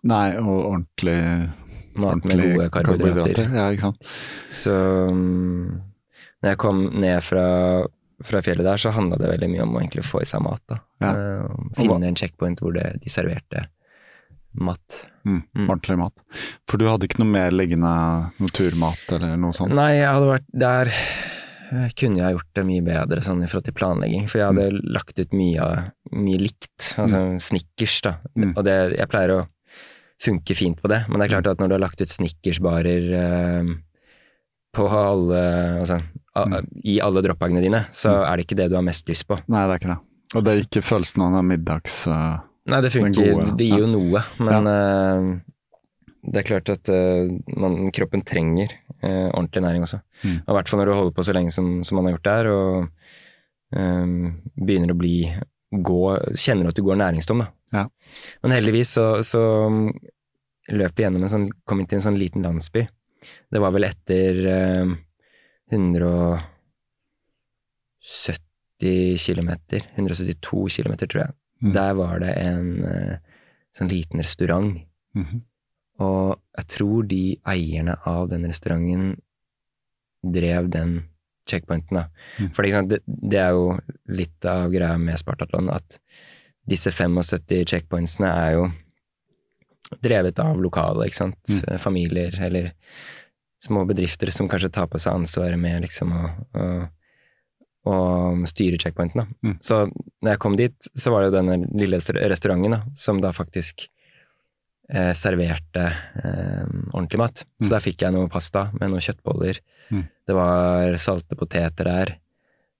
Nei, 0.00 0.30
og 0.40 0.62
ordentlig, 0.64 1.16
mat 2.00 2.22
med 2.24 2.30
ordentlig 2.32 2.44
gode 2.54 2.68
karbohydrater. 2.72 3.50
Ja, 3.52 3.66
ikke 3.74 3.90
sant. 3.90 4.06
Så 4.56 4.72
um, 5.12 5.74
når 6.40 6.54
jeg 6.54 6.58
kom 6.62 6.78
ned 7.02 7.18
fra, 7.26 7.42
fra 8.24 8.40
fjellet 8.46 8.64
der, 8.64 8.80
så 8.80 8.94
handla 8.96 9.18
det 9.20 9.28
veldig 9.28 9.50
mye 9.52 9.66
om 9.66 9.74
å 9.76 9.82
egentlig 9.82 10.06
få 10.08 10.22
i 10.24 10.28
seg 10.30 10.40
mat. 10.46 10.62
da. 10.72 10.78
Ja. 11.04 11.10
Hva- 11.44 11.82
finne 11.82 12.08
en 12.08 12.16
checkpoint 12.16 12.62
hvor 12.64 12.72
det, 12.78 12.86
de 13.04 13.12
serverte 13.12 13.66
mat. 14.56 15.02
Mm. 15.28 15.42
Mm. 15.52 15.66
Ordentlig 15.68 15.98
mat. 16.00 16.24
For 16.70 16.80
du 16.80 16.86
hadde 16.88 17.04
ikke 17.10 17.20
noe 17.20 17.34
mer 17.34 17.52
liggende 17.52 17.92
naturmat 18.40 19.04
eller 19.18 19.36
noe 19.36 19.52
sånt? 19.52 19.76
Nei, 19.76 19.98
jeg 19.98 20.08
hadde 20.08 20.32
vært 20.32 20.48
der 20.64 20.90
eh, 20.94 21.39
kunne 21.96 22.18
jeg 22.18 22.34
gjort 22.34 22.48
det 22.58 22.64
mye 22.66 22.82
bedre 22.82 23.20
sånn 23.22 23.42
i 23.44 23.48
forhold 23.50 23.66
til 23.68 23.76
planlegging, 23.78 24.24
for 24.30 24.38
jeg 24.40 24.48
hadde 24.50 24.66
Mm. 24.72 24.80
lagt 24.96 25.18
ut 25.22 25.32
mye, 25.32 25.66
mye 26.12 26.38
likt, 26.42 26.94
altså 26.98 27.20
snickers, 27.38 28.00
da. 28.02 28.16
Mm. 28.36 28.52
Og 28.56 28.64
det, 28.66 28.76
jeg 28.98 29.08
pleier 29.12 29.34
å 29.36 29.40
funke 30.20 30.54
fint 30.58 30.80
på 30.82 30.88
det, 30.92 31.04
men 31.08 31.18
det 31.20 31.28
er 31.28 31.34
klart 31.40 31.46
at 31.54 31.58
når 31.62 31.68
du 31.68 31.74
har 31.78 31.84
lagt 31.86 32.00
ut 32.02 32.08
snickersbarer 32.12 33.06
eh, 33.16 33.70
på 34.76 34.84
alle 34.90 35.42
Altså 35.80 36.00
a- 36.36 36.60
i 36.84 36.98
alle 37.00 37.22
droppagene 37.24 37.62
dine, 37.64 37.86
så 37.90 38.12
er 38.26 38.36
det 38.36 38.44
ikke 38.46 38.58
det 38.60 38.68
du 38.70 38.76
har 38.76 38.84
mest 38.86 39.08
lyst 39.08 39.26
på. 39.26 39.38
Nei, 39.48 39.64
det 39.66 39.72
er 39.72 39.80
ikke 39.80 39.94
det. 39.94 40.00
Og 40.36 40.44
det 40.44 40.52
er 40.52 40.60
ikke 40.66 40.82
følelsen 40.86 41.24
av 41.26 41.42
middags... 41.44 42.06
Uh, 42.06 42.38
Nei, 42.70 42.80
det 42.84 42.92
funker. 42.92 43.32
gode, 43.34 43.56
det 43.58 43.66
gir 43.66 43.80
jo 43.80 43.86
ja. 43.88 43.94
noe, 43.96 44.20
men 44.46 44.68
eh, 44.70 45.40
det 46.30 46.42
er 46.42 46.46
klart 46.46 46.68
at 46.70 46.90
uh, 46.92 47.30
man, 47.56 47.88
kroppen 47.96 48.22
trenger 48.22 48.76
eh, 49.02 49.28
ordentlig 49.28 49.62
næring 49.64 49.86
også. 49.86 50.00
Mm. 50.24 50.36
Og 50.44 50.52
I 50.52 50.56
hvert 50.58 50.70
fall 50.70 50.80
når 50.80 50.90
du 50.90 50.94
holder 50.98 51.16
på 51.16 51.26
så 51.26 51.34
lenge 51.36 51.54
som, 51.54 51.66
som 51.86 51.98
man 51.98 52.08
har 52.08 52.16
gjort 52.16 52.28
der, 52.28 52.50
og 52.52 52.70
eh, 53.76 54.06
begynner 54.60 54.94
å 54.94 55.00
bli 55.00 55.16
gå, 55.70 56.00
Kjenner 56.34 56.70
at 56.70 56.78
du 56.78 56.82
går 56.86 56.98
næringstom, 56.98 57.44
da. 57.44 57.48
Ja. 57.70 57.84
Men 58.42 58.56
heldigvis 58.56 58.90
så, 58.96 59.06
så 59.22 59.42
løp 60.74 60.98
vi 60.98 61.04
gjennom 61.04 61.22
en 61.22 61.30
sånn 61.30 61.44
Kom 61.62 61.78
inn 61.78 61.86
til 61.90 62.00
en 62.00 62.06
sånn 62.08 62.18
liten 62.18 62.42
landsby. 62.42 62.82
Det 63.52 63.60
var 63.62 63.70
vel 63.74 63.86
etter 63.86 64.40
eh, 64.50 64.88
170 65.70 66.42
km, 69.20 69.50
172 69.94 70.66
km, 70.74 70.94
tror 71.04 71.22
jeg. 71.22 71.32
Mm. 71.60 71.72
Der 71.76 71.92
var 71.98 72.14
det 72.22 72.32
en 72.40 72.84
eh, 72.88 73.16
sånn 73.76 73.92
liten 73.92 74.18
restaurant. 74.22 74.70
mhm. 75.14 75.38
Og 76.00 76.36
jeg 76.56 76.68
tror 76.74 77.08
de 77.08 77.22
eierne 77.48 77.96
av 78.08 78.28
den 78.30 78.46
restauranten 78.48 79.14
drev 80.20 80.68
den 80.72 81.00
checkpointen, 81.48 81.96
da. 81.96 82.04
Mm. 82.38 82.50
For 82.54 82.66
det, 82.66 83.00
det 83.06 83.40
er 83.40 83.56
jo 83.56 83.72
litt 84.12 84.46
av 84.48 84.70
greia 84.72 84.98
med 85.00 85.18
Spartatlon, 85.20 85.70
at 85.72 85.98
disse 86.70 86.92
75 86.92 87.64
checkpointsene 87.66 88.30
er 88.30 88.56
jo 88.58 88.68
drevet 90.04 90.38
av 90.38 90.60
lokale, 90.62 91.08
ikke 91.08 91.22
sant. 91.22 91.40
Mm. 91.48 91.62
Eh, 91.66 91.80
Familier 91.82 92.36
eller 92.46 92.72
små 93.64 93.84
bedrifter 93.88 94.30
som 94.32 94.48
kanskje 94.48 94.72
tar 94.72 94.88
på 94.88 95.00
seg 95.02 95.18
ansvaret 95.18 95.58
med 95.60 95.82
liksom 95.84 96.12
å, 96.16 96.28
å, 96.56 96.66
å 97.90 97.96
styre 98.48 98.78
checkpointen, 98.80 99.24
da. 99.24 99.48
Mm. 99.48 99.56
Så 99.64 99.82
når 99.90 100.34
jeg 100.34 100.42
kom 100.44 100.56
dit, 100.60 100.90
så 100.94 101.12
var 101.12 101.24
det 101.24 101.32
jo 101.32 101.38
denne 101.40 101.58
lille 101.74 102.00
restauranten 102.00 102.78
da, 102.78 102.84
som 102.96 103.20
da 103.20 103.34
faktisk 103.36 103.88
eh, 104.90 105.12
serverte 105.16 105.84
eh, 105.86 106.64
ordentlig 106.92 107.18
mat. 107.22 107.44
Så 107.60 107.68
Mm. 107.68 107.72
der 107.74 107.84
fikk 107.86 108.02
jeg 108.04 108.12
noe 108.16 108.28
pasta 108.28 108.66
med 108.74 108.90
noen 108.90 109.00
kjøttboller. 109.04 109.60
Mm. 109.90 110.04
Det 110.26 110.34
var 110.36 110.96
salte 110.98 111.36
poteter 111.38 111.84
der. 111.88 112.14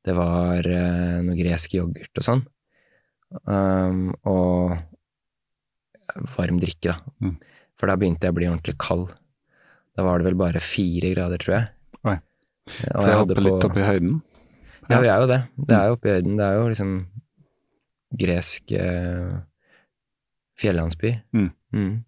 Det 0.04 0.14
var 0.16 0.66
eh, 0.66 1.20
noe 1.22 1.36
gresk 1.38 1.74
yoghurt 1.78 2.18
og 2.18 2.24
sånn. 2.26 2.42
Um, 3.46 4.08
og 4.26 4.78
varm 6.36 6.58
drikke, 6.58 6.90
da. 6.90 6.96
Mm. 7.22 7.36
For 7.78 7.86
da 7.90 7.96
begynte 8.00 8.26
jeg 8.26 8.34
å 8.34 8.38
bli 8.38 8.48
ordentlig 8.50 8.76
kald. 8.82 9.12
Da 9.96 10.02
var 10.06 10.18
det 10.18 10.26
vel 10.30 10.38
bare 10.40 10.60
fire 10.62 11.12
grader, 11.14 11.38
tror 11.42 11.54
jeg. 11.56 11.68
Oi. 12.04 12.16
For 12.66 12.90
For 13.00 13.08
jeg 13.10 13.20
hopper 13.20 13.40
litt 13.44 13.64
opp 13.68 13.76
i 13.78 13.86
høyden. 13.86 14.18
Ja, 14.90 14.98
vi 15.04 15.08
er 15.12 15.20
jo 15.22 15.28
det. 15.30 15.38
Det 15.68 15.76
er 15.76 15.86
jo 15.86 15.94
oppe 15.96 16.08
i 16.10 16.14
høyden. 16.16 16.36
Det 16.40 16.46
er 16.48 16.56
jo 16.58 16.66
liksom 16.72 16.92
gresk 18.20 18.72
eh, 18.74 19.36
fjellandsby. 20.60 21.12
Mm. 21.36 21.50
Mm. 21.74 22.04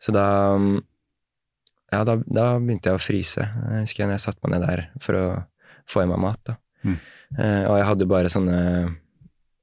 Så 0.00 0.12
da 0.12 0.24
Ja, 1.92 2.02
da, 2.04 2.16
da 2.26 2.44
begynte 2.58 2.90
jeg 2.90 2.98
å 2.98 3.02
fryse. 3.02 3.44
Jeg 3.44 3.84
husker 3.86 4.06
når 4.08 4.16
jeg 4.16 4.24
satte 4.24 4.42
meg 4.44 4.54
ned 4.58 4.66
der 4.66 4.82
for 5.04 5.14
å 5.18 5.24
få 5.86 6.02
i 6.02 6.08
meg 6.10 6.18
mat. 6.24 6.40
da. 6.48 6.56
Mm. 6.84 6.96
Eh, 7.38 7.64
og 7.70 7.76
jeg 7.78 7.86
hadde 7.90 8.06
bare 8.10 8.28
sånne 8.32 8.56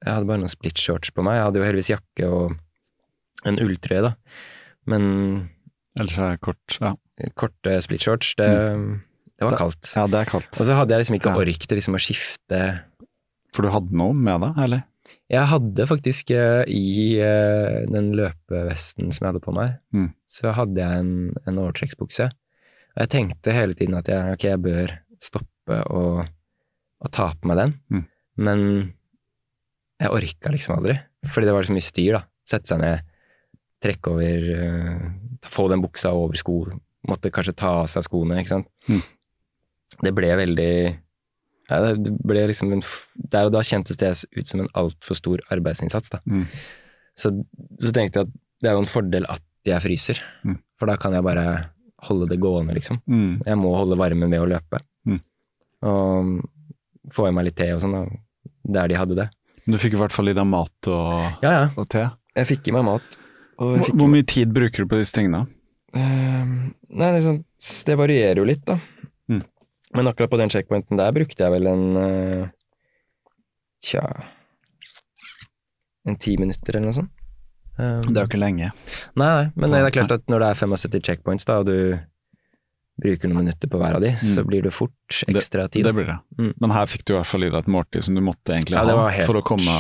Jeg 0.02 0.14
hadde 0.16 0.26
bare 0.30 0.42
noen 0.42 0.50
split 0.50 0.80
shorts 0.82 1.12
på 1.14 1.22
meg. 1.26 1.36
Jeg 1.38 1.46
hadde 1.46 1.60
jo 1.62 1.66
heldigvis 1.68 1.92
jakke 1.92 2.30
og 2.32 2.56
en 3.46 3.60
ulltrøye, 3.62 4.02
da. 4.08 4.14
Men 4.90 5.50
Ellers 6.00 6.18
er 6.18 6.30
jeg 6.34 6.42
kort. 6.42 6.78
Ja. 6.80 6.94
korte 7.36 7.76
split 7.84 8.02
shorts, 8.02 8.32
det, 8.40 8.48
det 8.48 9.44
var 9.46 9.58
kaldt. 9.60 9.92
ja, 9.94 10.06
det 10.08 10.22
er 10.22 10.30
kaldt. 10.30 10.56
Og 10.58 10.66
så 10.66 10.74
hadde 10.78 10.96
jeg 10.96 11.04
liksom 11.04 11.18
ikke 11.20 11.34
Ja. 11.36 11.42
ork 11.44 11.68
til 11.68 11.78
liksom 11.78 11.98
å 11.98 12.02
skifte 12.02 12.62
For 13.54 13.62
du 13.68 13.70
hadde 13.74 13.92
noe 13.92 14.14
med 14.16 14.40
deg, 14.42 14.58
eller? 14.64 14.84
Jeg 15.32 15.48
hadde 15.50 15.86
faktisk 15.90 16.30
eh, 16.36 16.62
i 16.70 17.18
eh, 17.20 17.86
den 17.90 18.12
løpevesten 18.18 19.10
som 19.12 19.26
jeg 19.26 19.32
hadde 19.34 19.44
på 19.44 19.54
meg, 19.56 19.78
Mm. 19.94 20.10
så 20.30 20.52
hadde 20.56 20.78
jeg 20.80 21.00
en, 21.04 21.14
en 21.48 21.58
overtrekksbukse. 21.64 22.28
Og 22.96 23.00
jeg 23.06 23.10
tenkte 23.10 23.54
hele 23.56 23.74
tiden 23.78 23.96
at 23.98 24.08
jeg, 24.12 24.34
okay, 24.36 24.50
jeg 24.54 24.62
bør 24.62 24.94
stoppe 25.22 25.78
og, 25.90 26.26
og 27.02 27.12
ta 27.12 27.32
på 27.34 27.48
meg 27.50 27.58
den, 27.64 27.74
Mm. 27.92 28.06
men 28.38 28.64
jeg 30.02 30.10
orka 30.16 30.52
liksom 30.54 30.78
aldri, 30.78 30.98
fordi 31.30 31.46
det 31.50 31.54
var 31.56 31.64
så 31.68 31.74
mye 31.76 31.86
styr, 31.86 32.14
da. 32.18 32.24
Sette 32.52 32.72
seg 32.72 32.80
ned, 32.82 33.04
trekke 33.82 34.14
over, 34.14 34.48
eh, 34.58 35.48
få 35.50 35.68
den 35.70 35.82
buksa 35.84 36.12
over 36.14 36.38
sko, 36.38 36.56
måtte 37.10 37.32
kanskje 37.34 37.56
ta 37.58 37.74
av 37.82 37.88
seg 37.90 38.06
skoene, 38.06 38.38
ikke 38.42 38.54
sant. 38.56 38.70
Mm. 38.90 39.02
Det 40.06 40.14
ble 40.16 40.30
veldig 40.40 40.74
ja, 41.72 41.94
det 41.96 42.12
ble 42.28 42.44
liksom 42.52 42.72
en, 42.76 42.82
Der 43.32 43.48
og 43.48 43.54
da 43.56 43.62
kjentes 43.66 43.98
det 44.02 44.12
ut 44.36 44.48
som 44.50 44.62
en 44.64 44.70
altfor 44.78 45.18
stor 45.18 45.42
arbeidsinnsats. 45.56 46.12
Da. 46.14 46.20
Mm. 46.28 46.46
Så, 47.18 47.32
så 47.82 47.92
tenkte 47.96 48.22
jeg 48.22 48.28
at 48.30 48.34
det 48.62 48.70
er 48.70 48.76
jo 48.78 48.84
en 48.84 48.92
fordel 48.92 49.26
at 49.32 49.42
jeg 49.66 49.82
fryser, 49.84 50.20
Mm. 50.44 50.58
for 50.80 50.90
da 50.90 50.96
kan 50.98 51.14
jeg 51.14 51.24
bare 51.26 51.46
holde 52.08 52.28
det 52.30 52.40
gående, 52.42 52.74
liksom. 52.74 52.98
Mm. 53.06 53.42
Jeg 53.46 53.58
må 53.62 53.72
holde 53.78 53.98
varmen 54.00 54.32
ved 54.34 54.42
å 54.42 54.48
løpe. 54.50 54.80
Mm. 55.06 55.20
Og 55.86 57.12
få 57.14 57.28
i 57.30 57.34
meg 57.36 57.48
litt 57.50 57.58
te 57.60 57.68
og 57.74 57.82
sånn, 57.84 57.98
der 58.66 58.90
de 58.90 58.98
hadde 58.98 59.18
det. 59.20 59.28
Men 59.66 59.76
du 59.78 59.82
fikk 59.82 59.94
i 59.98 60.02
hvert 60.02 60.14
fall 60.16 60.32
i 60.32 60.34
deg 60.38 60.48
mat 60.50 60.90
og, 60.90 61.42
Ja, 61.46 61.52
ja. 61.54 61.66
og 61.78 61.88
te. 61.94 62.08
Jeg 62.38 62.50
fikk 62.50 62.70
i 62.72 62.76
meg 62.76 62.86
mat. 62.88 63.18
Hvor, 63.62 63.78
hvor 63.94 64.10
mye 64.10 64.26
tid 64.26 64.50
bruker 64.56 64.82
du 64.86 64.90
på 64.90 64.98
disse 65.02 65.14
tingene? 65.14 65.44
Uh, 65.94 66.72
Nei, 66.90 67.10
det, 67.14 67.22
sånn, 67.26 67.42
det 67.88 67.98
varierer 68.00 68.42
jo 68.42 68.48
litt, 68.48 68.64
da. 68.66 68.80
Mm. 69.92 69.98
Men 70.00 70.08
akkurat 70.12 70.32
på 70.32 70.38
den 70.40 70.50
checkpointen 70.54 70.98
der 71.00 71.12
brukte 71.12 71.44
jeg 71.44 71.52
vel 71.52 71.68
en 71.68 71.84
eh, 72.00 72.46
Tja 73.84 74.06
En 76.08 76.16
ti 76.18 76.36
minutter 76.40 76.78
eller 76.78 76.88
noe 76.90 76.98
sånt. 76.98 77.12
Um, 77.78 78.02
Det 78.02 78.16
er 78.18 78.24
jo 78.26 78.30
ikke 78.30 78.40
lenge. 78.42 78.72
Nei, 79.18 79.26
nei, 79.28 79.52
men 79.56 79.72
det 79.74 79.82
er 79.86 79.94
klart 79.96 80.12
at 80.16 80.24
når 80.32 80.44
det 80.44 80.48
er 80.52 80.60
75 80.60 81.04
checkpoints, 81.08 81.46
da, 81.48 81.60
og 81.62 81.68
du 81.70 81.98
bruker 83.02 83.30
noen 83.32 83.44
minutter 83.46 83.70
på 83.72 83.80
hver 83.82 83.96
av 83.98 84.04
de, 84.04 84.12
så 84.28 84.44
blir 84.46 84.66
det 84.66 84.74
fort 84.76 85.22
ekstra 85.26 85.68
tid. 85.72 85.86
Det, 85.86 85.90
Det 85.90 85.94
blir 85.98 86.10
det. 86.12 86.18
Mm. 86.38 86.52
Men 86.62 86.74
her 86.76 86.90
fikk 86.92 87.06
du 87.08 87.14
i 87.14 87.18
hvert 87.20 87.30
fall 87.32 87.46
i 87.48 87.50
deg 87.50 87.60
et 87.64 87.70
måltid 87.72 88.06
som 88.06 88.18
du 88.18 88.22
måtte 88.26 88.54
egentlig 88.58 88.78
Ja, 88.78 88.84
ha 88.86 89.08
helt- 89.10 89.26
for 89.30 89.40
å 89.40 89.44
komme 89.46 89.78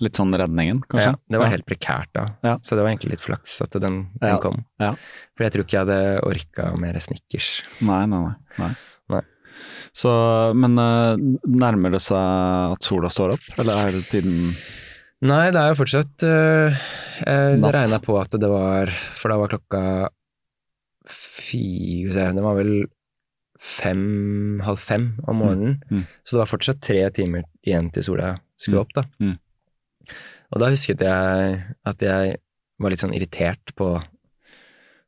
litt 0.00 0.18
sånn 0.18 0.32
redningen, 0.34 0.80
kanskje? 0.88 1.12
Ja, 1.14 1.20
det 1.34 1.38
var 1.42 1.50
helt 1.52 1.66
prekært 1.66 2.12
da, 2.14 2.26
Ja. 2.44 2.56
så 2.62 2.76
det 2.76 2.84
var 2.84 2.90
egentlig 2.92 3.10
litt 3.16 3.24
flaks 3.24 3.60
at 3.64 3.70
den, 3.80 4.08
den 4.20 4.28
Ja. 4.34 4.38
kom. 4.38 4.64
Ja. 4.80 4.92
For 5.36 5.44
jeg 5.44 5.52
tror 5.52 5.64
ikke 5.64 5.76
jeg 5.78 5.86
hadde 5.86 6.20
orka 6.26 6.76
mer 6.78 6.98
Snickers. 7.02 7.62
Nei, 7.80 8.04
nei, 8.06 8.34
nei. 8.58 8.70
nei. 9.10 9.22
Så, 9.92 10.10
men 10.54 10.78
uh, 10.78 11.16
nærmer 11.48 11.90
det 11.96 12.00
seg 12.04 12.14
at 12.76 12.82
sola 12.86 13.08
står 13.10 13.32
opp, 13.34 13.46
eller 13.58 13.74
er 13.88 13.92
det 13.98 14.04
tiden 14.12 14.52
Nei, 15.20 15.48
det 15.50 15.58
er 15.58 15.72
jo 15.72 15.78
fortsatt 15.80 16.22
uh, 16.22 16.70
Jeg 17.26 17.58
Natt. 17.58 17.72
regna 17.74 17.98
på 17.98 18.14
at 18.20 18.30
det 18.38 18.46
var 18.52 18.86
For 19.18 19.32
da 19.32 19.38
var 19.40 19.50
klokka 19.50 19.80
fire 21.10 22.28
Det 22.36 22.44
var 22.44 22.54
vel 22.60 22.72
fem, 23.58 24.60
halv 24.62 24.78
fem 24.78 25.08
om 25.26 25.40
morgenen. 25.42 25.80
Mm, 25.90 25.96
mm. 25.98 26.04
Så 26.22 26.36
det 26.36 26.42
var 26.44 26.50
fortsatt 26.52 26.80
tre 26.84 27.00
timer 27.10 27.42
igjen 27.66 27.88
til 27.90 28.04
sola 28.06 28.36
skulle 28.58 28.78
Mm, 28.78 28.84
opp, 28.84 28.92
da. 28.94 29.02
mm. 29.18 29.32
Og 30.52 30.62
da 30.62 30.70
husket 30.72 31.02
jeg 31.04 31.58
at 31.84 32.04
jeg 32.04 32.36
var 32.78 32.90
litt 32.94 33.02
sånn 33.02 33.14
irritert 33.16 33.74
på 33.76 33.90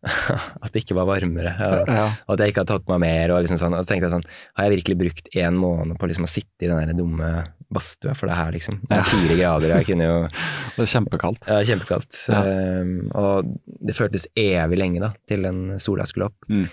at 0.65 0.73
det 0.73 0.81
ikke 0.85 0.97
var 0.97 1.09
varmere. 1.11 1.53
Og, 1.61 1.89
Ja. 1.93 2.05
og 2.27 2.35
at 2.35 2.41
jeg 2.45 2.53
ikke 2.55 2.63
hadde 2.63 2.73
tatt 2.73 2.87
på 2.87 2.95
meg 2.97 3.03
mer. 3.05 3.33
Og, 3.35 3.43
liksom 3.45 3.59
sånn, 3.61 3.75
og 3.77 3.85
så 3.85 3.93
tenkte 3.93 4.09
jeg 4.09 4.15
sånn, 4.15 4.25
har 4.57 4.67
jeg 4.69 4.79
virkelig 4.79 4.99
brukt 5.03 5.29
én 5.37 5.59
måned 5.61 5.99
på 6.01 6.09
liksom 6.09 6.25
å 6.25 6.31
sitte 6.31 6.65
i 6.65 6.71
den 6.71 6.81
der 6.89 6.97
dumme 6.97 7.31
badstua 7.71 8.15
for 8.19 8.27
det 8.31 8.39
her, 8.39 8.51
liksom? 8.57 8.81
Ja. 8.91 9.03
Fire 9.07 9.37
grader, 9.39 9.75
jeg 9.77 9.87
kunne 9.93 10.09
jo 10.09 10.17
Det 10.77 10.87
er 10.87 10.93
kjempekaldt. 10.95 11.45
ja, 11.51 11.59
kjempekaldt. 11.69 12.17
Ja. 12.33 12.41
Um, 12.81 12.95
og 13.15 13.53
det 13.85 13.95
føltes 13.99 14.25
evig 14.41 14.81
lenge 14.81 15.05
da, 15.05 15.13
til 15.29 15.45
den 15.47 15.61
sola 15.83 16.07
skulle 16.09 16.31
opp. 16.33 16.49
Mm. 16.49 16.65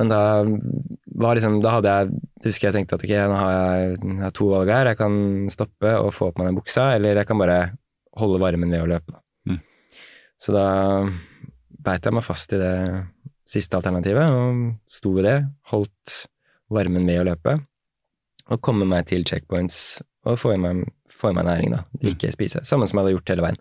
Men 0.00 0.08
da 0.08 0.20
var 1.20 1.36
liksom, 1.36 1.58
da 1.60 1.76
hadde 1.76 1.92
jeg, 1.92 2.20
husker 2.46 2.70
jeg 2.70 2.76
tenkte 2.78 2.96
at 2.96 3.04
ok, 3.04 3.12
nå 3.28 3.36
har 3.36 3.50
jeg, 3.52 3.96
jeg 4.00 4.22
har 4.24 4.36
to 4.36 4.48
valg 4.48 4.72
her. 4.72 4.88
Jeg 4.88 4.98
kan 5.00 5.16
stoppe 5.52 5.92
og 6.00 6.14
få 6.16 6.30
på 6.32 6.40
meg 6.40 6.48
den 6.50 6.60
buksa, 6.60 6.86
eller 6.96 7.20
jeg 7.20 7.28
kan 7.28 7.40
bare 7.40 7.58
holde 8.20 8.40
varmen 8.40 8.72
ved 8.72 8.80
å 8.80 8.88
løpe. 8.88 9.12
Da. 9.12 9.20
Mm. 9.50 9.60
Så 10.40 10.56
da 10.56 10.66
beit 11.84 12.08
jeg 12.08 12.16
meg 12.16 12.24
fast 12.24 12.56
i 12.56 12.60
det 12.60 12.74
siste 13.50 13.76
alternativet, 13.76 14.32
og 14.32 14.64
sto 14.88 15.12
ved 15.18 15.28
det. 15.28 15.38
Holdt 15.72 16.16
varmen 16.72 17.08
ved 17.08 17.20
å 17.20 17.28
løpe, 17.32 17.58
og 18.48 18.64
komme 18.64 18.88
meg 18.88 19.08
til 19.10 19.26
checkpoints 19.28 20.00
og 20.28 20.36
få 20.40 20.54
i 20.54 20.60
meg, 20.60 20.84
få 21.12 21.32
i 21.32 21.36
meg 21.36 21.48
næring, 21.48 21.74
da. 21.76 21.84
Drikke, 22.00 22.32
spise. 22.32 22.64
Samme 22.68 22.88
som 22.88 22.98
jeg 22.98 23.04
hadde 23.04 23.18
gjort 23.18 23.32
hele 23.32 23.44
veien. 23.44 23.60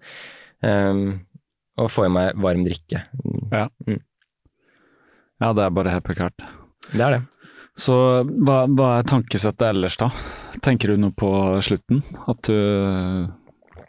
Um, 0.63 1.03
og 1.79 1.91
få 1.91 2.07
i 2.07 2.11
meg 2.11 2.39
varm 2.43 2.65
drikke. 2.67 3.05
Ja, 3.51 3.67
det 5.39 5.63
er 5.65 5.69
bare 5.75 5.93
helt 5.93 6.03
prekært. 6.07 6.43
Det 6.91 7.01
er 7.05 7.17
det. 7.17 7.21
Så 7.79 7.95
hva, 8.27 8.65
hva 8.67 8.87
er 8.99 9.05
tankesettet 9.07 9.69
ellers, 9.69 9.95
da? 10.01 10.09
Tenker 10.65 10.91
du 10.91 10.97
noe 10.99 11.15
på 11.15 11.29
slutten? 11.63 12.01
At 12.27 12.41
du 12.49 12.55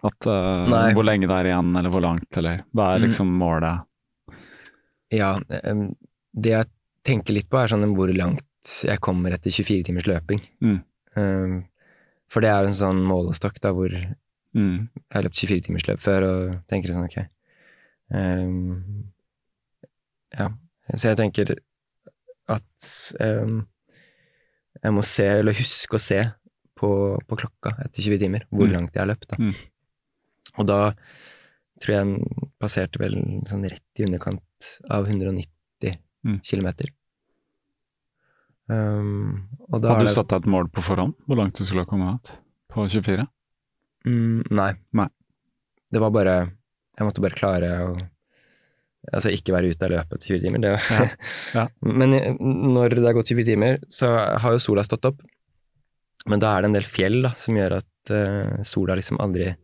at, 0.01 0.27
uh, 0.31 0.65
Nei. 0.71 0.93
Hvor 0.97 1.05
lenge 1.05 1.27
det 1.29 1.35
er 1.37 1.49
igjen, 1.51 1.73
eller 1.77 1.91
hvor 1.93 2.01
langt, 2.05 2.29
eller 2.41 2.63
hva 2.73 2.95
er 2.95 3.01
Mm. 3.01 3.05
liksom 3.05 3.33
målet? 3.37 3.83
Ja, 5.13 5.33
ehm, 5.51 5.91
det 6.33 6.53
jeg 6.55 6.67
tenker 7.05 7.35
litt 7.37 7.51
på 7.51 7.59
er 7.61 7.69
sånn 7.69 7.85
hvor 7.97 8.09
langt 8.17 8.47
jeg 8.87 9.01
kommer 9.01 9.33
etter 9.35 9.51
24 9.53 9.83
timers 9.91 10.07
løping. 10.09 10.41
Mm. 10.63 10.79
Um, 11.17 11.59
for 12.31 12.41
det 12.41 12.49
er 12.53 12.65
en 12.71 12.73
sånn 12.79 13.03
målestokk 13.05 13.59
da 13.61 13.73
hvor 13.77 13.91
jeg 13.91 14.15
Mm. 14.55 14.89
har 15.13 15.23
løpt 15.23 15.37
24 15.37 15.61
timers 15.67 15.87
løp 15.87 16.01
før 16.01 16.25
og 16.31 16.67
tenker 16.69 16.95
sånn, 16.95 17.05
ok. 17.11 17.27
Um, 18.15 19.05
ja, 20.33 20.49
så 20.97 21.11
jeg 21.13 21.17
tenker 21.21 21.55
at 22.51 22.91
um, 23.21 23.67
jeg 24.83 24.93
må 24.97 25.03
se, 25.07 25.27
eller 25.41 25.53
huske 25.55 25.97
å 25.99 26.03
se 26.03 26.21
på, 26.81 26.91
på 27.29 27.37
klokka 27.37 27.75
etter 27.85 28.03
20 28.03 28.19
timer, 28.23 28.47
hvor 28.51 28.67
Mm. 28.67 28.73
langt 28.73 28.95
jeg 28.95 29.03
har 29.03 29.11
løpt. 29.11 29.29
Da. 29.29 29.37
Mm. 29.37 29.55
Og 30.59 30.67
da 30.67 30.79
tror 31.81 31.95
jeg 31.95 32.07
den 32.07 32.49
passerte 32.61 32.99
vel 32.99 33.15
sånn 33.49 33.67
rett 33.69 34.01
i 34.01 34.05
underkant 34.09 34.71
av 34.91 35.07
190 35.07 35.97
Mm. 36.25 36.41
kilometer. 36.45 36.91
Um, 38.71 39.49
og 39.73 39.81
da 39.83 39.89
Hadde 39.95 40.05
du 40.05 40.07
det- 40.07 40.15
satt 40.15 40.29
deg 40.29 40.43
et 40.43 40.47
mål 40.51 40.69
på 40.71 40.83
forhånd? 40.85 41.15
Hvor 41.27 41.37
langt 41.37 41.55
du 41.57 41.65
skulle 41.65 41.83
ha 41.85 41.91
kommet 41.91 42.21
ut? 42.21 42.39
På 42.71 42.85
24? 42.89 43.27
Mm, 44.07 44.45
nei. 44.51 44.75
Nei. 44.93 45.09
Det 45.91 46.01
var 46.01 46.11
bare 46.11 46.53
Jeg 46.99 47.07
måtte 47.09 47.21
bare 47.23 47.35
klare 47.35 47.69
å 47.81 48.10
Altså 49.09 49.31
ikke 49.33 49.55
være 49.57 49.71
ute 49.73 49.87
og 49.89 49.93
løpe 49.95 50.17
etter 50.19 50.29
20 50.35 50.43
timer. 50.45 50.61
Det, 50.61 50.73
Ja, 50.93 51.07
ja. 51.57 51.67
Men 52.01 52.13
eh, 52.19 52.35
når 52.41 52.97
det 52.99 53.07
har 53.07 53.17
gått 53.17 53.33
20 53.33 53.47
timer, 53.49 53.79
så 53.89 54.11
har 54.43 54.53
jo 54.57 54.61
sola 54.63 54.85
stått 54.87 55.09
opp. 55.09 55.23
Men 56.29 56.43
da 56.43 56.51
er 56.53 56.63
det 56.63 56.69
en 56.71 56.77
del 56.77 56.85
fjell 56.89 57.23
da, 57.25 57.31
som 57.41 57.57
gjør 57.57 57.79
at 57.79 58.11
uh, 58.13 58.59
sola 58.67 58.93
liksom 58.99 59.17
aldri 59.25 59.55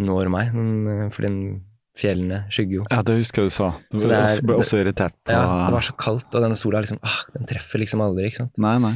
når 0.00 0.30
meg. 0.32 0.54
Eh, 0.56 1.08
fordi 1.12 1.28
den- 1.28 1.64
fjellene 1.96 2.42
skygger 2.52 2.74
jo. 2.76 2.82
Ja, 2.92 2.98
det 3.08 3.14
husker 3.16 3.40
jeg 3.46 3.48
du 3.48 3.54
sa. 3.54 3.66
Du 3.88 3.96
ble 4.02 4.16
er- 4.20 4.42
ble 4.44 4.56
også 4.60 4.76
irritert 4.82 5.14
på 5.24 5.32
Ja, 5.32 5.44
det 5.64 5.72
var 5.72 5.84
så 5.86 5.94
kaldt, 5.96 6.26
og 6.36 6.42
denne 6.44 6.58
sola 6.60 6.82
liksom, 6.84 6.98
ah, 7.00 7.22
den 7.32 7.46
treffer 7.48 7.80
liksom 7.80 8.02
aldri. 8.04 8.26
ikke 8.28 8.42
sant? 8.42 8.58
Nei, 8.60 8.74
nei. 8.84 8.92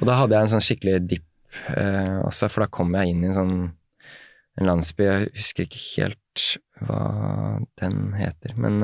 Og 0.00 0.08
da 0.08 0.14
hadde 0.16 0.32
jeg 0.32 0.46
en 0.46 0.52
sånn 0.54 0.64
skikkelig 0.64 0.94
dipp 1.10 1.26
uh, 1.76 2.24
også, 2.24 2.48
for 2.48 2.64
da 2.64 2.70
kom 2.72 2.96
jeg 2.96 3.12
inn 3.12 3.20
i 3.24 3.28
en 3.28 3.36
sånn 3.36 3.52
en 4.58 4.66
landsby, 4.66 5.04
jeg 5.04 5.28
husker 5.36 5.68
ikke 5.68 5.82
helt 6.00 6.46
hva 6.86 7.00
den 7.80 8.12
heter, 8.18 8.54
men 8.60 8.82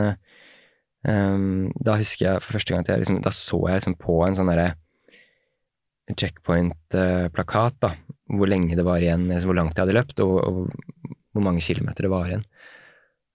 em, 1.07 1.71
da 1.75 1.97
husker 2.01 2.27
jeg 2.27 2.43
for 2.43 2.57
første 2.57 2.73
gang 2.75 2.85
at 2.85 2.93
jeg 2.93 3.03
liksom, 3.05 3.21
da 3.25 3.33
så 3.35 3.61
jeg 3.69 3.81
liksom 3.81 3.99
på 4.01 4.19
en 4.27 4.39
sånn 4.39 4.51
derre 4.51 4.73
checkpoint-plakat, 6.11 7.79
da, 7.81 7.95
hvor 8.35 8.51
lenge 8.51 8.77
det 8.77 8.85
var 8.87 9.01
igjen, 9.05 9.27
altså 9.33 9.49
hvor 9.49 9.59
langt 9.59 9.77
jeg 9.77 9.87
hadde 9.87 9.97
løpt, 9.97 10.21
og, 10.25 10.35
og 10.45 11.13
hvor 11.35 11.45
mange 11.47 11.65
kilometer 11.65 12.07
det 12.07 12.13
var 12.13 12.29
igjen. 12.31 12.45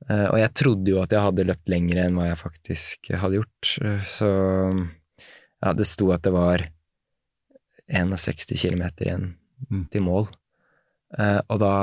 Uh, 0.10 0.28
og 0.30 0.38
jeg 0.40 0.54
trodde 0.56 0.94
jo 0.94 1.02
at 1.02 1.12
jeg 1.12 1.26
hadde 1.26 1.48
løpt 1.50 1.72
lenger 1.72 2.04
enn 2.06 2.16
hva 2.16 2.30
jeg 2.30 2.40
faktisk 2.40 3.10
hadde 3.20 3.42
gjort, 3.42 3.72
så 4.08 4.30
ja, 4.30 5.74
det 5.76 5.88
sto 5.90 6.08
at 6.16 6.24
det 6.24 6.32
var 6.34 6.64
61 7.90 8.54
km 8.54 8.86
igjen 9.02 9.30
Mm. 9.68 9.90
til 9.92 10.06
mål. 10.06 10.30
Uh, 11.20 11.42
og 11.50 11.60
da 11.60 11.74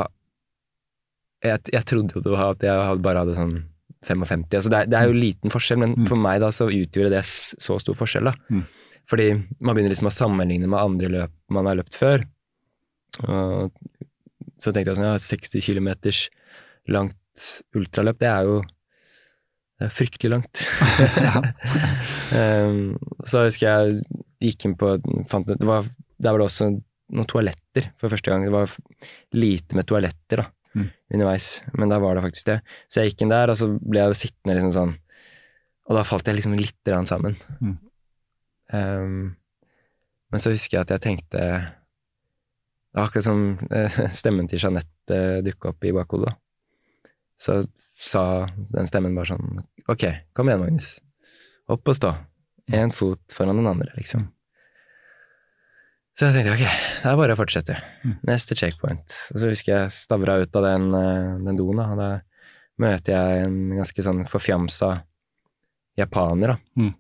jeg, 1.51 1.63
jeg 1.73 1.85
trodde 1.89 2.17
jo 2.17 2.23
det 2.25 2.33
var 2.35 2.53
at 2.55 2.65
jeg 2.67 3.01
bare 3.05 3.23
hadde 3.25 3.37
sånn 3.39 3.57
55. 4.07 4.45
Altså 4.55 4.71
det, 4.71 4.79
er, 4.81 4.91
det 4.93 4.99
er 5.01 5.09
jo 5.11 5.17
liten 5.19 5.51
forskjell, 5.51 5.81
men 5.83 5.95
Mm. 5.97 6.07
for 6.11 6.21
meg 6.21 6.41
da 6.45 6.51
så 6.55 6.69
utgjorde 6.71 7.11
det 7.17 7.23
så 7.27 7.79
stor 7.83 7.97
forskjell. 7.99 8.29
da. 8.31 8.35
Mm. 8.51 8.63
Fordi 9.11 9.27
man 9.61 9.75
begynner 9.75 9.93
liksom 9.95 10.11
å 10.11 10.15
sammenligne 10.15 10.69
med 10.71 10.79
andre 10.83 11.09
løp 11.11 11.33
man 11.55 11.67
har 11.71 11.79
løpt 11.79 11.95
før. 11.99 12.25
Og 13.27 13.73
så 14.59 14.73
tenkte 14.73 14.93
jeg 14.93 14.99
sånn, 14.99 15.09
ja, 15.11 15.19
60 15.19 15.61
km 15.63 15.91
langt 16.89 17.47
ultraløp, 17.77 18.19
det 18.19 18.29
er 18.31 18.49
jo 18.49 18.63
det 19.77 19.87
er 19.91 19.93
fryktelig 19.93 20.31
langt. 20.33 20.63
um, 22.41 22.97
så 23.27 23.45
husker 23.45 23.67
jeg 23.69 23.99
gikk 24.47 24.67
inn 24.69 24.77
på 24.81 24.95
fant, 25.31 25.49
det 25.51 25.67
var, 25.69 25.85
Der 26.19 26.33
var 26.33 26.41
det 26.41 26.47
også 26.49 26.71
noen 26.73 27.29
toaletter 27.29 27.91
for 28.01 28.11
første 28.13 28.33
gang. 28.33 28.47
Det 28.47 28.55
var 28.55 28.73
lite 29.37 29.77
med 29.77 29.87
toaletter 29.87 30.43
da, 30.43 30.47
Mm. 30.77 30.91
underveis, 31.15 31.63
men 31.73 31.89
da 31.89 31.99
var 32.03 32.17
det 32.17 32.27
faktisk 32.27 32.51
det. 32.51 32.61
Så 32.93 33.01
jeg 33.01 33.13
gikk 33.13 33.25
inn 33.25 33.33
der, 33.33 33.49
og 33.53 33.57
så 33.57 33.71
ble 33.81 34.03
jeg 34.03 34.19
sittende 34.19 34.59
liksom 34.59 34.75
sånn 34.75 34.95
Og 35.87 35.95
da 35.95 36.03
falt 36.05 36.27
jeg 36.27 36.37
liksom 36.37 36.57
litt 36.59 36.91
sammen. 37.07 37.37
Mm. 37.63 37.77
Um, 38.75 39.37
men 40.35 40.43
så 40.43 40.51
husker 40.51 40.77
jeg 40.77 40.83
at 40.83 40.91
jeg 40.97 41.03
tenkte 41.05 41.39
Det 41.39 42.99
var 42.99 43.07
akkurat 43.07 43.29
som 43.29 43.43
eh, 43.71 43.99
stemmen 44.21 44.51
til 44.51 44.59
Jeanette 44.59 45.15
uh, 45.15 45.43
dukka 45.47 45.71
opp 45.73 45.87
i 45.87 45.95
bakhodet. 45.95 46.35
Så 47.39 47.61
sa 47.97 48.47
den 48.73 48.89
stemmen 48.91 49.17
bare 49.17 49.33
sånn 49.33 49.61
Ok, 49.87 50.09
kom 50.35 50.51
igjen, 50.51 50.65
Magnus. 50.65 50.97
Opp 51.71 51.87
og 51.87 51.97
stå. 51.97 52.13
Én 52.75 52.91
fot 52.91 53.23
foran 53.33 53.61
den 53.61 53.69
andre, 53.71 53.93
liksom. 53.95 54.27
Så 56.17 56.31
jeg 56.31 56.39
tenkte 56.39 56.55
ok, 56.55 56.77
det 57.03 57.11
er 57.11 57.19
bare 57.21 57.35
å 57.35 57.39
fortsette. 57.39 57.75
Mm. 58.01 58.13
Neste 58.25 58.57
checkpoint. 58.57 59.17
Og 59.35 59.41
så 59.43 59.51
husker 59.51 59.73
jeg 59.75 59.97
stavra 59.99 60.39
ut 60.41 60.57
av 60.57 60.65
den, 60.65 60.87
eh, 60.97 61.35
den 61.45 61.59
doen, 61.59 61.77
da. 61.77 61.89
Da 61.99 62.09
møter 62.81 63.13
jeg 63.13 63.43
en 63.45 63.59
ganske 63.77 64.05
sånn 64.07 64.23
forfjamsa 64.31 65.03
japaner, 66.01 66.55
da. 66.55 66.57
Mm. 66.81 66.95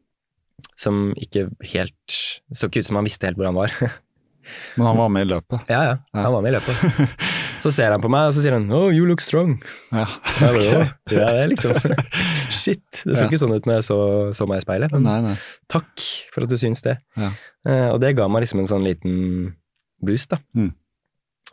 Som 0.76 1.00
ikke 1.20 1.50
helt 1.72 2.14
Så 2.52 2.68
ikke 2.68 2.80
ut 2.80 2.88
som 2.88 2.96
han 2.96 3.04
visste 3.04 3.28
helt 3.28 3.36
hvor 3.40 3.48
han 3.48 3.56
var. 3.56 3.72
Men 4.76 4.86
han 4.86 5.00
var 5.00 5.08
med 5.08 5.26
i 5.26 5.30
løpet. 5.32 5.72
ja, 5.72 5.80
ja, 5.90 5.96
han 6.12 6.32
var 6.36 6.44
med 6.44 6.52
i 6.52 6.58
løpet. 6.58 6.76
Så 7.62 7.70
ser 7.72 7.90
han 7.94 8.02
på 8.02 8.10
meg, 8.12 8.28
og 8.28 8.34
så 8.36 8.42
sier 8.44 8.52
han 8.56 8.66
'Oh, 8.72 8.90
you 8.92 9.06
look 9.08 9.20
strong'. 9.24 9.56
Ja. 9.92 10.04
okay. 10.04 10.62
Jeg 10.64 10.74
bare, 10.74 10.80
«Åh, 10.80 11.12
ja, 11.12 11.26
det 11.32 11.44
er 11.44 11.48
liksom 11.48 11.72
Shit, 12.60 12.82
det 13.04 13.16
så 13.16 13.24
Ja. 13.24 13.28
ikke 13.28 13.38
sånn 13.40 13.54
ut 13.56 13.66
når 13.66 13.74
jeg 13.80 13.84
så, 13.88 13.98
så 14.36 14.46
meg 14.48 14.58
i 14.58 14.64
speilet. 14.66 14.92
Men 14.92 15.02
Nei, 15.06 15.20
nei. 15.22 15.34
takk 15.72 16.04
for 16.34 16.42
at 16.46 16.50
du 16.52 16.56
syns 16.60 16.82
det. 16.82 16.98
Ja. 17.16 17.30
Eh, 17.66 17.88
og 17.94 18.00
det 18.00 18.14
ga 18.16 18.28
meg 18.28 18.42
liksom 18.44 18.60
en 18.60 18.66
sånn 18.70 18.84
liten 18.86 19.56
boost, 20.02 20.30
da. 20.30 20.38
Mm. 20.54 20.72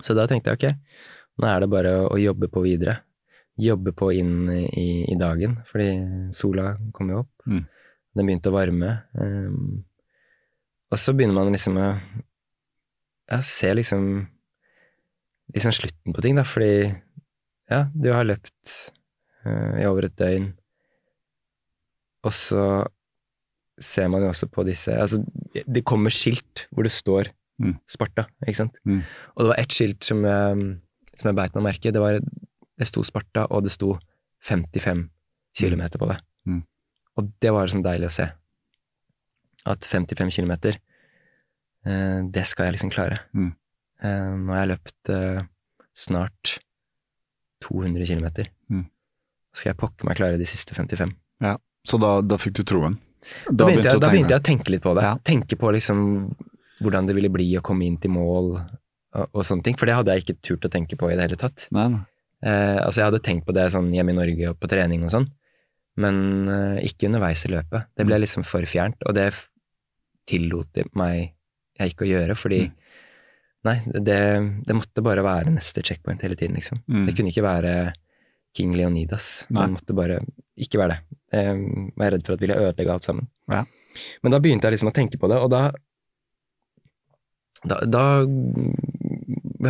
Så 0.02 0.14
da 0.18 0.28
tenkte 0.28 0.52
jeg 0.52 0.58
ok, 0.60 0.78
nå 1.42 1.48
er 1.48 1.60
det 1.64 1.70
bare 1.70 1.94
å, 2.04 2.12
å 2.14 2.20
jobbe 2.20 2.50
på 2.52 2.62
videre. 2.66 3.00
Jobbe 3.58 3.92
på 3.94 4.12
inn 4.18 4.50
i, 4.50 5.06
i 5.12 5.16
dagen, 5.16 5.60
fordi 5.70 5.90
sola 6.34 6.76
kom 6.94 7.10
jo 7.14 7.20
opp. 7.24 7.32
Mm. 7.48 7.66
Den 8.16 8.26
begynte 8.30 8.50
å 8.50 8.56
varme. 8.58 9.04
Um, 9.14 9.84
og 10.92 10.98
så 11.02 11.14
begynner 11.14 11.34
man 11.38 11.52
liksom 11.54 11.78
å 11.78 11.88
ja, 13.32 13.40
se 13.42 13.72
liksom 13.74 14.28
liksom 15.54 15.72
på 16.12 16.24
ting, 16.26 16.36
da, 16.36 16.44
fordi 16.44 16.92
ja, 17.72 17.86
du 17.96 18.10
har 18.12 18.28
løpt 18.28 18.74
uh, 19.48 19.80
i 19.80 19.88
over 19.88 20.10
et 20.10 20.18
døgn, 20.20 20.50
og 22.24 22.36
så 22.36 22.66
ser 23.80 24.12
man 24.12 24.24
jo 24.24 24.30
også 24.30 24.48
på 24.54 24.64
disse 24.68 24.94
Altså, 24.94 25.18
det 25.52 25.82
kommer 25.88 26.14
skilt 26.14 26.68
hvor 26.72 26.86
det 26.86 26.92
står 26.94 27.32
Mm. 27.62 27.76
Sparta, 27.88 28.26
ikke 28.44 28.58
sant? 28.58 28.78
Mm. 28.88 29.02
Og 29.36 29.44
det 29.44 29.52
var 29.52 29.62
ett 29.62 29.76
skilt 29.76 30.06
som 30.06 30.24
jeg, 30.26 30.62
som 31.14 31.30
jeg 31.30 31.38
beit 31.38 31.58
meg 31.58 31.66
merke 31.68 31.92
Det, 31.94 32.02
var, 32.02 32.18
det 32.20 32.88
sto 32.90 33.04
Sparta, 33.06 33.46
og 33.54 33.66
det 33.66 33.74
sto 33.76 33.94
55 34.44 35.06
kilometer 35.56 36.02
på 36.02 36.10
det. 36.10 36.18
Mm. 36.50 36.64
Og 37.20 37.30
det 37.44 37.54
var 37.54 37.70
sånn 37.72 37.86
deilig 37.86 38.10
å 38.10 38.16
se. 38.16 38.26
At 39.70 39.86
55 39.88 40.34
kilometer, 40.34 40.80
eh, 41.86 42.20
det 42.26 42.46
skal 42.50 42.68
jeg 42.68 42.78
liksom 42.78 42.92
klare. 42.92 43.22
Mm. 43.38 43.52
Eh, 44.04 44.32
nå 44.42 44.56
har 44.56 44.64
jeg 44.64 44.72
løpt 44.74 45.14
eh, 45.14 45.46
snart 45.96 46.58
200 47.64 48.06
kilometer. 48.10 48.50
Mm. 48.72 48.86
Skal 49.54 49.72
jeg 49.72 49.80
pokker 49.80 50.08
meg 50.10 50.18
klare 50.20 50.40
de 50.42 50.48
siste 50.50 50.76
55? 50.76 51.14
Så 51.84 51.98
da, 52.00 52.22
da 52.24 52.38
fikk 52.40 52.54
du 52.56 52.64
troen? 52.64 52.94
Da 53.52 53.66
begynte, 53.68 53.90
jeg, 53.92 54.00
da 54.00 54.08
begynte 54.12 54.32
jeg 54.36 54.40
å 54.40 54.44
tenke 54.48 54.72
litt 54.72 54.84
på 54.84 54.94
det. 54.96 55.04
Ja. 55.04 55.18
Tenke 55.20 55.58
på 55.60 55.72
liksom 55.76 56.00
hvordan 56.84 57.08
det 57.08 57.16
ville 57.18 57.32
bli 57.32 57.50
å 57.60 57.64
komme 57.64 57.84
inn 57.88 57.98
til 58.00 58.12
mål 58.16 58.54
og, 58.56 59.26
og 59.36 59.44
sånne 59.44 59.64
ting. 59.68 59.76
For 59.80 59.88
det 59.88 59.96
hadde 59.98 60.16
jeg 60.16 60.24
ikke 60.24 60.38
turt 60.48 60.68
å 60.68 60.72
tenke 60.72 60.96
på 61.00 61.12
i 61.12 61.16
det 61.20 61.26
hele 61.28 61.40
tatt. 61.40 61.68
Nei. 61.76 61.90
Eh, 62.44 62.80
altså 62.84 63.02
jeg 63.02 63.10
hadde 63.12 63.22
tenkt 63.24 63.46
på 63.48 63.56
det 63.56 63.68
sånn 63.76 63.92
hjemme 63.96 64.12
i 64.16 64.18
Norge 64.18 64.50
og 64.52 64.58
på 64.60 64.68
trening 64.72 65.04
og 65.08 65.12
sånn, 65.14 65.28
men 66.04 66.18
eh, 66.52 66.80
ikke 66.90 67.08
underveis 67.12 67.44
i 67.48 67.52
løpet. 67.54 67.88
Det 67.96 68.04
Mm. 68.04 68.10
ble 68.12 68.20
liksom 68.26 68.44
for 68.48 68.64
fjernt, 68.68 69.04
og 69.08 69.16
det 69.16 69.30
tillot 70.28 70.82
meg 70.96 71.34
jeg 71.80 71.94
ikke 71.94 72.06
å 72.08 72.12
gjøre, 72.12 72.36
fordi 72.40 72.62
Mm. 72.68 72.74
Nei, 73.64 73.78
det, 73.96 74.20
det 74.68 74.76
måtte 74.76 75.04
bare 75.06 75.24
være 75.24 75.54
neste 75.54 75.84
checkpoint 75.86 76.24
hele 76.26 76.36
tiden, 76.40 76.58
liksom. 76.60 76.82
Mm. 76.84 77.06
Det 77.08 77.16
kunne 77.16 77.32
ikke 77.32 77.46
være 77.46 77.76
King 78.58 78.76
Leonidas. 78.76 79.46
Nei. 79.50 79.64
Det 79.64 79.76
måtte 79.78 79.96
bare 79.98 80.20
ikke 80.60 80.82
være 80.82 80.98
det. 80.98 81.20
Jeg 81.34 81.64
var 81.98 82.14
redd 82.14 82.28
for 82.28 82.36
at 82.36 82.44
ville 82.44 82.60
ødelegge 82.60 82.94
alt 82.94 83.08
sammen. 83.08 83.30
Ja. 83.52 83.64
Men 84.26 84.34
da 84.34 84.42
begynte 84.44 84.68
jeg 84.68 84.76
liksom 84.76 84.92
å 84.92 84.96
tenke 84.96 85.20
på 85.22 85.30
det, 85.32 85.40
og 85.42 85.52
da 85.54 85.68
da, 87.64 87.78
da 87.88 88.04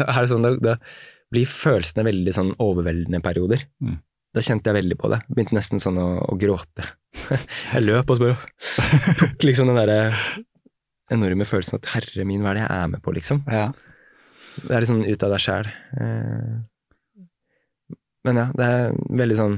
er 0.01 0.23
det 0.23 0.29
sånn, 0.31 0.45
da, 0.45 0.55
da 0.57 0.77
blir 1.33 1.49
følelsene 1.49 2.05
veldig 2.07 2.33
sånn 2.33 2.49
overveldende 2.61 3.21
perioder. 3.25 3.67
Mm. 3.83 3.99
Da 4.33 4.41
kjente 4.41 4.71
jeg 4.71 4.79
veldig 4.79 4.97
på 4.97 5.11
det. 5.13 5.19
Begynte 5.29 5.57
nesten 5.57 5.81
sånn 5.81 5.99
å, 6.01 6.07
å 6.25 6.37
gråte. 6.41 6.87
jeg 7.75 7.85
løp 7.85 8.09
og 8.09 8.17
så 8.17 8.25
bare 8.25 8.39
tok 9.21 9.45
liksom 9.45 9.69
den 9.69 9.77
derre 9.77 9.99
enorme 11.11 11.45
følelsen 11.45 11.75
at 11.79 11.89
herre 11.93 12.25
min, 12.25 12.41
hva 12.41 12.51
er 12.53 12.53
det 12.59 12.63
jeg 12.67 12.77
er 12.83 12.87
med 12.93 13.01
på, 13.03 13.11
liksom. 13.15 13.43
Ja. 13.51 13.71
Det 14.63 14.71
er 14.71 14.79
litt 14.83 14.89
sånn 14.91 15.05
ut 15.09 15.23
av 15.25 15.31
deg 15.33 15.41
sjæl. 15.43 15.69
Men 18.23 18.39
ja, 18.39 18.45
det 18.55 18.65
er 18.71 18.93
veldig 19.19 19.35
sånn 19.39 19.55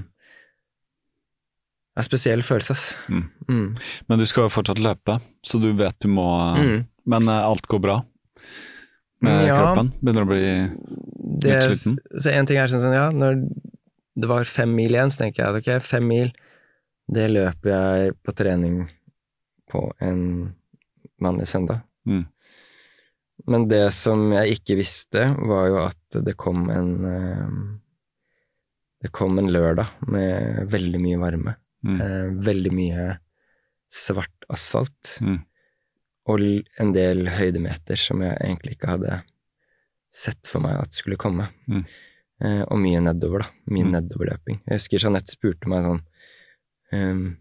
Det 1.96 2.02
er 2.02 2.04
en 2.04 2.08
spesiell 2.10 2.42
følelse, 2.44 2.74
ass. 2.76 2.86
Mm. 3.08 3.26
Mm. 3.48 3.68
Men 4.10 4.20
du 4.20 4.26
skal 4.28 4.48
jo 4.48 4.52
fortsatt 4.56 4.82
løpe, 4.84 5.20
så 5.48 5.60
du 5.64 5.70
vet 5.78 5.96
du 6.04 6.10
må 6.12 6.26
Mm. 6.58 6.88
Men 7.06 7.28
eh, 7.30 7.44
alt 7.46 7.68
går 7.70 7.80
bra 7.84 8.00
med 9.22 9.46
Ja. 9.48 9.56
kroppen? 9.60 9.92
Begynner 10.02 10.26
å 10.26 10.30
bli 10.32 10.42
Det, 11.40 11.54
Litt 11.54 11.64
sliten? 11.70 12.00
så 12.20 12.32
en 12.34 12.46
ting 12.50 12.58
er 12.58 12.68
sånn, 12.68 12.82
sånn, 12.82 12.94
ja, 12.98 13.12
når 13.12 13.46
det 14.18 14.28
var 14.28 14.44
fem 14.44 14.74
mil 14.76 14.92
igjen, 14.92 15.10
så 15.12 15.20
tenker 15.24 15.44
jeg 15.44 15.48
at 15.54 15.62
ok, 15.62 15.84
fem 15.84 16.08
mil, 16.08 16.32
det 17.12 17.30
løper 17.32 17.70
jeg 17.70 18.14
på 18.24 18.34
trening 18.36 18.90
på 19.70 19.92
en 20.02 20.56
vanlig 21.22 21.48
søndag. 21.48 21.82
Mm. 22.08 22.26
Men 23.52 23.68
det 23.68 23.84
som 23.94 24.30
jeg 24.34 24.56
ikke 24.60 24.78
visste, 24.80 25.26
var 25.50 25.68
jo 25.70 25.80
at 25.84 26.20
det 26.26 26.38
kom 26.40 26.70
en 26.72 26.92
eh, 27.06 27.50
Det 29.04 29.12
kom 29.14 29.38
en 29.38 29.52
lørdag 29.52 29.86
med 30.10 30.70
veldig 30.72 31.00
mye 31.04 31.18
varme. 31.22 31.52
Mm. 31.86 31.98
Eh, 32.02 32.30
veldig 32.48 32.72
mye 32.74 33.04
svart 33.92 34.48
asfalt. 34.50 35.18
Mm. 35.22 35.44
Og 36.32 36.42
en 36.82 36.94
del 36.96 37.28
høydemeter 37.30 38.00
som 38.02 38.24
jeg 38.26 38.34
egentlig 38.42 38.78
ikke 38.80 38.96
hadde 38.96 39.20
sett 40.10 40.48
for 40.50 40.64
meg 40.64 40.80
at 40.80 40.96
skulle 40.96 41.20
komme. 41.22 41.50
Mm. 41.70 41.84
Eh, 42.42 42.64
og 42.66 42.80
mye 42.82 43.04
nedover, 43.04 43.44
da. 43.46 43.52
Mye 43.70 43.86
Mm. 43.86 43.92
nedoverløping. 43.94 44.62
Jeg 44.66 44.80
husker 44.80 44.98
Jeanette 45.06 45.36
spurte 45.36 45.70
meg 45.70 45.84
sånn 45.86 46.02
ehm, 46.96 47.38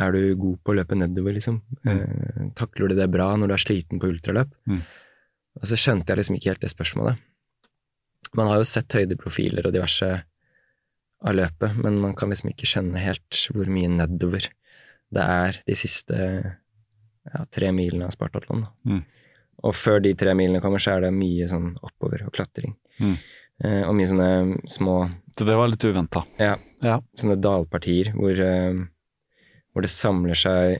Er 0.00 0.10
du 0.12 0.34
god 0.34 0.58
på 0.64 0.72
å 0.72 0.76
løpe 0.80 0.96
nedover, 0.98 1.36
liksom? 1.36 1.60
Eh, 1.86 2.48
takler 2.58 2.88
du 2.90 2.94
det 2.98 3.10
bra 3.14 3.28
når 3.38 3.48
du 3.48 3.54
er 3.54 3.62
sliten 3.62 4.00
på 4.02 4.08
ultraløp? 4.10 4.50
Mm. 4.66 4.80
Og 5.60 5.68
så 5.70 5.76
skjønte 5.78 6.10
jeg 6.10 6.18
liksom 6.18 6.34
ikke 6.38 6.50
helt 6.50 6.64
det 6.64 6.72
spørsmålet. 6.72 7.20
Man 8.34 8.48
har 8.50 8.58
jo 8.58 8.66
sett 8.66 8.90
høydeprofiler 8.96 9.68
og 9.68 9.72
diverse 9.76 10.08
av 11.24 11.36
løpet, 11.38 11.76
men 11.78 12.00
man 12.02 12.14
kan 12.18 12.32
liksom 12.32 12.50
ikke 12.50 12.66
skjønne 12.66 12.98
helt 13.00 13.44
hvor 13.54 13.70
mye 13.70 13.88
nedover 13.92 14.48
det 15.14 15.22
er 15.22 15.60
de 15.68 15.76
siste 15.78 16.16
ja, 16.18 17.44
tre 17.54 17.70
milene 17.72 18.08
av 18.08 18.10
Spartatlon. 18.16 18.66
Mm. 18.88 19.04
Og 19.64 19.76
før 19.78 20.02
de 20.02 20.10
tre 20.18 20.34
milene 20.36 20.60
kommer, 20.60 20.82
så 20.82 20.96
er 20.96 21.06
det 21.06 21.12
mye 21.14 21.46
sånn 21.48 21.76
oppover 21.86 22.26
og 22.26 22.34
klatring. 22.34 22.74
Mm. 22.98 23.14
Eh, 23.62 23.82
og 23.86 23.94
mye 23.94 24.10
sånne 24.10 24.30
små 24.68 24.96
Så 25.38 25.46
det 25.46 25.54
var 25.56 25.70
litt 25.70 25.86
uventa. 25.86 26.24
ja, 26.42 26.56
Ja. 26.82 26.98
sånne 27.16 27.38
dalpartier 27.40 28.10
hvor, 28.18 28.34
eh, 28.34 28.82
hvor 29.74 29.82
det 29.84 29.90
samler 29.92 30.38
seg 30.38 30.78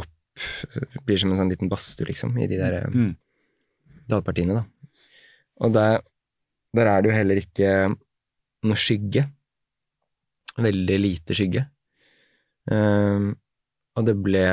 opp 0.00 0.08
Det 0.72 1.02
blir 1.06 1.18
som 1.20 1.32
en 1.34 1.40
sånn 1.42 1.50
liten 1.52 1.68
badstue, 1.70 2.06
liksom, 2.08 2.36
i 2.40 2.46
de 2.50 2.56
der 2.60 2.76
eh, 2.82 2.88
Mm. 2.94 3.10
dalpartiene, 4.08 4.54
da. 4.54 4.64
Og 5.60 5.72
der, 5.74 6.00
der 6.76 6.86
er 6.86 7.02
det 7.02 7.10
jo 7.10 7.16
heller 7.16 7.40
ikke 7.42 7.72
noe 8.64 8.78
skygge. 8.78 9.26
Veldig 10.58 10.96
lite 10.98 11.34
skygge. 11.36 11.66
Um, 12.70 13.32
og 13.98 14.06
det 14.06 14.14
ble 14.22 14.44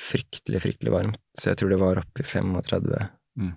fryktelig, 0.00 0.60
fryktelig 0.62 0.92
varmt, 0.94 1.18
så 1.36 1.50
jeg 1.50 1.58
tror 1.60 1.70
det 1.74 1.80
var 1.82 2.00
oppe 2.04 2.22
i 2.22 2.26
35 2.26 3.08
Mm. 3.40 3.52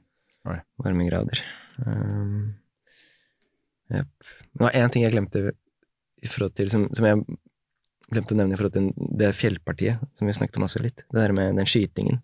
Varmegrader. 0.83 1.39
Um, 1.85 2.53
yep. 3.91 4.07
Det 4.53 4.59
var 4.61 4.75
én 4.75 4.91
ting 4.91 5.03
jeg 5.05 5.13
glemte 5.15 5.41
i 6.23 6.27
forhold 6.29 6.53
til, 6.55 6.69
som, 6.69 6.87
som 6.95 7.05
jeg 7.07 7.23
glemte 8.11 8.35
å 8.35 8.37
nevne 8.37 8.53
i 8.53 8.59
forhold 8.59 8.75
til 8.75 8.91
det 9.19 9.31
fjellpartiet 9.37 10.01
som 10.17 10.27
vi 10.27 10.33
snakket 10.35 10.57
om 10.59 10.65
også 10.67 10.81
litt. 10.83 11.05
Det 11.09 11.19
der 11.21 11.33
med 11.33 11.55
den 11.57 11.65
skytingen. 11.69 12.21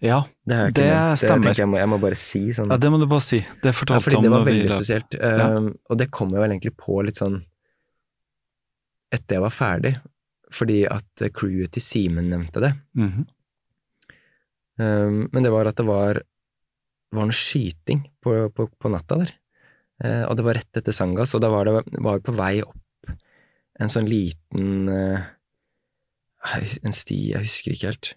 ja, 0.00 0.20
Det, 0.46 0.58
Det 0.76 0.84
stemmer. 1.18 1.50
tenker 1.50 1.62
Jeg, 1.64 1.68
må, 1.68 1.78
jeg 1.80 1.88
må 1.90 1.98
bare 1.98 2.14
si 2.20 2.52
sånn 2.54 2.70
ja, 2.70 2.76
det 2.78 2.90
må 2.92 3.00
du 3.00 3.06
bare 3.10 3.24
si. 3.24 3.40
Det 3.62 3.72
ja, 3.72 3.74
fortalte 3.74 4.04
fordi 4.04 4.16
om 4.20 4.22
det 4.22 4.30
var 4.30 4.44
vi 4.44 4.52
veldig 4.52 4.68
løp. 4.68 4.76
spesielt. 4.78 5.16
Ja. 5.18 5.48
Um, 5.56 5.70
og 5.90 5.98
det 5.98 6.10
kom 6.14 6.30
jeg 6.30 6.44
vel 6.44 6.54
egentlig 6.54 6.74
på 6.78 7.00
litt 7.02 7.18
sånn 7.18 7.40
etter 9.14 9.36
jeg 9.38 9.42
var 9.44 9.54
ferdig, 9.54 9.94
fordi 10.54 10.80
at 10.90 11.24
crewet 11.34 11.72
til 11.74 11.82
Simen 11.82 12.30
nevnte 12.30 12.62
det. 12.62 12.72
Mhm. 12.98 13.26
Um, 14.76 15.28
men 15.32 15.42
det 15.46 15.52
var 15.54 15.68
at 15.70 15.76
det 15.78 15.84
var, 15.86 16.18
var 17.14 17.28
noe 17.28 17.34
skyting 17.36 18.00
på, 18.22 18.32
på, 18.54 18.66
på 18.74 18.90
natta 18.90 19.20
der. 19.20 19.30
Uh, 20.02 20.24
og 20.26 20.34
det 20.38 20.44
var 20.48 20.56
rett 20.58 20.80
etter 20.80 20.94
Sangas, 20.96 21.34
og 21.36 21.42
da 21.44 21.50
var 21.52 21.68
det 21.68 21.76
var 22.02 22.18
på 22.26 22.34
vei 22.34 22.56
opp 22.64 22.74
en 23.80 23.90
sånn 23.90 24.08
liten 24.10 24.90
eh, 24.92 25.30
En 26.84 26.92
sti, 26.92 27.16
jeg 27.32 27.40
husker 27.40 27.72
ikke 27.72 27.88
helt. 27.88 28.08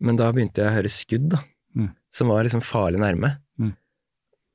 Men 0.00 0.16
da 0.16 0.30
begynte 0.32 0.62
jeg 0.62 0.70
å 0.70 0.76
høre 0.78 0.90
skudd, 0.92 1.26
da. 1.34 1.42
Mm. 1.76 1.90
Som 2.12 2.30
var 2.32 2.46
liksom 2.46 2.62
farlig 2.64 3.02
nærme. 3.02 3.34
Mm. 3.60 3.74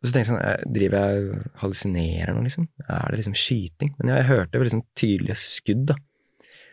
Og 0.01 0.07
så 0.07 0.15
tenkte 0.15 0.23
jeg 0.23 0.29
sånn, 0.31 0.41
eh, 0.41 0.63
driver 0.73 1.03
jeg 1.05 1.27
og 1.27 1.61
hallusinerer 1.61 2.33
nå, 2.33 2.41
liksom? 2.47 2.65
Er 2.87 3.13
det 3.13 3.19
liksom 3.21 3.37
skyting? 3.37 3.93
Men 3.99 4.15
jeg, 4.15 4.25
hørte 4.31 4.57
veldig 4.57 4.73
sånn 4.73 4.85
tydelige 4.97 5.37
skudd, 5.43 5.85
da. 5.91 5.99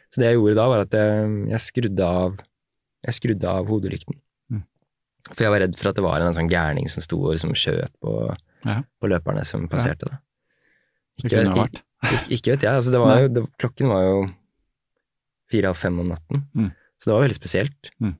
Så 0.08 0.22
det 0.22 0.30
jeg 0.30 0.38
gjorde 0.38 0.56
da, 0.62 0.66
var 0.72 0.86
at 0.86 0.96
jeg, 0.96 1.30
jeg 1.52 1.64
skrudde 1.66 2.08
av 2.08 2.40
jeg 3.04 3.18
skrudde 3.18 3.50
av 3.50 3.68
hodelykten. 3.68 4.16
Mm. 4.52 4.62
For 5.30 5.44
jeg 5.44 5.52
var 5.52 5.62
redd 5.64 5.74
for 5.80 5.90
at 5.90 5.98
det 5.98 6.04
var 6.06 6.24
en 6.24 6.36
sånn 6.36 6.48
gærning 6.48 6.88
som 6.88 7.04
sto 7.04 7.18
og 7.20 7.34
liksom 7.36 7.52
skjøt 7.58 7.92
på, 8.00 8.14
Ja. 8.64 8.78
på 9.00 9.10
løperne 9.12 9.44
som 9.44 9.68
passerte. 9.68 10.08
da. 10.08 10.20
Det 11.20 11.30
kunne 11.30 11.52
ha 11.52 11.66
vært. 11.66 11.82
Ikke, 12.04 12.20
ikke 12.36 12.52
vet 12.54 12.66
jeg. 12.66 12.72
Altså, 12.78 12.92
det 12.94 13.00
var 13.02 13.22
jo, 13.24 13.30
det, 13.36 13.44
klokken 13.62 13.90
var 13.92 14.04
jo 14.06 14.18
fire 15.52 15.70
av 15.72 15.78
fem 15.78 15.98
om 16.00 16.12
natten, 16.12 16.44
Mm. 16.54 16.70
så 16.98 17.10
det 17.10 17.14
var 17.16 17.24
veldig 17.26 17.38
spesielt. 17.38 17.90
Mm. 18.00 18.14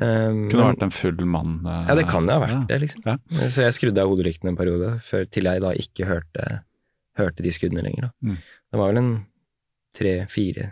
Um, 0.00 0.36
Kunne 0.48 0.66
vært 0.70 0.84
en 0.86 0.92
full 0.94 1.24
mann. 1.28 1.58
Uh, 1.66 1.84
ja, 1.90 1.94
det 1.98 2.06
kan 2.08 2.24
det 2.28 2.36
ha 2.36 2.40
vært 2.40 2.54
ja. 2.54 2.60
det, 2.70 2.78
liksom. 2.86 3.02
Ja. 3.04 3.16
Så 3.52 3.64
jeg 3.66 3.76
skrudde 3.76 4.00
av 4.04 4.08
hodelykten 4.12 4.48
en 4.48 4.56
periode, 4.56 4.94
før, 5.04 5.26
til 5.28 5.48
jeg 5.50 5.60
da 5.64 5.72
ikke 5.76 6.08
hørte, 6.08 6.46
hørte 7.20 7.44
de 7.44 7.52
skuddene 7.52 7.84
lenger. 7.84 8.10
Mm. 8.24 8.38
Det 8.40 8.80
var 8.80 8.92
vel 8.92 9.00
en 9.02 9.10
tre-fire 9.96 10.70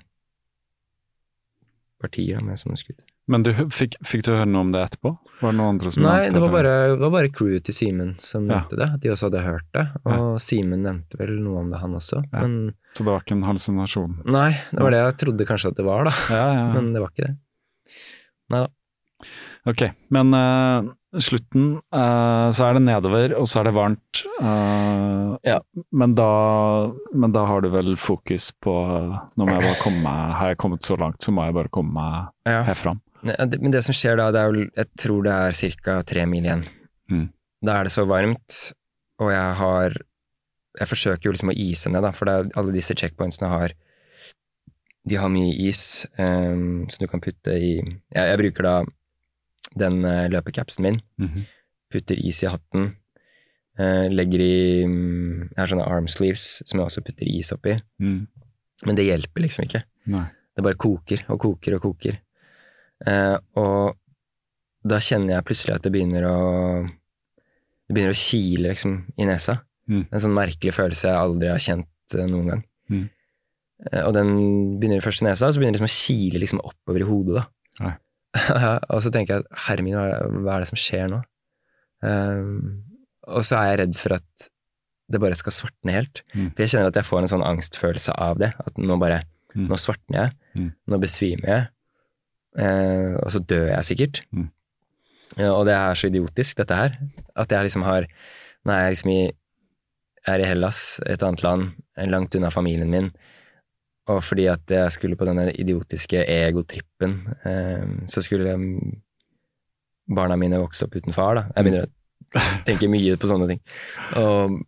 partier 2.01 2.41
med 2.45 2.61
sånne 2.61 2.79
skudd. 2.79 3.03
Men 3.29 3.43
du, 3.45 3.51
fikk, 3.75 3.97
fikk 4.09 4.23
du 4.25 4.31
høre 4.33 4.47
noe 4.49 4.63
om 4.65 4.71
det 4.73 4.81
etterpå? 4.87 5.11
Var 5.43 5.53
det 5.53 5.59
noen 5.59 5.75
andre 5.75 5.91
som 5.93 6.03
Nei, 6.03 6.15
nevnte 6.25 6.35
det 6.35 6.41
var 6.43 6.53
bare, 6.55 6.71
det 6.95 7.01
var 7.03 7.11
bare 7.15 7.29
crewet 7.31 7.65
til 7.69 7.75
Simen 7.77 8.15
som 8.25 8.47
Ja. 8.49 8.57
nevnte 8.63 8.79
det. 8.81 8.89
De 9.05 9.11
også 9.13 9.29
hadde 9.29 9.43
hørt 9.45 9.67
det. 9.77 9.85
Og 10.09 10.41
Simen 10.43 10.83
nevnte 10.87 11.19
vel 11.21 11.35
noe 11.45 11.61
om 11.61 11.69
det, 11.69 11.79
han 11.83 11.93
også. 11.99 12.23
Ja. 12.33 12.41
Men 12.47 12.73
Så 12.97 13.05
det 13.05 13.13
var 13.13 13.21
ikke 13.23 13.37
en 13.37 13.45
hallusinasjon? 13.47 14.17
nei, 14.27 14.51
det 14.73 14.81
var 14.81 14.91
det 14.97 15.03
jeg 15.05 15.19
trodde 15.27 15.47
kanskje 15.47 15.69
at 15.75 15.77
det 15.77 15.85
var, 15.87 16.09
da. 16.09 16.15
Ja, 16.33 16.47
ja. 16.57 16.65
Men 16.75 16.93
det 16.97 17.03
var 17.05 17.13
ikke 17.13 17.29
det. 17.29 17.37
Nei 18.51 18.65
da. 18.65 18.73
Ok, 19.69 19.83
men 20.15 20.33
uh, 20.33 20.89
slutten, 21.21 21.65
uh, 21.93 22.49
så 22.55 22.69
er 22.69 22.79
det 22.79 22.83
nedover, 22.87 23.35
og 23.37 23.49
så 23.51 23.61
er 23.61 23.69
det 23.69 23.75
varmt. 23.77 24.23
Uh, 24.41 25.37
Ja. 25.45 25.61
men, 25.93 26.15
da, 26.19 26.91
men 27.15 27.33
da 27.35 27.45
har 27.47 27.61
du 27.63 27.69
vel 27.71 27.93
fokus 28.01 28.51
på 28.65 28.73
Nå 29.37 29.45
må 29.47 29.53
jeg 29.55 29.63
bare 29.69 29.79
komme 29.83 30.01
meg 30.03 30.33
Har 30.35 30.49
jeg 30.51 30.59
kommet 30.59 30.83
så 30.83 30.97
langt, 30.99 31.21
så 31.23 31.31
må 31.31 31.45
jeg 31.47 31.55
bare 31.55 31.69
komme 31.71 31.93
meg 31.95 32.33
Ja. 32.49 32.63
herfra. 32.67 32.97
Men 33.23 33.73
det 33.73 33.82
som 33.82 33.97
skjer 33.97 34.19
da, 34.20 34.28
det 34.35 34.40
er 34.40 34.53
vel 34.53 34.69
Jeg 34.77 34.89
tror 35.01 35.24
det 35.27 35.32
er 35.35 35.74
ca. 35.82 35.97
tre 36.07 36.27
mil 36.31 36.45
igjen. 36.47 36.65
Mm. 37.11 37.27
Da 37.66 37.78
er 37.78 37.89
det 37.89 37.95
så 37.95 38.05
varmt, 38.07 38.59
og 39.19 39.32
jeg 39.32 39.57
har 39.62 39.97
Jeg 40.78 40.90
forsøker 40.93 41.27
jo 41.27 41.32
liksom 41.35 41.51
å 41.51 41.59
ise 41.59 41.90
ned, 41.90 42.05
da, 42.05 42.12
for 42.15 42.31
er, 42.31 42.51
alle 42.55 42.74
disse 42.77 42.95
checkpointsene 42.95 43.51
har 43.51 43.74
De 45.09 45.19
har 45.19 45.32
mye 45.32 45.57
is 45.66 46.07
um, 46.19 46.86
som 46.86 47.03
du 47.03 47.09
kan 47.11 47.23
putte 47.24 47.57
i 47.57 47.74
Jeg, 47.81 48.24
jeg 48.31 48.39
bruker 48.39 48.69
da 48.69 48.77
den 49.78 50.01
uh, 50.05 50.27
løpecapsen 50.32 50.82
min. 50.82 51.03
Mhm. 51.20 51.45
Putter 51.93 52.19
is 52.20 52.43
i 52.43 52.49
hatten. 52.49 52.95
Uh, 53.78 54.09
legger 54.11 54.40
i 54.43 54.85
um, 54.85 55.49
Jeg 55.51 55.59
har 55.61 55.70
sånne 55.70 55.86
arm 55.86 56.09
sleeves 56.09 56.62
som 56.65 56.78
jeg 56.81 56.86
også 56.86 57.05
putter 57.05 57.28
is 57.31 57.53
oppi. 57.55 57.77
Mm. 58.01 58.27
Men 58.86 58.99
det 58.99 59.07
hjelper 59.09 59.45
liksom 59.45 59.66
ikke. 59.66 59.82
Nei. 60.12 60.24
Det 60.57 60.65
bare 60.66 60.78
koker 60.81 61.24
og 61.32 61.40
koker 61.43 61.77
og 61.77 61.85
koker. 61.85 62.19
Eh, 63.07 63.37
og 63.61 64.89
da 64.89 64.99
kjenner 65.03 65.37
jeg 65.37 65.47
plutselig 65.47 65.77
at 65.77 65.85
det 65.85 65.93
begynner 65.95 66.25
å 66.27 66.39
Det 67.89 67.95
begynner 67.95 68.12
å 68.12 68.20
kile 68.20 68.73
liksom 68.73 68.97
i 69.16 69.29
nesa. 69.29 69.61
Mm. 69.89 70.03
En 70.12 70.20
sånn 70.20 70.35
merkelig 70.37 70.75
følelse 70.77 71.09
jeg 71.09 71.16
aldri 71.16 71.49
har 71.49 71.62
kjent 71.62 72.16
eh, 72.19 72.27
noen 72.29 72.51
gang. 72.53 72.65
Mm. 72.93 73.07
Eh, 73.87 74.03
og 74.03 74.12
den 74.16 74.35
begynner 74.81 75.01
først 75.05 75.23
i 75.25 75.29
nesa, 75.29 75.49
og 75.49 75.57
så 75.57 75.62
begynner 75.62 75.79
det 75.79 75.81
liksom 75.81 75.89
å 75.89 75.97
kile 75.97 76.43
liksom 76.43 76.61
oppover 76.61 77.05
i 77.05 77.09
hodet. 77.09 77.47
da. 77.81 77.95
Og 78.93 79.01
så 79.01 79.09
tenker 79.11 79.39
jeg 79.39 79.59
herre 79.65 79.83
min, 79.83 79.97
hva 79.97 80.59
er, 80.59 80.61
det, 80.61 80.69
som 80.69 80.79
skjer 80.79 81.07
nå? 81.09 81.23
Um, 82.05 82.85
og 83.25 83.41
så 83.49 83.57
er 83.57 83.70
jeg 83.70 83.79
redd 83.81 83.97
for 83.99 84.15
at 84.19 84.45
det 85.09 85.20
bare 85.23 85.39
skal 85.41 85.55
svartne 85.57 85.95
helt. 85.97 86.20
Mm. 86.35 86.51
For 86.53 86.62
jeg 86.62 86.75
kjenner 86.75 86.93
at 86.93 86.99
jeg 87.01 87.09
får 87.09 87.23
en 87.23 87.31
sånn 87.33 87.47
angstfølelse 87.49 88.15
av 88.20 88.39
det. 88.45 88.53
At 88.61 88.77
nå 88.77 88.99
bare 89.01 89.23
Mm. 89.57 89.66
Nå 89.70 89.79
svartner 89.81 90.19
jeg. 90.19 90.35
Mm. 90.55 90.70
Nå 90.93 90.99
besvimer 91.03 91.49
jeg. 91.51 91.66
Eh, 92.57 93.16
og 93.19 93.29
så 93.35 93.43
dør 93.45 93.69
jeg 93.73 93.91
sikkert. 93.91 94.23
Mm. 94.33 94.49
Ja, 95.37 95.53
og 95.53 95.66
det 95.69 95.75
er 95.77 95.99
så 95.99 96.09
idiotisk, 96.09 96.57
dette 96.62 96.79
her. 96.79 96.97
At 97.37 97.53
jeg 97.53 97.69
liksom 97.69 97.85
har 97.87 98.09
Når 98.65 98.75
jeg 98.75 98.91
liksom 98.91 99.11
i 99.11 99.20
er 100.29 100.43
i 100.43 100.49
Hellas, 100.49 101.01
et 101.07 101.23
annet 101.23 101.43
land, 101.43 101.69
langt 102.11 102.35
unna 102.37 102.51
familien 102.53 102.91
min, 102.91 103.11
og 104.09 104.23
fordi 104.25 104.49
at 104.51 104.73
jeg 104.73 104.93
skulle 104.93 105.16
på 105.16 105.25
denne 105.29 105.51
idiotiske 105.53 106.25
egotrippen, 106.29 107.15
eh, 107.49 107.87
så 108.09 108.20
skulle 108.25 108.57
mm, 108.57 108.99
barna 110.16 110.37
mine 110.37 110.61
vokse 110.61 110.85
opp 110.85 110.97
uten 110.97 111.16
far, 111.16 111.39
da. 111.39 111.45
Jeg 111.57 111.66
begynner 111.66 111.87
å 111.87 112.45
tenke 112.69 112.91
mye 112.91 113.16
på 113.20 113.31
sånne 113.31 113.49
ting. 113.53 113.62
Og 114.20 114.59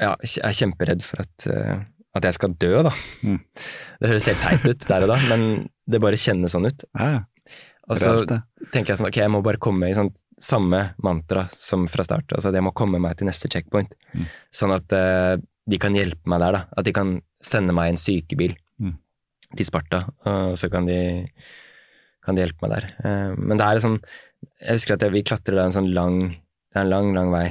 ja, 0.00 0.12
jeg 0.20 0.44
er 0.44 0.58
kjemperedd 0.60 1.04
for 1.04 1.24
at, 1.24 1.48
eh, 1.52 1.84
at 2.18 2.26
jeg 2.28 2.36
skal 2.36 2.54
dø, 2.60 2.74
da. 2.86 2.92
Mm. 3.26 3.38
Det 4.00 4.10
høres 4.10 4.28
helt 4.30 4.42
teit 4.44 4.66
ut 4.68 4.86
der 4.90 5.06
og 5.06 5.10
da, 5.12 5.16
men 5.30 5.46
det 5.86 6.00
bare 6.02 6.18
kjennes 6.20 6.54
sånn 6.56 6.68
ut. 6.68 6.84
Ja. 6.98 7.24
Og 7.86 8.00
så 8.00 8.16
tenker 8.72 8.90
jeg 8.92 8.98
sånn, 8.98 9.06
ok, 9.12 9.18
jeg 9.22 9.30
må 9.30 9.38
bare 9.46 9.60
komme 9.62 9.86
i 9.86 9.94
sånn 9.94 10.10
samme 10.42 10.80
mantra 11.06 11.44
som 11.54 11.84
fra 11.88 12.02
start. 12.04 12.32
Altså 12.34 12.50
at 12.50 12.56
jeg 12.58 12.64
må 12.66 12.72
komme 12.76 12.98
meg 13.02 13.14
til 13.16 13.28
neste 13.28 13.48
checkpoint. 13.52 13.94
Mm. 14.12 14.24
Sånn 14.58 14.74
at 14.74 14.96
uh, 14.96 15.36
de 15.70 15.78
kan 15.80 15.94
hjelpe 15.94 16.26
meg 16.28 16.42
der, 16.42 16.56
da. 16.58 16.64
At 16.76 16.88
de 16.88 16.94
kan 16.96 17.14
sende 17.44 17.76
meg 17.76 17.92
en 17.94 18.00
sykebil 18.00 18.56
Mm. 18.76 18.90
til 19.56 19.64
Sparta, 19.64 20.02
og 20.28 20.56
så 20.60 20.68
kan 20.68 20.84
de, 20.84 20.98
kan 22.26 22.36
de 22.36 22.42
hjelpe 22.42 22.60
meg 22.66 22.74
der. 22.74 22.88
Uh, 23.00 23.30
men 23.38 23.56
det 23.56 23.64
er 23.64 23.80
sånn 23.80 23.94
Jeg 24.60 24.76
husker 24.76 24.98
at 24.98 25.04
jeg, 25.06 25.14
vi 25.14 25.22
klatrer 25.24 25.56
da 25.56 25.64
en 25.64 25.72
sånn 25.72 25.88
lang 25.96 26.18
en 26.76 26.90
lang, 26.90 27.14
lang 27.16 27.30
vei. 27.32 27.46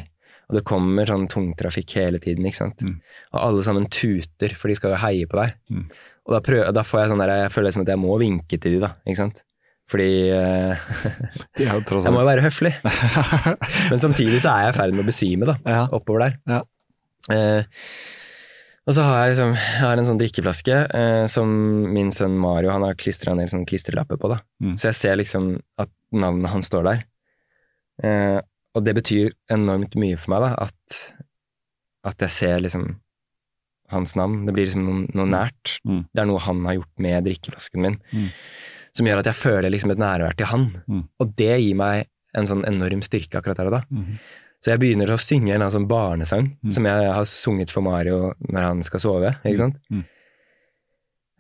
Og 0.50 0.58
det 0.60 0.66
kommer 0.68 1.10
sånn 1.10 1.26
tungtrafikk 1.32 1.96
hele 2.00 2.22
tiden, 2.22 2.46
ikke 2.46 2.62
sant. 2.62 2.84
Mm. 2.86 3.00
Og 3.34 3.40
alle 3.42 3.66
sammen 3.66 3.90
tuter, 3.90 4.54
for 4.58 4.72
de 4.72 4.78
skal 4.78 4.94
jo 4.94 5.02
heie 5.02 5.30
på 5.30 5.40
deg. 5.40 5.56
Mm. 5.74 5.88
Og 6.26 6.36
da, 6.36 6.42
prøver, 6.46 6.72
da 6.74 6.84
får 6.86 7.04
jeg 7.04 7.12
sånn 7.12 7.22
der 7.22 7.34
Jeg 7.44 7.54
føler 7.54 7.74
som 7.76 7.86
at 7.86 7.92
jeg 7.94 8.02
må 8.02 8.16
vinke 8.22 8.58
til 8.58 8.78
de, 8.78 8.82
da. 8.86 8.92
Ikke 9.06 9.22
sant. 9.24 9.44
Fordi 9.92 10.10
uh, 10.34 10.86
jeg 11.62 12.14
må 12.14 12.24
jo 12.24 12.28
være 12.28 12.46
høflig. 12.46 12.74
Men 13.92 14.02
samtidig 14.02 14.42
så 14.42 14.56
er 14.56 14.68
jeg 14.68 14.76
i 14.76 14.78
ferd 14.80 14.98
med 14.98 15.06
å 15.06 15.10
besvime, 15.10 15.50
da. 15.50 15.58
Ja. 15.66 15.88
Oppover 15.94 16.28
der. 16.28 16.38
Ja. 16.50 16.62
Uh, 17.26 18.14
og 18.86 18.94
så 18.94 19.02
har 19.02 19.24
jeg 19.24 19.34
liksom 19.34 19.54
jeg 19.56 19.82
har 19.82 19.98
en 19.98 20.08
sånn 20.08 20.20
drikkeflaske 20.20 20.76
eh, 20.94 21.24
som 21.32 21.50
min 21.90 22.12
sønn 22.14 22.36
Mario 22.38 22.70
han 22.70 22.84
har 22.86 22.98
klistra 23.00 23.34
en 23.34 23.40
del 23.42 23.50
sånn 23.50 23.66
klistrelapper 23.66 24.20
på. 24.22 24.30
da. 24.30 24.44
Mm. 24.62 24.76
Så 24.78 24.92
jeg 24.92 24.98
ser 25.00 25.18
liksom 25.18 25.56
at 25.82 25.90
navnet 26.14 26.52
hans 26.54 26.70
står 26.70 26.86
der. 26.86 27.02
Eh, 28.06 28.38
og 28.76 28.84
det 28.86 28.94
betyr 28.98 29.32
enormt 29.52 29.96
mye 29.96 30.18
for 30.20 30.34
meg, 30.36 30.46
da, 30.46 30.68
at, 30.68 31.00
at 32.12 32.26
jeg 32.26 32.30
ser 32.36 32.60
liksom 32.66 32.88
hans 33.94 34.16
navn. 34.18 34.46
Det 34.48 34.54
blir 34.56 34.66
liksom 34.66 34.86
noe, 34.86 35.04
noe 35.16 35.30
nært. 35.30 35.76
Mm. 35.86 36.02
Det 36.12 36.22
er 36.24 36.26
noe 36.30 36.42
han 36.42 36.64
har 36.66 36.80
gjort 36.80 37.04
med 37.06 37.24
drikkeflasken 37.28 37.82
min, 37.86 38.00
Mm. 38.12 38.30
som 38.96 39.06
gjør 39.10 39.20
at 39.22 39.26
jeg 39.32 39.36
føler 39.42 39.70
liksom 39.72 39.92
et 39.92 40.00
nærvær 40.02 40.36
til 40.40 40.46
han. 40.52 40.66
Mm. 40.88 41.04
Og 41.20 41.36
det 41.38 41.54
gir 41.62 41.76
meg 41.76 42.08
en 42.36 42.46
sånn 42.50 42.66
enorm 42.68 43.02
styrke 43.06 43.38
akkurat 43.40 43.58
der 43.62 43.68
og 43.70 43.78
da. 43.78 43.84
Mhm. 43.92 44.18
Så 44.64 44.72
jeg 44.72 44.80
begynner 44.82 45.12
å 45.14 45.20
synge 45.22 45.54
en 45.54 45.62
sånn 45.70 45.88
barnesang 45.88 46.58
Mm. 46.64 46.72
som 46.72 46.86
jeg 46.86 47.12
har 47.14 47.24
sunget 47.30 47.70
for 47.70 47.82
Mario 47.86 48.34
når 48.50 48.62
han 48.64 48.84
skal 48.84 49.00
sove, 49.00 49.36
ikke 49.46 49.58
sant? 49.58 49.76
Mm. 49.92 50.04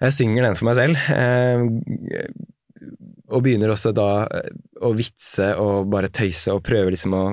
Jeg 0.02 0.12
synger 0.12 0.44
den 0.44 0.56
for 0.56 0.66
meg 0.66 0.76
selv, 0.76 0.95
eh, 1.10 2.28
og 3.32 3.41
begynner 3.45 3.72
også 3.74 3.91
da 3.95 4.07
eh, 4.28 4.52
å 4.86 4.91
vitse 4.98 5.52
og 5.62 5.90
bare 5.94 6.12
tøyse 6.14 6.53
og 6.53 6.64
prøve 6.66 6.94
liksom 6.94 7.16
å 7.18 7.24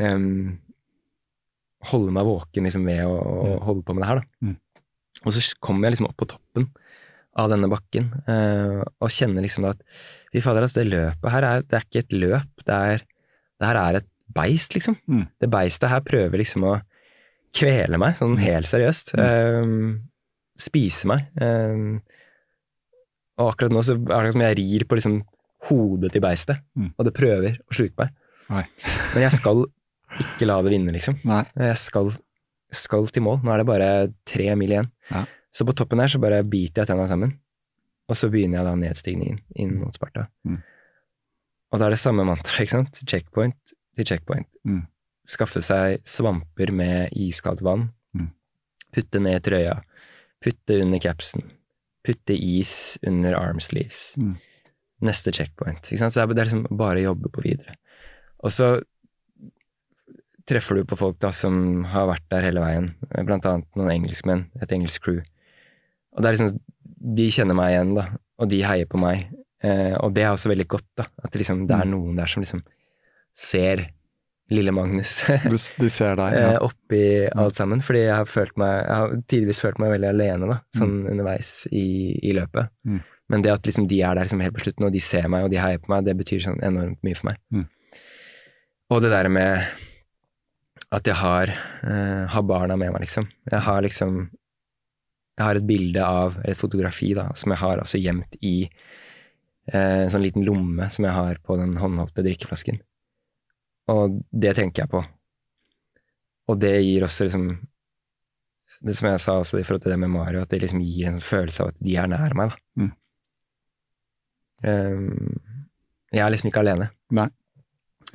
um, 0.00 0.58
holde 1.90 2.12
meg 2.14 2.26
våken 2.28 2.66
liksom 2.68 2.84
ved 2.88 3.04
å, 3.06 3.14
å 3.16 3.46
Mm. 3.50 3.60
holde 3.66 3.82
på 3.86 3.94
med 3.96 4.02
det 4.04 4.08
her, 4.10 4.20
da. 4.20 4.48
Mm. 4.50 4.56
Og 5.26 5.32
så 5.36 5.42
kommer 5.60 5.86
jeg 5.88 5.94
liksom 5.96 6.08
opp 6.10 6.18
på 6.20 6.28
toppen 6.30 6.68
av 7.40 7.48
denne 7.52 7.68
bakken 7.70 8.10
uh, 8.28 8.82
og 9.00 9.12
kjenner 9.12 9.44
liksom 9.44 9.66
at 9.70 9.80
fy 10.32 10.42
fader, 10.44 10.64
altså, 10.66 10.80
det 10.82 10.90
løpet 10.92 11.32
her 11.32 11.46
er, 11.46 11.62
det 11.66 11.78
er 11.78 11.86
ikke 11.86 12.02
et 12.04 12.14
løp, 12.16 12.64
det, 12.66 12.76
er, 12.94 13.04
det 13.60 13.68
her 13.70 13.80
er 13.80 13.98
et 14.00 14.08
beist, 14.34 14.74
liksom. 14.76 14.96
Mm. 15.10 15.24
Det 15.42 15.50
beistet 15.50 15.90
her 15.90 16.02
prøver 16.06 16.38
liksom 16.42 16.66
å 16.68 16.76
kvele 17.56 17.98
meg, 17.98 18.14
sånn 18.20 18.36
helt 18.38 18.68
seriøst. 18.70 19.14
Eh, 19.18 19.72
spise 20.60 21.08
meg. 21.10 21.24
Eh, 21.42 21.98
og 23.40 23.52
akkurat 23.54 23.72
nå 23.74 23.82
så 23.86 23.96
er 23.96 24.26
det 24.28 24.32
som 24.36 24.42
jeg 24.44 24.58
rir 24.60 24.84
på 24.88 24.98
liksom 24.98 25.20
hodet 25.70 26.12
til 26.14 26.22
beistet, 26.24 26.60
Mm. 26.76 26.92
og 26.96 27.04
det 27.08 27.12
prøver 27.16 27.58
å 27.60 27.74
sluke 27.76 27.96
meg. 27.98 28.14
Nei. 28.50 28.64
Men 29.14 29.22
jeg 29.26 29.34
skal 29.36 29.64
ikke 30.20 30.46
la 30.48 30.56
det 30.64 30.72
vinne, 30.74 30.92
liksom. 30.94 31.18
Nei. 31.28 31.42
Jeg 31.56 31.76
skal, 31.80 32.08
skal 32.74 33.06
til 33.12 33.22
mål. 33.26 33.40
Nå 33.44 33.52
er 33.54 33.60
det 33.62 33.66
bare 33.68 33.90
tre 34.28 34.48
mil 34.58 34.72
igjen. 34.72 34.88
Ja. 35.10 35.24
Så 35.52 35.66
på 35.66 35.74
toppen 35.76 36.00
her 36.02 36.08
så 36.12 36.20
bare 36.22 36.42
biter 36.46 36.82
jeg 36.82 36.90
tenna 36.92 37.06
sammen, 37.10 37.36
og 38.10 38.16
så 38.18 38.28
begynner 38.32 38.60
jeg 38.60 38.66
da 38.68 38.74
nedstigningen 38.78 39.38
inn 39.62 39.76
mot 39.80 39.94
Sparta. 39.94 40.28
Mm. 40.48 40.58
Og 41.70 41.78
da 41.78 41.86
er 41.86 41.94
det 41.94 42.00
samme 42.02 42.24
mantra, 42.26 42.58
ikke 42.64 42.74
sant? 42.78 43.02
Checkpoint 43.06 43.74
til 43.98 44.06
checkpoint. 44.08 44.48
Mm. 44.66 44.82
Skaffe 45.30 45.60
seg 45.62 46.00
svamper 46.08 46.72
med 46.74 47.12
iskaldt 47.14 47.60
vann. 47.62 47.90
Mm. 48.16 48.30
Putte 48.96 49.20
ned 49.22 49.44
trøya. 49.46 49.76
Putte 50.42 50.80
under 50.82 50.98
capsen. 51.04 51.44
Putte 52.06 52.36
is 52.36 52.98
under 53.06 53.36
armsleeves. 53.36 54.14
Mm. 54.20 54.36
Neste 55.04 55.32
checkpoint. 55.32 55.86
Så 55.88 56.08
det 56.08 56.16
er, 56.16 56.32
det 56.32 56.42
er 56.42 56.48
liksom 56.48 56.78
bare 56.80 57.00
å 57.00 57.10
jobbe 57.10 57.32
på 57.32 57.44
videre. 57.44 57.76
Og 58.44 58.52
så 58.52 58.74
treffer 60.48 60.80
du 60.80 60.88
på 60.88 60.98
folk 60.98 61.20
da 61.22 61.30
som 61.36 61.84
har 61.92 62.08
vært 62.10 62.26
der 62.32 62.46
hele 62.48 62.64
veien, 62.64 62.90
blant 63.26 63.46
annet 63.46 63.68
noen 63.78 63.92
engelskmenn, 63.92 64.48
et 64.62 64.72
engelsk 64.74 65.04
crew. 65.04 65.20
Og 66.16 66.22
det 66.22 66.30
er 66.30 66.38
liksom, 66.38 66.58
de 67.20 67.28
kjenner 67.32 67.56
meg 67.56 67.74
igjen, 67.74 67.94
da, 67.98 68.06
og 68.40 68.50
de 68.50 68.60
heier 68.66 68.88
på 68.90 69.00
meg. 69.00 69.28
Eh, 69.62 69.94
og 70.00 70.14
det 70.16 70.24
er 70.24 70.32
også 70.32 70.50
veldig 70.50 70.66
godt, 70.72 70.88
da, 70.98 71.06
at 71.20 71.30
det, 71.30 71.42
liksom, 71.42 71.66
det 71.68 71.76
er 71.76 71.88
noen 71.90 72.18
der 72.18 72.30
som 72.30 72.42
liksom 72.44 72.64
ser 73.36 73.86
lille 74.50 74.72
Magnus 74.74 75.20
Du, 75.50 75.56
de 75.56 75.90
ser 75.92 76.16
deg, 76.18 76.34
eh, 76.34 76.52
ja. 76.56 76.60
oppi 76.66 77.02
alt 77.28 77.58
sammen. 77.58 77.82
Fordi 77.84 78.04
jeg 78.04 78.16
har 78.16 78.28
følt 78.30 78.56
meg, 78.60 78.74
jeg 78.82 79.02
har 79.02 79.16
tidvis 79.30 79.62
følt 79.62 79.80
meg 79.82 79.94
veldig 79.94 80.10
alene, 80.10 80.50
da, 80.50 80.58
sånn 80.76 80.96
underveis 81.10 81.54
i, 81.70 81.86
i 82.26 82.34
løpet. 82.36 82.72
Mm. 82.88 83.02
Men 83.30 83.44
det 83.46 83.52
at 83.54 83.68
liksom 83.68 83.86
de 83.90 84.00
er 84.02 84.16
der 84.18 84.26
liksom 84.26 84.42
helt 84.42 84.56
på 84.56 84.64
slutten, 84.64 84.88
og 84.88 84.94
de 84.94 85.02
ser 85.04 85.28
meg, 85.30 85.46
og 85.46 85.52
de 85.52 85.60
heier 85.62 85.82
på 85.82 85.92
meg, 85.92 86.02
det 86.06 86.16
betyr 86.18 86.42
sånn 86.48 86.58
enormt 86.66 86.98
mye 87.06 87.18
for 87.18 87.30
meg. 87.30 87.38
Mm. 87.54 87.68
Og 88.90 89.04
det 89.04 89.12
der 89.12 89.30
med 89.30 89.68
at 90.90 91.06
jeg 91.06 91.14
har, 91.20 91.52
eh, 91.86 92.24
har 92.26 92.42
barna 92.42 92.76
med 92.76 92.90
meg, 92.90 93.04
liksom. 93.06 93.28
Jeg 93.50 93.60
har 93.60 93.82
liksom 93.82 94.30
Jeg 95.38 95.46
har 95.46 95.56
et 95.56 95.66
bilde 95.66 96.02
av, 96.04 96.34
eller 96.36 96.50
et 96.50 96.58
fotografi, 96.58 97.14
da, 97.14 97.30
som 97.32 97.50
jeg 97.50 97.58
har 97.62 97.78
altså 97.78 97.96
gjemt 97.96 98.34
i 98.44 98.68
eh, 99.72 100.02
en 100.02 100.10
sånn 100.12 100.20
liten 100.20 100.44
lomme 100.44 100.84
som 100.90 101.06
jeg 101.06 101.14
har 101.16 101.38
på 101.40 101.56
den 101.56 101.78
håndholdte 101.80 102.20
drikkeflasken. 102.26 102.82
Og 103.90 104.20
det 104.30 104.54
tenker 104.58 104.84
jeg 104.84 104.92
på. 104.92 105.02
Og 106.50 106.58
det 106.62 106.76
gir 106.82 107.04
også 107.06 107.26
liksom 107.28 107.50
Det 108.80 108.94
som 108.96 109.10
jeg 109.10 109.20
sa 109.22 109.34
også 109.38 109.58
i 109.60 109.64
forhold 109.66 109.82
til 109.84 109.92
det 109.92 109.98
med 110.00 110.12
Mario, 110.12 110.40
at 110.40 110.48
det 110.52 110.62
liksom 110.62 110.80
gir 110.80 111.10
en 111.10 111.20
følelse 111.20 111.64
av 111.66 111.72
at 111.74 111.82
de 111.84 111.96
er 112.00 112.06
nær 112.08 112.32
meg, 112.38 112.54
da. 112.54 112.80
Mm. 112.80 112.92
Um, 114.64 115.40
jeg 116.10 116.22
er 116.24 116.32
liksom 116.32 116.48
ikke 116.48 116.62
alene. 116.62 116.86
Nei. 117.12 117.26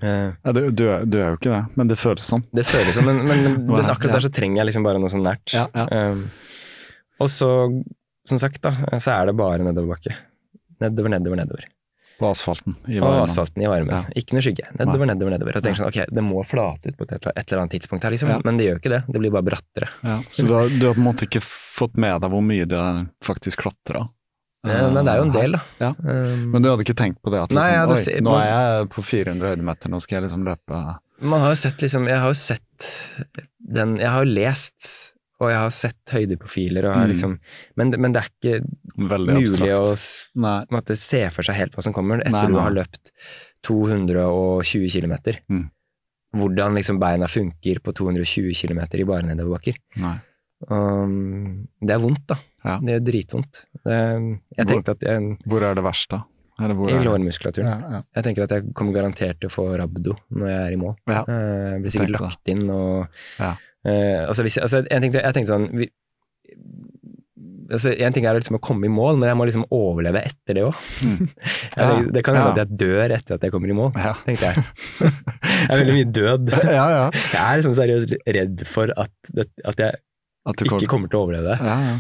Uh, 0.02 0.34
Ja, 0.42 0.56
du, 0.58 0.64
du, 0.74 0.84
er, 0.90 1.06
du 1.06 1.20
er 1.20 1.30
jo 1.30 1.38
ikke 1.38 1.54
det, 1.54 1.62
men 1.78 1.92
det 1.92 2.00
føles 2.02 2.32
sånn. 2.34 2.44
det 2.50 2.66
føles 2.68 2.98
sånn, 2.98 3.06
men, 3.08 3.22
men, 3.30 3.46
men, 3.60 3.70
men 3.70 3.92
akkurat 3.94 4.18
der 4.18 4.26
så 4.26 4.34
trenger 4.34 4.64
jeg 4.64 4.72
liksom 4.72 4.90
bare 4.90 5.02
noe 5.04 5.14
sånn 5.14 5.24
nært. 5.26 5.54
Ja, 5.54 5.68
ja. 5.78 5.86
Um, 6.10 6.26
og 7.22 7.30
så, 7.32 7.52
som 8.28 8.42
sagt, 8.42 8.60
da, 8.66 8.74
så 8.98 9.14
er 9.20 9.30
det 9.30 9.38
bare 9.38 9.64
nedoverbakke. 9.70 10.18
Nedover, 10.82 11.14
nedover, 11.14 11.44
nedover. 11.46 11.70
På 12.20 12.30
asfalten. 12.32 12.78
I 12.88 13.00
varmen. 13.00 13.20
På 13.20 13.24
asfalten 13.26 13.64
i 13.64 13.68
varmen. 13.68 13.92
Ja. 13.92 14.16
Ikke 14.22 14.38
noe 14.38 14.44
skygge. 14.46 14.70
Nedover, 14.80 15.10
nedover, 15.10 15.36
nedover. 15.36 15.58
Og 15.58 15.62
så 15.62 15.68
tenker 15.68 15.82
jeg 15.82 15.84
sånn, 15.84 16.08
ok, 16.08 16.16
det 16.16 16.24
må 16.24 16.44
flate 16.48 16.92
ut 16.92 17.00
på 17.00 17.08
et, 17.10 17.28
eller 17.28 17.64
annet 17.64 17.76
tidspunkt 17.76 18.08
her, 18.08 18.16
liksom. 18.16 18.32
Ja. 18.32 18.40
Men 18.48 18.60
det 18.60 18.70
gjør 18.70 18.80
ikke 18.80 18.94
det. 18.94 19.02
Det 19.12 19.22
blir 19.24 19.34
bare 19.36 19.48
brattere. 19.50 19.90
Ja, 20.06 20.20
så 20.32 20.48
du 20.48 20.54
har, 20.56 20.72
du 20.72 20.86
har 20.88 20.96
på 20.96 21.04
en 21.04 21.10
måte 21.10 21.28
ikke 21.28 21.44
fått 21.44 22.00
med 22.00 22.24
deg 22.24 22.32
hvor 22.32 22.46
mye 22.46 22.68
du 22.72 22.78
faktisk 23.26 23.66
klatrer? 23.66 24.08
Nei, 24.66 24.78
Men 24.92 25.06
det 25.06 25.14
er 25.14 25.20
jo 25.20 25.26
en 25.28 25.34
del, 25.34 25.56
da. 25.56 25.62
Ja. 25.82 25.90
Um, 26.02 26.46
Men 26.54 26.64
du 26.64 26.70
hadde 26.72 26.86
ikke 26.86 26.98
tenkt 26.98 27.20
på 27.22 27.34
det? 27.34 27.44
At 27.44 27.54
Nei, 27.54 27.62
liksom, 27.62 27.74
jeg 27.76 27.82
hadde 27.84 27.98
oi, 28.00 28.24
nå 28.26 28.38
er 28.40 28.48
jeg 28.50 28.88
på 28.96 29.04
400 29.06 29.52
høydemeter, 29.54 29.92
nå 29.94 30.00
skal 30.02 30.18
jeg 30.18 30.26
liksom 30.26 30.46
løpe 30.48 30.80
Man 31.22 31.44
har 31.44 31.54
jo 31.54 31.60
sett 31.62 31.86
liksom 31.86 32.08
Jeg 32.10 32.22
har 32.24 32.34
jo 32.34 32.40
sett 32.40 32.88
den 33.78 33.98
Jeg 34.02 34.10
har 34.10 34.26
jo 34.26 34.34
lest, 34.40 34.90
og 35.46 35.52
jeg 35.54 35.60
har 35.62 35.74
sett 35.78 36.14
høydeprofiler, 36.16 36.86
og 36.90 36.96
har 36.98 37.06
Mm. 37.06 37.12
liksom 37.14 37.38
men, 37.78 37.94
men 38.02 38.12
det 38.16 38.22
er 38.24 38.30
ikke 38.34 38.56
veldig 39.14 39.38
mulig 39.38 39.72
abstrakt. 39.72 40.36
å 40.36 40.42
Nei. 40.42 40.58
måte, 40.76 40.98
se 40.98 41.24
for 41.32 41.44
seg 41.48 41.56
helt 41.62 41.76
hva 41.78 41.84
som 41.86 41.94
kommer, 41.96 42.20
etter 42.26 42.32
Nei, 42.42 42.52
du 42.52 42.60
har 42.60 42.74
løpt 42.76 43.12
220 43.66 44.90
km. 44.94 45.16
Mm. 45.50 45.66
Hvordan 46.36 46.76
liksom 46.76 47.00
beina 47.00 47.28
funker 47.32 47.80
på 47.80 47.94
220 47.96 48.52
km 48.60 48.82
i 49.00 49.04
bare 49.08 49.24
nedoverbakker. 49.30 49.78
Um, 50.70 51.68
det 51.84 51.94
er 51.96 52.00
vondt, 52.02 52.24
da. 52.32 52.38
Ja. 52.66 52.78
Det 52.82 52.94
er 52.98 53.04
dritvondt. 53.06 53.66
Det, 53.86 53.98
jeg 54.58 54.68
tenkte 54.70 54.96
at 54.96 55.04
jeg, 55.06 55.38
Hvor 55.46 55.64
er 55.68 55.76
det 55.78 55.84
verst, 55.86 56.10
da? 56.10 56.24
I 56.58 56.70
lårmuskulaturen. 57.04 57.68
Ja, 57.68 57.90
ja. 57.98 58.02
Jeg 58.16 58.24
tenker 58.30 58.46
at 58.46 58.54
jeg 58.56 58.70
kommer 58.74 58.94
garantert 58.96 59.42
til 59.42 59.50
å 59.50 59.54
få 59.54 59.66
rabdo 59.78 60.14
når 60.32 60.48
jeg 60.48 60.60
er 60.70 60.72
i 60.72 60.80
mål. 60.80 60.94
Ja. 61.12 61.24
Eh, 61.28 61.72
Jeg 61.76 61.82
blir 61.84 61.92
sikkert 61.98 62.22
lagt 62.24 62.48
inn 62.54 62.70
og 62.72 63.08
Eh, 63.86 64.24
altså, 64.26 64.42
hvis 64.46 64.58
altså, 64.58 64.82
jeg, 64.90 65.02
tenkte, 65.04 65.22
jeg 65.22 65.36
tenkte 65.38 65.52
sånn 65.54 65.68
vi, 65.78 65.86
altså, 67.70 67.92
En 68.02 68.14
ting 68.16 68.26
er 68.26 68.38
liksom 68.40 68.58
å 68.58 68.62
komme 68.64 68.88
i 68.88 68.92
mål, 68.94 69.20
men 69.22 69.30
jeg 69.30 69.38
må 69.40 69.46
liksom 69.50 69.66
overleve 69.74 70.24
etter 70.26 70.58
det 70.58 70.64
òg. 70.66 70.80
Mm. 71.06 71.30
Ja, 71.76 71.88
det 72.16 72.24
kan 72.26 72.38
hende 72.38 72.50
ja. 72.50 72.54
at 72.56 72.62
jeg 72.64 72.80
dør 72.82 73.14
etter 73.18 73.36
at 73.38 73.46
jeg 73.46 73.54
kommer 73.54 73.72
i 73.72 73.78
mål, 73.78 73.92
Ja. 74.00 74.14
tenkte 74.26 74.52
jeg. 74.52 74.66
jeg 75.06 75.70
er 75.70 75.82
veldig 75.82 75.96
mye 76.00 76.10
død. 76.18 76.54
ja, 76.80 76.86
ja. 76.96 77.06
Jeg 77.14 77.42
er 77.44 77.62
liksom 77.62 77.76
seriøst 77.78 78.16
redd 78.40 78.66
for 78.70 78.94
at, 79.06 79.14
det, 79.36 79.48
at 79.68 79.82
jeg 79.86 80.00
At 80.46 80.62
kommer. 80.62 80.78
ikke 80.82 80.92
kommer 80.96 81.12
til 81.12 81.20
å 81.22 81.26
overleve 81.28 81.54
det. 81.56 81.58
Ja, 81.66 81.78
ja. 81.92 81.98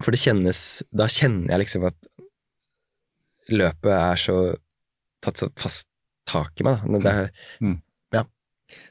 For 0.00 0.14
det 0.14 0.20
kjennes 0.22 0.58
Da 0.96 1.04
kjenner 1.12 1.50
jeg 1.52 1.60
liksom 1.66 1.82
at 1.90 1.96
løpet 3.50 3.90
er 3.92 4.20
så 4.20 4.36
tatt 5.24 5.40
så 5.42 5.48
fast 5.58 5.86
tak 6.30 6.60
i 6.62 6.64
meg. 6.68 6.84
Da. 6.86 7.00
Det, 7.04 7.14
Mm. 7.60 7.78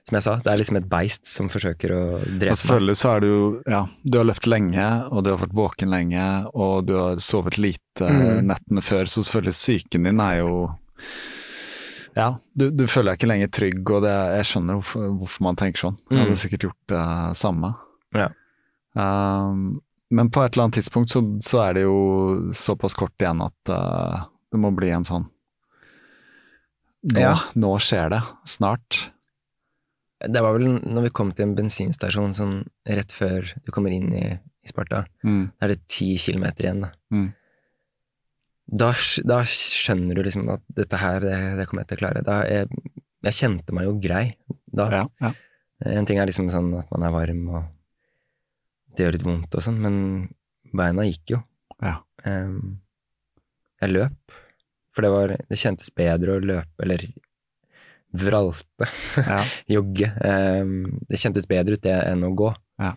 Som 0.10 0.18
jeg 0.18 0.26
sa, 0.26 0.36
det 0.42 0.50
er 0.52 0.58
liksom 0.58 0.78
et 0.80 0.88
beist 0.90 1.28
som 1.30 1.50
forsøker 1.54 1.92
å 1.94 2.02
drepe 2.26 2.54
Og 2.56 2.58
selvfølgelig 2.64 2.98
så 2.98 3.12
er 3.16 3.20
du 3.22 3.28
jo 3.30 3.42
Ja, 3.70 3.84
du 4.04 4.18
har 4.18 4.26
løpt 4.26 4.48
lenge, 4.50 4.86
og 5.14 5.24
du 5.24 5.30
har 5.30 5.42
vært 5.44 5.54
våken 5.60 5.92
lenge, 5.94 6.24
og 6.58 6.88
du 6.90 6.96
har 6.98 7.22
sovet 7.22 7.60
lite 7.62 8.08
Mm. 8.10 8.48
nettene 8.48 8.82
før, 8.82 9.06
så 9.12 9.22
selvfølgelig 9.22 9.54
psyken 9.54 10.04
din 10.08 10.20
er 10.24 10.38
jo 10.40 10.54
Ja, 12.16 12.38
du, 12.58 12.70
du 12.72 12.86
føler 12.90 13.12
deg 13.14 13.20
ikke 13.20 13.30
lenger 13.30 13.52
trygg, 13.54 13.90
og 13.94 14.02
det, 14.04 14.14
jeg 14.40 14.48
skjønner 14.50 14.80
hvorfor, 14.80 15.12
hvorfor 15.20 15.44
man 15.46 15.56
tenker 15.60 15.84
sånn. 15.86 15.98
Jeg 16.10 16.18
hadde 16.24 16.34
Mm. 16.34 16.40
sikkert 16.42 16.64
gjort 16.66 16.88
det 16.90 17.38
samme. 17.38 17.70
Ja. 18.18 18.30
Um, 18.98 19.82
men 20.10 20.32
på 20.34 20.42
et 20.44 20.56
eller 20.58 20.66
annet 20.66 20.80
tidspunkt 20.80 21.12
så, 21.14 21.22
så 21.46 21.62
er 21.70 21.74
det 21.78 21.84
jo 21.84 22.50
såpass 22.52 22.96
kort 22.98 23.14
igjen 23.22 23.44
at 23.46 23.70
uh, 23.70 24.26
det 24.52 24.60
må 24.60 24.72
bli 24.76 24.90
en 24.90 25.04
sånn 25.06 25.28
Nå, 27.14 27.20
Ja. 27.22 27.36
nå 27.56 27.76
skjer 27.80 28.10
det. 28.12 28.22
Snart. 28.50 29.12
Det 30.20 30.44
var 30.44 30.58
vel 30.58 30.80
når 30.84 31.08
vi 31.08 31.16
kom 31.16 31.32
til 31.32 31.48
en 31.48 31.56
bensinstasjon 31.56 32.34
sånn 32.36 32.56
rett 32.90 33.14
før 33.16 33.48
du 33.64 33.70
kommer 33.72 33.94
inn 33.96 34.10
i, 34.12 34.26
i 34.36 34.72
Sparta. 34.72 35.06
Mm. 35.24 35.44
Da 35.56 35.68
er 35.68 35.74
det 35.74 35.86
ti 35.88 36.12
kilometer 36.20 36.68
igjen, 36.68 36.82
da. 36.84 36.92
Mm. 37.16 37.30
Da, 38.70 38.90
da 39.26 39.40
skjønner 39.48 40.18
du 40.18 40.26
liksom 40.26 40.50
at 40.54 40.66
dette 40.78 41.00
her, 41.02 41.24
det, 41.24 41.38
det 41.58 41.66
kommer 41.70 41.86
jeg 41.86 41.92
til 41.92 42.00
å 42.00 42.04
klare. 42.04 42.26
Da 42.26 42.42
jeg, 42.46 42.68
jeg 43.26 43.38
kjente 43.40 43.76
meg 43.76 43.88
jo 43.88 43.96
grei 44.04 44.26
da. 44.70 44.90
Ja, 44.94 45.06
ja. 45.24 45.32
En 45.90 46.06
ting 46.06 46.20
er 46.20 46.28
liksom 46.28 46.50
sånn 46.52 46.74
at 46.76 46.90
man 46.92 47.06
er 47.08 47.16
varm 47.16 47.46
og 47.54 47.62
det 48.96 49.06
gjør 49.06 49.16
litt 49.16 49.26
vondt 49.26 49.56
og 49.56 49.64
sånn, 49.64 49.80
men 49.80 49.96
beina 50.76 51.06
gikk 51.08 51.36
jo. 51.36 51.40
Ja. 51.80 52.02
Um, 52.26 52.82
jeg 53.80 53.94
løp, 53.94 54.34
for 54.92 55.06
det 55.06 55.12
var 55.14 55.32
Det 55.48 55.58
kjentes 55.62 55.94
bedre 55.96 56.36
å 56.36 56.44
løpe, 56.44 56.84
eller 56.84 57.06
vralte, 58.12 58.88
ja. 59.18 59.44
jogge. 59.76 60.10
Um, 60.24 61.00
det 61.10 61.20
kjentes 61.22 61.48
bedre 61.50 61.78
ut 61.78 61.86
det 61.86 61.94
enn 61.94 62.26
å 62.26 62.34
gå. 62.38 62.50
Ja. 62.82 62.96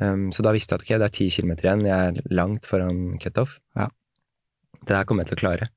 Um, 0.00 0.30
så 0.32 0.44
da 0.44 0.54
visste 0.54 0.72
jeg 0.74 0.80
at 0.80 0.86
ok, 0.86 0.94
det 1.02 1.08
er 1.08 1.14
ti 1.18 1.28
kilometer 1.32 1.68
igjen, 1.68 1.84
jeg 1.88 2.12
er 2.12 2.32
langt 2.32 2.68
foran 2.68 3.18
cutoff. 3.22 3.58
Ja. 3.76 3.90
Det 4.82 4.96
her 4.96 5.06
kommer 5.08 5.24
jeg 5.26 5.32
til 5.32 5.40
å 5.40 5.42
klare. 5.44 5.68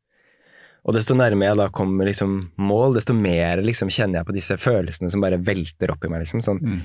Og 0.86 0.94
desto 0.94 1.18
nærmere 1.18 1.52
jeg 1.52 1.60
da 1.60 1.68
kommer 1.74 2.08
liksom 2.08 2.38
mål, 2.62 2.96
desto 2.96 3.16
mer 3.18 3.64
liksom 3.66 3.90
kjenner 3.94 4.22
jeg 4.22 4.30
på 4.30 4.36
disse 4.38 4.58
følelsene 4.62 5.10
som 5.12 5.24
bare 5.24 5.42
velter 5.42 5.92
opp 5.94 6.06
i 6.06 6.12
meg. 6.14 6.22
liksom 6.24 6.44
sånn. 6.46 6.62
Mm. 6.62 6.82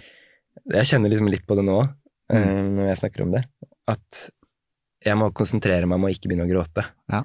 Jeg 0.73 0.89
kjenner 0.89 1.13
liksom 1.13 1.29
litt 1.31 1.45
på 1.49 1.57
det 1.59 1.67
nå, 1.69 1.79
eh, 2.33 2.61
når 2.75 2.91
jeg 2.91 3.01
snakker 3.03 3.27
om 3.27 3.35
det. 3.37 3.45
At 3.93 4.23
jeg 5.05 5.21
må 5.21 5.31
konsentrere 5.37 5.89
meg 5.89 6.01
om 6.01 6.09
å 6.09 6.13
ikke 6.13 6.31
begynne 6.31 6.49
å 6.49 6.51
gråte. 6.51 6.85
Ja. 7.13 7.23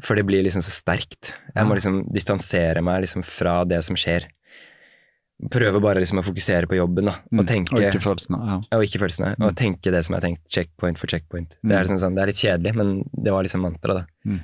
For 0.00 0.14
det 0.16 0.24
blir 0.24 0.42
liksom 0.42 0.62
så 0.64 0.72
sterkt. 0.72 1.34
Jeg 1.54 1.66
må 1.68 1.74
liksom 1.76 2.06
distansere 2.12 2.80
meg 2.82 3.02
liksom 3.04 3.22
fra 3.22 3.64
det 3.68 3.82
som 3.84 3.94
skjer. 3.96 4.24
Prøve 5.52 5.80
bare 5.82 6.00
liksom 6.00 6.20
å 6.20 6.24
fokusere 6.24 6.68
på 6.70 6.76
jobben 6.78 7.04
da, 7.10 7.16
og 7.32 7.42
Mm. 7.42 7.46
tenke 7.46 7.72
Og 7.74 7.80
ikke 7.82 8.00
følelsene. 8.00 8.38
Ja. 8.46 8.56
og 8.78 8.82
ikke 8.86 9.00
følelsene, 9.02 9.34
og 9.40 9.54
tenke 9.56 9.90
det 9.90 10.04
som 10.04 10.14
jeg 10.14 10.22
har 10.22 10.28
tenkt, 10.28 10.46
checkpoint 10.48 10.98
for 10.98 11.06
checkpoint. 11.08 11.50
Det, 11.50 11.58
Mm. 11.64 11.72
er 11.72 11.84
liksom 11.84 11.98
sånn, 11.98 12.14
det 12.14 12.22
er 12.22 12.26
litt 12.26 12.36
kjedelig, 12.42 12.74
men 12.76 13.02
det 13.22 13.32
var 13.32 13.42
liksom 13.42 13.60
mantra, 13.60 13.94
da. 13.94 14.06
Mm. 14.24 14.40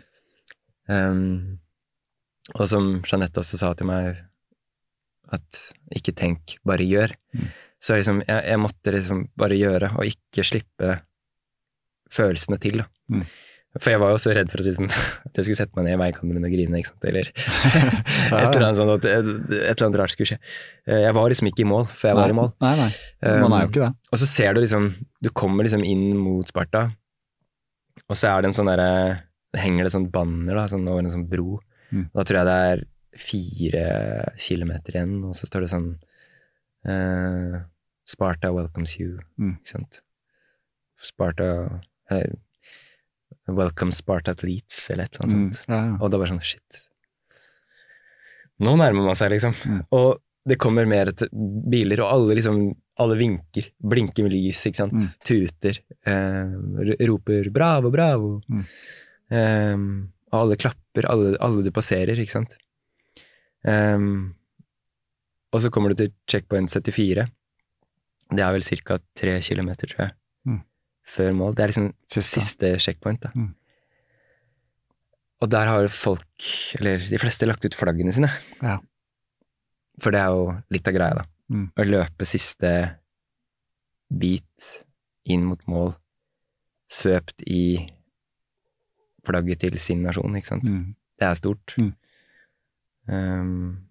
Um, 0.88 1.58
og 2.54 2.66
som 2.68 3.02
Jeanette 3.02 3.38
også 3.40 3.58
sa 3.58 3.72
til 3.74 3.86
meg, 3.86 4.16
at 5.32 5.72
ikke 5.94 6.14
tenk, 6.16 6.56
bare 6.64 6.78
gjør. 6.84 7.12
Mm. 7.34 7.48
Så 7.80 7.94
liksom, 7.96 8.22
jeg, 8.26 8.44
jeg 8.44 8.58
måtte 8.58 8.92
liksom 8.92 9.28
bare 9.36 9.50
gjøre, 9.58 9.92
og 9.96 10.04
ikke 10.04 10.42
slippe 10.44 11.00
følelsene 12.10 12.58
til, 12.58 12.78
da. 12.78 12.86
Mm. 13.12 13.24
For 13.78 13.92
jeg 13.94 14.00
var 14.02 14.10
jo 14.10 14.18
så 14.22 14.32
redd 14.34 14.50
for 14.50 14.60
at, 14.62 14.66
liksom, 14.68 14.88
at 15.28 15.38
jeg 15.38 15.46
skulle 15.46 15.58
sette 15.60 15.76
meg 15.78 15.86
ned 15.86 15.94
i 15.96 16.00
veikanten 16.02 16.34
min 16.34 16.46
og 16.48 16.52
grine, 16.54 16.80
ikke 16.80 16.90
sant, 16.90 17.04
eller 17.10 17.30
et 17.32 18.32
eller 18.32 18.64
annet 18.66 18.78
sånt, 18.80 18.94
at 18.96 19.06
et, 19.08 19.28
eller 19.68 19.84
annet 19.86 19.98
rart 20.02 20.14
skulle 20.14 20.30
skje. 20.32 20.38
Eh, 20.88 21.02
Jeg 21.06 21.14
var 21.18 21.28
liksom 21.30 21.50
ikke 21.52 21.62
i 21.64 21.68
mål, 21.70 21.86
for 21.92 22.10
jeg 22.10 22.18
var 22.18 22.32
i 22.34 22.36
mål. 22.40 22.50
Nei, 22.64 22.74
nei. 22.80 22.90
Man 23.44 23.54
er 23.58 23.64
jo 23.66 23.70
ikke 23.72 23.84
det. 23.86 23.92
Og 24.12 24.22
så 24.22 24.28
ser 24.30 24.54
du 24.56 24.60
liksom 24.64 24.90
Du 25.22 25.30
kommer 25.30 25.66
liksom 25.66 25.84
inn 25.86 26.10
mot 26.18 26.48
Sparta, 26.50 26.86
og 28.08 28.16
så 28.16 28.30
er 28.34 28.42
det 28.44 28.50
en 28.52 28.56
sånn 28.56 28.68
derre 28.70 28.90
Det 29.52 29.60
henger 29.62 29.84
det 29.88 29.92
sånn 29.94 30.10
banner 30.12 30.54
da, 30.58 30.66
sånn 30.70 30.86
over 30.88 31.02
en 31.04 31.10
sånn 31.12 31.26
bro. 31.30 31.58
Mm. 31.92 32.06
Da 32.14 32.24
tror 32.26 32.38
jeg 32.42 32.48
det 32.50 32.58
er 32.72 32.84
fire 33.18 33.84
kilometer 34.38 34.94
igjen, 34.98 35.14
og 35.26 35.32
så 35.34 35.48
står 35.48 35.64
det 35.64 35.70
sånn 35.72 35.88
uh, 36.88 37.56
Sparta 38.08 38.50
welcomes 38.54 38.94
you, 39.00 39.18
Mm. 39.40 39.56
ikke 39.60 39.72
sant. 39.74 40.00
Sparta 41.00 41.48
eller, 42.10 42.36
Welcome 43.48 43.92
Sparta 43.92 44.34
Leeds', 44.34 44.90
eller 44.90 45.04
et 45.04 45.14
eller 45.16 45.24
annet 45.26 45.36
Mm. 45.36 45.52
sånt. 45.52 45.68
Ja, 45.68 45.84
ja. 45.86 45.96
Og 46.00 46.10
det 46.10 46.18
var 46.20 46.26
sånn, 46.26 46.42
shit. 46.42 46.82
Nå 48.60 48.74
nærmer 48.76 49.04
man 49.06 49.14
seg, 49.18 49.30
liksom. 49.30 49.54
Mm. 49.54 49.82
Og 49.94 50.18
det 50.48 50.58
kommer 50.58 50.86
mer 50.88 51.10
til 51.12 51.28
biler, 51.32 52.00
og 52.02 52.12
alle 52.12 52.34
liksom 52.38 52.74
alle 52.98 53.14
vinker, 53.14 53.68
blinker 53.78 54.24
med 54.26 54.32
lys, 54.32 54.64
ikke 54.66 54.80
sant. 54.80 54.92
Mm. 54.92 55.10
Tuter. 55.22 55.78
Eh, 56.04 57.06
roper 57.06 57.48
'bravo, 57.50 57.92
bravo'. 57.94 58.42
Mm. 58.50 58.64
Eh, 59.30 59.76
og 60.32 60.40
alle 60.42 60.56
klapper, 60.56 61.06
alle, 61.08 61.36
alle 61.40 61.62
du 61.62 61.70
passerer, 61.70 62.18
ikke 62.18 62.30
sant. 62.34 62.56
Eh, 63.64 63.98
og 65.52 65.60
så 65.62 65.70
kommer 65.70 65.90
du 65.90 65.94
til 65.94 66.12
checkpoint 66.26 66.68
74. 66.68 67.28
Det 68.30 68.40
er 68.44 68.52
vel 68.52 68.60
ca. 68.62 68.98
tre 69.14 69.40
kilometer, 69.40 69.86
tror 69.86 69.98
jeg, 70.06 70.12
Mm. 70.12 70.17
Før 71.08 71.32
mål. 71.36 71.56
Det 71.56 71.64
er 71.64 71.72
liksom 71.72 71.88
Siste. 72.10 72.40
siste 72.42 72.70
checkpoint. 72.82 73.22
da. 73.24 73.32
Mm. 73.34 73.54
Og 75.38 75.50
der 75.52 75.68
har 75.70 75.86
folk, 75.94 76.48
eller 76.80 76.98
de 76.98 77.18
fleste, 77.22 77.46
lagt 77.46 77.64
ut 77.64 77.76
flaggene 77.78 78.12
sine. 78.14 78.30
Ja. 78.60 78.78
For 80.02 80.14
det 80.14 80.20
er 80.20 80.34
jo 80.34 80.48
litt 80.74 80.88
av 80.90 80.96
greia, 80.96 81.20
da. 81.20 81.26
Mm. 81.48 81.68
Å 81.78 81.86
løpe 81.86 82.26
siste 82.28 82.72
bit 84.10 84.68
inn 85.28 85.44
mot 85.46 85.60
mål, 85.70 85.92
svøpt 86.90 87.44
i 87.46 87.62
flagget 89.28 89.60
til 89.62 89.78
sin 89.82 90.02
nasjon, 90.06 90.36
ikke 90.38 90.50
sant. 90.54 90.68
Mm. 90.68 90.94
Det 91.18 91.26
er 91.28 91.38
stort. 91.38 91.74
Mm. 91.78 91.92
Um, 93.08 93.88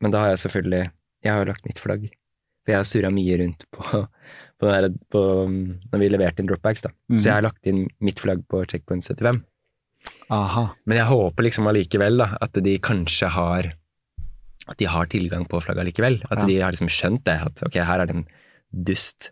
men 0.00 0.12
da 0.12 0.20
har 0.24 0.34
jeg 0.34 0.42
selvfølgelig 0.42 0.90
Jeg 1.24 1.32
har 1.32 1.38
jo 1.40 1.48
lagt 1.48 1.64
mitt 1.68 1.78
flagg. 1.80 2.02
For 2.64 2.72
jeg 2.72 2.78
har 2.80 2.86
surra 2.88 3.10
mye 3.12 3.36
rundt 3.40 3.66
på, 3.72 4.02
på, 4.60 4.68
der, 4.68 4.90
på 5.12 5.20
Når 5.48 6.02
vi 6.02 6.08
leverte 6.12 6.42
inn 6.42 6.48
dropbacks, 6.50 6.84
da. 6.84 6.90
Mm. 7.10 7.16
Så 7.16 7.24
jeg 7.26 7.34
har 7.38 7.46
lagt 7.46 7.66
inn 7.70 7.86
mitt 8.04 8.20
flagg 8.22 8.42
på 8.50 8.62
checkpoint 8.68 9.06
75. 9.06 9.42
Aha. 10.32 10.64
Men 10.88 11.00
jeg 11.00 11.08
håper 11.10 11.46
liksom 11.46 11.68
allikevel 11.70 12.20
da, 12.22 12.30
at 12.40 12.60
de 12.64 12.76
kanskje 12.80 13.28
har 13.34 13.72
At 14.70 14.78
de 14.78 14.86
har 14.86 15.08
tilgang 15.10 15.46
på 15.50 15.58
flagget 15.64 15.82
allikevel. 15.82 16.20
At 16.30 16.42
Ja. 16.42 16.46
de 16.46 16.58
har 16.60 16.72
liksom 16.72 16.88
skjønt 16.92 17.24
det. 17.26 17.38
At 17.48 17.62
ok, 17.66 17.80
her 17.82 18.00
er 18.04 18.06
det 18.06 18.16
en 18.20 18.26
dust 18.70 19.30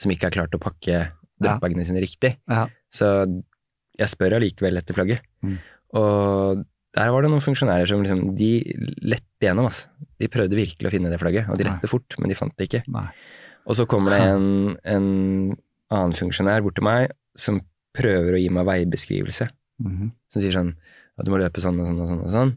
som 0.00 0.10
ikke 0.14 0.30
har 0.30 0.36
klart 0.38 0.54
å 0.56 0.62
pakke 0.62 1.10
dropbagene 1.42 1.84
sine 1.84 2.00
riktig. 2.00 2.36
Ja. 2.48 2.66
Så 2.90 3.10
jeg 3.98 4.08
spør 4.08 4.38
allikevel 4.38 4.78
etter 4.80 4.96
flagget. 4.96 5.20
Mm. 5.44 5.58
Og 5.98 6.64
der 6.96 7.10
var 7.12 7.24
det 7.24 7.30
noen 7.32 7.44
funksjonærer 7.44 7.88
som 7.88 8.02
liksom, 8.04 8.34
de 8.36 8.50
lette 9.02 9.44
gjennom. 9.44 9.68
Altså. 9.68 9.88
De 10.20 10.28
prøvde 10.32 10.56
virkelig 10.56 10.88
å 10.88 10.92
finne 10.94 11.12
det 11.12 11.20
flagget, 11.20 11.48
og 11.50 11.58
de 11.60 11.64
Nei. 11.68 11.76
fort, 11.90 12.16
men 12.20 12.32
de 12.32 12.36
fant 12.38 12.54
det 12.56 12.68
ikke. 12.68 12.82
Nei. 12.92 13.06
Og 13.68 13.78
så 13.78 13.86
kommer 13.88 14.14
det 14.14 14.22
en, 14.32 14.46
en 14.82 15.08
annen 15.92 16.16
funksjonær 16.16 16.64
bort 16.64 16.78
til 16.78 16.86
meg 16.86 17.12
som 17.38 17.60
prøver 17.96 18.36
å 18.36 18.40
gi 18.40 18.50
meg 18.52 18.66
veibeskrivelse. 18.68 19.48
Mhm. 19.82 20.12
Som 20.32 20.42
sier 20.42 20.56
sånn 20.56 20.74
at 21.18 21.26
du 21.26 21.32
må 21.32 21.40
løpe 21.40 21.62
sånn 21.62 21.80
og 21.80 21.88
sånn 21.88 22.00
og 22.02 22.10
sånn 22.10 22.24
og 22.24 22.32
sånn. 22.32 22.52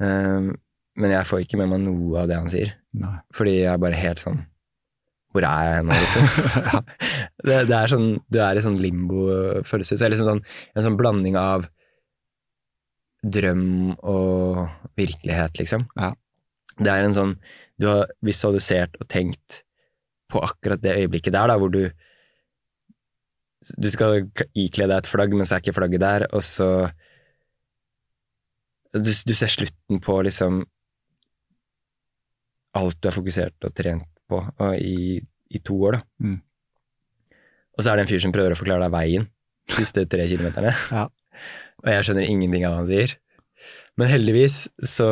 Um, 0.00 0.50
men 0.96 1.12
jeg 1.12 1.28
får 1.28 1.44
ikke 1.44 1.60
med 1.60 1.70
meg 1.72 1.82
noe 1.84 2.22
av 2.22 2.28
det 2.30 2.36
han 2.38 2.50
sier, 2.52 2.72
Nei. 2.96 3.14
fordi 3.36 3.58
jeg 3.58 3.70
er 3.72 3.80
bare 3.80 3.96
helt 3.96 4.20
sånn 4.20 4.42
Hvor 5.32 5.44
er 5.44 5.66
jeg 5.68 5.84
nå, 5.84 5.96
liksom? 6.00 6.28
det, 7.48 7.56
det 7.68 7.76
er 7.76 7.92
sånn, 7.92 8.06
du 8.32 8.38
er 8.40 8.56
i 8.56 8.64
sånn 8.64 8.78
limbo-følelse. 8.80 9.98
Så 9.98 10.06
er 10.06 10.14
liksom 10.14 10.30
sånn, 10.30 10.44
en 10.72 10.86
sånn 10.86 10.96
blanding 10.96 11.36
av 11.36 11.66
drøm 13.26 13.96
og 13.98 14.62
virkelighet, 14.96 15.58
liksom. 15.60 15.84
Ja. 15.98 16.14
Det 16.76 16.92
er 16.92 17.06
en 17.06 17.16
sånn 17.16 17.30
Du 17.80 17.86
har 17.88 18.10
visualisert 18.24 18.96
og 19.00 19.08
tenkt 19.12 19.62
på 20.32 20.42
akkurat 20.42 20.82
det 20.82 20.96
øyeblikket 21.00 21.34
der, 21.34 21.50
da, 21.52 21.58
hvor 21.60 21.72
du 21.72 21.88
Du 23.66 23.88
skal 23.90 24.28
ikle 24.54 24.86
deg 24.86 24.98
et 25.00 25.08
flagg, 25.10 25.32
men 25.34 25.46
så 25.46 25.56
er 25.56 25.62
ikke 25.64 25.74
flagget 25.74 26.00
der, 26.00 26.26
og 26.30 26.42
så 26.44 26.90
du, 28.94 29.10
du 29.10 29.34
ser 29.34 29.50
slutten 29.50 30.00
på 30.00 30.20
liksom 30.22 30.60
alt 32.76 33.00
du 33.00 33.08
har 33.08 33.16
fokusert 33.16 33.66
og 33.66 33.74
trent 33.74 34.06
på 34.28 34.38
og 34.38 34.76
i, 34.78 35.18
i 35.50 35.58
to 35.64 35.76
år, 35.88 35.98
da. 35.98 36.02
Mm. 36.22 36.38
Og 37.76 37.84
så 37.84 37.90
er 37.90 37.98
det 37.98 38.06
en 38.06 38.10
fyr 38.10 38.22
som 38.24 38.32
prøver 38.34 38.54
å 38.54 38.58
forklare 38.58 38.86
deg 38.86 38.94
veien 38.94 39.28
de 39.66 39.78
siste 39.80 40.06
tre 40.10 40.28
kilometerne. 40.30 40.74
Ja. 40.96 41.08
Og 41.84 41.90
jeg 41.92 42.04
skjønner 42.06 42.24
ingenting 42.24 42.62
av 42.64 42.72
hva 42.72 42.78
han 42.80 42.88
sier. 42.88 43.12
Men 44.00 44.08
heldigvis 44.08 44.54
så 44.80 45.08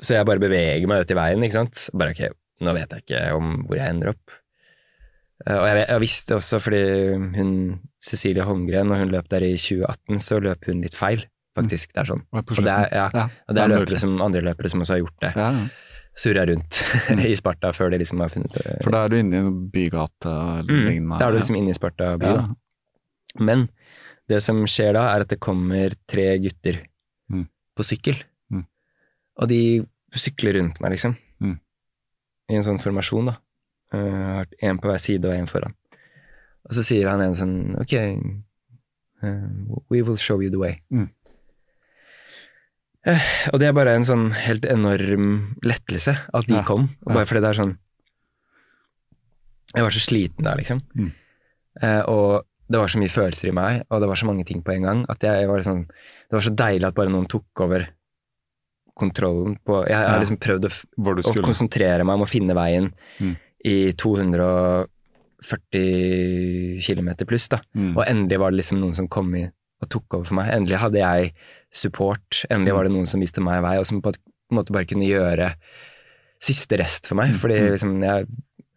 Så 0.00 0.12
jeg 0.12 0.26
bare 0.28 0.40
beveger 0.40 0.88
meg 0.88 1.04
ut 1.04 1.12
i 1.12 1.16
veien, 1.16 1.44
ikke 1.44 1.56
sant. 1.56 1.82
Bare 1.96 2.12
ok, 2.12 2.32
nå 2.64 2.72
vet 2.76 2.92
jeg 2.96 3.04
ikke 3.04 3.22
om 3.36 3.54
hvor 3.66 3.76
jeg 3.80 3.92
ender 3.92 4.12
opp. 4.14 4.34
Eh, 5.46 5.56
Og 5.58 5.66
jeg, 5.68 5.86
jeg 5.88 6.00
visste 6.00 6.36
også, 6.38 6.60
fordi 6.64 6.82
hun 7.36 7.50
Cecilie 8.02 8.44
Holmgren, 8.46 8.88
når 8.88 9.02
hun 9.04 9.10
løp 9.12 9.28
der 9.32 9.44
i 9.44 9.54
2018, 9.60 10.20
så 10.24 10.38
løp 10.40 10.64
hun 10.70 10.80
litt 10.84 10.94
feil, 10.96 11.24
faktisk. 11.58 11.92
Det 11.92 12.00
er 12.04 12.10
sånn. 12.12 12.22
Og 12.32 12.54
det 12.62 12.72
er, 12.72 12.86
ja, 12.94 13.26
og 13.48 13.54
det 13.56 13.62
er 13.64 13.72
løpere 13.74 13.98
som, 14.00 14.14
andre 14.24 14.40
løpere 14.46 14.70
som 14.72 14.80
også 14.84 14.96
har 14.96 15.02
gjort 15.04 15.18
det. 15.26 15.32
Ja, 15.36 15.48
ja. 15.58 15.66
surra 16.16 16.46
rundt 16.48 16.78
i 17.28 17.34
Sparta 17.36 17.72
før 17.76 17.90
de 17.92 17.98
liksom 18.00 18.22
har 18.24 18.32
funnet 18.32 18.54
det. 18.56 18.78
For 18.84 18.94
da 18.94 19.02
er 19.04 19.12
du 19.12 19.18
inne 19.20 19.36
i 19.36 19.42
en 19.44 19.58
bygate 19.74 20.36
Mm, 20.64 21.12
da 21.18 21.26
er 21.28 21.34
du 21.34 21.40
liksom 21.42 21.58
inne 21.60 21.74
i 21.74 21.76
Sparta 21.76 22.14
by, 22.20 22.30
ja. 22.30 22.46
da. 22.46 23.42
Men 23.44 23.66
det 24.32 24.40
som 24.42 24.62
skjer 24.66 24.96
da, 24.96 25.02
er 25.14 25.26
at 25.26 25.30
det 25.34 25.40
kommer 25.44 25.92
tre 26.08 26.30
gutter 26.42 26.80
Mm. 27.28 27.44
på 27.76 27.82
sykkel. 27.84 28.16
Mm. 28.54 28.62
Og 29.42 29.48
de 29.50 29.60
sykler 30.16 30.54
rundt 30.60 30.76
meg, 30.80 30.92
liksom. 30.94 31.16
I 32.50 32.58
en 32.58 32.66
sånn 32.66 32.82
formasjon, 32.82 33.32
da. 33.32 33.36
Uh, 33.94 34.42
en 34.66 34.80
på 34.82 34.90
hver 34.90 35.00
side 35.02 35.28
og 35.28 35.34
en 35.34 35.50
foran. 35.50 35.74
Og 36.66 36.74
så 36.74 36.82
sier 36.82 37.06
han 37.06 37.22
en 37.22 37.36
sånn 37.38 37.76
Ok, 37.78 37.94
uh, 39.22 39.76
we 39.92 40.02
will 40.02 40.18
show 40.18 40.42
you 40.42 40.50
the 40.50 40.58
way. 40.60 40.80
Mm. 40.90 41.08
Uh, 43.06 43.28
og 43.52 43.60
det 43.62 43.68
er 43.68 43.76
bare 43.76 43.94
en 43.94 44.06
sånn 44.06 44.32
helt 44.34 44.66
enorm 44.66 45.28
lettelse 45.62 46.16
at 46.26 46.48
de 46.50 46.58
Ja, 46.58 46.64
kom. 46.66 46.88
Og 47.06 47.12
bare 47.14 47.22
ja. 47.22 47.30
fordi 47.30 47.44
det 47.44 47.52
er 47.52 47.60
sånn 47.60 47.76
Jeg 49.76 49.86
var 49.86 49.94
så 49.94 50.02
sliten 50.02 50.46
der, 50.46 50.58
liksom. 50.58 50.82
Mm. 50.98 51.12
Eh, 51.82 52.02
og 52.08 52.46
det 52.66 52.80
var 52.80 52.90
så 52.90 52.98
mye 52.98 53.12
følelser 53.12 53.50
i 53.50 53.54
meg, 53.54 53.82
og 53.90 54.00
det 54.02 54.08
var 54.10 54.18
så 54.18 54.26
mange 54.26 54.46
ting 54.48 54.62
på 54.64 54.72
en 54.72 54.86
gang, 54.86 55.02
at 55.12 55.22
jeg 55.22 55.46
var 55.50 55.62
sånn 55.62 55.84
Det 55.86 56.34
var 56.34 56.44
så 56.46 56.54
deilig 56.56 56.88
at 56.88 56.96
bare 56.96 57.12
noen 57.12 57.28
tok 57.30 57.62
over 57.66 57.86
kontrollen 58.96 59.56
på 59.66 59.82
Jeg, 59.84 59.92
jeg 59.92 60.08
har 60.10 60.22
liksom 60.22 60.38
prøvd 60.40 60.66
å, 60.68 60.70
å 61.20 61.42
konsentrere 61.44 62.04
meg 62.08 62.14
om 62.16 62.24
å 62.24 62.28
finne 62.30 62.54
veien 62.56 62.90
Mm. 63.20 63.34
i 63.64 63.92
240 65.42 66.80
km 66.86 67.10
pluss, 67.28 67.48
da. 67.52 67.60
Mm. 67.76 67.92
Og 67.96 68.02
endelig 68.06 68.38
var 68.40 68.50
det 68.52 68.60
liksom 68.62 68.80
noen 68.80 68.94
som 68.96 69.08
kom 69.12 69.34
inn 69.36 69.50
og 69.82 69.90
tok 69.92 70.16
over 70.16 70.24
for 70.30 70.38
meg. 70.38 70.48
Endelig 70.54 70.78
hadde 70.80 71.02
jeg 71.02 71.32
support. 71.72 72.44
Endelig 72.50 72.72
Mm. 72.72 72.76
var 72.78 72.84
det 72.84 72.92
noen 72.94 73.06
som 73.06 73.20
viste 73.20 73.42
meg 73.44 73.62
vei, 73.62 73.76
og 73.78 73.86
som 73.86 74.00
på 74.00 74.08
en 74.14 74.56
måte 74.56 74.72
bare 74.72 74.86
kunne 74.88 75.04
gjøre 75.06 75.54
siste 76.40 76.78
rest 76.78 77.06
for 77.06 77.14
meg. 77.16 77.30
Mm. 77.34 77.38
Fordi 77.42 77.58
liksom 77.70 78.02
jeg, 78.02 78.26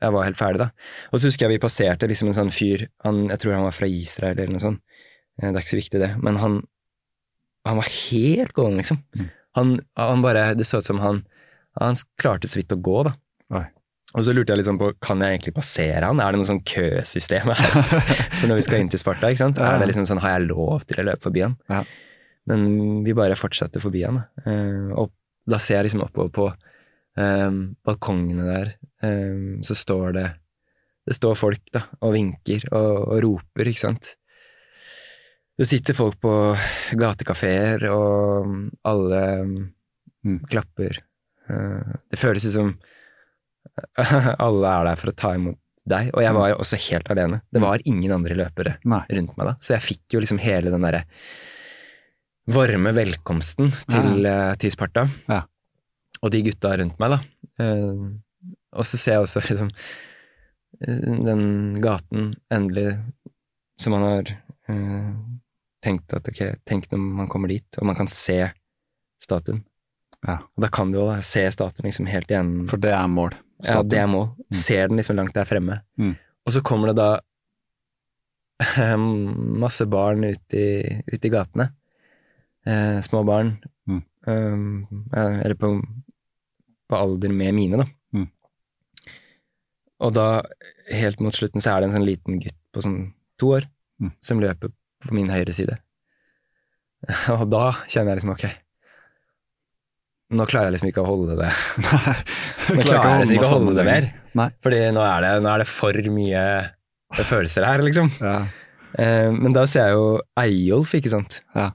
jeg 0.01 0.11
var 0.11 0.23
helt 0.27 0.37
ferdig 0.37 0.57
da. 0.59 0.69
Og 1.13 1.19
så 1.19 1.27
husker 1.29 1.47
jeg 1.47 1.55
vi 1.59 1.63
passerte 1.65 2.07
liksom 2.07 2.27
en 2.27 2.33
sånn 2.33 2.51
fyr, 2.51 2.87
han, 3.05 3.29
jeg 3.29 3.39
tror 3.39 3.53
han 3.55 3.63
var 3.63 3.71
fra 3.75 3.87
Israel 3.87 4.37
eller 4.37 4.51
noe 4.51 4.59
sånt. 4.59 4.81
Eh, 5.41 5.47
Det 5.51 5.55
er 5.55 5.61
ikke 5.63 5.75
så 5.77 5.81
viktig 5.83 5.99
det, 6.03 6.11
men 6.21 6.35
han, 6.35 6.59
han 7.65 7.77
var 7.77 7.87
helt 8.11 8.53
gåen, 8.53 8.77
liksom. 8.77 8.97
Mm. 9.15 9.29
Han, 9.59 9.75
han 9.99 10.23
bare, 10.25 10.53
det 10.57 10.67
så 10.67 10.79
ut 10.81 10.87
som 10.87 11.01
han, 11.03 11.21
han 11.79 11.99
klarte 12.21 12.49
så 12.49 12.61
vidt 12.61 12.73
å 12.73 12.79
gå 12.81 13.03
da. 13.09 13.13
Oi. 13.59 13.65
Og 14.17 14.25
så 14.25 14.33
lurte 14.33 14.55
jeg 14.55 14.63
liksom 14.63 14.79
på, 14.81 14.89
kan 15.05 15.21
jeg 15.21 15.35
egentlig 15.35 15.53
passere 15.53 16.07
han? 16.07 16.21
Er 16.23 16.33
det 16.33 16.41
noe 16.41 16.49
sånn 16.49 16.63
køsystem 16.65 17.51
her? 17.51 17.65
For 18.39 18.49
når 18.49 18.57
vi 18.57 18.65
skal 18.65 18.81
inn 18.81 18.89
til 18.89 19.01
Sparta, 19.01 19.29
ikke 19.29 19.43
sant? 19.43 19.61
Er 19.61 19.77
det 19.77 19.91
liksom 19.91 20.07
sånn, 20.09 20.21
har 20.23 20.39
jeg 20.39 20.47
lov 20.49 20.87
til 20.89 21.03
å 21.03 21.05
løpe 21.11 21.27
forbi 21.27 21.43
han? 21.45 21.53
Ja. 21.69 21.83
Men 22.49 22.65
vi 23.05 23.13
bare 23.17 23.37
fortsatte 23.37 23.81
forbi 23.83 24.01
han. 24.07 24.23
da. 24.23 24.49
Eh, 24.49 24.89
og 24.97 25.13
da 25.49 25.59
ser 25.61 25.79
jeg 25.79 25.89
liksom 25.89 26.07
oppover 26.07 26.33
på 26.33 26.47
um, 27.19 27.59
balkongene 27.85 28.47
der, 28.47 28.71
um, 29.05 29.59
så 29.65 29.77
står 29.77 30.13
det 30.17 30.27
Det 31.09 31.15
står 31.17 31.37
folk 31.39 31.71
da, 31.73 31.85
og 32.05 32.13
vinker 32.13 32.67
og, 32.69 32.95
og 33.09 33.21
roper, 33.25 33.69
ikke 33.71 33.81
sant. 33.81 34.11
Det 35.59 35.67
sitter 35.67 35.97
folk 35.97 36.15
på 36.23 36.31
gatekafeer, 36.99 37.83
og 37.91 38.55
alle 38.87 39.23
Mm. 40.25 40.41
klapper. 40.51 40.97
Eh, 41.49 41.91
det 42.11 42.19
føles 42.19 42.43
ut 42.45 42.51
som 42.51 42.73
alle 44.45 44.71
er 44.71 44.89
der 44.89 44.99
for 44.99 45.11
å 45.11 45.15
ta 45.15 45.29
imot 45.37 45.57
deg, 45.89 46.09
og 46.13 46.21
jeg 46.21 46.35
var 46.35 46.49
jo 46.51 46.57
også 46.59 46.79
helt 46.89 47.07
alene. 47.13 47.39
Det 47.49 47.61
var 47.63 47.79
ingen 47.87 48.11
andre 48.11 48.35
løpere 48.35 48.73
Nei. 48.83 48.99
rundt 49.15 49.37
meg 49.39 49.47
da, 49.47 49.53
så 49.63 49.77
jeg 49.77 49.85
fikk 49.85 50.15
jo 50.17 50.19
liksom 50.19 50.41
hele 50.43 50.73
den 50.73 50.83
derre 50.83 51.05
varme 52.51 52.91
velkomsten 52.97 53.71
til, 53.87 54.25
ja. 54.27 54.53
til 54.59 54.73
Sparta. 54.73 55.07
Ja. 55.29 55.43
Og 56.19 56.33
de 56.33 56.43
gutta 56.49 56.73
rundt 56.81 56.99
meg, 56.99 57.15
da. 57.15 57.19
Eh, 57.63 58.03
og 58.75 58.85
så 58.85 58.99
ser 58.99 59.15
jeg 59.17 59.23
også 59.23 59.43
liksom 59.47 59.71
eh, 60.83 61.03
den 61.31 61.45
gaten 61.81 62.33
endelig 62.51 62.97
som 63.79 63.95
man 63.95 64.03
har 64.09 64.35
eh, 65.79 65.85
tenkt 65.85 66.13
at 66.13 66.27
ok, 66.27 66.41
tenk 66.67 66.89
når 66.91 66.99
man 66.99 67.29
kommer 67.31 67.47
dit, 67.47 67.77
og 67.79 67.87
man 67.87 67.95
kan 67.95 68.07
se 68.07 68.51
statuen. 69.19 69.63
Ja. 70.27 70.41
Og 70.55 70.63
da 70.65 70.69
kan 70.71 70.91
du 70.91 70.99
jo 70.99 71.07
se 71.23 71.45
statuen 71.51 71.87
liksom 71.87 72.09
helt 72.11 72.29
igjen. 72.31 72.67
For 72.69 72.77
det 72.77 72.91
er 72.91 73.07
mål. 73.07 73.35
Ja, 73.67 73.81
det 73.83 73.99
er 73.99 74.07
mål. 74.07 74.29
Ser 74.55 74.87
den 74.87 74.99
liksom 74.99 75.15
langt 75.15 75.35
der 75.35 75.47
fremme. 75.47 75.81
Mm. 75.99 76.15
Og 76.45 76.53
så 76.55 76.61
kommer 76.61 76.91
det 76.91 76.97
da 76.99 77.09
masse 79.63 79.87
barn 79.87 80.23
ut 80.27 80.53
i, 80.55 80.67
ut 81.07 81.25
i 81.25 81.31
gatene. 81.31 81.69
Eh, 82.67 82.99
små 83.03 83.23
barn. 83.27 83.57
Mm. 83.87 84.03
Um, 84.27 85.07
eller 85.15 85.55
på, 85.55 85.71
på 86.89 86.95
alder 86.99 87.31
med 87.31 87.55
mine, 87.55 87.79
da. 87.79 87.87
Mm. 88.15 88.27
Og 90.03 90.13
da, 90.15 90.27
helt 90.91 91.23
mot 91.23 91.35
slutten, 91.35 91.63
så 91.63 91.73
er 91.73 91.81
det 91.81 91.89
en 91.89 91.97
sånn 91.97 92.07
liten 92.07 92.39
gutt 92.43 92.59
på 92.75 92.83
sånn 92.83 93.01
to 93.39 93.55
år 93.55 93.69
Mm. 93.99 94.11
som 94.23 94.39
løper 94.39 94.71
på 95.05 95.15
min 95.15 95.29
høyre 95.31 95.53
side. 95.55 95.77
Og 97.37 97.45
da 97.51 97.69
kjenner 97.87 98.13
jeg 98.13 98.21
liksom 98.21 98.35
ok, 98.35 98.47
nå 100.29 100.45
klarer 100.45 100.69
jeg 100.69 100.75
liksom 100.77 100.89
ikke 100.91 101.01
å 101.01 101.09
holde 101.09 101.35
det. 101.39 101.49
Nå 102.69 102.83
klarer 102.85 103.15
jeg 103.15 103.21
liksom 103.23 103.37
ikke 103.39 103.47
å 103.47 103.55
holde 103.55 103.71
det 103.79 103.85
mer. 103.87 104.07
Nei. 104.37 104.45
Fordi 104.61 104.81
nå 104.93 105.01
er 105.01 105.23
det, 105.25 105.31
nå 105.41 105.49
er 105.49 105.63
det 105.63 105.65
for 105.65 106.09
mye 106.13 106.43
følelser 107.17 107.65
her, 107.65 107.81
liksom. 107.81 108.11
Ja. 108.21 108.35
Eh, 108.93 109.29
men 109.33 109.55
da 109.57 109.63
ser 109.65 109.89
jeg 109.89 109.97
jo 109.97 110.19
Eyolf, 110.37 110.93
ikke 110.93 111.09
sant. 111.15 111.39
Ja. 111.57 111.71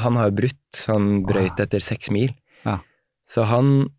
Han 0.00 0.16
har 0.16 0.30
jo 0.30 0.38
brutt. 0.38 0.80
Han 0.88 1.10
brøyt 1.28 1.60
etter 1.60 1.84
seks 1.84 2.08
mil. 2.14 2.32
Ja. 2.64 2.78
Så 3.28 3.44
han 3.50 3.90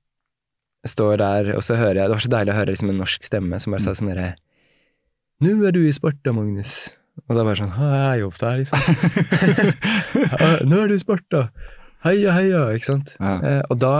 står 0.89 1.21
der, 1.21 1.51
og 1.53 1.61
så 1.61 1.77
hører 1.77 2.01
jeg 2.01 2.09
Det 2.09 2.15
var 2.15 2.23
så 2.25 2.31
deilig 2.33 2.53
å 2.55 2.57
høre 2.57 2.73
liksom 2.73 2.89
en 2.89 3.01
norsk 3.03 3.25
stemme 3.27 3.59
som 3.61 3.75
bare 3.75 3.83
sa 3.85 3.93
sånn 3.93 4.09
herre 4.09 4.31
Nå 5.45 5.51
er 5.67 5.75
du 5.75 5.83
i 5.85 5.93
Sparta, 5.93 6.33
Magnus. 6.33 6.89
Og 7.29 7.35
da 7.37 7.43
bare 7.43 7.57
sånn 7.59 7.73
Hei, 7.75 8.17
Eyolf 8.17 8.37
der, 8.39 8.61
liksom. 8.61 8.79
Nå 10.69 10.79
er 10.83 10.87
du 10.91 10.97
Sparta. 10.99 11.41
Heia, 12.05 12.31
heia, 12.33 12.61
ikke 12.75 12.87
sant. 12.87 13.11
Ja. 13.19 13.33
Eh, 13.45 13.61
og 13.69 13.77
da 13.83 13.91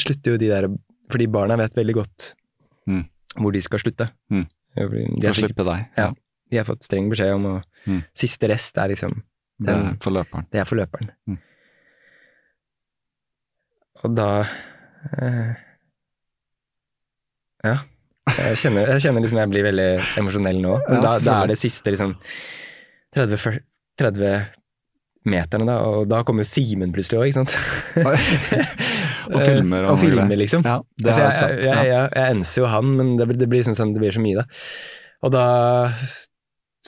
slutter 0.00 0.34
jo 0.36 0.40
de 0.40 0.48
der 0.52 0.68
Fordi 1.12 1.26
barna 1.28 1.56
vet 1.60 1.74
veldig 1.76 1.94
godt 2.00 2.34
Mm. 2.88 3.04
hvor 3.38 3.52
de 3.54 3.60
skal 3.62 3.78
slutte. 3.78 4.08
Mm. 4.32 4.46
De 4.74 5.26
har 5.28 5.36
slippe 5.36 5.62
deg. 5.68 5.84
ja. 5.96 6.08
De 6.50 6.56
har 6.58 6.64
fått 6.66 6.82
streng 6.82 7.06
beskjed 7.12 7.34
om 7.36 7.44
å 7.46 7.62
Mm. 7.86 8.00
Siste 8.14 8.48
rest 8.50 8.76
er 8.78 8.88
liksom 8.90 9.22
Det 9.58 9.68
er 9.70 9.78
den, 9.82 9.96
for 10.02 10.10
løperen. 10.14 10.46
Det 10.50 10.60
er 10.60 10.64
for 10.66 10.76
løperen. 10.78 11.10
Mm. 11.28 11.38
Og 14.04 14.14
da 14.16 14.28
eh, 15.18 15.54
Ja. 17.64 17.76
Jeg 18.42 18.58
kjenner, 18.62 18.90
jeg 18.94 19.04
kjenner 19.06 19.24
liksom 19.24 19.38
jeg 19.42 19.52
blir 19.52 19.66
veldig 19.68 19.90
emosjonell 20.22 20.58
nå. 20.62 20.74
Men 20.88 21.04
da, 21.04 21.14
da 21.22 21.36
er 21.42 21.52
det 21.52 21.58
siste 21.60 21.94
liksom 21.94 22.16
30, 23.14 23.40
fyr- 23.40 23.62
30 24.00 24.42
meterne, 25.28 25.66
da, 25.68 25.76
og 25.86 26.08
da 26.10 26.22
kommer 26.26 26.42
jo 26.42 26.50
Simen 26.50 26.94
plutselig 26.94 27.20
òg, 27.20 27.28
ikke 27.30 27.42
sant? 27.42 27.52
Og 29.32 29.38
filmer 29.38 29.84
og, 29.86 29.92
og 29.94 30.00
filmer, 30.02 30.34
liksom. 30.34 30.64
Ja, 30.66 30.80
det 30.98 31.12
altså, 31.12 31.22
jeg, 31.22 31.34
sett. 31.36 31.60
jeg, 31.62 31.90
jeg, 31.92 32.08
jeg 32.18 32.34
enser 32.34 32.64
jo 32.64 32.70
han, 32.72 32.88
men 32.98 33.12
det, 33.20 33.28
det 33.38 33.46
blir 33.48 33.62
sånn, 33.64 33.76
sånn, 33.78 33.92
det 33.94 34.02
blir 34.02 34.16
så 34.16 34.22
mye, 34.24 34.42
da. 34.42 34.64
Og 35.22 35.30
da 35.32 35.44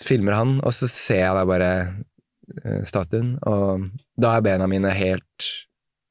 filmer 0.02 0.35
han, 0.35 0.56
og 0.66 0.74
så 0.74 0.89
ser 0.90 1.20
jeg 1.20 1.36
da 1.39 1.44
bare 1.47 1.70
eh, 1.85 2.81
statuen, 2.90 3.36
og 3.47 3.86
da 4.20 4.35
er 4.35 4.44
bena 4.48 4.68
mine 4.70 4.93
helt 4.97 5.52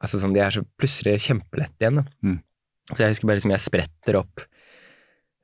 Altså 0.04 0.18
sånn, 0.20 0.34
de 0.36 0.42
er 0.44 0.52
så 0.52 0.60
plutselig 0.80 1.14
kjempelette 1.24 1.80
igjen, 1.80 2.02
da. 2.02 2.04
Mm. 2.28 2.40
Så 2.90 2.98
jeg 3.00 3.14
husker 3.14 3.30
bare 3.30 3.40
liksom 3.40 3.54
jeg 3.54 3.64
spretter 3.64 4.18
opp 4.20 4.42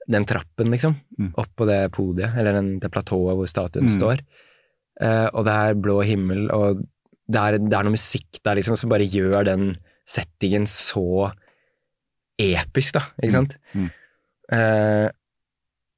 den 0.10 0.26
trappen, 0.26 0.72
liksom. 0.74 0.96
Mm. 1.20 1.32
Opp 1.38 1.52
på 1.60 1.68
det 1.70 1.80
podiet, 1.94 2.34
eller 2.40 2.56
den, 2.58 2.72
det 2.82 2.90
platået 2.94 3.38
hvor 3.38 3.50
statuen 3.50 3.86
Mm. 3.86 3.94
står. 3.94 4.24
Uh, 5.00 5.28
og 5.34 5.46
det 5.48 5.54
er 5.54 5.78
blå 5.80 6.00
himmel, 6.04 6.50
og 6.52 6.82
det 7.30 7.40
er, 7.40 7.58
det 7.62 7.76
er 7.78 7.86
noe 7.86 7.94
musikk 7.94 8.42
der 8.44 8.58
liksom 8.58 8.76
som 8.76 8.90
bare 8.92 9.06
gjør 9.08 9.46
den 9.48 9.78
settingen 10.10 10.66
så 10.68 11.30
episk, 12.40 12.96
da, 12.98 13.04
ikke 13.22 13.36
sant? 13.36 13.56
Mm. 13.78 13.90
Uh, 14.50 15.08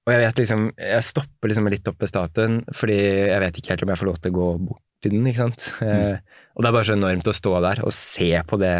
og 0.02 0.12
jeg 0.12 0.20
vet 0.26 0.40
liksom 0.42 0.64
Jeg 0.82 1.04
stopper 1.06 1.48
liksom 1.52 1.68
litt 1.72 1.88
opp 1.88 2.02
ved 2.02 2.10
statuen, 2.10 2.56
fordi 2.76 2.98
jeg 2.98 3.42
vet 3.44 3.60
ikke 3.60 3.72
helt 3.76 3.84
om 3.86 3.92
jeg 3.94 4.00
får 4.02 4.10
lov 4.10 4.18
til 4.20 4.32
å 4.34 4.38
gå 4.40 4.48
bort 4.68 4.82
til 5.02 5.14
den, 5.16 5.28
ikke 5.30 5.40
sant? 5.44 5.64
Eh, 5.82 6.18
og 6.54 6.62
det 6.62 6.68
er 6.70 6.74
bare 6.76 6.86
så 6.90 6.94
enormt 6.98 7.30
å 7.30 7.34
stå 7.34 7.54
der 7.64 7.80
og 7.86 7.94
se 7.96 8.28
på 8.50 8.58
det 8.62 8.74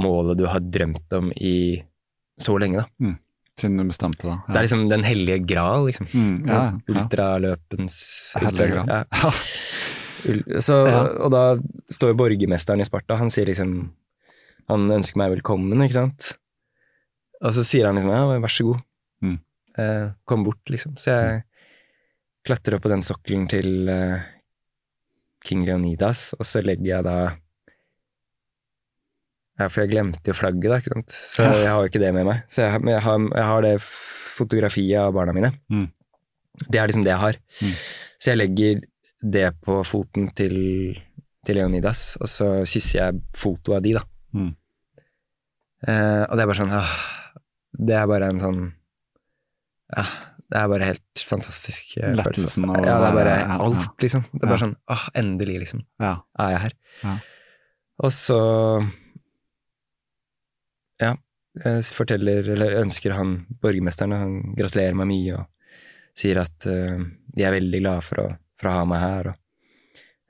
målet 0.00 0.38
du 0.40 0.44
har 0.48 0.60
drømt 0.64 1.16
om 1.18 1.32
i 1.36 1.56
så 2.40 2.54
lenge, 2.60 2.84
da. 2.84 3.08
Siden 3.58 3.78
du 3.80 3.88
bestemte 3.88 4.26
deg. 4.28 4.42
Det 4.46 4.58
er 4.60 4.66
liksom 4.68 4.84
den 4.90 5.04
hellige 5.06 5.40
gral, 5.50 5.88
liksom. 5.88 6.06
Mm, 6.12 6.34
ja, 6.46 6.58
ja. 6.68 6.94
Ultraløpens 6.94 7.96
Hellige 8.38 8.68
gral. 8.76 8.92
Ja. 8.92 9.32
Så, 10.66 10.76
Og 11.22 11.30
da 11.30 11.42
står 11.94 12.16
borgermesteren 12.18 12.82
i 12.82 12.86
Sparta, 12.86 13.14
han 13.20 13.30
sier 13.30 13.46
liksom 13.46 13.74
Han 14.66 14.88
ønsker 14.90 15.20
meg 15.20 15.36
velkommen, 15.36 15.84
ikke 15.84 15.94
sant? 15.94 16.32
Og 17.38 17.54
så 17.54 17.62
sier 17.66 17.86
han 17.86 17.94
liksom 17.94 18.10
ja, 18.10 18.24
vær 18.42 18.50
så 18.52 18.66
god. 18.66 18.80
Mm. 19.22 19.36
Eh, 19.78 20.06
kom 20.28 20.42
bort, 20.44 20.64
liksom. 20.68 20.96
Så 20.98 21.14
jeg 21.14 21.44
klatrer 22.46 22.76
opp 22.76 22.84
på 22.84 22.90
den 22.92 23.04
sokkelen 23.04 23.46
til 23.50 23.88
eh, 23.92 24.26
King 25.46 25.62
Leonidas, 25.68 26.32
og 26.34 26.44
så 26.48 26.64
legger 26.66 26.90
jeg 26.96 27.06
da 27.06 27.16
Ja, 29.58 29.66
for 29.68 29.82
jeg 29.82 29.90
glemte 29.90 30.30
jo 30.30 30.36
flagget, 30.38 30.68
da, 30.70 30.76
ikke 30.78 30.92
sant. 30.94 31.10
Så 31.14 31.42
jeg 31.48 31.66
har 31.66 31.80
jo 31.82 31.90
ikke 31.90 32.02
det 32.02 32.12
med 32.14 32.28
meg. 32.28 32.44
Så 32.52 32.62
jeg, 32.62 32.82
jeg 32.92 33.02
har, 33.02 33.24
jeg 33.34 33.46
har 33.48 33.64
det 33.66 33.72
fotografiet 34.38 35.00
av 35.02 35.16
barna 35.16 35.34
mine. 35.34 35.50
Mm. 35.72 35.88
Det 36.68 36.78
er 36.78 36.90
liksom 36.90 37.04
det 37.06 37.10
jeg 37.14 37.22
har. 37.24 37.38
Mm. 37.62 37.74
Så 38.18 38.30
jeg 38.32 38.38
legger 38.38 38.80
det 39.34 39.48
på 39.66 39.80
foten 39.86 40.28
til, 40.38 40.54
til 41.46 41.58
Leonidas, 41.58 42.12
og 42.22 42.30
så 42.30 42.48
kysser 42.62 43.00
jeg 43.00 43.20
foto 43.38 43.74
av 43.74 43.82
de, 43.82 43.96
da. 43.98 44.04
Mm. 44.38 44.52
Eh, 45.88 46.22
og 46.28 46.34
det 46.38 46.42
er 46.44 46.48
bare 46.50 46.58
sånn 46.58 46.72
åh, 46.74 46.94
Det 47.86 47.94
er 47.94 48.08
bare 48.10 48.26
en 48.32 48.40
sånn 48.42 48.56
Ja, 49.94 50.02
det 50.50 50.58
er 50.58 50.70
bare 50.72 50.88
helt 50.88 51.22
fantastisk 51.28 51.92
eh, 52.00 52.08
følelse. 52.08 52.24
Lettelsen 52.24 52.66
Ja, 52.74 52.96
det 52.98 53.10
er 53.12 53.14
bare 53.20 53.36
alt, 53.62 53.94
liksom. 54.02 54.24
Det 54.32 54.42
er 54.42 54.50
bare 54.50 54.62
sånn 54.64 54.74
åh, 54.90 55.04
endelig, 55.22 55.60
liksom, 55.62 55.84
Ja. 56.02 56.16
er 56.42 56.50
jeg 56.56 56.62
her. 56.64 56.74
Ja. 57.04 57.14
Og 58.06 58.14
så 58.14 58.40
Ja, 61.00 61.14
jeg 61.64 61.84
forteller, 61.96 62.48
eller 62.54 62.76
ønsker 62.82 63.14
han 63.16 63.36
borgermesteren, 63.62 64.12
han 64.14 64.34
gratulerer 64.58 64.94
meg 64.98 65.08
mye 65.10 65.38
og 65.38 65.46
sier 66.18 66.40
at 66.42 66.66
uh, 66.66 66.98
de 67.34 67.44
er 67.46 67.54
veldig 67.54 67.80
glade 67.84 68.02
for 68.06 68.22
å, 68.24 68.26
for 68.58 68.70
å 68.70 68.74
ha 68.78 68.84
meg 68.90 69.00
her. 69.04 69.30
og 69.32 69.36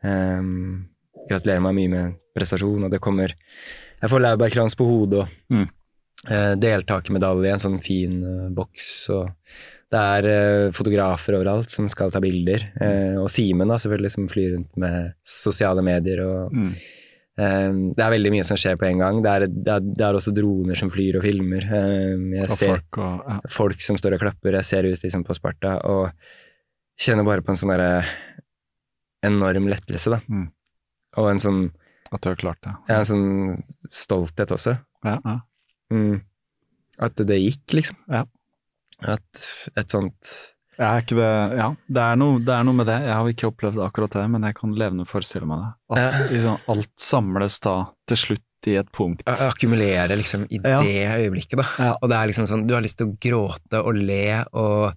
um, 0.05 0.85
Gratulerer 1.29 1.65
meg 1.65 1.77
mye 1.77 1.93
med 1.93 2.15
prestasjon, 2.37 2.85
og 2.87 2.93
det 2.93 3.01
kommer 3.05 3.35
Jeg 4.01 4.11
får 4.13 4.23
laurbærkrans 4.25 4.77
på 4.79 4.87
hodet 4.89 5.25
og 5.25 5.35
Mm. 5.53 5.67
uh, 6.31 6.55
deltakermedalje 6.61 7.49
i 7.49 7.53
en 7.57 7.63
sånn 7.65 7.81
fin 7.85 8.21
uh, 8.25 8.49
boks. 8.55 8.87
og 9.17 9.31
det 9.89 9.99
er 10.05 10.27
eh, 10.29 10.71
fotografer 10.77 11.33
overalt 11.39 11.71
som 11.73 11.87
skal 11.89 12.11
ta 12.13 12.21
bilder. 12.21 12.61
Eh, 12.77 13.15
og 13.17 13.31
Simen, 13.33 13.71
da, 13.73 13.79
selvfølgelig, 13.81 14.11
som 14.13 14.27
flyr 14.29 14.51
rundt 14.53 14.75
med 14.77 15.15
sosiale 15.25 15.81
medier. 15.81 16.21
og 16.27 16.53
Mm. 16.53 16.75
Eh, 17.39 17.71
Det 17.97 18.05
er 18.05 18.15
veldig 18.15 18.33
mye 18.35 18.47
som 18.47 18.59
skjer 18.61 18.79
på 18.81 18.89
en 18.89 19.03
gang. 19.03 19.23
Det 19.25 19.33
er, 19.33 19.47
det 19.49 19.75
er, 19.75 19.87
det 19.87 20.07
er 20.07 20.19
også 20.19 20.35
droner 20.37 20.79
som 20.79 20.91
flyr 20.93 21.21
og 21.21 21.27
filmer. 21.27 21.65
Eh, 21.65 22.27
jeg 22.41 22.51
ser 22.53 22.75
folk 22.75 23.01
og 23.05 23.33
ja. 23.33 23.39
folk 23.59 23.85
som 23.85 23.99
står 24.01 24.19
og 24.19 24.25
klapper. 24.27 24.59
Jeg 24.61 24.69
ser 24.69 24.89
ut 24.89 25.07
liksom 25.07 25.27
på 25.27 25.37
Sparta 25.39 25.79
og 25.89 26.11
kjenner 26.99 27.27
bare 27.27 27.45
på 27.47 27.55
en 27.55 27.61
sånn 27.61 27.75
derre 27.75 28.03
enorm 29.27 29.69
lettelse, 29.71 30.15
da. 30.15 30.21
Mm. 30.31 30.49
Og 31.19 31.31
en 31.33 31.43
sånn, 31.43 31.63
At 32.13 32.23
du 32.25 32.31
har 32.31 32.39
klart 32.41 32.61
det. 32.65 32.73
ja, 32.89 32.99
en 33.01 33.09
sånn 33.09 33.63
stolthet 33.93 34.53
også. 34.55 34.79
Ja, 35.05 35.19
ja. 35.25 35.39
Mm. 35.93 36.21
At 36.99 37.21
det 37.29 37.37
gikk, 37.39 37.65
liksom. 37.77 37.99
Ja. 38.11 38.25
At 39.07 39.43
et 39.79 39.93
sånt 39.93 40.31
er 40.87 41.01
ikke 41.03 41.17
det, 41.19 41.29
ja, 41.59 41.69
det 41.91 42.03
er, 42.05 42.19
noe, 42.21 42.39
det 42.39 42.53
er 42.55 42.67
noe 42.69 42.77
med 42.79 42.87
det. 42.87 42.99
Jeg 43.03 43.15
har 43.19 43.31
ikke 43.33 43.49
opplevd 43.51 43.81
akkurat 43.83 44.13
det, 44.15 44.27
men 44.31 44.45
jeg 44.47 44.55
kan 44.55 44.75
levende 44.79 45.07
forestille 45.11 45.47
meg 45.51 45.65
det. 45.65 45.71
At 45.91 45.99
Ja. 45.99 46.27
liksom, 46.31 46.59
alt 46.75 46.93
samles 47.03 47.57
da 47.65 47.73
til 48.07 48.17
slutt 48.17 48.45
i 48.69 48.75
et 48.79 48.91
punkt. 48.93 49.23
akkumulere 49.27 50.17
liksom 50.19 50.47
i 50.51 50.61
Ja. 50.63 50.79
det 50.79 51.09
øyeblikket, 51.19 51.57
da. 51.59 51.67
Ja. 51.79 51.97
Og 52.03 52.09
det 52.11 52.17
er 52.19 52.27
liksom 52.31 52.47
sånn, 52.47 52.67
du 52.69 52.75
har 52.75 52.83
lyst 52.83 52.99
til 52.99 53.09
å 53.09 53.17
gråte 53.19 53.83
og 53.85 53.95
le 53.97 54.45
og 54.53 54.95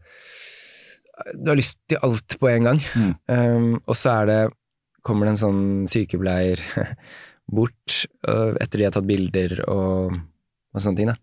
Du 1.38 1.50
har 1.52 1.56
lyst 1.58 1.78
til 1.88 2.00
alt 2.02 2.34
på 2.40 2.50
en 2.50 2.64
gang. 2.64 2.80
Mm. 2.98 3.16
Um, 3.30 3.82
og 3.86 3.94
så 3.96 4.22
er 4.22 4.26
det 4.26 4.54
kommer 5.06 5.26
det 5.26 5.34
en 5.36 5.42
sånn 5.44 5.88
sykepleier 5.90 6.58
bort 7.52 8.06
etter 8.26 8.78
de 8.80 8.84
har 8.88 8.92
tatt 8.96 9.06
bilder 9.06 9.60
og, 9.68 10.14
og 10.74 10.82
sånne 10.82 10.98
ting, 10.98 11.08
da. 11.12 11.16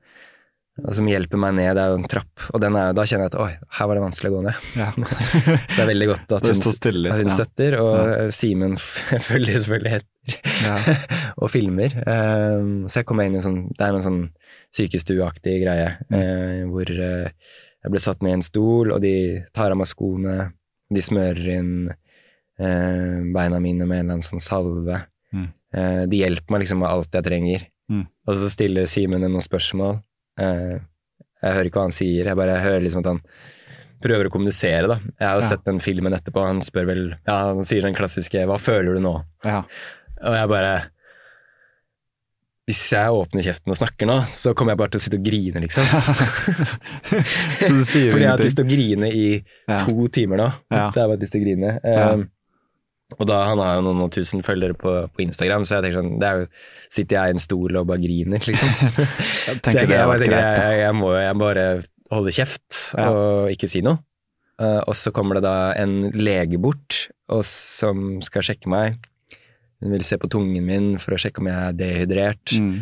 Og 0.79 0.95
som 0.95 1.09
hjelper 1.11 1.41
meg 1.43 1.57
ned. 1.59 1.73
Det 1.75 1.83
er 1.83 1.91
jo 1.93 1.99
en 1.99 2.09
trapp, 2.11 2.45
og 2.55 2.61
den 2.63 2.77
er, 2.79 2.93
da 2.95 3.05
kjenner 3.09 3.27
jeg 3.27 3.33
at 3.33 3.39
oi, 3.43 3.51
her 3.79 3.89
var 3.91 3.99
det 3.99 4.03
vanskelig 4.05 4.31
å 4.31 4.35
gå 4.37 4.43
ned. 4.47 4.67
Ja. 4.79 4.91
Det 5.75 5.81
er 5.83 5.89
veldig 5.91 6.09
godt 6.13 6.35
at 6.37 6.47
hun, 6.47 6.61
stille 6.77 7.11
at 7.11 7.23
hun 7.23 7.31
ja. 7.31 7.35
støtter, 7.35 7.77
og 7.83 8.33
Simen 8.37 8.77
følger 8.79 9.59
selvfølgelig 9.65 9.99
etter 9.99 10.15
Ja. 10.63 10.77
og 11.43 11.51
filmer. 11.51 11.95
Um, 12.05 12.85
så 12.87 13.01
jeg 13.01 13.09
kom 13.09 13.23
inn 13.25 13.39
i 13.39 13.41
sånn 13.41 13.63
Det 13.73 13.87
er 13.87 13.97
en 13.97 14.05
sånn 14.05 14.25
sykestueaktig 14.77 15.55
greie 15.63 15.95
Mm. 16.09 16.19
uh, 16.19 16.63
hvor 16.73 16.91
uh, 16.93 17.31
jeg 17.79 17.93
ble 17.95 18.03
satt 18.03 18.23
ned 18.23 18.35
i 18.35 18.37
en 18.39 18.45
stol, 18.45 18.93
og 18.93 19.01
de 19.03 19.15
tar 19.57 19.73
av 19.73 19.79
meg 19.81 19.89
skoene, 19.89 20.51
de 20.93 21.05
smører 21.05 21.49
inn 21.57 21.73
uh, 21.89 23.17
beina 23.35 23.59
mine 23.63 23.87
med 23.87 24.03
en 24.03 24.05
eller 24.05 24.19
annen 24.19 24.27
sånn 24.27 24.43
salve. 24.43 25.03
Mm. 25.33 25.49
De 26.09 26.17
hjelper 26.17 26.55
meg 26.55 26.63
liksom 26.63 26.79
med 26.81 26.89
alt 26.89 27.13
jeg 27.13 27.25
trenger. 27.27 27.65
Mm. 27.93 28.07
Og 28.29 28.39
så 28.41 28.49
stiller 28.49 28.87
Simen 28.89 29.21
noen 29.21 29.45
spørsmål. 29.45 29.99
Eh, 30.39 30.79
jeg 31.43 31.55
hører 31.55 31.69
ikke 31.71 31.79
hva 31.81 31.87
han 31.89 31.95
sier, 31.95 32.25
jeg 32.27 32.37
bare 32.39 32.59
hører 32.63 32.83
liksom 32.83 33.05
at 33.05 33.11
han 33.13 33.21
prøver 34.03 34.29
å 34.29 34.31
kommunisere, 34.31 34.87
da. 34.91 34.97
Jeg 35.19 35.27
har 35.29 35.35
jo 35.41 35.43
Ja. 35.43 35.49
sett 35.49 35.65
den 35.67 35.81
filmen 35.83 36.13
etterpå, 36.15 36.45
han 36.47 36.61
spør 36.61 36.87
vel 36.87 37.03
Ja, 37.27 37.39
han 37.55 37.65
sier 37.65 37.83
den 37.83 37.95
klassiske 37.95 38.45
'Hva 38.47 38.59
føler 38.59 38.95
du 38.95 39.01
nå?' 39.01 39.25
Ja. 39.45 39.63
Og 40.23 40.35
jeg 40.35 40.49
bare 40.49 40.91
Hvis 42.69 42.91
jeg 42.93 43.09
åpner 43.09 43.41
kjeften 43.43 43.71
og 43.73 43.77
snakker 43.79 44.07
nå, 44.07 44.17
så 44.29 44.53
kommer 44.55 44.73
jeg 44.73 44.79
bare 44.79 44.91
til 44.91 45.01
å 45.01 45.05
sitte 45.07 45.17
og 45.17 45.25
grine, 45.25 45.61
liksom. 45.65 45.85
Så 47.67 47.73
du 47.73 47.85
sier 47.89 48.11
Fordi 48.13 48.21
jeg 48.27 48.29
har 48.29 48.37
hatt 48.37 48.45
lyst 48.45 48.59
til 48.61 48.67
å 48.67 48.69
grine 48.69 49.09
i 49.09 49.45
Ja. 49.69 49.79
to 49.79 50.07
timer 50.09 50.37
nå. 50.37 50.49
Så 50.71 50.95
jeg 50.95 51.03
har 51.03 51.09
bare 51.09 51.23
lyst 51.23 51.33
til 51.33 51.41
å 51.41 51.45
grine. 51.47 51.71
Um, 51.83 52.29
og 53.17 53.25
da, 53.25 53.39
han 53.49 53.61
har 53.63 53.79
jo 53.79 53.85
noen 53.87 54.03
og 54.05 54.11
tusen 54.13 54.43
følgere 54.45 54.77
på, 54.77 54.91
på 55.09 55.23
Instagram, 55.25 55.65
så 55.65 55.79
jeg 55.79 55.87
tenker 55.87 56.03
sånn 56.03 56.19
det 56.21 56.29
er 56.29 56.43
jo, 56.43 56.49
Sitter 56.93 57.17
jeg 57.17 57.31
i 57.31 57.37
en 57.37 57.43
stol 57.43 57.79
og 57.81 57.87
bare 57.89 58.03
griner, 58.03 58.43
liksom? 58.45 58.69
Jeg 58.83 59.61
så 59.65 59.73
jeg, 59.73 59.89
jeg, 59.89 60.21
tenker, 60.23 60.37
jeg, 60.37 60.77
jeg, 60.83 60.97
må, 60.97 61.13
jeg 61.17 61.39
bare 61.41 61.65
holde 62.13 62.33
kjeft 62.37 62.83
Ja. 62.97 63.09
og 63.09 63.53
ikke 63.53 63.69
si 63.69 63.83
noe. 63.85 64.01
Uh, 64.59 64.81
og 64.91 64.97
så 64.99 65.13
kommer 65.15 65.39
det 65.39 65.45
da 65.45 65.71
en 65.79 66.09
lege 66.19 66.59
bort 66.61 67.05
og 67.31 67.45
som 67.47 68.19
skal 68.25 68.45
sjekke 68.45 68.71
meg. 68.73 68.97
Hun 69.79 69.93
vil 69.95 70.05
se 70.07 70.19
på 70.19 70.31
tungen 70.33 70.65
min 70.67 70.89
for 70.99 71.15
å 71.15 71.21
sjekke 71.21 71.43
om 71.43 71.51
jeg 71.51 71.59
er 71.61 71.77
dehydrert. 71.79 72.55
Mm. 72.59 72.79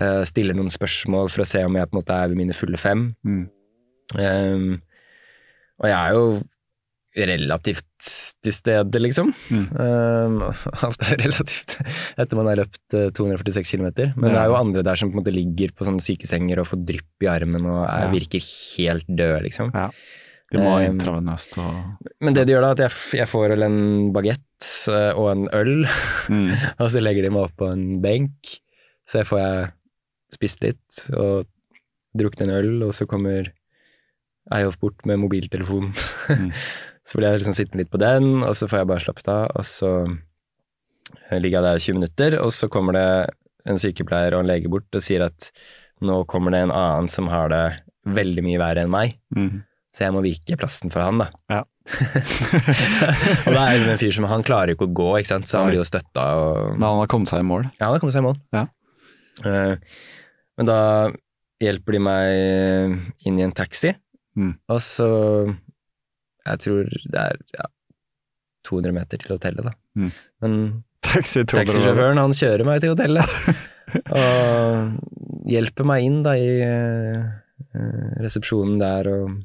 Uh, 0.00 0.22
stiller 0.26 0.56
noen 0.56 0.72
spørsmål 0.72 1.30
for 1.30 1.44
å 1.44 1.48
se 1.48 1.62
om 1.66 1.76
jeg 1.76 1.90
på 1.90 1.94
en 1.94 2.00
måte 2.00 2.16
er 2.16 2.32
ved 2.32 2.40
mine 2.40 2.56
fulle 2.56 2.80
fem. 2.80 3.10
Mm. 3.22 3.44
Um, 4.16 4.72
og 5.80 5.86
jeg 5.88 5.98
er 5.98 6.16
jo 6.16 6.24
relativt 7.16 7.86
til 8.44 8.54
stede, 8.54 9.00
liksom. 9.02 9.32
Mm. 9.50 9.64
Um, 9.74 10.36
alt 10.86 11.02
er 11.02 11.18
relativt 11.18 11.76
etter 12.20 12.38
man 12.38 12.50
har 12.50 12.60
løpt 12.62 12.96
uh, 12.96 13.08
246 13.16 13.74
km. 13.74 13.88
Men 14.14 14.30
det 14.30 14.38
er 14.38 14.50
jo 14.50 14.58
andre 14.58 14.84
der 14.86 15.00
som 15.00 15.10
på 15.10 15.18
en 15.18 15.22
måte 15.24 15.34
ligger 15.34 15.74
på 15.74 15.86
sånne 15.88 16.04
sykesenger 16.04 16.62
og 16.62 16.68
får 16.70 16.84
drypp 16.92 17.26
i 17.26 17.30
armen 17.32 17.66
og 17.66 17.82
er, 17.82 18.06
Ja. 18.06 18.12
virker 18.14 18.44
helt 18.46 19.08
døde, 19.08 19.42
liksom. 19.48 19.74
Ja. 19.74 19.90
De 20.50 20.58
må 20.58 20.70
Um, 20.80 20.82
intravenøst 20.82 21.58
og 21.62 22.08
Men 22.20 22.34
det 22.34 22.46
de 22.46 22.56
gjør 22.56 22.64
da, 22.66 22.70
at 22.74 22.80
jeg, 22.82 23.20
jeg 23.20 23.30
får 23.30 23.52
vel 23.54 23.62
en 23.66 23.80
bagett 24.14 24.70
uh, 24.90 25.12
og 25.14 25.30
en 25.34 25.46
øl, 25.54 25.86
mm. 26.30 26.50
og 26.80 26.90
så 26.90 27.02
legger 27.02 27.26
de 27.26 27.30
meg 27.34 27.46
opp 27.46 27.56
på 27.58 27.70
en 27.70 27.86
benk. 28.02 28.58
Så 29.06 29.22
får 29.26 29.42
jeg 29.42 29.70
spist 30.34 30.62
litt 30.62 31.06
og 31.18 31.46
drukket 32.14 32.46
en 32.46 32.54
øl, 32.54 32.76
og 32.86 32.94
så 32.94 33.06
kommer 33.10 33.50
Eyolf 34.50 34.78
bort 34.82 35.04
med 35.06 35.20
mobiltelefonen. 35.22 35.92
Mm. 36.30 36.50
så 37.06 37.16
blir 37.18 37.30
jeg 37.30 37.40
liksom 37.40 37.56
sittende 37.56 37.82
litt 37.84 37.90
på 37.92 38.00
den, 38.02 38.42
og 38.44 38.54
så 38.58 38.68
får 38.70 38.82
jeg 38.82 38.90
bare 38.90 39.04
slappet 39.04 39.28
av, 39.32 39.44
og 39.56 39.64
så 39.66 39.92
eh, 40.06 41.38
ligger 41.40 41.58
jeg 41.60 41.66
der 41.68 41.84
20 41.86 41.98
minutter, 42.00 42.38
og 42.44 42.52
så 42.54 42.68
kommer 42.72 42.96
det 42.98 43.06
en 43.68 43.80
sykepleier 43.80 44.34
og 44.36 44.44
en 44.44 44.48
lege 44.50 44.70
bort 44.72 44.88
og 44.96 45.02
sier 45.04 45.24
at 45.26 45.50
nå 46.04 46.22
kommer 46.30 46.54
det 46.54 46.62
en 46.64 46.72
annen 46.72 47.08
som 47.12 47.26
har 47.32 47.50
det 47.52 47.64
veldig 48.08 48.44
mye 48.46 48.60
verre 48.62 48.84
enn 48.86 48.92
meg, 48.92 49.16
Mm. 49.36 49.62
så 49.94 50.06
jeg 50.06 50.14
må 50.14 50.22
vike 50.24 50.56
plassen 50.60 50.90
for 50.92 51.02
han, 51.04 51.18
da. 51.20 51.28
Ja. 51.50 51.64
og 53.46 53.50
da 53.54 53.62
er 53.64 53.72
liksom 53.74 53.90
en 53.94 53.98
fyr 54.00 54.12
som 54.14 54.26
Han 54.30 54.44
klarer 54.46 54.74
ikke 54.74 54.86
å 54.86 54.92
gå, 54.94 55.08
ikke 55.18 55.30
sant, 55.32 55.48
så 55.50 55.58
han 55.62 55.70
blir 55.72 55.80
jo 55.80 55.86
støtta 55.88 56.26
og 56.38 56.76
Men 56.76 56.86
han 56.86 57.00
har 57.02 57.10
kommet 57.10 57.32
seg 57.32 57.42
i 57.42 57.48
mål. 57.48 57.64
Ja, 57.80 57.88
han 57.88 57.94
har 57.96 58.02
kommet 58.02 58.14
seg 58.14 58.22
i 58.22 58.28
mål. 58.28 58.38
Ja. 58.54 58.62
Uh, 59.40 59.74
men 60.60 60.68
da 60.68 60.78
hjelper 61.64 61.96
de 61.96 62.02
meg 62.04 63.26
inn 63.26 63.40
i 63.40 63.46
en 63.48 63.56
taxi, 63.56 63.94
Mm. 64.38 64.52
og 64.70 64.78
så 64.78 65.06
Jeg 66.50 66.62
tror 66.66 66.88
det 66.90 67.24
er 67.24 67.42
ja, 67.56 67.66
200 68.68 68.96
meter 68.96 69.20
til 69.20 69.34
hotellet, 69.36 69.70
da. 69.70 69.74
Mm. 69.98 70.14
Men 70.44 70.56
Taxi 71.10 71.42
taxisjåføren, 71.48 72.20
han 72.20 72.34
kjører 72.36 72.66
meg 72.68 72.82
til 72.82 72.92
hotellet. 72.92 73.26
og 74.20 75.48
hjelper 75.50 75.88
meg 75.88 76.06
inn 76.06 76.18
da 76.22 76.36
i 76.38 76.50
uh, 76.62 77.22
resepsjonen 78.22 78.76
der, 78.82 79.08
og 79.10 79.38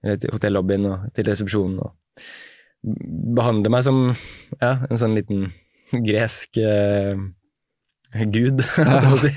eller 0.00 0.20
til 0.20 0.32
hotellobbyen 0.32 0.86
og 0.88 1.10
til 1.16 1.26
resepsjonen, 1.28 1.80
og 1.84 1.90
behandler 3.36 3.72
meg 3.72 3.84
som 3.84 3.98
ja, 4.56 4.78
en 4.88 5.00
sånn 5.00 5.16
liten 5.18 5.50
gresk 6.06 6.56
uh, 6.64 7.20
gud, 8.32 8.64
holdt 8.78 8.94
jeg 8.94 9.10
på 9.10 9.18
å 9.18 9.22
si. 9.26 9.32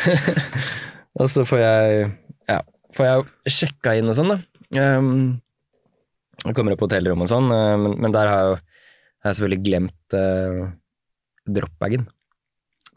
og 1.20 1.32
så 1.32 1.46
får 1.48 1.64
jeg 1.64 2.06
ja, 2.52 2.60
får 2.94 3.10
jeg 3.10 3.56
sjekka 3.58 3.96
inn 3.98 4.12
og 4.12 4.18
sånn, 4.20 4.36
da. 4.36 4.38
Um, 4.70 5.40
jeg 6.44 6.56
kommer 6.56 6.74
opp 6.74 6.82
på 6.82 6.86
hotellrommet 6.86 7.26
og 7.26 7.32
sånn, 7.32 7.50
uh, 7.50 7.76
men, 7.80 7.96
men 8.04 8.14
der 8.14 8.30
har 8.30 8.42
jeg 8.42 8.52
jo 8.52 8.58
jeg 9.20 9.36
selvfølgelig 9.36 9.64
glemt 9.66 10.16
uh, 10.16 10.70
dropbagen 11.50 12.06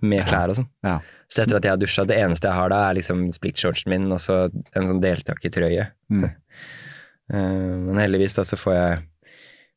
med 0.04 0.26
klær 0.28 0.52
og 0.52 0.60
sånn. 0.60 0.70
Ja. 0.84 0.98
Så 1.32 1.44
etter 1.44 1.58
at 1.58 1.66
jeg 1.66 1.74
har 1.74 1.80
dusja, 1.80 2.06
det 2.08 2.20
eneste 2.20 2.50
jeg 2.50 2.60
har 2.60 2.72
da, 2.72 2.82
er 2.88 2.98
liksom 3.00 3.26
splittshortsen 3.36 3.91
min 3.91 4.12
og 4.12 4.20
så 4.24 4.45
en 4.50 4.88
sånn 4.90 5.02
deltakertrøye. 5.04 5.88
Mm. 6.12 6.28
uh, 6.28 7.74
men 7.88 8.00
heldigvis 8.02 8.40
da 8.40 8.48
så 8.48 8.60
får 8.60 8.80
jeg 8.80 9.02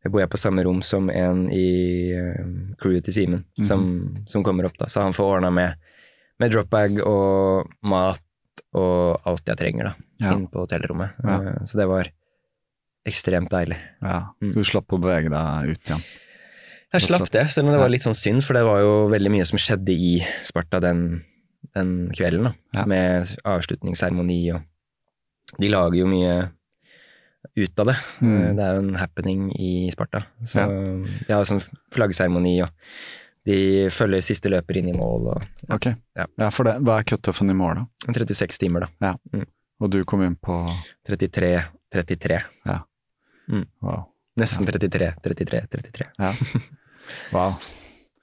jeg 0.06 0.12
bor 0.14 0.20
jeg 0.22 0.30
på 0.30 0.38
samme 0.38 0.62
rom 0.62 0.84
som 0.86 1.08
en 1.10 1.48
i 1.50 1.68
uh, 2.14 2.44
crewet 2.78 3.08
til 3.08 3.14
Simen, 3.16 3.40
som, 3.66 3.88
som 4.30 4.44
kommer 4.46 4.68
opp 4.68 4.76
da. 4.78 4.86
Så 4.92 5.02
han 5.02 5.16
får 5.16 5.38
ordna 5.38 5.50
med, 5.50 5.80
med 6.38 6.52
dropbag 6.54 7.00
og 7.02 7.72
mat 7.90 8.22
og 8.74 9.20
alt 9.26 9.46
jeg 9.46 9.56
trenger 9.56 9.84
da, 9.84 9.94
Ja. 10.20 10.32
inn 10.34 10.46
på 10.48 10.62
hotellrommet. 10.66 11.14
Ja. 11.24 11.40
Eh, 11.40 11.64
så 11.64 11.76
det 11.80 11.86
var 11.88 12.10
ekstremt 13.06 13.50
deilig. 13.50 13.78
Ja, 14.02 14.30
Mm. 14.42 14.52
Så 14.52 14.54
du 14.62 14.64
slapp 14.64 14.88
å 14.92 14.98
bevege 15.00 15.30
deg 15.30 15.70
ut 15.76 15.82
igjen. 15.84 16.02
Jeg 16.92 17.02
slapp 17.02 17.30
det, 17.30 17.50
selv 17.50 17.66
om 17.68 17.72
det 17.74 17.80
var 17.80 17.88
litt 17.90 18.02
sånn 18.02 18.14
synd, 18.14 18.42
for 18.44 18.54
det 18.54 18.64
var 18.64 18.80
jo 18.80 19.08
veldig 19.10 19.30
mye 19.30 19.44
som 19.46 19.58
skjedde 19.58 19.90
i 19.92 20.26
Sparta 20.44 20.80
den, 20.80 21.24
den 21.74 22.10
kvelden, 22.14 22.44
da. 22.44 22.52
Ja. 22.72 22.84
Med 22.86 23.26
avslutningsseremoni 23.44 24.54
og 24.54 24.62
De 25.60 25.68
lager 25.68 25.94
jo 26.00 26.06
mye 26.10 26.50
ut 27.56 27.78
av 27.78 27.86
det. 27.86 27.96
Mm. 28.20 28.40
Eh, 28.42 28.54
Det 28.54 28.62
er 28.64 28.72
jo 28.74 28.78
en 28.88 28.94
happening 28.98 29.52
i 29.54 29.90
Sparta. 29.90 30.24
Så 30.42 30.56
Ja. 30.58 30.66
de 30.66 31.32
har 31.32 31.44
jo 31.44 31.54
sånn 31.54 31.62
flaggseremoni, 31.92 32.62
og 32.64 32.70
de 33.46 33.56
følger 33.94 34.24
siste 34.26 34.50
løper 34.50 34.80
inn 34.80 34.88
i 34.90 34.96
mål, 34.96 35.28
og 35.36 35.72
Ok. 35.76 35.86
Ja. 36.18 36.26
Ja, 36.40 36.48
for 36.50 36.66
det, 36.66 36.76
hva 36.86 36.98
er 37.00 37.06
cutoffen 37.06 37.50
i 37.52 37.54
mål, 37.56 37.82
da? 37.82 38.12
36 38.16 38.58
timer, 38.58 38.88
da. 39.00 39.14
Og 39.80 39.90
du 39.92 40.00
kom 40.08 40.22
inn 40.26 40.34
på 40.40 40.56
33, 41.06 41.52
33. 41.94 42.40
Wow. 43.84 44.06
Nesten 44.40 44.66
33, 44.66 45.12
33, 45.22 45.60
33. 45.72 46.08
Ja. 46.18 46.32
wow. 47.34 47.54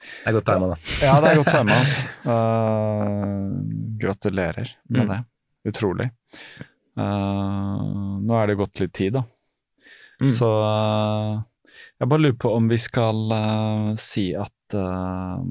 Det 0.04 0.28
er 0.28 0.36
godt 0.36 0.46
tima, 0.50 0.68
da. 0.74 0.78
Ja, 1.00 1.14
det 1.24 1.30
er 1.32 1.40
godt 1.40 1.54
tima, 1.56 1.78
altså. 1.84 2.02
Uh, 2.28 3.64
gratulerer 4.04 4.74
med 4.90 5.06
Mm. 5.06 5.10
det. 5.14 5.20
Utrolig. 5.72 6.10
Uh, 7.00 8.20
nå 8.22 8.36
er 8.42 8.48
det 8.52 8.58
gått 8.60 8.82
litt 8.84 8.94
tid, 8.94 9.16
da. 9.16 9.24
Mm. 10.22 10.30
Så 10.36 10.50
uh, 10.50 11.40
jeg 12.00 12.10
bare 12.12 12.22
lurer 12.26 12.38
på 12.44 12.52
om 12.54 12.68
vi 12.70 12.78
skal 12.78 13.32
si 14.00 14.28
at 14.38 14.52
uh, 14.74 15.42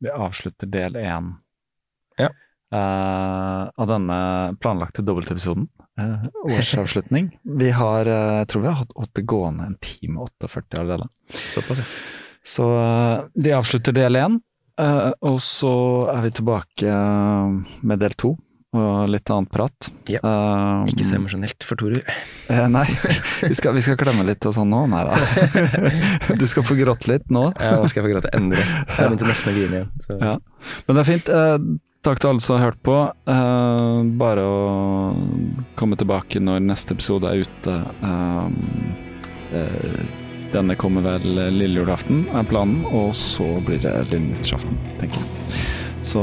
vi 0.00 0.12
avslutter 0.12 0.66
del 0.70 0.96
én 1.00 1.32
Ja. 2.18 2.30
uh, 2.72 3.68
av 3.74 3.86
denne 3.88 4.18
planlagte 4.60 5.02
dobbeltepisoden. 5.02 5.68
Uh, 6.00 6.26
årsavslutning. 6.52 7.30
Vi 7.60 7.70
har, 7.70 8.04
jeg 8.06 8.48
tror 8.48 8.62
vi 8.62 8.68
har 8.68 8.82
hatt 8.82 8.92
åtte 9.00 9.22
gående 9.24 9.64
en 9.64 9.78
time 9.80 10.20
48 10.20 10.80
allerede. 10.80 11.08
Såpass, 11.32 11.78
ja. 11.80 11.86
Så 12.46 12.66
vi 13.34 13.50
avslutter 13.50 13.92
del 13.96 14.16
én, 14.20 14.36
og 15.26 15.38
så 15.42 15.72
er 16.12 16.20
vi 16.22 16.30
tilbake 16.36 16.92
med 17.82 17.98
del 17.98 18.14
to 18.14 18.36
og 18.78 19.08
litt 19.10 19.30
annet 19.32 19.50
prat. 19.52 19.88
Ja. 20.12 20.20
Um, 20.22 20.84
Ikke 20.90 21.06
så 21.06 21.16
emosjonelt 21.18 21.64
for 21.66 21.78
Toru. 21.80 21.96
eh, 22.52 22.66
nei, 22.72 22.84
vi 23.42 23.54
skal, 23.56 23.74
vi 23.76 23.82
skal 23.84 23.96
klemme 24.00 24.26
litt 24.28 24.44
og 24.48 24.54
sånn 24.56 24.70
nå. 24.72 24.84
Nei 24.92 25.02
da. 25.08 25.16
Du 26.40 26.46
skal 26.50 26.66
få 26.66 26.76
grått 26.78 27.08
litt 27.10 27.26
nå. 27.32 27.48
Ja, 27.60 27.76
nå 27.80 27.88
skal 27.90 28.02
jeg 28.02 28.08
få 28.08 28.14
gråte 28.16 28.30
endre 28.36 28.60
Jeg 28.62 29.00
begynte 29.00 29.28
nesten 29.30 29.52
å 29.52 29.56
grine 29.56 29.80
igjen. 29.80 29.90
Så. 30.04 30.18
Ja. 30.20 30.36
Men 30.86 30.98
det 30.98 31.02
er 31.04 31.08
fint. 31.10 31.32
Eh, 31.32 31.56
takk 32.06 32.20
til 32.22 32.30
alle 32.32 32.44
som 32.44 32.56
har 32.58 32.68
hørt 32.68 32.82
på. 32.86 32.98
Eh, 33.34 34.12
bare 34.20 34.44
å 34.46 34.60
komme 35.78 35.98
tilbake 35.98 36.42
når 36.42 36.62
neste 36.68 36.94
episode 36.96 37.32
er 37.32 37.42
ute. 37.46 37.78
Eh, 38.10 38.46
eh, 39.62 40.00
denne 40.54 40.76
kommer 40.78 41.02
vel 41.02 41.24
lille 41.52 41.80
julaften, 41.82 42.22
er 42.32 42.46
planen, 42.48 42.84
og 42.86 43.10
så 43.18 43.44
blir 43.66 43.80
det 43.82 43.92
lille 44.12 44.28
nyttårsaften, 44.30 44.76
tenker 45.00 45.18
jeg. 45.18 45.58
Så 46.06 46.22